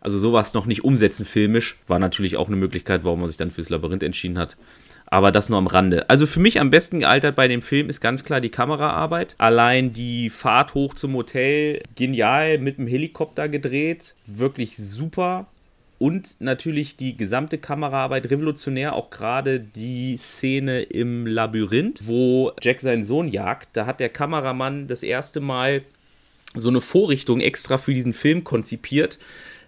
also 0.00 0.18
sowas 0.18 0.54
noch 0.54 0.66
nicht 0.66 0.84
umsetzen 0.84 1.24
filmisch. 1.24 1.78
War 1.86 1.98
natürlich 1.98 2.36
auch 2.36 2.48
eine 2.48 2.56
Möglichkeit, 2.56 3.04
warum 3.04 3.20
man 3.20 3.28
sich 3.28 3.36
dann 3.36 3.50
fürs 3.50 3.68
Labyrinth 3.68 4.02
entschieden 4.02 4.38
hat. 4.38 4.56
Aber 5.10 5.32
das 5.32 5.48
nur 5.48 5.58
am 5.58 5.66
Rande. 5.66 6.08
Also 6.08 6.26
für 6.26 6.40
mich 6.40 6.60
am 6.60 6.70
besten 6.70 7.00
gealtert 7.00 7.34
bei 7.34 7.48
dem 7.48 7.62
Film 7.62 7.88
ist 7.88 8.00
ganz 8.00 8.24
klar 8.24 8.40
die 8.40 8.50
Kameraarbeit. 8.50 9.34
Allein 9.38 9.92
die 9.92 10.28
Fahrt 10.30 10.74
hoch 10.74 10.94
zum 10.94 11.14
Hotel, 11.14 11.82
genial 11.94 12.58
mit 12.58 12.78
dem 12.78 12.86
Helikopter 12.86 13.48
gedreht. 13.48 14.14
Wirklich 14.26 14.76
super. 14.76 15.46
Und 15.98 16.36
natürlich 16.38 16.96
die 16.96 17.16
gesamte 17.16 17.58
Kameraarbeit 17.58 18.30
revolutionär, 18.30 18.94
auch 18.94 19.10
gerade 19.10 19.58
die 19.58 20.16
Szene 20.16 20.82
im 20.82 21.26
Labyrinth, 21.26 22.06
wo 22.06 22.52
Jack 22.62 22.80
seinen 22.80 23.02
Sohn 23.02 23.28
jagt. 23.28 23.70
Da 23.72 23.84
hat 23.86 23.98
der 23.98 24.08
Kameramann 24.08 24.86
das 24.86 25.02
erste 25.02 25.40
Mal 25.40 25.82
so 26.54 26.68
eine 26.68 26.80
Vorrichtung 26.80 27.40
extra 27.40 27.78
für 27.78 27.94
diesen 27.94 28.12
Film 28.12 28.44
konzipiert. 28.44 29.18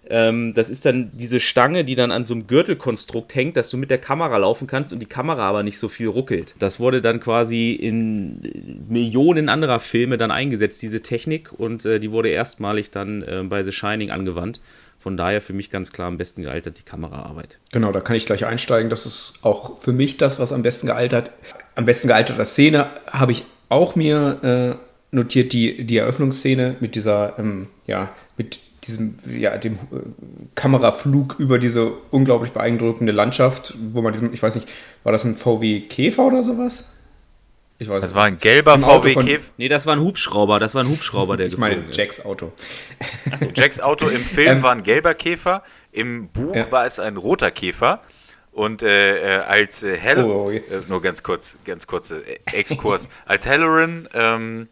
Ähm, 0.09 0.53
das 0.53 0.69
ist 0.69 0.85
dann 0.85 1.11
diese 1.13 1.39
Stange, 1.39 1.83
die 1.85 1.95
dann 1.95 2.11
an 2.11 2.23
so 2.23 2.33
einem 2.33 2.47
Gürtelkonstrukt 2.47 3.35
hängt, 3.35 3.55
dass 3.55 3.69
du 3.69 3.77
mit 3.77 3.91
der 3.91 3.99
Kamera 3.99 4.37
laufen 4.37 4.67
kannst 4.67 4.93
und 4.93 4.99
die 4.99 5.05
Kamera 5.05 5.47
aber 5.47 5.63
nicht 5.63 5.77
so 5.77 5.89
viel 5.89 6.07
ruckelt. 6.07 6.55
Das 6.59 6.79
wurde 6.79 7.01
dann 7.01 7.19
quasi 7.19 7.73
in 7.73 8.87
Millionen 8.89 9.47
anderer 9.47 9.79
Filme 9.79 10.17
dann 10.17 10.31
eingesetzt, 10.31 10.81
diese 10.81 11.01
Technik, 11.01 11.51
und 11.51 11.85
äh, 11.85 11.99
die 11.99 12.11
wurde 12.11 12.29
erstmalig 12.29 12.89
dann 12.89 13.21
äh, 13.21 13.43
bei 13.43 13.63
The 13.63 13.71
Shining 13.71 14.11
angewandt. 14.11 14.59
Von 15.01 15.17
daher 15.17 15.41
für 15.41 15.53
mich 15.53 15.71
ganz 15.71 15.91
klar 15.91 16.07
am 16.07 16.19
besten 16.19 16.43
gealtert 16.43 16.77
die 16.77 16.83
Kameraarbeit. 16.83 17.57
Genau, 17.71 17.91
da 17.91 18.01
kann 18.01 18.15
ich 18.15 18.27
gleich 18.27 18.45
einsteigen. 18.45 18.91
Das 18.91 19.07
ist 19.07 19.33
auch 19.41 19.79
für 19.79 19.93
mich 19.93 20.17
das, 20.17 20.39
was 20.39 20.53
am 20.53 20.61
besten 20.61 20.85
gealtert. 20.85 21.31
Am 21.73 21.85
besten 21.85 22.07
gealterte 22.07 22.45
Szene 22.45 22.91
habe 23.07 23.31
ich 23.31 23.43
auch 23.67 23.95
mir 23.95 24.77
äh, 24.79 25.15
notiert, 25.15 25.53
die, 25.53 25.87
die 25.87 25.97
Eröffnungsszene 25.97 26.75
mit 26.81 26.93
dieser, 26.93 27.39
ähm, 27.39 27.67
ja, 27.87 28.09
mit 28.37 28.59
diesem, 28.83 29.15
ja, 29.27 29.57
dem 29.57 29.73
äh, 29.73 29.77
Kameraflug 30.53 31.37
über 31.39 31.57
diese 31.57 31.93
unglaublich 32.11 32.51
beeindruckende 32.51 33.11
Landschaft, 33.11 33.73
wo 33.93 34.03
man 34.03 34.13
diesem, 34.13 34.31
ich 34.33 34.43
weiß 34.43 34.53
nicht, 34.53 34.69
war 35.01 35.11
das 35.11 35.23
ein 35.23 35.35
VW 35.35 35.81
Käfer 35.81 36.27
oder 36.27 36.43
sowas? 36.43 36.85
Ich 37.81 37.89
weiß 37.89 37.99
Das 37.99 38.13
war 38.13 38.25
ein 38.25 38.37
gelber 38.39 38.73
Auto 38.75 39.01
VW 39.09 39.15
Käfer. 39.15 39.51
Nee, 39.57 39.67
das 39.67 39.87
war 39.87 39.95
ein 39.95 40.01
Hubschrauber, 40.01 40.59
das 40.59 40.75
war 40.75 40.83
ein 40.83 40.87
Hubschrauber, 40.89 41.35
der 41.35 41.47
Ich 41.47 41.57
meine, 41.57 41.87
ist. 41.89 41.97
Jacks 41.97 42.23
Auto. 42.23 42.51
Jacks 43.55 43.79
Auto 43.79 44.07
im 44.07 44.23
Film 44.23 44.57
Ähm, 44.57 44.61
war 44.61 44.71
ein 44.73 44.83
gelber 44.83 45.15
Käfer, 45.15 45.63
im 45.91 46.27
Buch 46.29 46.55
Ja. 46.55 46.71
war 46.71 46.85
es 46.85 46.99
ein 46.99 47.17
roter 47.17 47.49
Käfer. 47.49 48.03
Und 48.51 48.83
äh, 48.83 49.37
äh, 49.37 49.39
als 49.39 49.81
äh, 49.81 49.97
Hel 49.97 50.23
Oh, 50.23 50.51
jetzt- 50.51 50.71
äh, 50.71 50.89
nur 50.89 51.01
ganz 51.01 51.23
kurz, 51.23 51.57
ganz 51.65 51.87
kurze 51.87 52.19
äh, 52.23 52.37
Exkurs. 52.53 53.09
als 53.25 53.47
Halloran 53.47 54.07
ähm, 54.13 54.67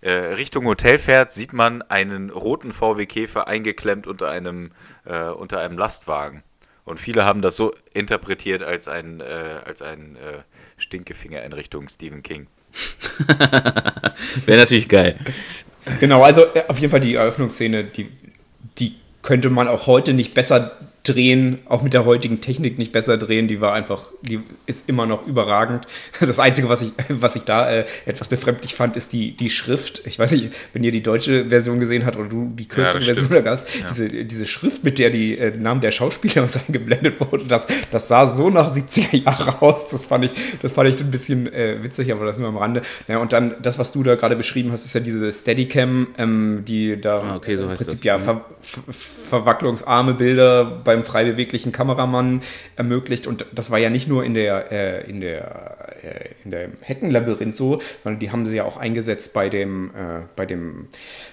äh, 0.00 0.12
Richtung 0.12 0.64
Hotel 0.66 0.98
fährt, 0.98 1.32
sieht 1.32 1.52
man 1.54 1.82
einen 1.82 2.30
roten 2.30 2.72
VW 2.72 3.06
Käfer 3.06 3.48
eingeklemmt 3.48 4.06
unter 4.06 4.30
einem 4.30 4.70
äh, 5.06 5.24
unter 5.30 5.58
einem 5.58 5.76
Lastwagen. 5.76 6.44
Und 6.84 7.00
viele 7.00 7.24
haben 7.24 7.42
das 7.42 7.56
so 7.56 7.74
interpretiert 7.94 8.62
als 8.62 8.86
ein 8.86 9.20
äh, 9.20 9.24
als 9.64 9.82
ein 9.82 10.14
äh, 10.16 10.42
Stinkefinger 10.76 11.42
in 11.42 11.52
Richtung 11.52 11.88
Stephen 11.88 12.22
King. 12.22 12.46
Wäre 14.46 14.58
natürlich 14.58 14.88
geil. 14.88 15.16
Genau, 16.00 16.22
also 16.22 16.42
äh, 16.54 16.64
auf 16.68 16.78
jeden 16.78 16.90
Fall 16.90 17.00
die 17.00 17.14
Eröffnungsszene, 17.14 17.84
die, 17.84 18.08
die 18.78 18.94
könnte 19.22 19.50
man 19.50 19.68
auch 19.68 19.86
heute 19.86 20.12
nicht 20.12 20.34
besser 20.34 20.76
drehen, 21.04 21.58
auch 21.68 21.82
mit 21.82 21.92
der 21.94 22.04
heutigen 22.06 22.40
Technik 22.40 22.78
nicht 22.78 22.90
besser 22.90 23.18
drehen. 23.18 23.46
Die 23.46 23.60
war 23.60 23.72
einfach, 23.74 24.04
die 24.22 24.40
ist 24.66 24.88
immer 24.88 25.06
noch 25.06 25.26
überragend. 25.26 25.86
Das 26.20 26.40
Einzige, 26.40 26.68
was 26.68 26.82
ich, 26.82 26.92
was 27.10 27.36
ich 27.36 27.42
da 27.42 27.70
äh, 27.70 27.84
etwas 28.06 28.28
befremdlich 28.28 28.74
fand, 28.74 28.96
ist 28.96 29.12
die, 29.12 29.36
die 29.36 29.50
Schrift. 29.50 30.02
Ich 30.06 30.18
weiß 30.18 30.32
nicht, 30.32 30.50
wenn 30.72 30.82
ihr 30.82 30.92
die 30.92 31.02
deutsche 31.02 31.44
Version 31.46 31.78
gesehen 31.78 32.06
habt 32.06 32.16
oder 32.16 32.28
du 32.28 32.50
die 32.56 32.66
kürzere 32.66 32.98
das 32.98 33.06
Version 33.06 33.44
da 33.44 33.50
hast, 33.50 33.66
diese, 33.90 34.08
diese 34.08 34.46
Schrift, 34.46 34.82
mit 34.82 34.98
der 34.98 35.10
die 35.10 35.36
äh, 35.38 35.54
Namen 35.56 35.80
der 35.82 35.90
Schauspieler 35.90 36.42
uns 36.42 36.56
eingeblendet 36.56 37.20
wurde, 37.20 37.44
das, 37.44 37.66
das 37.90 38.08
sah 38.08 38.26
so 38.26 38.48
nach 38.50 38.74
70er 38.74 39.24
Jahre 39.24 39.60
aus. 39.62 39.88
Das 39.88 40.02
fand 40.02 40.24
ich, 40.24 40.30
das 40.62 40.72
fand 40.72 40.88
ich 40.88 40.98
ein 41.00 41.10
bisschen 41.10 41.52
äh, 41.52 41.82
witzig, 41.82 42.10
aber 42.12 42.24
das 42.24 42.38
nur 42.38 42.48
am 42.48 42.56
Rande. 42.56 42.80
Ja, 43.08 43.18
und 43.18 43.32
dann 43.34 43.56
das, 43.60 43.78
was 43.78 43.92
du 43.92 44.02
da 44.02 44.14
gerade 44.14 44.36
beschrieben 44.36 44.72
hast, 44.72 44.86
ist 44.86 44.94
ja 44.94 45.00
diese 45.00 45.30
Steadicam, 45.30 46.08
ähm, 46.16 46.62
die 46.66 46.98
da 47.00 47.18
Ah, 47.20 47.36
okay, 47.36 47.56
so 47.56 47.64
im 47.64 47.74
Prinzip 47.74 47.98
das. 47.98 48.04
ja 48.04 48.18
Mhm. 48.18 48.22
ver 48.22 48.44
ver 48.62 48.82
verwacklungsarme 49.28 50.14
Bilder 50.14 50.64
beim 50.94 51.04
frei 51.04 51.24
beweglichen 51.24 51.72
Kameramann 51.72 52.42
ermöglicht. 52.76 53.26
Und 53.26 53.46
das 53.52 53.70
war 53.70 53.78
ja 53.78 53.90
nicht 53.90 54.08
nur 54.08 54.24
in 54.24 54.34
der, 54.34 54.70
äh, 54.72 55.10
in 55.10 55.20
der, 55.20 55.96
äh, 56.02 56.28
in 56.44 56.50
der 56.50 56.68
Heckenlabyrinth 56.82 57.56
so, 57.56 57.80
sondern 58.02 58.20
die 58.20 58.30
haben 58.30 58.46
sie 58.46 58.56
ja 58.56 58.64
auch 58.64 58.76
eingesetzt 58.76 59.32
bei 59.32 59.48
dem, 59.48 59.90
äh, 59.90 60.22
bei 60.36 60.46
dem 60.46 60.88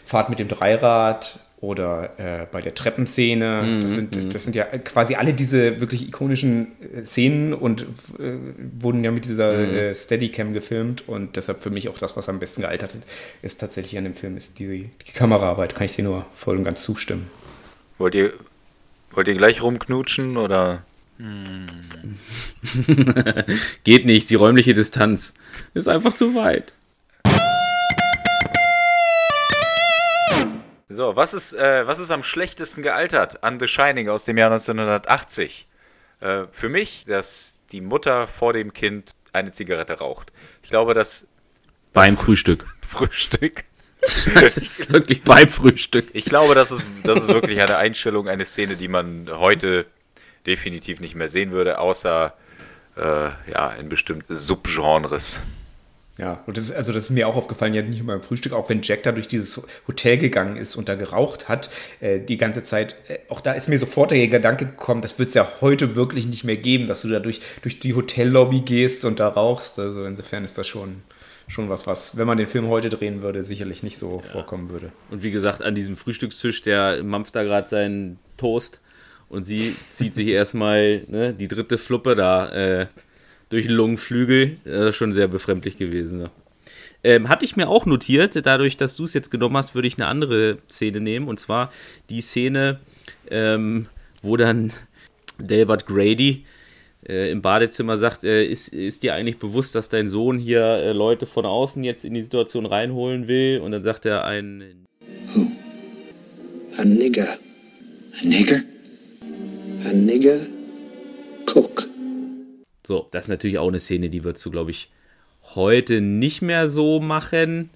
Fahrt 0.06 0.30
mit 0.30 0.40
dem 0.40 0.48
Dreirad 0.48 1.40
oder 1.62 2.10
äh, 2.18 2.48
bei 2.52 2.60
der 2.60 2.74
Treppenszene. 2.74 3.62
Mhm, 3.64 3.82
das, 3.82 3.92
sind, 3.92 4.34
das 4.34 4.44
sind 4.44 4.56
ja 4.56 4.64
quasi 4.66 5.14
alle 5.14 5.34
diese 5.34 5.80
wirklich 5.80 6.08
ikonischen 6.08 6.72
äh, 6.82 7.06
Szenen 7.06 7.54
und 7.54 7.84
äh, 8.18 8.34
wurden 8.80 9.04
ja 9.04 9.12
mit 9.12 9.26
dieser 9.26 9.54
Mhm. 9.54 9.76
äh, 9.76 9.96
Steadicam 9.96 10.54
gefilmt 10.54 11.08
und 11.08 11.36
deshalb 11.36 11.62
für 11.62 11.70
mich 11.70 11.88
auch 11.88 12.00
das, 12.00 12.18
was 12.18 12.30
am 12.30 12.40
besten 12.40 12.62
gealtert 12.62 12.98
ist, 13.44 13.60
tatsächlich 13.60 13.96
an 13.98 14.06
dem 14.06 14.16
Film, 14.16 14.38
ist 14.38 14.58
die, 14.58 14.90
die 15.08 15.12
Kameraarbeit. 15.14 15.76
Kann 15.76 15.86
ich 15.86 15.96
dir 15.96 16.04
nur 16.04 16.26
voll 16.34 16.58
und 16.58 16.64
ganz 16.64 16.82
zustimmen. 16.82 17.28
Wollt 18.00 18.16
ihr 18.16 18.34
wollt 19.12 19.28
ihr 19.28 19.36
gleich 19.36 19.62
rumknutschen 19.62 20.38
oder 20.38 20.84
Geht 23.84 24.06
nicht, 24.06 24.30
die 24.30 24.36
räumliche 24.36 24.74
Distanz 24.74 25.34
ist 25.74 25.88
einfach 25.88 26.16
zu 26.16 26.36
weit. 26.36 26.74
So, 30.90 31.16
was 31.16 31.34
ist, 31.34 31.54
äh, 31.54 31.88
was 31.88 32.00
ist 32.00 32.12
am 32.12 32.24
schlechtesten 32.24 32.82
gealtert 32.82 33.44
an 33.44 33.60
The 33.60 33.68
Shining 33.68 34.10
aus 34.10 34.26
dem 34.26 34.38
Jahr 34.38 34.52
1980? 34.52 35.68
Äh, 36.20 36.44
für 36.52 36.70
mich, 36.70 37.06
dass 37.06 37.62
die 37.72 37.82
Mutter 37.82 38.28
vor 38.28 38.54
dem 38.54 38.74
Kind 38.74 39.12
eine 39.32 39.52
Zigarette 39.52 40.00
raucht. 40.00 40.34
Ich 40.64 40.70
glaube, 40.70 40.94
das 40.94 41.28
Beim 41.94 42.18
Frühstück. 42.18 42.66
Frühstück. 42.82 43.64
Das 44.34 44.58
ist 44.58 44.92
wirklich 44.92 45.24
beim 45.24 45.48
Frühstück. 45.48 46.08
Ich 46.14 46.26
glaube, 46.26 46.56
das 46.56 46.72
ist, 46.72 46.86
das 47.04 47.22
ist 47.22 47.28
wirklich 47.28 47.62
eine 47.62 47.78
Einstellung, 47.78 48.28
eine 48.28 48.46
Szene, 48.46 48.76
die 48.76 48.88
man 48.88 49.30
heute 49.32 49.86
definitiv 50.46 51.02
nicht 51.02 51.16
mehr 51.16 51.30
sehen 51.30 51.52
würde, 51.52 51.80
außer 51.80 52.34
äh, 52.98 53.02
ja, 53.02 53.74
in 53.80 53.90
bestimmten 53.90 54.34
Subgenres. 54.34 55.42
Ja, 56.18 56.44
und 56.46 56.58
das 56.58 56.66
ist, 56.66 56.72
also 56.74 56.94
das 56.94 57.06
ist 57.06 57.10
mir 57.10 57.28
auch 57.28 57.36
aufgefallen, 57.36 57.74
ja 57.74 57.82
nicht 57.82 58.04
nur 58.04 58.08
beim 58.08 58.22
Frühstück, 58.22 58.54
auch 58.54 58.70
wenn 58.70 58.82
Jack 58.82 59.04
da 59.04 59.12
durch 59.12 59.28
dieses 59.28 59.60
Hotel 59.88 60.18
gegangen 60.18 60.58
ist 60.58 60.76
und 60.76 60.90
da 60.90 60.96
geraucht 60.96 61.48
hat, 61.48 61.70
äh, 62.00 62.20
die 62.20 62.38
ganze 62.38 62.64
Zeit, 62.64 62.96
äh, 63.08 63.20
auch 63.30 63.42
da 63.42 63.54
ist 63.54 63.70
mir 63.70 63.80
sofort 63.80 64.12
der 64.12 64.28
Gedanke 64.28 64.66
gekommen, 64.66 65.02
das 65.02 65.18
wird 65.18 65.30
es 65.30 65.36
ja 65.36 65.48
heute 65.62 65.96
wirklich 65.96 66.26
nicht 66.28 66.44
mehr 66.44 66.58
geben, 66.58 66.88
dass 66.88 67.02
du 67.02 67.08
da 67.08 67.20
durch, 67.20 67.42
durch 67.62 67.80
die 67.80 67.96
Hotellobby 67.96 68.62
gehst 68.62 69.06
und 69.06 69.20
da 69.20 69.30
rauchst. 69.30 69.80
Also 69.80 70.06
insofern 70.06 70.44
ist 70.44 70.58
das 70.58 70.68
schon, 70.68 71.02
schon 71.48 71.70
was, 71.70 71.88
was, 71.88 72.18
wenn 72.18 72.28
man 72.28 72.38
den 72.38 72.48
Film 72.48 72.68
heute 72.68 72.90
drehen 72.90 73.22
würde, 73.22 73.44
sicherlich 73.44 73.84
nicht 73.84 73.98
so 73.98 74.22
vorkommen 74.32 74.70
würde. 74.70 74.92
Und 75.10 75.24
wie 75.24 75.32
gesagt, 75.32 75.62
an 75.62 75.76
diesem 75.76 75.98
Frühstückstisch, 75.98 76.62
der 76.62 77.04
mampft 77.04 77.36
da 77.36 77.44
gerade 77.44 77.68
seinen 77.68 78.20
Toast 78.38 78.80
und 79.30 79.44
sie 79.44 79.76
zieht 79.90 80.14
sich 80.14 80.28
erstmal 80.28 81.04
ne, 81.08 81.34
die 81.34 81.48
dritte 81.48 81.78
Fluppe 81.78 82.16
da 82.16 82.50
äh, 82.52 82.88
durch 83.50 83.66
den 83.66 83.76
Lungenflügel. 83.76 84.58
Äh, 84.66 84.92
schon 84.94 85.14
sehr 85.14 85.28
befremdlich 85.28 85.78
gewesen. 85.78 86.22
Ja. 86.22 86.32
Ähm, 87.04 87.30
hatte 87.30 87.46
ich 87.46 87.56
mir 87.56 87.68
auch 87.68 87.86
notiert, 87.86 88.46
dadurch, 88.46 88.78
dass 88.78 88.96
du 88.96 89.04
es 89.04 89.14
jetzt 89.14 89.32
genommen 89.32 89.58
hast, 89.58 89.74
würde 89.74 89.88
ich 89.88 89.98
eine 89.98 90.08
andere 90.08 90.60
Szene 90.70 91.00
nehmen. 91.00 91.28
Und 91.28 91.40
zwar 91.40 91.72
die 92.10 92.22
Szene, 92.22 92.80
ähm, 93.30 93.88
wo 94.22 94.38
dann 94.38 94.72
Delbert 95.40 95.88
Grady 95.88 96.46
äh, 97.12 97.30
im 97.30 97.42
Badezimmer 97.42 97.98
sagt, 97.98 98.24
äh, 98.24 98.46
ist, 98.46 98.70
ist 98.70 99.04
dir 99.04 99.14
eigentlich 99.14 99.38
bewusst, 99.38 99.76
dass 99.76 99.90
dein 99.90 100.08
Sohn 100.08 100.40
hier 100.40 100.62
äh, 100.62 100.94
Leute 100.94 101.26
von 101.26 101.46
außen 101.46 101.84
jetzt 101.84 102.06
in 102.06 102.14
die 102.14 102.24
Situation 102.24 102.66
reinholen 102.66 103.28
will? 103.28 103.60
Und 103.60 103.74
dann 103.74 103.82
sagt 103.82 104.06
er 104.06 104.24
ein... 104.24 104.88
Who? 105.34 105.52
A 106.78 106.86
nigger. 106.86 107.38
A 108.22 108.26
nigger? 108.26 108.62
A 109.86 109.94
nigger 109.94 110.40
cook. 111.54 111.90
So, 112.88 113.08
das 113.12 113.26
ist 113.26 113.30
natürlich 113.30 113.58
auch 113.58 113.68
eine 113.68 113.82
Szene, 113.82 114.10
die 114.10 114.24
würdest 114.24 114.46
du, 114.46 114.52
glaube 114.52 114.72
ich, 114.72 114.90
heute 115.54 116.00
nicht 116.00 116.42
mehr 116.42 116.70
so 116.70 117.02
machen. 117.02 117.70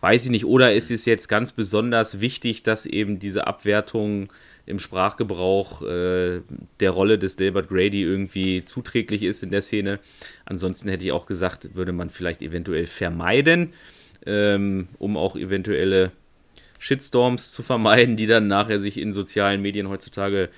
Weiß 0.00 0.24
ich 0.24 0.30
nicht. 0.30 0.44
Oder 0.44 0.72
ist 0.74 0.92
es 0.92 1.04
jetzt 1.04 1.26
ganz 1.26 1.50
besonders 1.50 2.20
wichtig, 2.20 2.62
dass 2.62 2.86
eben 2.86 3.18
diese 3.18 3.48
Abwertung 3.48 4.32
im 4.68 4.78
Sprachgebrauch 4.78 5.80
äh, 5.80 6.42
der 6.80 6.90
Rolle 6.90 7.18
des 7.18 7.36
Delbert 7.36 7.68
Grady 7.68 8.02
irgendwie 8.02 8.64
zuträglich 8.66 9.22
ist 9.22 9.42
in 9.42 9.50
der 9.50 9.62
Szene. 9.62 9.98
Ansonsten 10.44 10.90
hätte 10.90 11.06
ich 11.06 11.12
auch 11.12 11.24
gesagt, 11.24 11.74
würde 11.74 11.92
man 11.92 12.10
vielleicht 12.10 12.42
eventuell 12.42 12.86
vermeiden, 12.86 13.72
ähm, 14.26 14.88
um 14.98 15.16
auch 15.16 15.36
eventuelle 15.36 16.12
Shitstorms 16.78 17.50
zu 17.52 17.62
vermeiden, 17.62 18.18
die 18.18 18.26
dann 18.26 18.46
nachher 18.46 18.78
sich 18.78 18.98
in 18.98 19.14
sozialen 19.14 19.62
Medien 19.62 19.88
heutzutage 19.88 20.50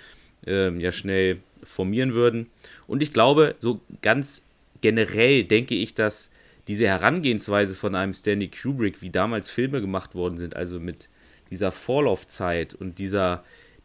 ähm, 0.44 0.80
ja 0.80 0.90
schnell 0.90 1.38
formieren 1.62 2.12
würden. 2.12 2.48
Und 2.88 3.04
ich 3.04 3.12
glaube, 3.12 3.54
so 3.60 3.80
ganz 4.02 4.44
generell 4.80 5.44
denke 5.44 5.76
ich, 5.76 5.94
dass 5.94 6.30
diese 6.66 6.88
Herangehensweise 6.88 7.76
von 7.76 7.94
einem 7.94 8.12
Stanley 8.12 8.48
Kubrick, 8.48 9.02
wie 9.02 9.10
damals 9.10 9.48
Filme 9.48 9.80
gemacht 9.80 10.16
worden 10.16 10.36
sind, 10.36 10.56
also 10.56 10.80
mit 10.80 11.08
dieser 11.50 11.70
Vorlaufzeit 11.70 12.74
und 12.74 12.98
dieser 12.98 13.44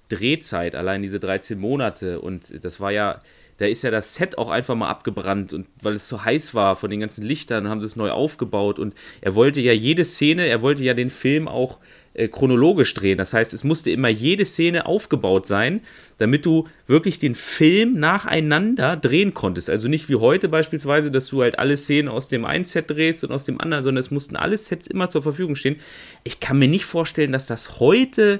Drehzeit, 0.09 0.75
allein 0.75 1.01
diese 1.01 1.19
13 1.19 1.59
Monate 1.59 2.21
und 2.21 2.63
das 2.63 2.79
war 2.79 2.91
ja, 2.91 3.21
da 3.57 3.65
ist 3.65 3.83
ja 3.83 3.91
das 3.91 4.15
Set 4.15 4.37
auch 4.37 4.49
einfach 4.49 4.75
mal 4.75 4.89
abgebrannt 4.89 5.53
und 5.53 5.67
weil 5.81 5.93
es 5.93 6.07
so 6.07 6.23
heiß 6.23 6.53
war 6.53 6.75
von 6.75 6.89
den 6.89 6.99
ganzen 6.99 7.23
Lichtern, 7.23 7.69
haben 7.69 7.81
sie 7.81 7.87
es 7.87 7.95
neu 7.95 8.11
aufgebaut 8.11 8.79
und 8.79 8.93
er 9.21 9.35
wollte 9.35 9.61
ja 9.61 9.73
jede 9.73 10.05
Szene, 10.05 10.45
er 10.45 10.61
wollte 10.61 10.83
ja 10.83 10.93
den 10.93 11.09
Film 11.09 11.47
auch 11.47 11.79
äh, 12.15 12.29
chronologisch 12.29 12.93
drehen. 12.93 13.17
Das 13.17 13.33
heißt, 13.33 13.53
es 13.53 13.65
musste 13.65 13.91
immer 13.91 14.07
jede 14.07 14.45
Szene 14.45 14.85
aufgebaut 14.85 15.47
sein, 15.47 15.81
damit 16.17 16.45
du 16.45 16.65
wirklich 16.87 17.19
den 17.19 17.35
Film 17.35 17.99
nacheinander 17.99 18.95
drehen 18.95 19.33
konntest. 19.33 19.69
Also 19.69 19.89
nicht 19.89 20.07
wie 20.07 20.15
heute 20.15 20.47
beispielsweise, 20.47 21.11
dass 21.11 21.27
du 21.27 21.41
halt 21.41 21.59
alle 21.59 21.75
Szenen 21.75 22.07
aus 22.07 22.29
dem 22.29 22.45
einen 22.45 22.63
Set 22.63 22.89
drehst 22.89 23.25
und 23.25 23.33
aus 23.33 23.43
dem 23.43 23.59
anderen, 23.59 23.83
sondern 23.83 23.99
es 23.99 24.11
mussten 24.11 24.37
alle 24.37 24.57
Sets 24.57 24.87
immer 24.87 25.09
zur 25.09 25.23
Verfügung 25.23 25.55
stehen. 25.55 25.75
Ich 26.23 26.39
kann 26.39 26.57
mir 26.57 26.69
nicht 26.69 26.85
vorstellen, 26.85 27.33
dass 27.33 27.47
das 27.47 27.81
heute 27.81 28.39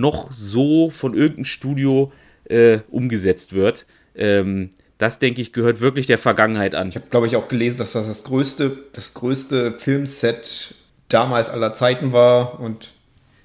noch 0.00 0.32
so 0.32 0.90
von 0.90 1.14
irgendeinem 1.14 1.44
Studio 1.44 2.12
äh, 2.44 2.80
umgesetzt 2.90 3.52
wird. 3.52 3.86
Ähm, 4.14 4.70
das, 4.98 5.18
denke 5.18 5.40
ich, 5.40 5.52
gehört 5.52 5.80
wirklich 5.80 6.06
der 6.06 6.18
Vergangenheit 6.18 6.74
an. 6.74 6.88
Ich 6.88 6.96
habe, 6.96 7.06
glaube 7.10 7.26
ich, 7.26 7.36
auch 7.36 7.48
gelesen, 7.48 7.78
dass 7.78 7.92
das 7.92 8.06
das 8.06 8.22
größte, 8.22 8.78
das 8.92 9.14
größte 9.14 9.78
Filmset 9.78 10.74
damals 11.08 11.50
aller 11.50 11.74
Zeiten 11.74 12.12
war 12.12 12.60
und 12.60 12.90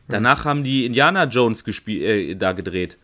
Danach 0.10 0.43
haben 0.43 0.64
die 0.64 0.86
Indiana 0.86 1.26
Jones 1.26 1.64
gespielt, 1.64 2.04
äh, 2.04 2.36
da 2.36 2.52
gedreht. 2.52 2.97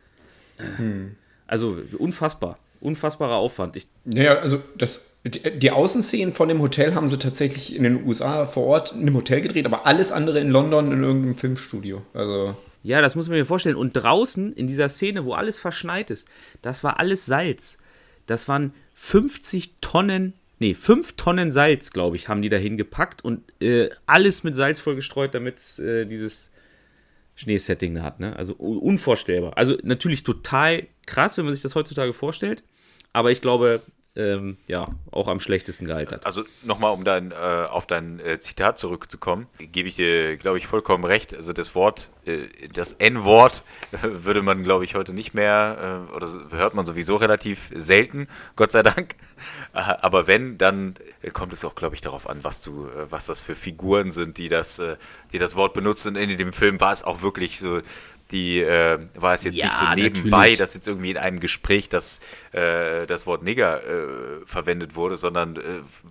Hm. 0.58 1.16
Also 1.48 1.78
unfassbar. 1.98 2.58
Unfassbarer 2.82 3.36
Aufwand. 3.36 3.76
Ich 3.76 3.88
naja, 4.04 4.38
also 4.40 4.62
das, 4.78 5.12
die 5.24 5.72
Außenszenen 5.72 6.34
von 6.34 6.50
dem 6.50 6.62
Hotel 6.62 6.94
haben 6.94 7.08
sie 7.08 7.18
tatsächlich 7.18 7.76
in 7.76 7.84
den 7.84 8.06
USA 8.06 8.46
vor 8.46 8.66
Ort 8.66 8.92
in 8.92 9.02
einem 9.02 9.16
Hotel 9.16 9.42
gedreht, 9.42 9.66
aber 9.66 9.86
alles 9.86 10.12
andere 10.12 10.40
in 10.40 10.50
London 10.50 10.92
in 10.92 11.04
irgendeinem 11.04 11.38
Filmstudio. 11.38 12.02
Also. 12.14 12.56
Ja, 12.86 13.02
das 13.02 13.16
muss 13.16 13.28
man 13.28 13.40
mir 13.40 13.46
vorstellen. 13.46 13.78
Und 13.78 13.94
draußen 13.94 14.54
in 14.54 14.68
dieser 14.68 14.90
Szene, 14.90 15.26
wo 15.26 15.34
alles 15.34 15.58
verschneit 15.58 16.12
ist, 16.12 16.28
das 16.62 16.84
war 16.84 17.00
alles 17.00 17.26
Salz. 17.26 17.80
Das 18.28 18.48
waren 18.48 18.74
50 18.94 19.78
Tonnen, 19.82 20.34
nee, 20.60 20.76
5 20.76 21.14
Tonnen 21.14 21.52
Salz, 21.52 21.92
glaube 21.92 22.16
ich, 22.16 22.30
haben 22.30 22.44
die 22.44 22.50
da 22.50 22.58
hingepackt 22.58 23.26
und 23.26 23.42
äh, 23.60 23.90
alles 24.06 24.44
mit 24.44 24.56
Salz 24.56 24.80
vollgestreut, 24.80 25.34
damit 25.34 25.80
äh, 25.80 26.06
dieses 26.06 26.52
Schneesetting 27.34 28.04
hat. 28.04 28.20
Ne? 28.20 28.36
Also 28.36 28.54
unvorstellbar. 28.54 29.58
Also 29.58 29.78
natürlich 29.82 30.24
total 30.24 30.86
krass, 31.08 31.40
wenn 31.40 31.46
man 31.46 31.56
sich 31.56 31.64
das 31.64 31.74
heutzutage 31.74 32.14
vorstellt. 32.14 32.62
Aber 33.14 33.32
ich 33.32 33.42
glaube, 33.42 33.82
ähm, 34.18 34.58
ja, 34.68 34.88
auch 35.12 35.28
am 35.28 35.40
schlechtesten 35.40 35.86
gealtert. 35.86 36.26
Also 36.26 36.44
nochmal, 36.64 36.94
um 36.94 37.04
dein, 37.04 37.32
äh, 37.32 37.36
auf 37.36 37.86
dein 37.86 38.20
äh, 38.20 38.40
Zitat 38.40 38.78
zurückzukommen, 38.78 39.48
gebe 39.58 39.90
ich 39.90 39.96
dir, 39.98 40.38
glaube 40.38 40.58
ich, 40.58 40.68
vollkommen 40.68 41.04
recht. 41.04 41.36
Also 41.36 41.52
das 41.52 41.76
Wort, 41.76 42.10
äh, 42.26 42.48
das 42.74 42.94
N-Wort 42.94 43.64
würde 44.02 44.42
man, 44.42 44.64
glaube 44.64 44.86
ich, 44.86 44.96
heute 44.96 45.14
nicht 45.14 45.34
mehr, 45.34 46.08
äh, 46.10 46.16
oder 46.16 46.30
hört 46.52 46.76
man 46.76 46.86
sowieso 46.86 47.18
relativ 47.18 47.72
selten, 47.74 48.28
Gott 48.56 48.72
sei 48.72 48.84
Dank. 48.84 49.16
Aber 49.74 50.28
wenn, 50.28 50.58
dann 50.58 50.96
kommt 51.34 51.52
es 51.52 51.66
auch, 51.66 51.76
glaube 51.76 51.96
ich, 51.96 52.02
darauf 52.02 52.30
an, 52.30 52.40
was 52.44 52.62
du, 52.62 52.88
äh, 52.88 53.12
was 53.12 53.26
das 53.26 53.42
für 53.42 53.56
Figuren 53.56 54.10
sind, 54.10 54.38
die 54.38 54.48
das, 54.48 54.80
äh, 54.80 54.96
die 55.34 55.40
das 55.40 55.58
Wort 55.58 55.74
benutzen. 55.74 56.16
In 56.16 56.38
dem 56.38 56.54
Film 56.54 56.80
war 56.80 56.94
es 56.94 57.04
auch 57.04 57.22
wirklich 57.22 57.60
so 57.60 57.82
die 58.32 58.62
äh, 58.62 59.00
war 59.14 59.34
es 59.34 59.44
jetzt 59.44 59.58
ja, 59.58 59.66
nicht 59.66 59.78
so 59.78 59.86
nebenbei, 59.94 60.38
natürlich. 60.38 60.58
dass 60.58 60.74
jetzt 60.74 60.88
irgendwie 60.88 61.12
in 61.12 61.18
einem 61.18 61.40
Gespräch 61.40 61.90
das, 61.90 62.20
äh, 62.52 63.06
das 63.06 63.28
Wort 63.28 63.44
Nigger 63.44 63.82
äh, 63.84 64.46
verwendet 64.46 64.96
wurde, 64.96 65.18
sondern 65.18 65.58
äh, 65.58 65.62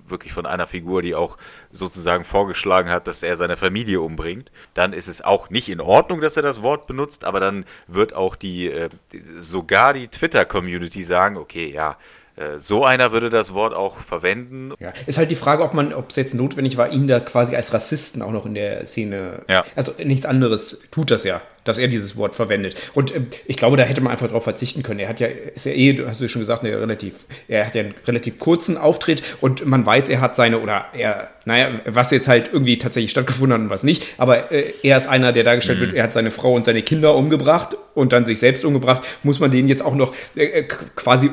wirklich 0.07 0.33
von 0.33 0.47
einer 0.47 0.67
Figur, 0.67 1.03
die 1.03 1.15
auch 1.15 1.37
sozusagen 1.73 2.25
vorgeschlagen 2.25 2.91
hat, 2.91 3.07
dass 3.07 3.23
er 3.23 3.37
seine 3.37 3.57
Familie 3.57 4.01
umbringt. 4.01 4.53
Dann 4.75 4.93
ist 4.93 5.09
es 5.09 5.23
auch 5.23 5.51
nicht 5.51 5.69
in 5.69 5.81
Ordnung, 5.81 6.21
dass 6.21 6.37
er 6.37 6.43
das 6.43 6.63
Wort 6.63 6.87
benutzt, 6.87 7.25
aber 7.25 7.41
dann 7.41 7.65
wird 7.89 8.15
auch 8.15 8.37
die, 8.37 8.71
äh, 8.71 8.89
die 9.13 9.21
sogar 9.21 9.93
die 9.93 10.07
Twitter-Community 10.07 11.03
sagen, 11.03 11.37
okay, 11.37 11.71
ja, 11.73 11.97
äh, 12.37 12.59
so 12.59 12.85
einer 12.85 13.13
würde 13.13 13.31
das 13.31 13.55
Wort 13.55 13.75
auch 13.75 13.97
verwenden. 13.97 14.73
Ja, 14.81 14.93
ist 15.07 15.19
halt 15.19 15.31
die 15.31 15.37
Frage, 15.37 15.63
ob 15.63 15.75
man, 15.75 15.93
ob 15.93 16.11
es 16.11 16.17
jetzt 16.17 16.35
notwendig 16.35 16.77
war, 16.77 16.91
ihn 16.91 17.07
da 17.07 17.21
quasi 17.21 17.55
als 17.55 17.73
Rassisten 17.73 18.23
auch 18.23 18.33
noch 18.33 18.47
in 18.47 18.55
der 18.55 18.85
Szene. 18.87 19.43
Ja. 19.49 19.65
Also 19.77 19.93
nichts 20.03 20.27
anderes 20.27 20.79
tut 20.91 21.11
das 21.11 21.25
ja, 21.25 21.41
dass 21.65 21.79
er 21.79 21.89
dieses 21.89 22.17
Wort 22.17 22.35
verwendet. 22.35 22.77
Und 22.95 23.15
äh, 23.15 23.23
ich 23.47 23.57
glaube, 23.57 23.77
da 23.77 23.83
hätte 23.83 24.01
man 24.01 24.13
einfach 24.13 24.29
darauf 24.29 24.45
verzichten 24.45 24.83
können. 24.83 25.01
Er 25.01 25.09
hat 25.09 25.21
ja, 25.21 25.27
ist 25.27 25.67
ja 25.67 25.73
eh, 25.73 26.05
hast 26.07 26.21
du 26.21 26.29
schon 26.29 26.41
gesagt, 26.41 26.65
eine 26.65 26.79
relativ, 26.79 27.27
er 27.49 27.67
hat 27.67 27.75
ja 27.75 27.83
einen 27.83 27.95
relativ 28.07 28.39
kurzen 28.39 28.77
Auftritt 28.77 29.23
und 29.41 29.65
man 29.67 29.85
weiß, 29.85 30.09
er 30.09 30.21
hat 30.21 30.37
seine, 30.37 30.61
oder 30.61 30.87
er, 30.93 31.31
naja, 31.45 31.71
was 31.87 32.11
jetzt 32.11 32.29
halt 32.29 32.51
irgendwie 32.53 32.79
tatsächlich 32.79 33.11
stattgefunden 33.11 33.55
hat 33.55 33.61
und 33.61 33.71
was 33.71 33.83
nicht, 33.83 34.05
aber 34.19 34.53
äh, 34.53 34.73
er 34.83 34.97
ist 34.97 35.07
einer, 35.07 35.33
der 35.33 35.45
dargestellt 35.45 35.79
mhm. 35.79 35.83
wird, 35.83 35.95
er 35.95 36.05
hat 36.05 36.13
seine 36.13 36.31
Frau 36.31 36.55
und 36.55 36.65
seine 36.65 36.83
Kinder 36.83 37.15
umgebracht 37.15 37.77
und 37.95 38.13
dann 38.13 38.27
sich 38.27 38.39
selbst 38.39 38.65
umgebracht, 38.65 39.03
muss 39.23 39.41
man 39.41 39.51
den 39.51 39.69
jetzt 39.69 39.85
auch 39.85 39.95
noch 39.95 40.15
äh, 40.37 40.63
quasi 40.63 41.31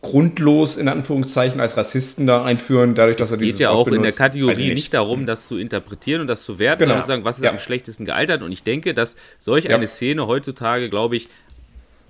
grundlos 0.00 0.76
in 0.76 0.88
Anführungszeichen 0.88 1.60
als 1.60 1.76
Rassisten 1.76 2.26
da 2.26 2.44
einführen, 2.44 2.94
dadurch, 2.94 3.16
dass 3.16 3.32
er 3.32 3.36
dieses 3.36 3.54
Es 3.54 3.58
geht 3.58 3.64
ja 3.64 3.70
auch 3.70 3.84
benutzt. 3.84 3.96
in 3.96 4.02
der 4.02 4.12
Kategorie 4.12 4.64
nicht. 4.68 4.74
nicht. 4.74 4.94
darum, 4.94 5.26
das 5.26 5.48
zu 5.48 5.58
interpretieren 5.58 6.20
und 6.20 6.28
das 6.28 6.44
zu 6.44 6.58
werten, 6.58 6.80
genau. 6.80 6.92
sondern 6.92 7.04
zu 7.04 7.08
sagen, 7.08 7.24
was 7.24 7.38
ist 7.38 7.44
ja. 7.44 7.50
am 7.50 7.58
schlechtesten 7.58 8.04
gealtert. 8.04 8.42
Und 8.42 8.52
ich 8.52 8.62
denke, 8.62 8.94
dass 8.94 9.16
solch 9.40 9.64
ja. 9.64 9.74
eine 9.74 9.88
Szene 9.88 10.26
heutzutage, 10.26 10.88
glaube 10.88 11.16
ich, 11.16 11.28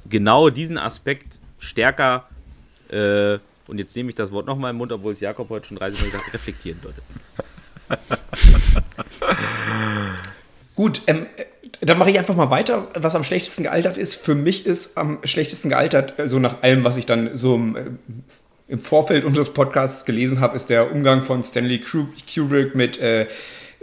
genau 0.08 0.50
diesen 0.50 0.76
Aspekt 0.76 1.38
stärker, 1.58 2.28
äh, 2.90 3.38
und 3.66 3.78
jetzt 3.78 3.94
nehme 3.96 4.08
ich 4.08 4.14
das 4.14 4.32
Wort 4.32 4.46
nochmal 4.46 4.70
im 4.70 4.76
Mund, 4.76 4.92
obwohl 4.92 5.12
es 5.12 5.20
Jakob 5.20 5.50
heute 5.50 5.68
schon 5.68 5.76
30 5.76 6.00
Mal 6.00 6.06
gesagt 6.10 6.34
reflektieren 6.34 6.78
würde. 6.82 7.02
Gut, 10.74 11.02
ähm, 11.06 11.26
dann 11.80 11.98
mache 11.98 12.10
ich 12.10 12.18
einfach 12.18 12.34
mal 12.34 12.50
weiter. 12.50 12.88
Was 12.94 13.14
am 13.14 13.24
schlechtesten 13.24 13.62
gealtert 13.62 13.98
ist, 13.98 14.14
für 14.16 14.34
mich 14.34 14.66
ist 14.66 14.96
am 14.96 15.18
schlechtesten 15.24 15.68
gealtert, 15.68 16.14
so 16.24 16.38
nach 16.38 16.62
allem, 16.62 16.84
was 16.84 16.96
ich 16.96 17.06
dann 17.06 17.36
so 17.36 17.54
im, 17.54 17.76
äh, 17.76 17.84
im 18.68 18.78
Vorfeld 18.78 19.24
unseres 19.24 19.52
Podcasts 19.52 20.04
gelesen 20.04 20.40
habe, 20.40 20.56
ist 20.56 20.70
der 20.70 20.92
Umgang 20.92 21.22
von 21.22 21.42
Stanley 21.42 21.80
Kubrick 21.80 22.74
mit 22.74 22.98
äh, 23.00 23.26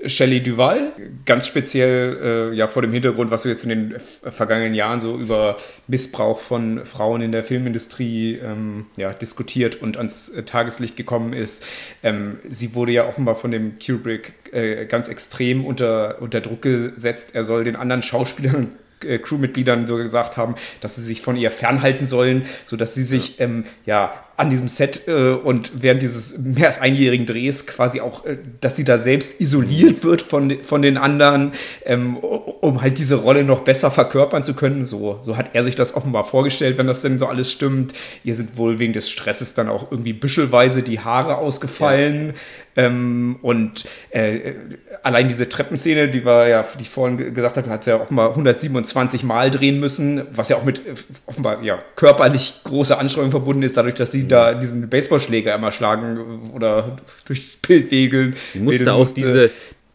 Shelley 0.04 0.44
Duval, 0.44 0.92
ganz 1.26 1.48
speziell 1.48 2.52
äh, 2.52 2.56
ja 2.56 2.68
vor 2.68 2.82
dem 2.82 2.92
Hintergrund, 2.92 3.32
was 3.32 3.46
wir 3.46 3.52
jetzt 3.52 3.64
in 3.64 3.70
den 3.70 3.96
vergangenen 4.24 4.74
Jahren 4.74 5.00
so 5.00 5.18
über 5.18 5.58
Missbrauch 5.88 6.40
von 6.40 6.86
Frauen 6.86 7.22
in 7.22 7.32
der 7.32 7.44
Filmindustrie 7.44 8.36
ähm, 8.36 8.88
ja, 8.98 9.14
diskutiert 9.14 9.82
und 9.82 9.98
ans 9.98 10.32
Tageslicht 10.46 10.98
gekommen 10.98 11.34
ist. 11.34 11.64
Ähm, 12.04 12.40
sie 12.48 12.76
wurde 12.76 12.92
ja 12.92 13.08
offenbar 13.08 13.36
von 13.36 13.52
dem 13.52 13.80
Kubrick 13.80 14.34
äh, 14.52 14.86
ganz 14.86 15.08
extrem 15.08 15.66
unter, 15.66 16.22
unter 16.22 16.42
Druck 16.42 16.62
gesetzt. 16.62 17.34
Er 17.34 17.46
soll 17.46 17.64
den 17.64 17.78
anderen 17.78 18.02
Schauspielern 18.02 18.74
äh, 19.04 19.20
Crewmitgliedern 19.20 19.88
so 19.88 19.96
gesagt 19.96 20.36
haben, 20.36 20.56
dass 20.82 20.96
sie 20.96 21.04
sich 21.04 21.22
von 21.22 21.38
ihr 21.38 21.52
fernhalten 21.52 22.08
sollen, 22.08 22.46
sodass 22.66 22.96
sie 22.96 23.04
sich 23.04 23.40
ähm, 23.40 23.66
ja 23.86 24.25
an 24.38 24.50
diesem 24.50 24.68
Set 24.68 25.08
äh, 25.08 25.32
und 25.32 25.72
während 25.82 26.02
dieses 26.02 26.38
mehr 26.38 26.68
als 26.68 26.82
einjährigen 26.82 27.26
Drehs 27.26 27.66
quasi 27.66 28.02
auch, 28.02 28.26
äh, 28.26 28.38
dass 28.60 28.76
sie 28.76 28.84
da 28.84 29.00
selbst 29.00 29.40
isoliert 29.40 30.04
wird 30.04 30.22
von, 30.22 30.62
von 30.64 30.82
den 30.82 30.98
anderen, 30.98 31.54
ähm, 31.86 32.18
um 32.18 32.82
halt 32.82 32.98
diese 32.98 33.16
Rolle 33.16 33.44
noch 33.44 33.62
besser 33.62 33.92
verkörpern 33.92 34.44
zu 34.44 34.54
können. 34.54 34.86
So, 34.86 35.20
so 35.24 35.38
hat 35.38 35.52
er 35.54 35.64
sich 35.64 35.76
das 35.76 35.96
offenbar 35.96 36.26
vorgestellt, 36.26 36.78
wenn 36.78 36.88
das 36.88 37.02
denn 37.02 37.18
so 37.18 37.28
alles 37.28 37.52
stimmt. 37.52 37.94
Ihr 38.24 38.36
sind 38.36 38.58
wohl 38.58 38.80
wegen 38.80 38.94
des 38.94 39.10
Stresses 39.10 39.54
dann 39.54 39.70
auch 39.70 39.92
irgendwie 39.92 40.14
büschelweise 40.14 40.84
die 40.84 41.00
Haare 41.00 41.38
ausgefallen. 41.38 42.34
Ähm, 42.78 43.38
und 43.42 43.86
äh, 44.10 44.54
allein 45.02 45.30
diese 45.30 45.48
Treppenszene, 45.48 46.10
die 46.10 46.26
war 46.26 46.48
ja, 46.48 46.66
die 46.78 46.84
ich 46.84 46.90
vorhin 46.90 47.34
gesagt 47.34 47.58
habe, 47.58 47.70
hat 47.70 47.86
ja 47.86 48.02
offenbar 48.02 48.32
127 48.32 49.24
Mal 49.24 49.50
drehen 49.50 49.80
müssen, 49.80 50.24
was 50.32 50.50
ja 50.50 50.58
auch 50.58 50.66
mit 50.66 50.80
äh, 50.80 50.96
offenbar 51.26 51.64
ja, 51.64 51.80
körperlich 51.96 52.62
großer 52.64 53.00
Anstrengung 53.00 53.32
verbunden 53.32 53.64
ist, 53.64 53.78
dadurch, 53.78 53.96
dass 53.96 54.12
sie 54.12 54.28
da 54.28 54.54
diesen 54.54 54.90
Baseballschläger 54.90 55.56
immer 55.56 55.72
schlagen 55.72 56.52
oder 56.54 56.98
durchs 57.26 57.56
Bild 57.58 57.92
wegeln. 57.92 58.36
Die 58.54 58.60
musste 58.60 58.94
auch 58.94 59.10
diese, 59.10 59.52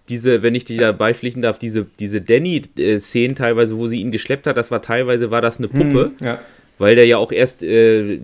diese, 0.08 0.42
wenn 0.42 0.54
ich 0.54 0.64
dich 0.64 0.78
da 0.78 0.92
beipflichten 0.92 1.42
darf, 1.42 1.58
diese, 1.58 1.86
diese 1.98 2.22
Danny-Szenen 2.22 3.36
teilweise, 3.36 3.76
wo 3.76 3.86
sie 3.88 4.00
ihn 4.00 4.10
geschleppt 4.10 4.46
hat, 4.46 4.56
das 4.56 4.70
war 4.70 4.80
teilweise, 4.80 5.30
war 5.30 5.42
das 5.42 5.58
eine 5.58 5.68
Puppe. 5.68 6.12
Hm, 6.18 6.26
ja. 6.26 6.40
Weil 6.78 6.96
der 6.96 7.06
ja 7.06 7.18
auch 7.18 7.30
erst 7.30 7.62
äh, 7.62 8.20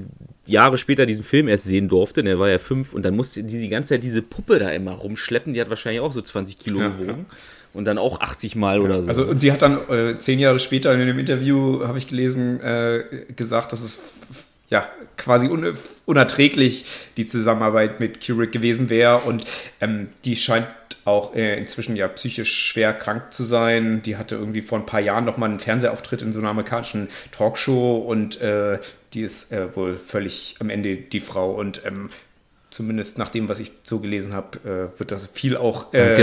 Jahre 0.47 0.79
später 0.79 1.07
diesen 1.07 1.25
Film 1.25 1.49
erst 1.49 1.65
sehen 1.65 1.89
durfte, 1.89 2.23
der 2.23 2.39
war 2.39 2.49
ja 2.49 2.59
fünf, 2.59 2.93
und 2.93 3.05
dann 3.05 3.15
musste 3.15 3.43
die 3.43 3.59
die 3.59 3.69
ganze 3.69 3.91
Zeit 3.91 4.05
diese 4.05 4.23
Puppe 4.23 4.59
da 4.59 4.71
immer 4.71 4.93
rumschleppen, 4.93 5.55
die 5.55 5.61
hat 5.61 5.69
wahrscheinlich 5.69 6.01
auch 6.01 6.13
so 6.13 6.23
20 6.23 6.59
Kilo 6.59 6.81
Ja, 6.81 6.89
gewogen. 6.89 7.27
Und 7.75 7.85
dann 7.85 7.99
auch 7.99 8.21
80 8.23 8.57
Mal 8.57 8.81
oder 8.81 9.03
so. 9.03 9.09
Also 9.09 9.25
und 9.27 9.39
sie 9.39 9.53
hat 9.53 9.61
dann 9.61 9.79
äh, 9.91 10.17
zehn 10.17 10.39
Jahre 10.39 10.59
später 10.59 10.95
in 10.95 11.01
einem 11.01 11.19
Interview, 11.19 11.87
habe 11.87 11.99
ich 11.99 12.07
gelesen, 12.07 12.59
äh, 12.61 13.27
gesagt, 13.37 13.73
dass 13.73 13.83
es 13.83 14.03
ja 14.71 14.89
quasi 15.17 15.49
un 15.49 15.77
unerträglich 16.07 16.87
die 17.17 17.27
Zusammenarbeit 17.27 18.01
mit 18.01 18.25
Kubrick 18.25 18.53
gewesen 18.53 18.89
wäre 18.89 19.19
und 19.19 19.45
ähm, 19.81 20.09
die 20.25 20.37
scheint 20.37 20.69
auch 21.05 21.35
äh, 21.35 21.57
inzwischen 21.59 21.97
ja 21.97 22.09
psychisch 22.09 22.53
schwer 22.53 22.93
krank 22.93 23.33
zu 23.33 23.45
sein. 23.45 24.03
Die 24.03 24.17
hatte 24.17 24.35
irgendwie 24.35 24.63
vor 24.63 24.79
ein 24.79 24.87
paar 24.87 25.01
Jahren 25.01 25.25
noch 25.25 25.37
mal 25.37 25.49
einen 25.49 25.61
Fernsehauftritt 25.61 26.23
in 26.23 26.33
so 26.33 26.41
einer 26.41 26.49
amerikanischen 26.49 27.09
Talkshow 27.31 27.99
und 27.99 28.41
äh, 28.41 28.79
die 29.17 29.23
ist 29.23 29.51
äh, 29.51 29.75
wohl 29.75 29.97
völlig 29.97 30.57
am 30.61 30.71
Ende 30.71 30.97
die 30.97 31.21
Frau 31.21 31.53
und 31.53 31.81
ähm, 31.85 32.11
zumindest 32.69 33.17
nach 33.17 33.31
dem, 33.31 33.49
was 33.49 33.59
ich 33.59 33.73
so 33.85 34.01
gelesen 34.01 34.35
habe, 34.35 34.59
äh, 34.95 34.99
wird 34.99 35.11
das 35.11 35.29
viel 35.29 35.57
auch 35.57 35.95
äh. 35.95 36.15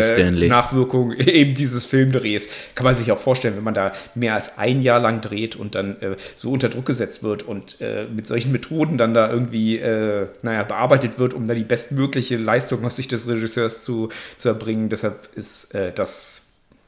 Nachwirkung 0.47 1.11
eben 1.17 1.55
dieses 1.55 1.85
Filmdrehs. 1.85 2.47
Kann 2.75 2.83
man 2.83 2.95
sich 2.95 3.11
auch 3.11 3.17
vorstellen, 3.17 3.55
wenn 3.55 3.63
man 3.63 3.73
da 3.73 3.93
mehr 4.13 4.35
als 4.35 4.59
ein 4.59 4.83
Jahr 4.83 4.99
lang 4.99 5.21
dreht 5.21 5.55
und 5.55 5.73
dann 5.73 5.99
äh, 6.01 6.15
so 6.35 6.51
unter 6.51 6.69
Druck 6.69 6.85
gesetzt 6.85 7.23
wird 7.23 7.41
und 7.41 7.81
äh, 7.81 8.05
mit 8.13 8.27
solchen 8.27 8.51
Methoden 8.51 8.99
dann 8.99 9.15
da 9.15 9.31
irgendwie, 9.31 9.77
äh, 9.77 10.27
naja, 10.43 10.61
bearbeitet 10.63 11.17
wird, 11.17 11.33
um 11.33 11.47
da 11.47 11.55
die 11.55 11.63
bestmögliche 11.63 12.37
Leistung 12.37 12.85
aus 12.85 12.97
Sicht 12.97 13.11
des 13.11 13.27
Regisseurs 13.27 13.83
zu, 13.83 14.09
zu 14.37 14.49
erbringen. 14.49 14.89
Deshalb 14.89 15.29
ist 15.35 15.73
äh, 15.73 15.91
das 15.91 16.42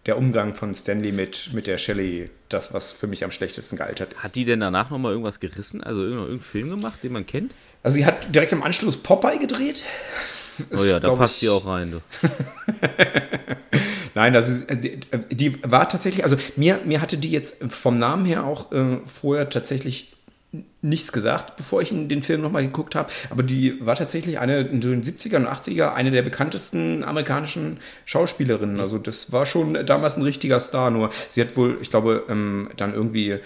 der 0.06 0.18
Umgang 0.18 0.54
von 0.54 0.74
Stanley 0.76 1.12
mit, 1.12 1.50
mit 1.54 1.68
der 1.68 1.78
Shelley 1.78 2.30
das, 2.50 2.74
was 2.74 2.92
für 2.92 3.08
mich 3.08 3.24
am 3.24 3.32
schlechtesten 3.32 3.76
gealtert 3.78 4.14
ist. 4.14 4.24
Hat 4.24 4.36
die 4.36 4.46
denn 4.46 4.60
danach 4.60 4.90
nochmal 4.90 5.12
irgendwas 5.12 5.40
gerissen? 5.40 5.84
Also 5.84 6.04
irgendeinen 6.04 6.40
Film 6.42 6.70
gemacht, 6.70 7.00
den 7.04 7.12
man 7.14 7.26
kennt? 7.26 7.54
Also 7.84 7.96
sie 7.96 8.06
hat 8.06 8.34
direkt 8.34 8.52
im 8.52 8.64
Anschluss 8.64 8.98
Popeye 8.98 9.38
gedreht. 9.40 9.84
Oh 10.72 10.76
ja, 10.78 10.82
Ist, 10.84 10.92
da 10.96 11.00
glaub 11.00 11.18
passt 11.18 11.36
ich- 11.36 11.40
die 11.42 11.50
auch 11.50 11.66
rein, 11.66 11.92
du. 11.92 12.02
Nein, 14.14 14.36
also 14.36 14.54
äh, 14.68 14.78
die, 14.78 15.00
die 15.30 15.64
war 15.64 15.90
tatsächlich, 15.90 16.24
also 16.24 16.38
mir, 16.56 16.80
mir 16.86 17.02
hatte 17.02 17.18
die 17.18 17.32
jetzt 17.32 17.64
vom 17.72 17.98
Namen 18.00 18.26
her 18.26 18.46
auch 18.46 18.72
äh, 18.72 19.00
vorher 19.06 19.50
tatsächlich 19.50 20.15
nichts 20.82 21.12
gesagt, 21.12 21.56
bevor 21.58 21.82
ich 21.82 21.90
den 21.90 22.22
Film 22.22 22.42
nochmal 22.42 22.64
geguckt 22.64 22.96
habe. 22.96 23.12
Aber 23.30 23.44
die 23.44 23.86
war 23.86 23.96
tatsächlich 23.96 24.40
eine 24.40 24.62
in 24.62 24.82
den 24.82 25.04
70er 25.04 25.38
und 25.38 25.48
80er 25.48 25.94
eine 25.94 26.12
der 26.12 26.22
bekanntesten 26.22 27.04
amerikanischen 27.04 27.78
Schauspielerinnen. 28.06 28.80
Also 28.80 28.98
das 28.98 29.32
war 29.32 29.46
schon 29.46 29.86
damals 29.86 30.18
ein 30.18 30.24
richtiger 30.24 30.60
Star. 30.60 30.92
Nur 30.92 31.10
sie 31.30 31.42
hat 31.42 31.58
wohl, 31.58 31.78
ich 31.82 31.90
glaube, 31.90 32.24
ähm, 32.30 32.70
dann 32.78 32.94
irgendwie 32.94 33.40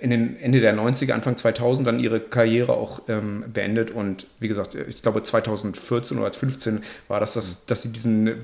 in 0.00 0.10
den 0.10 0.36
Ende 0.36 0.60
der 0.60 0.76
90er, 0.76 1.12
Anfang 1.12 1.36
2000 1.36 1.88
dann 1.88 1.98
ihre 1.98 2.20
Karriere 2.20 2.74
auch 2.74 3.02
ähm, 3.08 3.44
beendet 3.52 3.90
und 3.90 4.28
wie 4.38 4.46
gesagt, 4.46 4.76
ich 4.76 5.02
glaube 5.02 5.24
2014 5.24 6.18
oder 6.18 6.30
2015 6.30 6.82
war 7.08 7.18
das, 7.18 7.34
das 7.34 7.66
dass 7.66 7.82
sie 7.82 7.90
diesen, 7.90 8.28
äh, 8.28 8.34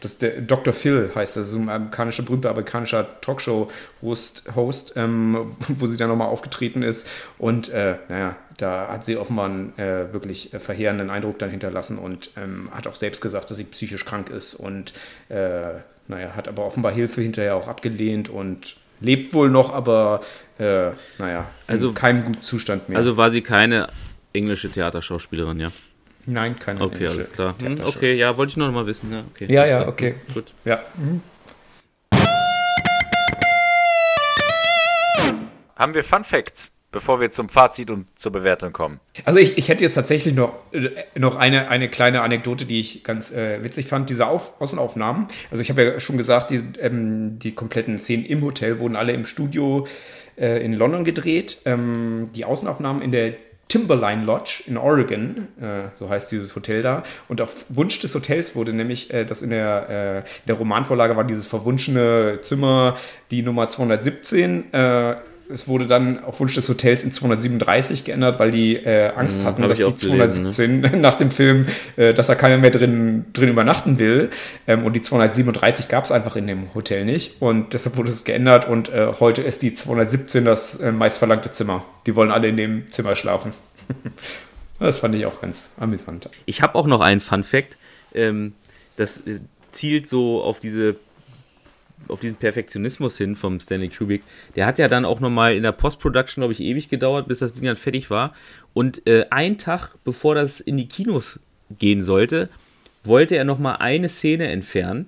dass 0.00 0.18
der 0.18 0.40
Dr. 0.40 0.74
Phil 0.74 1.12
heißt, 1.14 1.36
das 1.36 1.48
ist 1.48 1.54
ein 1.54 1.68
amerikanischer, 1.68 2.24
berühmter 2.24 2.50
amerikanischer 2.50 3.20
Talkshow-Host, 3.20 4.56
Host, 4.56 4.94
ähm, 4.96 5.52
wo 5.68 5.86
sie 5.86 5.96
dann 5.96 6.08
nochmal 6.08 6.28
aufgetreten 6.28 6.82
ist 6.82 7.06
und 7.38 7.68
äh, 7.68 7.94
naja, 8.08 8.34
da 8.56 8.88
hat 8.88 9.04
sie 9.04 9.16
offenbar 9.16 9.46
einen 9.46 9.78
äh, 9.78 10.12
wirklich 10.12 10.52
äh, 10.52 10.58
verheerenden 10.58 11.10
Eindruck 11.10 11.38
dann 11.38 11.50
hinterlassen 11.50 11.98
und 11.98 12.30
ähm, 12.36 12.68
hat 12.72 12.88
auch 12.88 12.96
selbst 12.96 13.20
gesagt, 13.20 13.48
dass 13.50 13.58
sie 13.58 13.64
psychisch 13.64 14.04
krank 14.04 14.28
ist 14.28 14.54
und 14.54 14.92
äh, 15.28 15.74
naja, 16.08 16.34
hat 16.34 16.48
aber 16.48 16.66
offenbar 16.66 16.90
Hilfe 16.90 17.20
hinterher 17.20 17.54
auch 17.54 17.68
abgelehnt 17.68 18.28
und 18.28 18.76
lebt 19.00 19.32
wohl 19.34 19.50
noch, 19.50 19.72
aber 19.72 20.20
äh, 20.58 20.90
naja, 21.18 21.46
Also- 21.66 21.88
in 21.90 21.94
keinem 21.94 22.24
guten 22.24 22.42
Zustand 22.42 22.88
mehr. 22.88 22.98
Also 22.98 23.16
war 23.16 23.30
sie 23.30 23.42
keine 23.42 23.88
englische 24.32 24.70
Theaterschauspielerin, 24.70 25.60
ja? 25.60 25.68
nein, 26.26 26.58
keine 26.58 26.80
Okay, 26.82 26.94
englische 26.94 27.14
alles 27.14 27.32
klar. 27.32 27.54
Hm, 27.62 27.80
okay, 27.84 28.14
ja, 28.14 28.36
wollte 28.36 28.50
ich 28.50 28.56
noch 28.56 28.70
mal 28.70 28.86
wissen. 28.86 29.10
Ja, 29.12 29.22
okay, 29.34 29.46
Ja, 29.52 29.66
ja, 29.66 29.88
okay. 29.88 30.16
Hm, 30.26 30.34
Gut. 30.34 30.52
Ja. 30.64 30.80
Haben 35.76 35.94
wir 35.94 36.02
Fun 36.04 36.24
Facts, 36.24 36.72
bevor 36.92 37.20
wir 37.20 37.30
zum 37.30 37.48
Fazit 37.48 37.90
und 37.90 38.06
zur 38.18 38.32
Bewertung 38.32 38.72
kommen? 38.72 39.00
Also 39.24 39.38
ich, 39.38 39.58
ich 39.58 39.68
hätte 39.68 39.84
jetzt 39.84 39.94
tatsächlich 39.94 40.34
noch, 40.34 40.54
äh, 40.72 40.90
noch 41.18 41.36
eine, 41.36 41.68
eine 41.68 41.88
kleine 41.88 42.22
Anekdote, 42.22 42.64
die 42.64 42.80
ich 42.80 43.04
ganz 43.04 43.30
äh, 43.30 43.62
witzig 43.62 43.86
fand. 43.86 44.10
Diese 44.10 44.26
Auf 44.26 44.60
Außenaufnahmen, 44.60 45.28
also 45.50 45.62
ich 45.62 45.70
habe 45.70 45.84
ja 45.84 46.00
schon 46.00 46.16
gesagt, 46.16 46.50
die, 46.50 46.62
ähm, 46.80 47.38
die 47.38 47.52
kompletten 47.52 47.98
Szenen 47.98 48.24
im 48.24 48.42
Hotel 48.42 48.78
wurden 48.78 48.96
alle 48.96 49.12
im 49.12 49.26
Studio 49.26 49.86
äh, 50.36 50.64
in 50.64 50.72
London 50.72 51.04
gedreht. 51.04 51.58
Ähm, 51.64 52.30
die 52.34 52.44
Außenaufnahmen 52.44 53.02
in 53.02 53.12
der 53.12 53.34
Timberline 53.68 54.24
Lodge 54.24 54.62
in 54.66 54.78
Oregon, 54.78 55.48
äh, 55.60 55.90
so 55.98 56.08
heißt 56.08 56.32
dieses 56.32 56.56
Hotel 56.56 56.82
da. 56.82 57.02
Und 57.28 57.40
auf 57.40 57.66
Wunsch 57.68 58.00
des 58.00 58.14
Hotels 58.14 58.56
wurde 58.56 58.72
nämlich, 58.72 59.12
äh, 59.12 59.24
das 59.24 59.42
in 59.42 59.50
der, 59.50 59.88
äh, 59.90 60.18
in 60.18 60.46
der 60.46 60.56
Romanvorlage 60.56 61.16
war 61.16 61.24
dieses 61.24 61.46
verwunschene 61.46 62.38
Zimmer, 62.40 62.96
die 63.30 63.42
Nummer 63.42 63.68
217. 63.68 64.64
Es 65.50 65.66
wurde 65.66 65.86
dann 65.86 66.22
auf 66.24 66.40
Wunsch 66.40 66.54
des 66.54 66.68
Hotels 66.68 67.04
in 67.04 67.12
237 67.12 68.04
geändert, 68.04 68.38
weil 68.38 68.50
die 68.50 68.76
äh, 68.76 69.12
Angst 69.14 69.44
hatten, 69.44 69.62
hab 69.62 69.68
dass 69.68 69.78
die 69.78 69.84
gelesen, 69.84 70.42
ne? 70.44 70.50
217 70.50 71.00
nach 71.00 71.14
dem 71.14 71.30
Film, 71.30 71.66
äh, 71.96 72.12
dass 72.12 72.26
da 72.26 72.34
keiner 72.34 72.58
mehr 72.58 72.70
drin, 72.70 73.24
drin 73.32 73.48
übernachten 73.48 73.98
will. 73.98 74.30
Ähm, 74.66 74.84
und 74.84 74.92
die 74.92 75.02
237 75.02 75.88
gab 75.88 76.04
es 76.04 76.12
einfach 76.12 76.36
in 76.36 76.46
dem 76.46 76.74
Hotel 76.74 77.04
nicht. 77.04 77.40
Und 77.40 77.72
deshalb 77.72 77.96
wurde 77.96 78.10
es 78.10 78.24
geändert 78.24 78.68
und 78.68 78.90
äh, 78.90 79.12
heute 79.20 79.40
ist 79.42 79.62
die 79.62 79.72
217 79.72 80.44
das 80.44 80.76
äh, 80.76 80.92
meistverlangte 80.92 81.50
Zimmer. 81.50 81.84
Die 82.06 82.14
wollen 82.14 82.30
alle 82.30 82.48
in 82.48 82.58
dem 82.58 82.88
Zimmer 82.88 83.16
schlafen. 83.16 83.52
das 84.78 84.98
fand 84.98 85.14
ich 85.14 85.24
auch 85.24 85.40
ganz 85.40 85.72
amüsant. 85.80 86.28
Ich 86.44 86.60
habe 86.60 86.74
auch 86.74 86.86
noch 86.86 87.00
einen 87.00 87.20
Fun 87.20 87.42
Fact. 87.42 87.78
Ähm, 88.14 88.52
das 88.96 89.26
äh, 89.26 89.40
zielt 89.70 90.06
so 90.06 90.42
auf 90.42 90.60
diese 90.60 90.96
auf 92.06 92.20
diesen 92.20 92.36
Perfektionismus 92.36 93.18
hin 93.18 93.36
vom 93.36 93.60
Stanley 93.60 93.88
Kubrick. 93.88 94.22
Der 94.56 94.66
hat 94.66 94.78
ja 94.78 94.88
dann 94.88 95.04
auch 95.04 95.20
nochmal 95.20 95.54
in 95.54 95.62
der 95.62 95.72
Post-Production, 95.72 96.42
glaube 96.42 96.52
ich, 96.52 96.60
ewig 96.60 96.88
gedauert, 96.88 97.28
bis 97.28 97.40
das 97.40 97.52
Ding 97.52 97.64
dann 97.64 97.76
fertig 97.76 98.10
war. 98.10 98.34
Und 98.72 99.06
äh, 99.06 99.26
einen 99.30 99.58
Tag, 99.58 99.94
bevor 100.04 100.34
das 100.34 100.60
in 100.60 100.76
die 100.76 100.88
Kinos 100.88 101.40
gehen 101.78 102.02
sollte, 102.02 102.48
wollte 103.04 103.36
er 103.36 103.44
nochmal 103.44 103.76
eine 103.76 104.08
Szene 104.08 104.48
entfernen. 104.48 105.06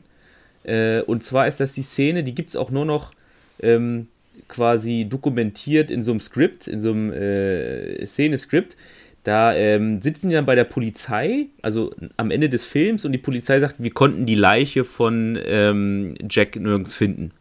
Äh, 0.65 1.01
und 1.03 1.25
zwar 1.25 1.49
ist 1.49 1.61
das 1.61 1.73
die 1.73 1.83
Szene, 1.83 2.25
die 2.25 2.35
gibt 2.35 2.51
es 2.51 2.57
auch 2.57 2.71
nur 2.71 2.85
noch 2.85 3.13
ähm, 3.61 4.09
quasi 4.49 5.07
dokumentiert 5.09 5.91
in 5.91 6.03
so 6.03 6.11
einem 6.11 6.21
Skript, 6.21 6.67
in 6.67 6.81
so 6.81 6.91
einem 6.91 7.13
äh, 7.13 8.05
Szene-Skript. 8.07 8.77
Da 9.23 9.55
ähm, 9.55 10.01
sitzen 10.01 10.31
die 10.31 10.35
dann 10.35 10.47
bei 10.47 10.55
der 10.55 10.65
Polizei, 10.65 11.49
also 11.61 11.95
am 12.17 12.31
Ende 12.31 12.49
des 12.49 12.65
Films, 12.65 13.05
und 13.05 13.13
die 13.13 13.19
Polizei 13.19 13.61
sagt, 13.61 13.77
wir 13.79 13.91
konnten 13.91 14.25
die 14.25 14.35
Leiche 14.35 14.85
von 14.85 15.39
ähm, 15.45 16.15
Jack 16.29 16.57
nirgends 16.57 16.95
finden. 16.95 17.33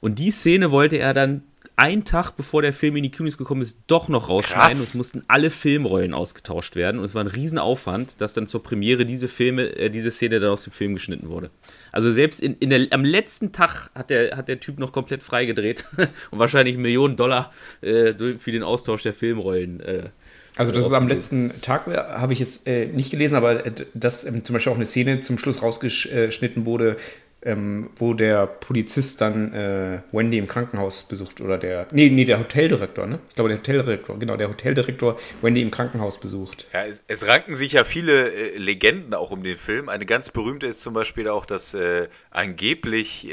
Und 0.00 0.18
die 0.18 0.30
Szene 0.30 0.70
wollte 0.70 0.98
er 0.98 1.14
dann 1.14 1.42
einen 1.76 2.04
Tag 2.04 2.32
bevor 2.32 2.62
der 2.62 2.72
Film 2.72 2.96
in 2.96 3.02
die 3.02 3.10
Kinos 3.10 3.36
gekommen 3.36 3.62
ist, 3.62 3.78
doch 3.86 4.08
noch 4.08 4.28
rausschneiden. 4.28 4.62
Krass. 4.62 4.74
Und 4.74 4.82
es 4.82 4.94
mussten 4.94 5.24
alle 5.26 5.50
Filmrollen 5.50 6.14
ausgetauscht 6.14 6.76
werden. 6.76 6.98
Und 6.98 7.04
es 7.04 7.14
war 7.14 7.24
ein 7.24 7.28
Riesenaufwand, 7.28 8.12
dass 8.18 8.34
dann 8.34 8.46
zur 8.46 8.62
Premiere 8.62 9.04
diese 9.06 9.26
Filme, 9.26 9.76
äh, 9.76 9.90
diese 9.90 10.10
Szene 10.10 10.38
dann 10.38 10.50
aus 10.50 10.64
dem 10.64 10.72
Film 10.72 10.94
geschnitten 10.94 11.28
wurde. 11.28 11.50
Also 11.90 12.12
selbst 12.12 12.40
in, 12.40 12.56
in 12.58 12.70
der, 12.70 12.86
am 12.90 13.04
letzten 13.04 13.52
Tag 13.52 13.90
hat 13.94 14.10
der, 14.10 14.36
hat 14.36 14.48
der 14.48 14.60
Typ 14.60 14.78
noch 14.78 14.92
komplett 14.92 15.24
frei 15.24 15.46
gedreht 15.46 15.84
und 16.30 16.38
wahrscheinlich 16.38 16.76
Millionen 16.76 17.16
Dollar 17.16 17.52
äh, 17.80 18.14
für 18.38 18.52
den 18.52 18.62
Austausch 18.62 19.02
der 19.02 19.14
Filmrollen. 19.14 19.80
Äh, 19.80 20.10
Also, 20.56 20.72
dass 20.72 20.86
es 20.86 20.92
am 20.92 21.08
letzten 21.08 21.52
Tag 21.62 21.86
war, 21.86 22.20
habe 22.20 22.32
ich 22.32 22.38
jetzt 22.38 22.66
äh, 22.66 22.86
nicht 22.86 23.10
gelesen, 23.10 23.34
aber 23.34 23.66
äh, 23.66 23.72
dass 23.94 24.24
ähm, 24.24 24.44
zum 24.44 24.54
Beispiel 24.54 24.72
auch 24.72 24.76
eine 24.76 24.86
Szene 24.86 25.20
zum 25.20 25.38
Schluss 25.38 25.62
rausgeschnitten 25.62 26.64
wurde, 26.64 26.96
ähm, 27.44 27.90
wo 27.96 28.14
der 28.14 28.46
Polizist 28.46 29.20
dann 29.20 29.52
äh, 29.52 30.00
Wendy 30.12 30.38
im 30.38 30.46
Krankenhaus 30.46 31.02
besucht 31.02 31.40
oder 31.40 31.58
der, 31.58 31.86
nee, 31.92 32.08
nee, 32.08 32.24
der 32.24 32.38
Hoteldirektor, 32.38 33.06
ne? 33.06 33.18
Ich 33.28 33.34
glaube, 33.34 33.50
der 33.50 33.58
Hoteldirektor, 33.58 34.18
genau, 34.18 34.36
der 34.36 34.48
Hoteldirektor 34.48 35.18
Wendy 35.42 35.60
im 35.60 35.70
Krankenhaus 35.70 36.18
besucht. 36.18 36.66
Ja, 36.72 36.84
es, 36.84 37.04
es 37.06 37.26
ranken 37.26 37.54
sich 37.54 37.72
ja 37.72 37.84
viele 37.84 38.32
äh, 38.32 38.56
Legenden 38.56 39.12
auch 39.14 39.30
um 39.30 39.42
den 39.42 39.56
Film. 39.56 39.88
Eine 39.88 40.06
ganz 40.06 40.30
berühmte 40.30 40.66
ist 40.66 40.80
zum 40.80 40.94
Beispiel 40.94 41.28
auch, 41.28 41.44
dass 41.44 41.74
äh, 41.74 42.08
angeblich 42.30 43.30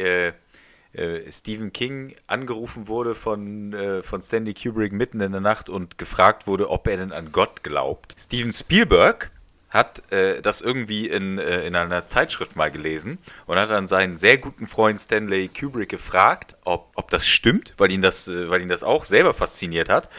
äh, 0.93 1.29
Stephen 1.31 1.71
King 1.73 2.15
angerufen 2.27 2.87
wurde 2.87 3.15
von, 3.15 3.73
äh, 3.73 4.01
von 4.03 4.21
Stanley 4.21 4.53
Kubrick 4.53 4.91
mitten 4.91 5.21
in 5.21 5.31
der 5.31 5.41
Nacht 5.41 5.69
und 5.69 5.97
gefragt 5.97 6.47
wurde, 6.47 6.69
ob 6.69 6.87
er 6.87 6.97
denn 6.97 7.11
an 7.11 7.31
Gott 7.31 7.63
glaubt. 7.63 8.15
Steven 8.19 8.51
Spielberg 8.51 9.31
hat 9.69 10.11
äh, 10.11 10.41
das 10.41 10.61
irgendwie 10.61 11.07
in, 11.07 11.39
äh, 11.39 11.65
in 11.65 11.75
einer 11.75 12.05
Zeitschrift 12.05 12.57
mal 12.57 12.69
gelesen 12.69 13.19
und 13.45 13.57
hat 13.57 13.71
dann 13.71 13.87
seinen 13.87 14.17
sehr 14.17 14.37
guten 14.37 14.67
Freund 14.67 14.99
Stanley 14.99 15.47
Kubrick 15.47 15.89
gefragt, 15.89 16.57
ob, 16.65 16.91
ob 16.95 17.09
das 17.09 17.25
stimmt, 17.25 17.73
weil 17.77 17.91
ihn 17.91 18.01
das, 18.01 18.27
äh, 18.27 18.49
weil 18.49 18.61
ihn 18.61 18.67
das 18.67 18.83
auch 18.83 19.05
selber 19.05 19.33
fasziniert 19.33 19.87
hat. 19.87 20.09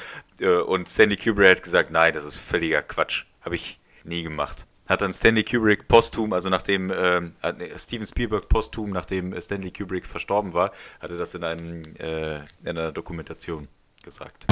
Äh, 0.40 0.57
und 0.57 0.89
Stanley 0.89 1.16
Kubrick 1.16 1.51
hat 1.57 1.62
gesagt, 1.62 1.90
nein, 1.90 2.15
das 2.15 2.24
ist 2.24 2.36
völliger 2.36 2.82
Quatsch. 2.82 3.27
Habe 3.43 3.57
ich 3.57 3.78
nie 4.05 4.23
gemacht. 4.23 4.66
Hat 4.88 5.00
dann 5.00 5.12
Stanley 5.12 5.44
Kubrick 5.44 5.86
posthum, 5.86 6.32
also 6.32 6.48
nachdem 6.48 6.92
ähm, 6.94 7.34
Steven 7.76 8.06
Spielberg 8.06 8.48
posthum, 8.48 8.90
nachdem 8.90 9.40
Stanley 9.40 9.70
Kubrick 9.70 10.06
verstorben 10.06 10.52
war, 10.52 10.72
hatte 11.00 11.16
das 11.16 11.34
in, 11.34 11.44
einem, 11.44 11.82
äh, 11.98 12.36
in 12.36 12.68
einer 12.78 12.90
Dokumentation 12.92 13.68
gesagt. 14.02 14.46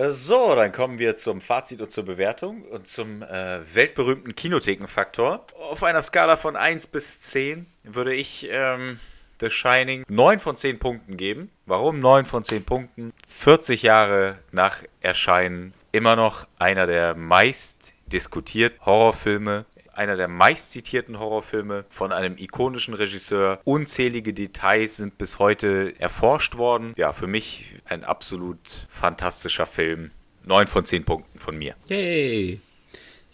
So, 0.00 0.54
dann 0.54 0.70
kommen 0.70 1.00
wir 1.00 1.16
zum 1.16 1.40
Fazit 1.40 1.80
und 1.82 1.90
zur 1.90 2.04
Bewertung 2.04 2.62
und 2.62 2.86
zum 2.86 3.20
äh, 3.22 3.74
weltberühmten 3.74 4.36
Kinothekenfaktor. 4.36 5.44
Auf 5.58 5.82
einer 5.82 6.02
Skala 6.02 6.36
von 6.36 6.54
1 6.54 6.86
bis 6.86 7.20
10 7.20 7.66
würde 7.82 8.14
ich 8.14 8.48
ähm, 8.48 9.00
The 9.40 9.50
Shining 9.50 10.04
9 10.08 10.38
von 10.38 10.54
10 10.54 10.78
Punkten 10.78 11.16
geben. 11.16 11.50
Warum 11.66 11.98
9 11.98 12.26
von 12.26 12.44
10 12.44 12.64
Punkten? 12.64 13.12
40 13.26 13.82
Jahre 13.82 14.38
nach 14.52 14.84
Erscheinen 15.00 15.74
immer 15.98 16.16
noch 16.16 16.46
einer 16.58 16.86
der 16.86 17.14
meist 17.14 17.94
diskutierten 18.06 18.86
Horrorfilme 18.86 19.66
einer 19.98 20.16
der 20.16 20.28
meistzitierten 20.28 21.18
Horrorfilme 21.18 21.84
von 21.88 22.12
einem 22.12 22.38
ikonischen 22.38 22.94
Regisseur. 22.94 23.60
Unzählige 23.64 24.32
Details 24.32 24.96
sind 24.96 25.18
bis 25.18 25.40
heute 25.40 25.92
erforscht 25.98 26.56
worden. 26.56 26.94
Ja, 26.96 27.12
für 27.12 27.26
mich 27.26 27.74
ein 27.84 28.04
absolut 28.04 28.60
fantastischer 28.88 29.66
Film. 29.66 30.12
9 30.44 30.68
von 30.68 30.84
10 30.84 31.04
Punkten 31.04 31.38
von 31.38 31.58
mir. 31.58 31.74
Yay! 31.88 32.60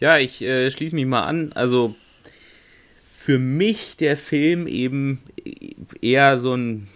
Ja, 0.00 0.16
ich 0.16 0.40
äh, 0.40 0.70
schließe 0.70 0.94
mich 0.94 1.04
mal 1.04 1.24
an. 1.24 1.52
Also 1.52 1.94
für 3.10 3.38
mich 3.38 3.98
der 3.98 4.16
Film 4.16 4.66
eben 4.66 5.22
eher 6.00 6.38
so 6.38 6.54
ein 6.54 6.88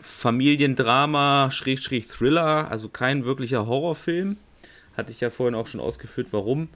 Familiendrama, 0.00 1.50
Schrägstrich 1.50 2.08
Thriller, 2.08 2.70
also 2.70 2.88
kein 2.88 3.26
wirklicher 3.26 3.66
Horrorfilm. 3.66 4.38
Hatte 4.96 5.12
ich 5.12 5.20
ja 5.20 5.30
vorhin 5.30 5.54
auch 5.54 5.66
schon 5.66 5.80
ausgeführt, 5.80 6.28
warum. 6.30 6.68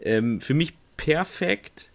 Ähm, 0.00 0.40
für 0.40 0.54
mich 0.54 0.74
perfekt 0.96 1.90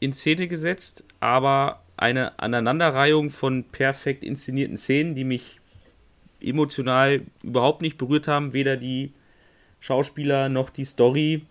in 0.00 0.12
Szene 0.12 0.48
gesetzt, 0.48 1.04
aber 1.20 1.82
eine 1.96 2.38
Aneinanderreihung 2.38 3.30
von 3.30 3.64
perfekt 3.64 4.24
inszenierten 4.24 4.76
Szenen, 4.76 5.14
die 5.14 5.24
mich 5.24 5.60
emotional 6.40 7.22
überhaupt 7.42 7.82
nicht 7.82 7.98
berührt 7.98 8.28
haben, 8.28 8.52
weder 8.52 8.76
die 8.76 9.12
Schauspieler 9.80 10.48
noch 10.48 10.70
die 10.70 10.84
Story. 10.84 11.42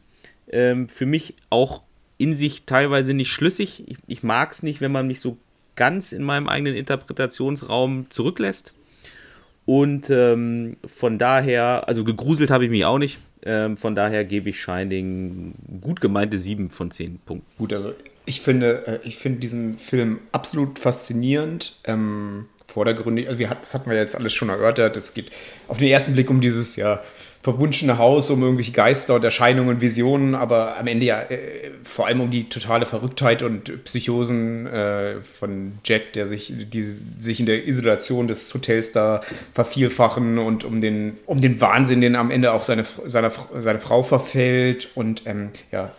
Ähm, 0.50 0.90
für 0.90 1.06
mich 1.06 1.36
auch 1.50 1.82
in 2.18 2.36
sich 2.36 2.64
teilweise 2.66 3.14
nicht 3.14 3.32
schlüssig. 3.32 3.84
Ich, 3.88 3.98
ich 4.08 4.24
mag 4.24 4.52
es 4.52 4.64
nicht, 4.64 4.82
wenn 4.82 4.92
man 4.92 5.08
mich 5.08 5.20
so 5.20 5.38
ganz 5.76 6.12
in 6.12 6.24
meinem 6.24 6.48
eigenen 6.48 6.76
Interpretationsraum 6.76 8.08
zurücklässt. 8.10 8.74
Und 9.66 10.10
ähm, 10.10 10.78
von 10.86 11.18
daher, 11.18 11.88
also 11.88 12.04
gegruselt 12.04 12.50
habe 12.50 12.66
ich 12.66 12.72
mich 12.72 12.86
auch 12.86 12.98
nicht. 12.98 13.20
Ähm, 13.46 13.78
von 13.78 13.96
daher 13.96 14.26
gebe 14.26 14.50
ich 14.50 14.60
Shining 14.60 15.54
gut 15.82 16.02
gemeinte 16.02 16.38
7 16.38 16.70
von 16.70 16.92
10 16.92 17.20
Punkten. 17.26 17.46
Gut, 17.58 17.74
also 17.74 17.94
ich 18.26 18.42
finde, 18.42 18.88
äh, 18.88 19.08
ich 19.08 19.18
finde 19.18 19.40
diesen 19.40 19.78
Film 19.78 20.20
absolut 20.32 20.80
faszinierend. 20.80 21.76
Ähm, 21.84 22.46
vordergründig, 22.68 23.28
also 23.28 23.40
wir 23.40 23.50
das 23.50 23.74
hatten 23.74 23.90
wir 23.90 23.98
jetzt 23.98 24.16
alles 24.16 24.34
schon 24.34 24.50
erörtert. 24.50 24.98
Es 24.98 25.14
geht 25.14 25.32
auf 25.68 25.78
den 25.78 25.90
ersten 25.90 26.14
Blick 26.14 26.30
um 26.30 26.42
dieses, 26.42 26.76
ja, 26.76 27.02
verwunschene 27.44 27.98
Haus, 27.98 28.30
um 28.30 28.42
irgendwelche 28.42 28.72
Geister 28.72 29.16
und 29.16 29.24
Erscheinungen, 29.24 29.82
Visionen, 29.82 30.34
aber 30.34 30.78
am 30.78 30.88
Ende 30.88 31.06
ja 31.06 31.22
äh, 31.24 31.72
vor 31.84 32.08
allem 32.08 32.22
um 32.22 32.32
die 32.32 32.48
totale 32.48 32.86
Verrücktheit 32.86 33.44
und 33.44 33.84
Psychosen 33.84 34.66
äh, 34.66 35.16
von 35.22 35.74
Jack, 35.84 36.14
der 36.14 36.26
sich, 36.26 36.54
die 36.56 36.82
sich 36.82 37.42
in 37.42 37.46
der 37.46 37.68
Isolation 37.68 38.30
des 38.30 38.52
Hotels 38.54 38.94
da 38.94 39.20
vervielfachen 39.54 40.40
und 40.40 40.64
um 40.64 40.80
den, 40.80 41.18
um 41.26 41.42
den 41.42 41.60
Wahnsinn, 41.60 42.00
den 42.00 42.16
am 42.16 42.32
Ende 42.32 42.54
auch 42.54 42.64
seine, 42.64 42.86
seine, 43.06 43.30
seine 43.58 43.80
Frau 43.80 44.04
verfällt 44.04 44.88
und 44.96 45.24
ähm, 45.26 45.50
ja, 45.70 45.92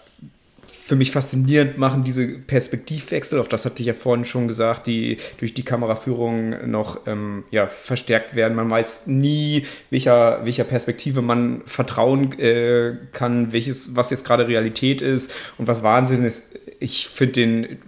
für 0.86 0.96
mich 0.96 1.12
faszinierend 1.12 1.78
machen 1.78 2.04
diese 2.04 2.26
Perspektivwechsel, 2.26 3.40
auch 3.40 3.48
das 3.48 3.64
hatte 3.64 3.80
ich 3.80 3.86
ja 3.86 3.94
vorhin 3.94 4.26
schon 4.26 4.48
gesagt, 4.48 4.86
die 4.86 5.16
durch 5.38 5.54
die 5.54 5.62
Kameraführung 5.62 6.70
noch 6.70 7.06
ähm, 7.06 7.44
ja, 7.50 7.68
verstärkt 7.68 8.34
werden. 8.34 8.54
Man 8.54 8.68
weiß 8.68 9.06
nie, 9.06 9.64
welcher, 9.88 10.44
welcher 10.44 10.64
Perspektive 10.64 11.22
man 11.22 11.62
vertrauen 11.64 12.38
äh, 12.38 12.98
kann, 13.12 13.54
welches, 13.54 13.96
was 13.96 14.10
jetzt 14.10 14.26
gerade 14.26 14.46
Realität 14.46 15.00
ist 15.00 15.32
und 15.56 15.68
was 15.68 15.82
Wahnsinn 15.82 16.22
ist. 16.22 16.52
Ich 16.80 17.08
finde 17.08 17.32
den 17.32 17.78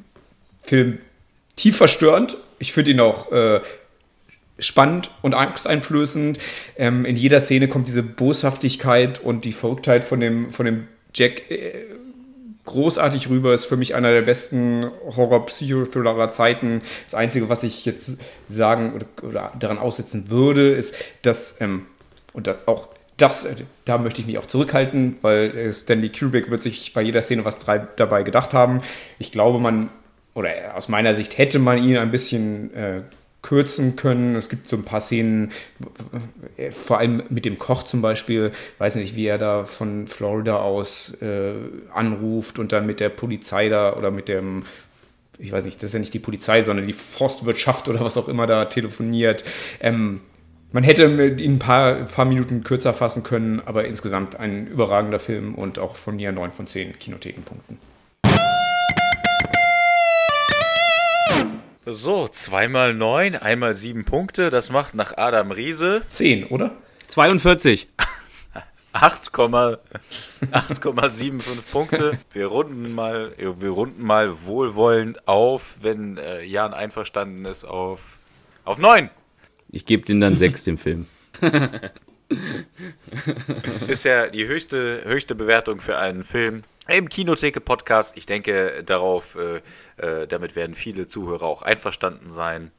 Film 0.62 0.98
tief 1.54 1.76
verstörend. 1.76 2.38
Ich 2.58 2.72
finde 2.72 2.92
ihn 2.92 3.00
auch 3.00 3.30
äh, 3.30 3.60
spannend 4.58 5.10
und 5.20 5.34
angsteinflößend. 5.34 6.38
Ähm, 6.78 7.04
in 7.04 7.16
jeder 7.16 7.42
Szene 7.42 7.68
kommt 7.68 7.88
diese 7.88 8.02
Boshaftigkeit 8.02 9.18
und 9.18 9.44
die 9.44 9.52
Verrücktheit 9.52 10.02
von 10.02 10.18
dem, 10.18 10.50
von 10.50 10.64
dem 10.64 10.88
Jack 11.12 11.50
äh, 11.50 11.72
großartig 12.66 13.30
rüber, 13.30 13.54
ist 13.54 13.64
für 13.64 13.76
mich 13.76 13.94
einer 13.94 14.10
der 14.10 14.22
besten 14.22 14.90
Horror-Psychothriller 15.16 16.10
aller 16.10 16.32
Zeiten. 16.32 16.82
Das 17.04 17.14
Einzige, 17.14 17.48
was 17.48 17.62
ich 17.62 17.84
jetzt 17.86 18.18
sagen 18.48 18.92
oder, 18.92 19.06
oder 19.22 19.52
daran 19.58 19.78
aussetzen 19.78 20.28
würde, 20.28 20.74
ist, 20.74 20.94
dass, 21.22 21.60
ähm, 21.60 21.86
und 22.32 22.46
da 22.46 22.56
auch 22.66 22.88
das, 23.16 23.44
äh, 23.44 23.54
da 23.84 23.98
möchte 23.98 24.20
ich 24.20 24.26
mich 24.26 24.38
auch 24.38 24.46
zurückhalten, 24.46 25.16
weil 25.22 25.56
äh, 25.56 25.72
Stanley 25.72 26.10
Kubrick 26.10 26.50
wird 26.50 26.62
sich 26.62 26.92
bei 26.92 27.02
jeder 27.02 27.22
Szene 27.22 27.44
was 27.44 27.58
dabei 27.96 28.22
gedacht 28.22 28.52
haben. 28.52 28.82
Ich 29.18 29.32
glaube, 29.32 29.58
man, 29.58 29.88
oder 30.34 30.50
aus 30.74 30.88
meiner 30.88 31.14
Sicht 31.14 31.38
hätte 31.38 31.58
man 31.58 31.82
ihn 31.82 31.96
ein 31.96 32.10
bisschen 32.10 32.74
äh, 32.74 33.00
kürzen 33.46 33.94
können. 33.94 34.34
Es 34.34 34.48
gibt 34.48 34.68
so 34.68 34.76
ein 34.76 34.82
paar 34.82 35.00
Szenen, 35.00 35.52
vor 36.72 36.98
allem 36.98 37.22
mit 37.28 37.44
dem 37.44 37.58
Koch 37.58 37.84
zum 37.84 38.02
Beispiel, 38.02 38.50
weiß 38.78 38.96
nicht, 38.96 39.14
wie 39.14 39.26
er 39.26 39.38
da 39.38 39.64
von 39.64 40.06
Florida 40.06 40.58
aus 40.58 41.14
äh, 41.22 41.52
anruft 41.94 42.58
und 42.58 42.72
dann 42.72 42.86
mit 42.86 42.98
der 42.98 43.08
Polizei 43.08 43.68
da 43.68 43.94
oder 43.94 44.10
mit 44.10 44.28
dem 44.28 44.64
ich 45.38 45.52
weiß 45.52 45.66
nicht, 45.66 45.76
das 45.82 45.90
ist 45.90 45.94
ja 45.94 46.00
nicht 46.00 46.14
die 46.14 46.18
Polizei, 46.18 46.62
sondern 46.62 46.86
die 46.86 46.94
Forstwirtschaft 46.94 47.90
oder 47.90 48.00
was 48.00 48.16
auch 48.16 48.26
immer 48.28 48.46
da 48.46 48.64
telefoniert. 48.64 49.44
Ähm, 49.80 50.22
man 50.72 50.82
hätte 50.82 51.04
ihn 51.04 51.56
ein 51.56 51.58
paar, 51.58 51.96
ein 51.96 52.08
paar 52.08 52.24
Minuten 52.24 52.64
kürzer 52.64 52.94
fassen 52.94 53.22
können, 53.22 53.60
aber 53.66 53.84
insgesamt 53.84 54.40
ein 54.40 54.66
überragender 54.66 55.20
Film 55.20 55.54
und 55.54 55.78
auch 55.78 55.96
von 55.96 56.16
mir 56.16 56.32
9 56.32 56.52
von 56.52 56.66
10 56.66 56.98
Kinothekenpunkten. 56.98 57.78
So, 61.88 62.26
zweimal 62.26 62.94
neun, 62.94 63.36
einmal 63.36 63.74
sieben 63.74 64.04
Punkte. 64.04 64.50
Das 64.50 64.70
macht 64.70 64.96
nach 64.96 65.16
Adam 65.16 65.52
Riese 65.52 66.02
10, 66.08 66.46
oder? 66.46 66.74
42. 67.06 67.86
8,75 68.92 71.62
Punkte. 71.70 72.18
Wir 72.32 72.46
runden 72.46 72.92
mal, 72.92 73.32
wir 73.38 73.70
runden 73.70 74.02
mal 74.02 74.46
wohlwollend 74.46 75.28
auf, 75.28 75.76
wenn 75.80 76.16
äh, 76.16 76.42
Jan 76.42 76.74
einverstanden 76.74 77.44
ist, 77.44 77.64
auf, 77.64 78.18
auf 78.64 78.78
9. 78.78 79.08
Ich 79.70 79.86
gebe 79.86 80.04
den 80.04 80.18
dann 80.18 80.36
6 80.36 80.64
dem 80.64 80.78
Film. 80.78 81.06
Bisher 83.86 84.30
die 84.30 84.48
höchste, 84.48 85.04
höchste 85.04 85.36
Bewertung 85.36 85.80
für 85.80 85.98
einen 85.98 86.24
Film 86.24 86.64
im 86.88 87.08
Kinotheke-Podcast. 87.08 88.16
Ich 88.16 88.26
denke, 88.26 88.82
darauf, 88.84 89.36
äh, 89.36 89.60
äh, 90.04 90.26
damit 90.26 90.56
werden 90.56 90.74
viele 90.74 91.06
Zuhörer 91.08 91.42
auch 91.44 91.62
einverstanden 91.62 92.30
sein. 92.30 92.70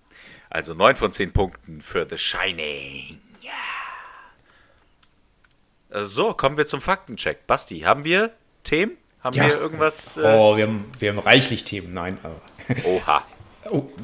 Also 0.50 0.74
9 0.74 0.96
von 0.96 1.12
10 1.12 1.34
Punkten 1.34 1.82
für 1.82 2.08
The 2.10 2.18
Shining. 2.18 3.20
Äh, 5.90 6.04
so, 6.04 6.34
kommen 6.34 6.58
wir 6.58 6.66
zum 6.68 6.82
Faktencheck. 6.82 7.48
Basti, 7.48 7.80
haben 7.82 8.04
wir 8.06 8.32
Themen? 8.64 8.98
Haben 9.24 9.38
Ja. 9.38 9.48
wir 9.48 9.60
irgendwas? 9.60 10.18
Äh, 10.18 10.22
Oh, 10.38 10.56
wir 10.58 10.68
haben, 10.68 10.92
wir 11.00 11.10
haben 11.10 11.20
reichlich 11.20 11.64
Themen. 11.64 11.94
Nein. 11.94 12.18
Oha. 12.86 13.24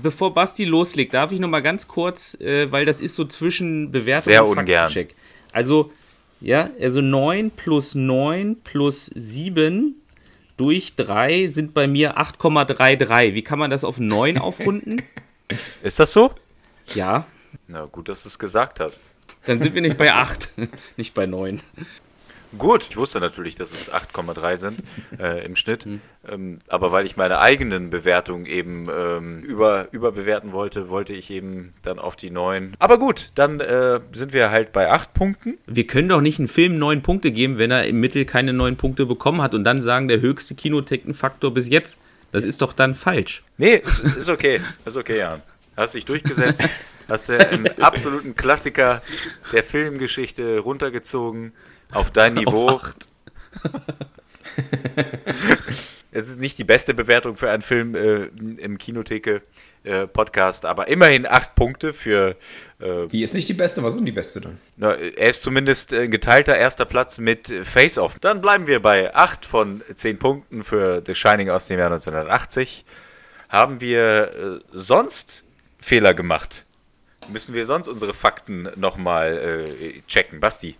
Bevor 0.01 0.33
Basti 0.33 0.65
loslegt, 0.65 1.13
darf 1.13 1.31
ich 1.31 1.39
noch 1.39 1.47
mal 1.47 1.61
ganz 1.61 1.87
kurz, 1.87 2.33
äh, 2.41 2.69
weil 2.71 2.85
das 2.85 2.99
ist 2.99 3.15
so 3.15 3.23
zwischen 3.25 3.91
Bewertung 3.91 4.23
Sehr 4.33 4.45
und 4.45 4.57
ungern. 4.57 4.89
Faktencheck. 4.89 5.15
Also, 5.53 5.91
ja, 6.43 6.69
also 6.79 7.01
9 7.01 7.51
plus 7.51 7.95
9 7.95 8.57
plus 8.63 9.09
7 9.15 9.95
durch 10.57 10.95
3 10.95 11.47
sind 11.47 11.73
bei 11.73 11.87
mir 11.87 12.17
8,33. 12.19 13.33
Wie 13.33 13.41
kann 13.41 13.57
man 13.59 13.71
das 13.71 13.83
auf 13.83 13.99
9 13.99 14.37
aufrunden? 14.39 15.01
Ist 15.81 15.99
das 15.99 16.13
so? 16.13 16.31
Ja, 16.93 17.25
Na 17.67 17.85
gut, 17.85 18.09
dass 18.09 18.23
du 18.23 18.27
es 18.29 18.37
gesagt 18.37 18.79
hast. 18.79 19.13
dann 19.45 19.59
sind 19.59 19.73
wir 19.73 19.81
nicht 19.81 19.97
bei 19.97 20.11
8, 20.13 20.49
nicht 20.97 21.13
bei 21.13 21.25
9. 21.25 21.61
Gut, 22.57 22.87
ich 22.89 22.97
wusste 22.97 23.19
natürlich, 23.19 23.55
dass 23.55 23.73
es 23.73 23.91
8,3 23.91 24.57
sind 24.57 24.83
äh, 25.19 25.43
im 25.45 25.55
Schnitt. 25.55 25.87
Ähm, 26.27 26.59
aber 26.67 26.91
weil 26.91 27.05
ich 27.05 27.17
meine 27.17 27.39
eigenen 27.39 27.89
Bewertungen 27.89 28.45
eben 28.45 28.87
ähm, 28.95 29.41
über, 29.41 29.87
überbewerten 29.91 30.51
wollte, 30.51 30.89
wollte 30.89 31.13
ich 31.13 31.31
eben 31.31 31.73
dann 31.83 31.99
auf 31.99 32.15
die 32.15 32.29
9. 32.29 32.75
Aber 32.79 32.99
gut, 32.99 33.29
dann 33.35 33.59
äh, 33.59 33.99
sind 34.11 34.33
wir 34.33 34.51
halt 34.51 34.71
bei 34.71 34.89
8 34.89 35.13
Punkten. 35.13 35.57
Wir 35.65 35.87
können 35.87 36.09
doch 36.09 36.21
nicht 36.21 36.39
einem 36.39 36.47
Film 36.47 36.77
9 36.77 37.01
Punkte 37.01 37.31
geben, 37.31 37.57
wenn 37.57 37.71
er 37.71 37.85
im 37.85 37.99
Mittel 37.99 38.25
keine 38.25 38.53
9 38.53 38.77
Punkte 38.77 39.05
bekommen 39.05 39.41
hat 39.41 39.55
und 39.55 39.63
dann 39.63 39.81
sagen, 39.81 40.07
der 40.07 40.21
höchste 40.21 40.53
Kinotechnikfaktor 40.55 41.53
bis 41.53 41.69
jetzt. 41.69 41.99
Das 42.31 42.43
ist 42.43 42.61
doch 42.61 42.73
dann 42.73 42.95
falsch. 42.95 43.43
Nee, 43.57 43.75
ist, 43.75 43.99
ist 43.99 44.29
okay. 44.29 44.59
Ist 44.85 44.97
okay, 44.97 45.19
Jan. 45.19 45.41
Hast 45.75 45.95
dich 45.95 46.05
durchgesetzt, 46.05 46.67
hast 47.07 47.29
du 47.29 47.37
einen 47.37 47.67
absoluten 47.81 48.35
Klassiker 48.35 49.01
der 49.51 49.63
Filmgeschichte 49.63 50.59
runtergezogen 50.59 51.53
auf 51.93 52.11
dein 52.11 52.33
Niveau. 52.35 52.69
Auf 52.69 52.83
acht. 52.83 53.07
Es 56.15 56.29
ist 56.29 56.39
nicht 56.39 56.59
die 56.59 56.63
beste 56.63 56.93
Bewertung 56.93 57.35
für 57.37 57.49
einen 57.49 57.63
Film 57.63 57.95
äh, 57.95 58.25
im 58.61 58.77
Kinotheke-Podcast, 58.77 60.63
aber 60.67 60.87
immerhin 60.87 61.25
acht 61.25 61.55
Punkte 61.55 61.91
für. 61.91 62.35
Äh, 62.79 63.07
Die 63.07 63.23
ist 63.23 63.33
nicht 63.33 63.49
die 63.49 63.55
beste, 63.55 63.81
was 63.81 63.95
ist 63.95 63.97
denn 63.97 64.05
die 64.05 64.11
beste 64.11 64.39
dann? 64.39 64.59
na, 64.77 64.93
er 64.93 65.29
ist 65.29 65.41
zumindest 65.41 65.91
ein 65.91 66.11
geteilter 66.11 66.55
erster 66.55 66.85
Platz 66.85 67.17
mit 67.17 67.51
Face 67.63 67.97
Off. 67.97 68.19
Dann 68.19 68.41
bleiben 68.41 68.67
wir 68.67 68.79
bei 68.79 69.15
acht 69.15 69.43
von 69.43 69.81
zehn 69.95 70.19
Punkten 70.19 70.63
für 70.63 71.01
The 71.03 71.15
Shining 71.15 71.49
aus 71.49 71.65
dem 71.67 71.79
Jahr 71.79 71.91
1980. 71.91 72.85
Haben 73.49 73.81
wir 73.81 74.31
äh, 74.35 74.59
sonst 74.71 75.43
Fehler 75.79 76.13
gemacht? 76.13 76.65
Müssen 77.27 77.55
wir 77.55 77.65
sonst 77.65 77.87
unsere 77.87 78.13
Fakten 78.13 78.69
nochmal 78.75 79.65
äh, 79.81 80.01
checken? 80.07 80.39
Basti. 80.39 80.75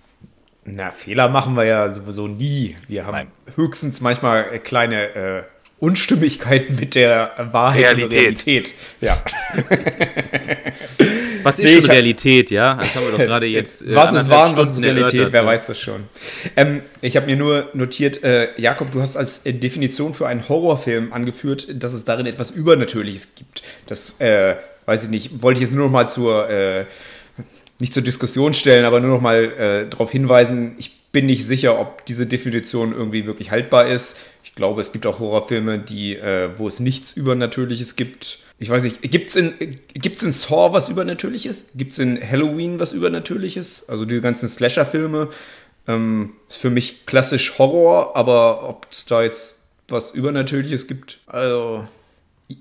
Na, 0.66 0.92
Fehler 0.92 1.28
machen 1.30 1.56
wir 1.56 1.66
ja 1.66 1.90
sowieso 1.90 2.28
nie. 2.28 2.78
Wir 2.88 3.06
haben 3.06 3.12
Nein. 3.12 3.28
höchstens 3.56 4.00
manchmal 4.02 4.46
äh, 4.54 4.60
kleine 4.60 5.16
äh, 5.16 5.44
Unstimmigkeiten 5.80 6.76
mit 6.78 6.96
der 6.96 7.32
Wahrheit 7.52 7.98
Realität. 7.98 8.46
Realität. 8.46 8.74
Ja. 9.02 9.22
Was 11.44 11.60
ist 11.60 11.66
Nee, 11.66 11.74
schon 11.76 11.84
hab- 11.84 11.92
Realität, 11.92 12.52
ja? 12.52 12.76
Das 12.76 12.96
haben 12.96 13.04
wir 13.06 13.12
doch 13.12 13.18
gerade 13.18 13.46
jetzt. 13.48 13.82
äh, 13.86 13.94
was 13.94 14.14
ist 14.14 14.30
wahr 14.30 14.50
und 14.50 14.56
was 14.58 14.72
ist 14.72 14.82
Realität? 14.82 15.14
erörtert, 15.16 15.34
Wer 15.34 15.46
weiß 15.46 15.68
das 15.68 15.80
schon. 15.82 16.06
Ähm, 16.56 16.82
ich 17.02 17.18
habe 17.18 17.26
mir 17.26 17.36
nur 17.36 17.68
notiert, 17.74 18.24
äh, 18.24 18.50
Jakob, 18.60 18.92
du 18.92 19.02
hast 19.02 19.18
als 19.18 19.46
äh, 19.46 19.52
Definition 19.54 20.14
für 20.14 20.26
einen 20.28 20.48
Horrorfilm 20.48 21.12
angeführt, 21.12 21.68
dass 21.84 21.92
es 21.92 22.06
darin 22.06 22.26
etwas 22.28 22.52
Übernatürliches 22.52 23.36
gibt. 23.36 23.62
Das, 23.88 24.16
äh, 24.22 24.56
weiß 24.86 25.04
ich 25.04 25.10
nicht, 25.10 25.42
wollte 25.42 25.58
ich 25.62 25.68
jetzt 25.68 25.76
nur 25.76 25.86
noch 25.88 25.92
mal 25.92 26.08
zur, 26.08 26.50
äh, 26.50 26.86
nicht 27.80 27.94
zur 27.94 28.04
Diskussion 28.04 28.54
stellen, 28.54 28.86
aber 28.86 29.00
nur 29.00 29.16
noch 29.16 29.22
mal 29.22 29.44
äh, 29.44 29.90
darauf 29.90 30.12
hinweisen, 30.12 30.76
ich 30.78 31.04
bin 31.12 31.26
nicht 31.28 31.46
sicher, 31.46 31.80
ob 31.80 32.06
diese 32.06 32.26
Definition 32.26 32.92
irgendwie 32.92 33.26
wirklich 33.26 33.52
haltbar 33.52 33.88
ist. 33.88 34.18
Ich 34.44 34.56
glaube, 34.56 34.82
es 34.82 34.92
gibt 34.92 35.06
auch 35.06 35.20
Horrorfilme, 35.20 35.80
die, 35.80 36.16
äh, 36.16 36.50
wo 36.58 36.68
es 36.68 36.80
nichts 36.80 37.12
Übernatürliches 37.12 37.96
gibt. 37.96 38.40
Ich 38.60 38.70
weiß 38.70 38.84
nicht, 38.84 39.02
gibt 39.02 39.30
es 39.30 39.36
in, 39.36 39.54
in 39.94 40.32
Saw 40.32 40.74
was 40.74 40.90
Übernatürliches? 40.90 41.68
Gibt 41.76 41.94
es 41.94 42.00
in 42.00 42.20
Halloween 42.20 42.80
was 42.80 42.94
Übernatürliches? 42.94 43.90
Also 43.90 44.06
die 44.06 44.22
ganzen 44.22 44.48
Slasher-Filme 44.48 45.30
ähm, 45.88 46.34
ist 46.50 46.58
für 46.58 46.70
mich 46.70 47.06
klassisch 47.06 47.58
Horror, 47.58 48.16
aber 48.16 48.68
ob 48.68 48.88
es 48.90 49.06
da 49.06 49.24
jetzt 49.24 49.62
was 49.88 50.12
Übernatürliches 50.12 50.88
gibt, 50.88 51.20
also 51.28 51.86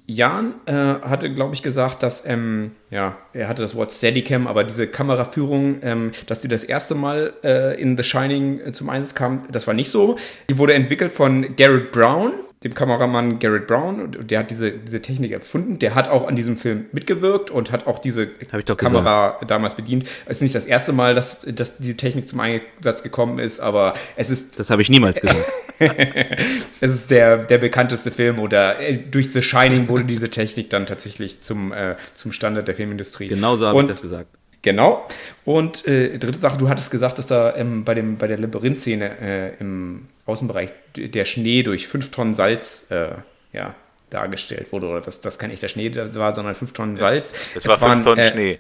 Jan 0.07 0.55
äh, 0.67 0.73
hatte, 0.73 1.33
glaube 1.33 1.55
ich, 1.55 1.63
gesagt, 1.63 2.03
dass, 2.03 2.25
ähm, 2.27 2.73
ja, 2.91 3.17
er 3.33 3.49
hatte 3.49 3.63
das 3.63 3.75
Wort 3.75 3.93
Steadicam, 3.93 4.47
aber 4.47 4.65
diese 4.65 4.87
Kameraführung, 4.87 5.81
ähm, 5.83 6.13
dass 6.27 6.41
die 6.41 6.49
das 6.49 6.65
erste 6.65 6.95
Mal 6.95 7.35
äh, 7.43 7.81
in 7.81 7.97
The 7.97 8.03
Shining 8.03 8.61
äh, 8.61 8.73
zum 8.73 8.91
Einsatz 8.91 9.15
kam, 9.15 9.51
das 9.51 9.67
war 9.67 9.75
nicht 9.75 9.91
so. 9.91 10.17
Die 10.49 10.59
wurde 10.59 10.75
entwickelt 10.75 11.13
von 11.13 11.57
Garrett 11.57 11.93
Brown, 11.93 12.33
dem 12.65 12.75
Kameramann 12.75 13.39
Garrett 13.39 13.67
Brown, 13.67 14.13
der 14.21 14.41
hat 14.41 14.51
diese, 14.51 14.73
diese 14.73 15.03
Technik 15.03 15.33
erfunden. 15.33 15.79
Der 15.79 15.95
hat 15.95 16.09
auch 16.09 16.29
an 16.29 16.37
diesem 16.37 16.57
Film 16.57 16.87
mitgewirkt 16.93 17.51
und 17.51 17.73
hat 17.73 17.87
auch 17.87 17.99
diese 17.99 18.29
Hab 18.53 18.59
ich 18.61 18.65
doch 18.65 18.77
Kamera 18.77 19.41
damals 19.47 19.75
bedient. 19.75 20.05
Es 20.27 20.39
ist 20.39 20.43
nicht 20.43 20.55
das 20.55 20.67
erste 20.67 20.93
Mal, 20.93 21.15
dass, 21.15 21.41
dass 21.41 21.79
diese 21.79 21.97
Technik 21.97 22.29
zum 22.29 22.41
Einsatz 22.41 23.03
gekommen 23.03 23.39
ist, 23.39 23.61
aber 23.61 23.95
es 24.17 24.31
ist 24.31 24.59
Das 24.59 24.71
habe 24.71 24.83
ich 24.83 24.91
niemals 24.91 25.21
gesagt. 25.21 25.45
es 26.81 26.95
ist 26.95 27.11
der, 27.11 27.39
der 27.39 27.59
bekannteste 27.59 28.11
Film 28.11 28.39
oder 28.39 28.79
äh, 28.79 28.97
durch 28.97 29.33
The 29.33 29.43
Shining 29.43 29.89
wurde 29.89 30.05
diese 30.05 30.31
Technik 30.31 30.71
dann 30.71 30.87
tatsächlich 30.87 31.41
zum, 31.41 31.73
äh, 31.73 31.97
zum 32.15 32.31
Standard 32.31 32.69
der 32.69 32.77
Filmindustrie. 32.77 33.29
Genauso 33.29 33.67
habe 33.67 33.81
ich 33.81 33.87
das 33.87 34.03
gesagt. 34.03 34.29
Genau. 34.63 35.05
Und 35.45 35.87
äh, 35.89 36.19
dritte 36.19 36.39
Sache, 36.39 36.57
du 36.57 36.69
hattest 36.69 36.93
gesagt, 36.93 37.19
dass 37.19 37.27
da 37.27 37.57
ähm, 37.57 37.85
bei, 37.85 37.95
dem, 37.95 38.17
bei 38.17 38.29
der 38.29 38.39
Labyrinth-Szene 38.39 39.11
äh, 39.21 39.53
im 39.59 40.07
Außenbereich 40.27 40.71
der 40.97 41.25
Schnee 41.25 41.63
durch 41.63 41.89
fünf 41.89 42.11
Tonnen 42.11 42.35
Salz 42.35 42.87
äh, 42.91 43.09
ja, 43.53 43.75
dargestellt 44.11 44.73
wurde. 44.73 44.87
Oder 44.89 45.01
dass 45.01 45.21
das 45.21 45.39
kein 45.39 45.51
echter 45.51 45.69
Schnee 45.69 45.95
war, 45.95 46.35
sondern 46.35 46.55
fünf 46.55 46.73
Tonnen 46.73 46.97
Salz. 46.97 47.33
Es 47.55 47.67
war 47.67 47.81
waren, 47.81 47.93
5 48.03 48.03
Tonnen 48.03 48.19
äh, 48.21 48.31
Schnee. 48.31 48.59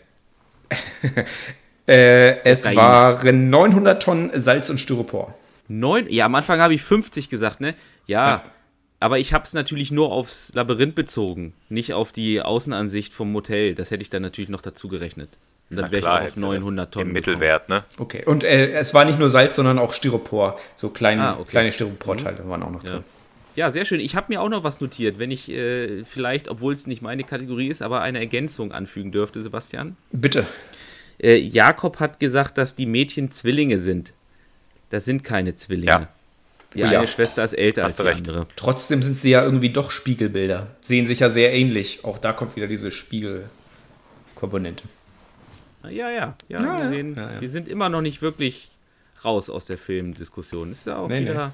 Äh, 1.87 2.39
es 2.45 2.63
Kokain. 2.63 2.77
waren 2.77 3.51
900 3.51 4.01
Tonnen 4.01 4.31
Salz 4.41 4.71
und 4.71 4.79
Styropor. 4.79 5.35
Neun, 5.67 6.07
ja, 6.09 6.27
am 6.27 6.35
Anfang 6.37 6.61
habe 6.61 6.75
ich 6.75 6.83
50 6.83 7.29
gesagt, 7.29 7.61
ne? 7.61 7.75
Ja, 8.07 8.29
Ja. 8.29 8.45
aber 9.01 9.19
ich 9.19 9.33
habe 9.33 9.45
es 9.45 9.53
natürlich 9.53 9.91
nur 9.91 10.13
aufs 10.13 10.53
Labyrinth 10.55 10.95
bezogen, 10.95 11.55
nicht 11.69 11.93
auf 11.93 12.13
die 12.13 12.41
Außenansicht 12.41 13.13
vom 13.13 13.33
Motel. 13.33 13.75
Das 13.75 13.91
hätte 13.91 14.03
ich 14.03 14.11
dann 14.11 14.23
natürlich 14.23 14.49
noch 14.49 14.61
dazu 14.61 14.87
gerechnet. 14.87 15.31
Und 15.73 15.77
dann 15.79 15.87
Na 15.87 15.93
wäre 15.93 16.01
ich 16.03 16.07
auf 16.09 16.21
hättest 16.21 16.37
du 16.37 16.41
das 16.53 16.63
900 16.63 16.93
Tonnen. 16.95 17.07
Im. 17.09 17.13
Mittelwert, 17.13 17.69
ne? 17.69 17.85
Okay. 17.99 18.23
Und 18.25 18.45
äh, 18.45 18.73
es 18.73 18.95
war 18.95 19.05
nicht 19.05 19.19
nur 19.19 19.31
Salz, 19.31 19.57
sondern 19.57 19.79
auch 19.79 19.93
Styropor. 19.93 20.59
So 20.77 20.89
kleine, 20.91 21.23
Ah, 21.23 21.39
okay. 21.41 21.51
kleine 21.51 21.73
Styroporteile 21.73 22.49
waren 22.49 22.63
auch 22.63 22.71
noch 22.71 22.83
drin. 22.85 23.03
Ja, 23.57 23.71
sehr 23.71 23.85
schön. 23.85 24.01
Ich 24.01 24.17
habe 24.17 24.27
mir 24.31 24.41
auch 24.41 24.49
noch 24.49 24.65
was 24.65 24.81
notiert, 24.81 25.19
wenn 25.19 25.31
ich 25.31 25.51
äh, 25.51 26.05
vielleicht, 26.05 26.49
obwohl 26.49 26.73
es 26.73 26.87
nicht 26.87 27.03
meine 27.03 27.23
Kategorie 27.25 27.69
ist, 27.69 27.83
aber 27.83 28.01
eine 28.01 28.19
Ergänzung 28.19 28.73
anfügen 28.73 29.13
dürfte, 29.13 29.43
Sebastian. 29.43 29.97
Bitte. 30.11 30.47
Äh, 31.23 31.37
Jakob 31.37 32.01
hat 32.01 32.19
gesagt, 32.21 32.57
dass 32.57 32.75
die 32.77 32.87
Mädchen 32.87 33.31
Zwillinge 33.31 33.79
sind. 33.79 34.13
Das 34.91 35.05
sind 35.05 35.23
keine 35.25 35.55
Zwillinge. 35.57 35.91
Ja. 35.91 36.09
Die 36.75 36.81
Oh 36.83 36.85
eine 36.87 36.95
ja. 36.95 37.07
Schwester 37.07 37.45
ist 37.45 37.53
älter 37.53 37.83
Hast 37.83 38.01
als 38.01 38.07
die 38.07 38.09
recht. 38.09 38.29
andere. 38.31 38.47
Trotzdem 38.57 39.03
sind 39.03 39.19
sie 39.19 39.29
ja 39.31 39.45
irgendwie 39.45 39.69
doch 39.71 39.91
Spiegelbilder. 39.91 40.69
Sehen 40.81 41.05
sich 41.07 41.21
ja 41.21 41.29
sehr 41.29 41.53
ähnlich. 41.53 42.03
Auch 42.05 42.17
da 42.17 42.33
kommt 42.33 42.57
wieder 42.57 42.67
diese 42.67 42.91
Spiegelkomponente. 42.91 44.85
Ja, 45.85 45.91
ja, 45.91 46.11
ja. 46.11 46.35
Ja, 46.49 46.79
wir. 46.81 46.89
Sehen, 46.89 47.15
Ja, 47.17 47.33
ja. 47.35 47.41
wir 47.41 47.49
sind 47.49 47.69
immer 47.69 47.89
noch 47.89 48.03
nicht 48.03 48.23
wirklich 48.23 48.71
raus 49.25 49.51
aus 49.51 49.67
der 49.67 49.79
Filmdiskussion. 49.79 50.73
Ist 50.73 50.87
ja 50.87 50.97
auch 50.99 51.09
Nee, 51.09 51.21
nee. 51.21 51.31
wieder. 51.31 51.53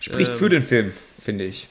Spricht 0.00 0.32
Ähm. 0.32 0.38
für 0.38 0.48
den 0.48 0.62
Film, 0.62 0.92
finde 1.22 1.44
ich. 1.44 1.68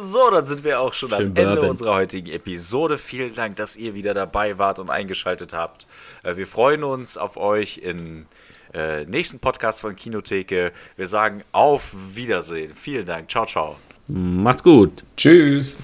So, 0.00 0.30
dann 0.30 0.44
sind 0.44 0.62
wir 0.64 0.80
auch 0.80 0.92
schon 0.94 1.12
am 1.12 1.18
Schön 1.20 1.36
Ende 1.36 1.54
Bourbon. 1.54 1.70
unserer 1.70 1.94
heutigen 1.94 2.30
Episode. 2.30 2.98
Vielen 2.98 3.34
Dank, 3.34 3.56
dass 3.56 3.76
ihr 3.76 3.94
wieder 3.94 4.14
dabei 4.14 4.56
wart 4.58 4.78
und 4.78 4.90
eingeschaltet 4.90 5.52
habt. 5.52 5.86
Äh, 6.22 6.36
Wir 6.36 6.46
freuen 6.46 6.84
uns 6.84 7.16
auf 7.18 7.36
euch 7.36 7.78
im 7.78 8.26
äh, 8.74 9.04
nächsten 9.06 9.40
Podcast 9.40 9.80
von 9.80 9.96
Kinotheke. 9.96 10.72
Wir 10.96 11.06
sagen 11.08 11.42
auf 11.52 11.94
Wiedersehen. 12.14 12.74
Vielen 12.74 13.06
Dank. 13.06 13.28
Ciao, 13.30 13.44
ciao. 13.46 13.76
Macht's 14.06 14.62
gut. 14.62 15.02
Tschüss. 15.16 15.76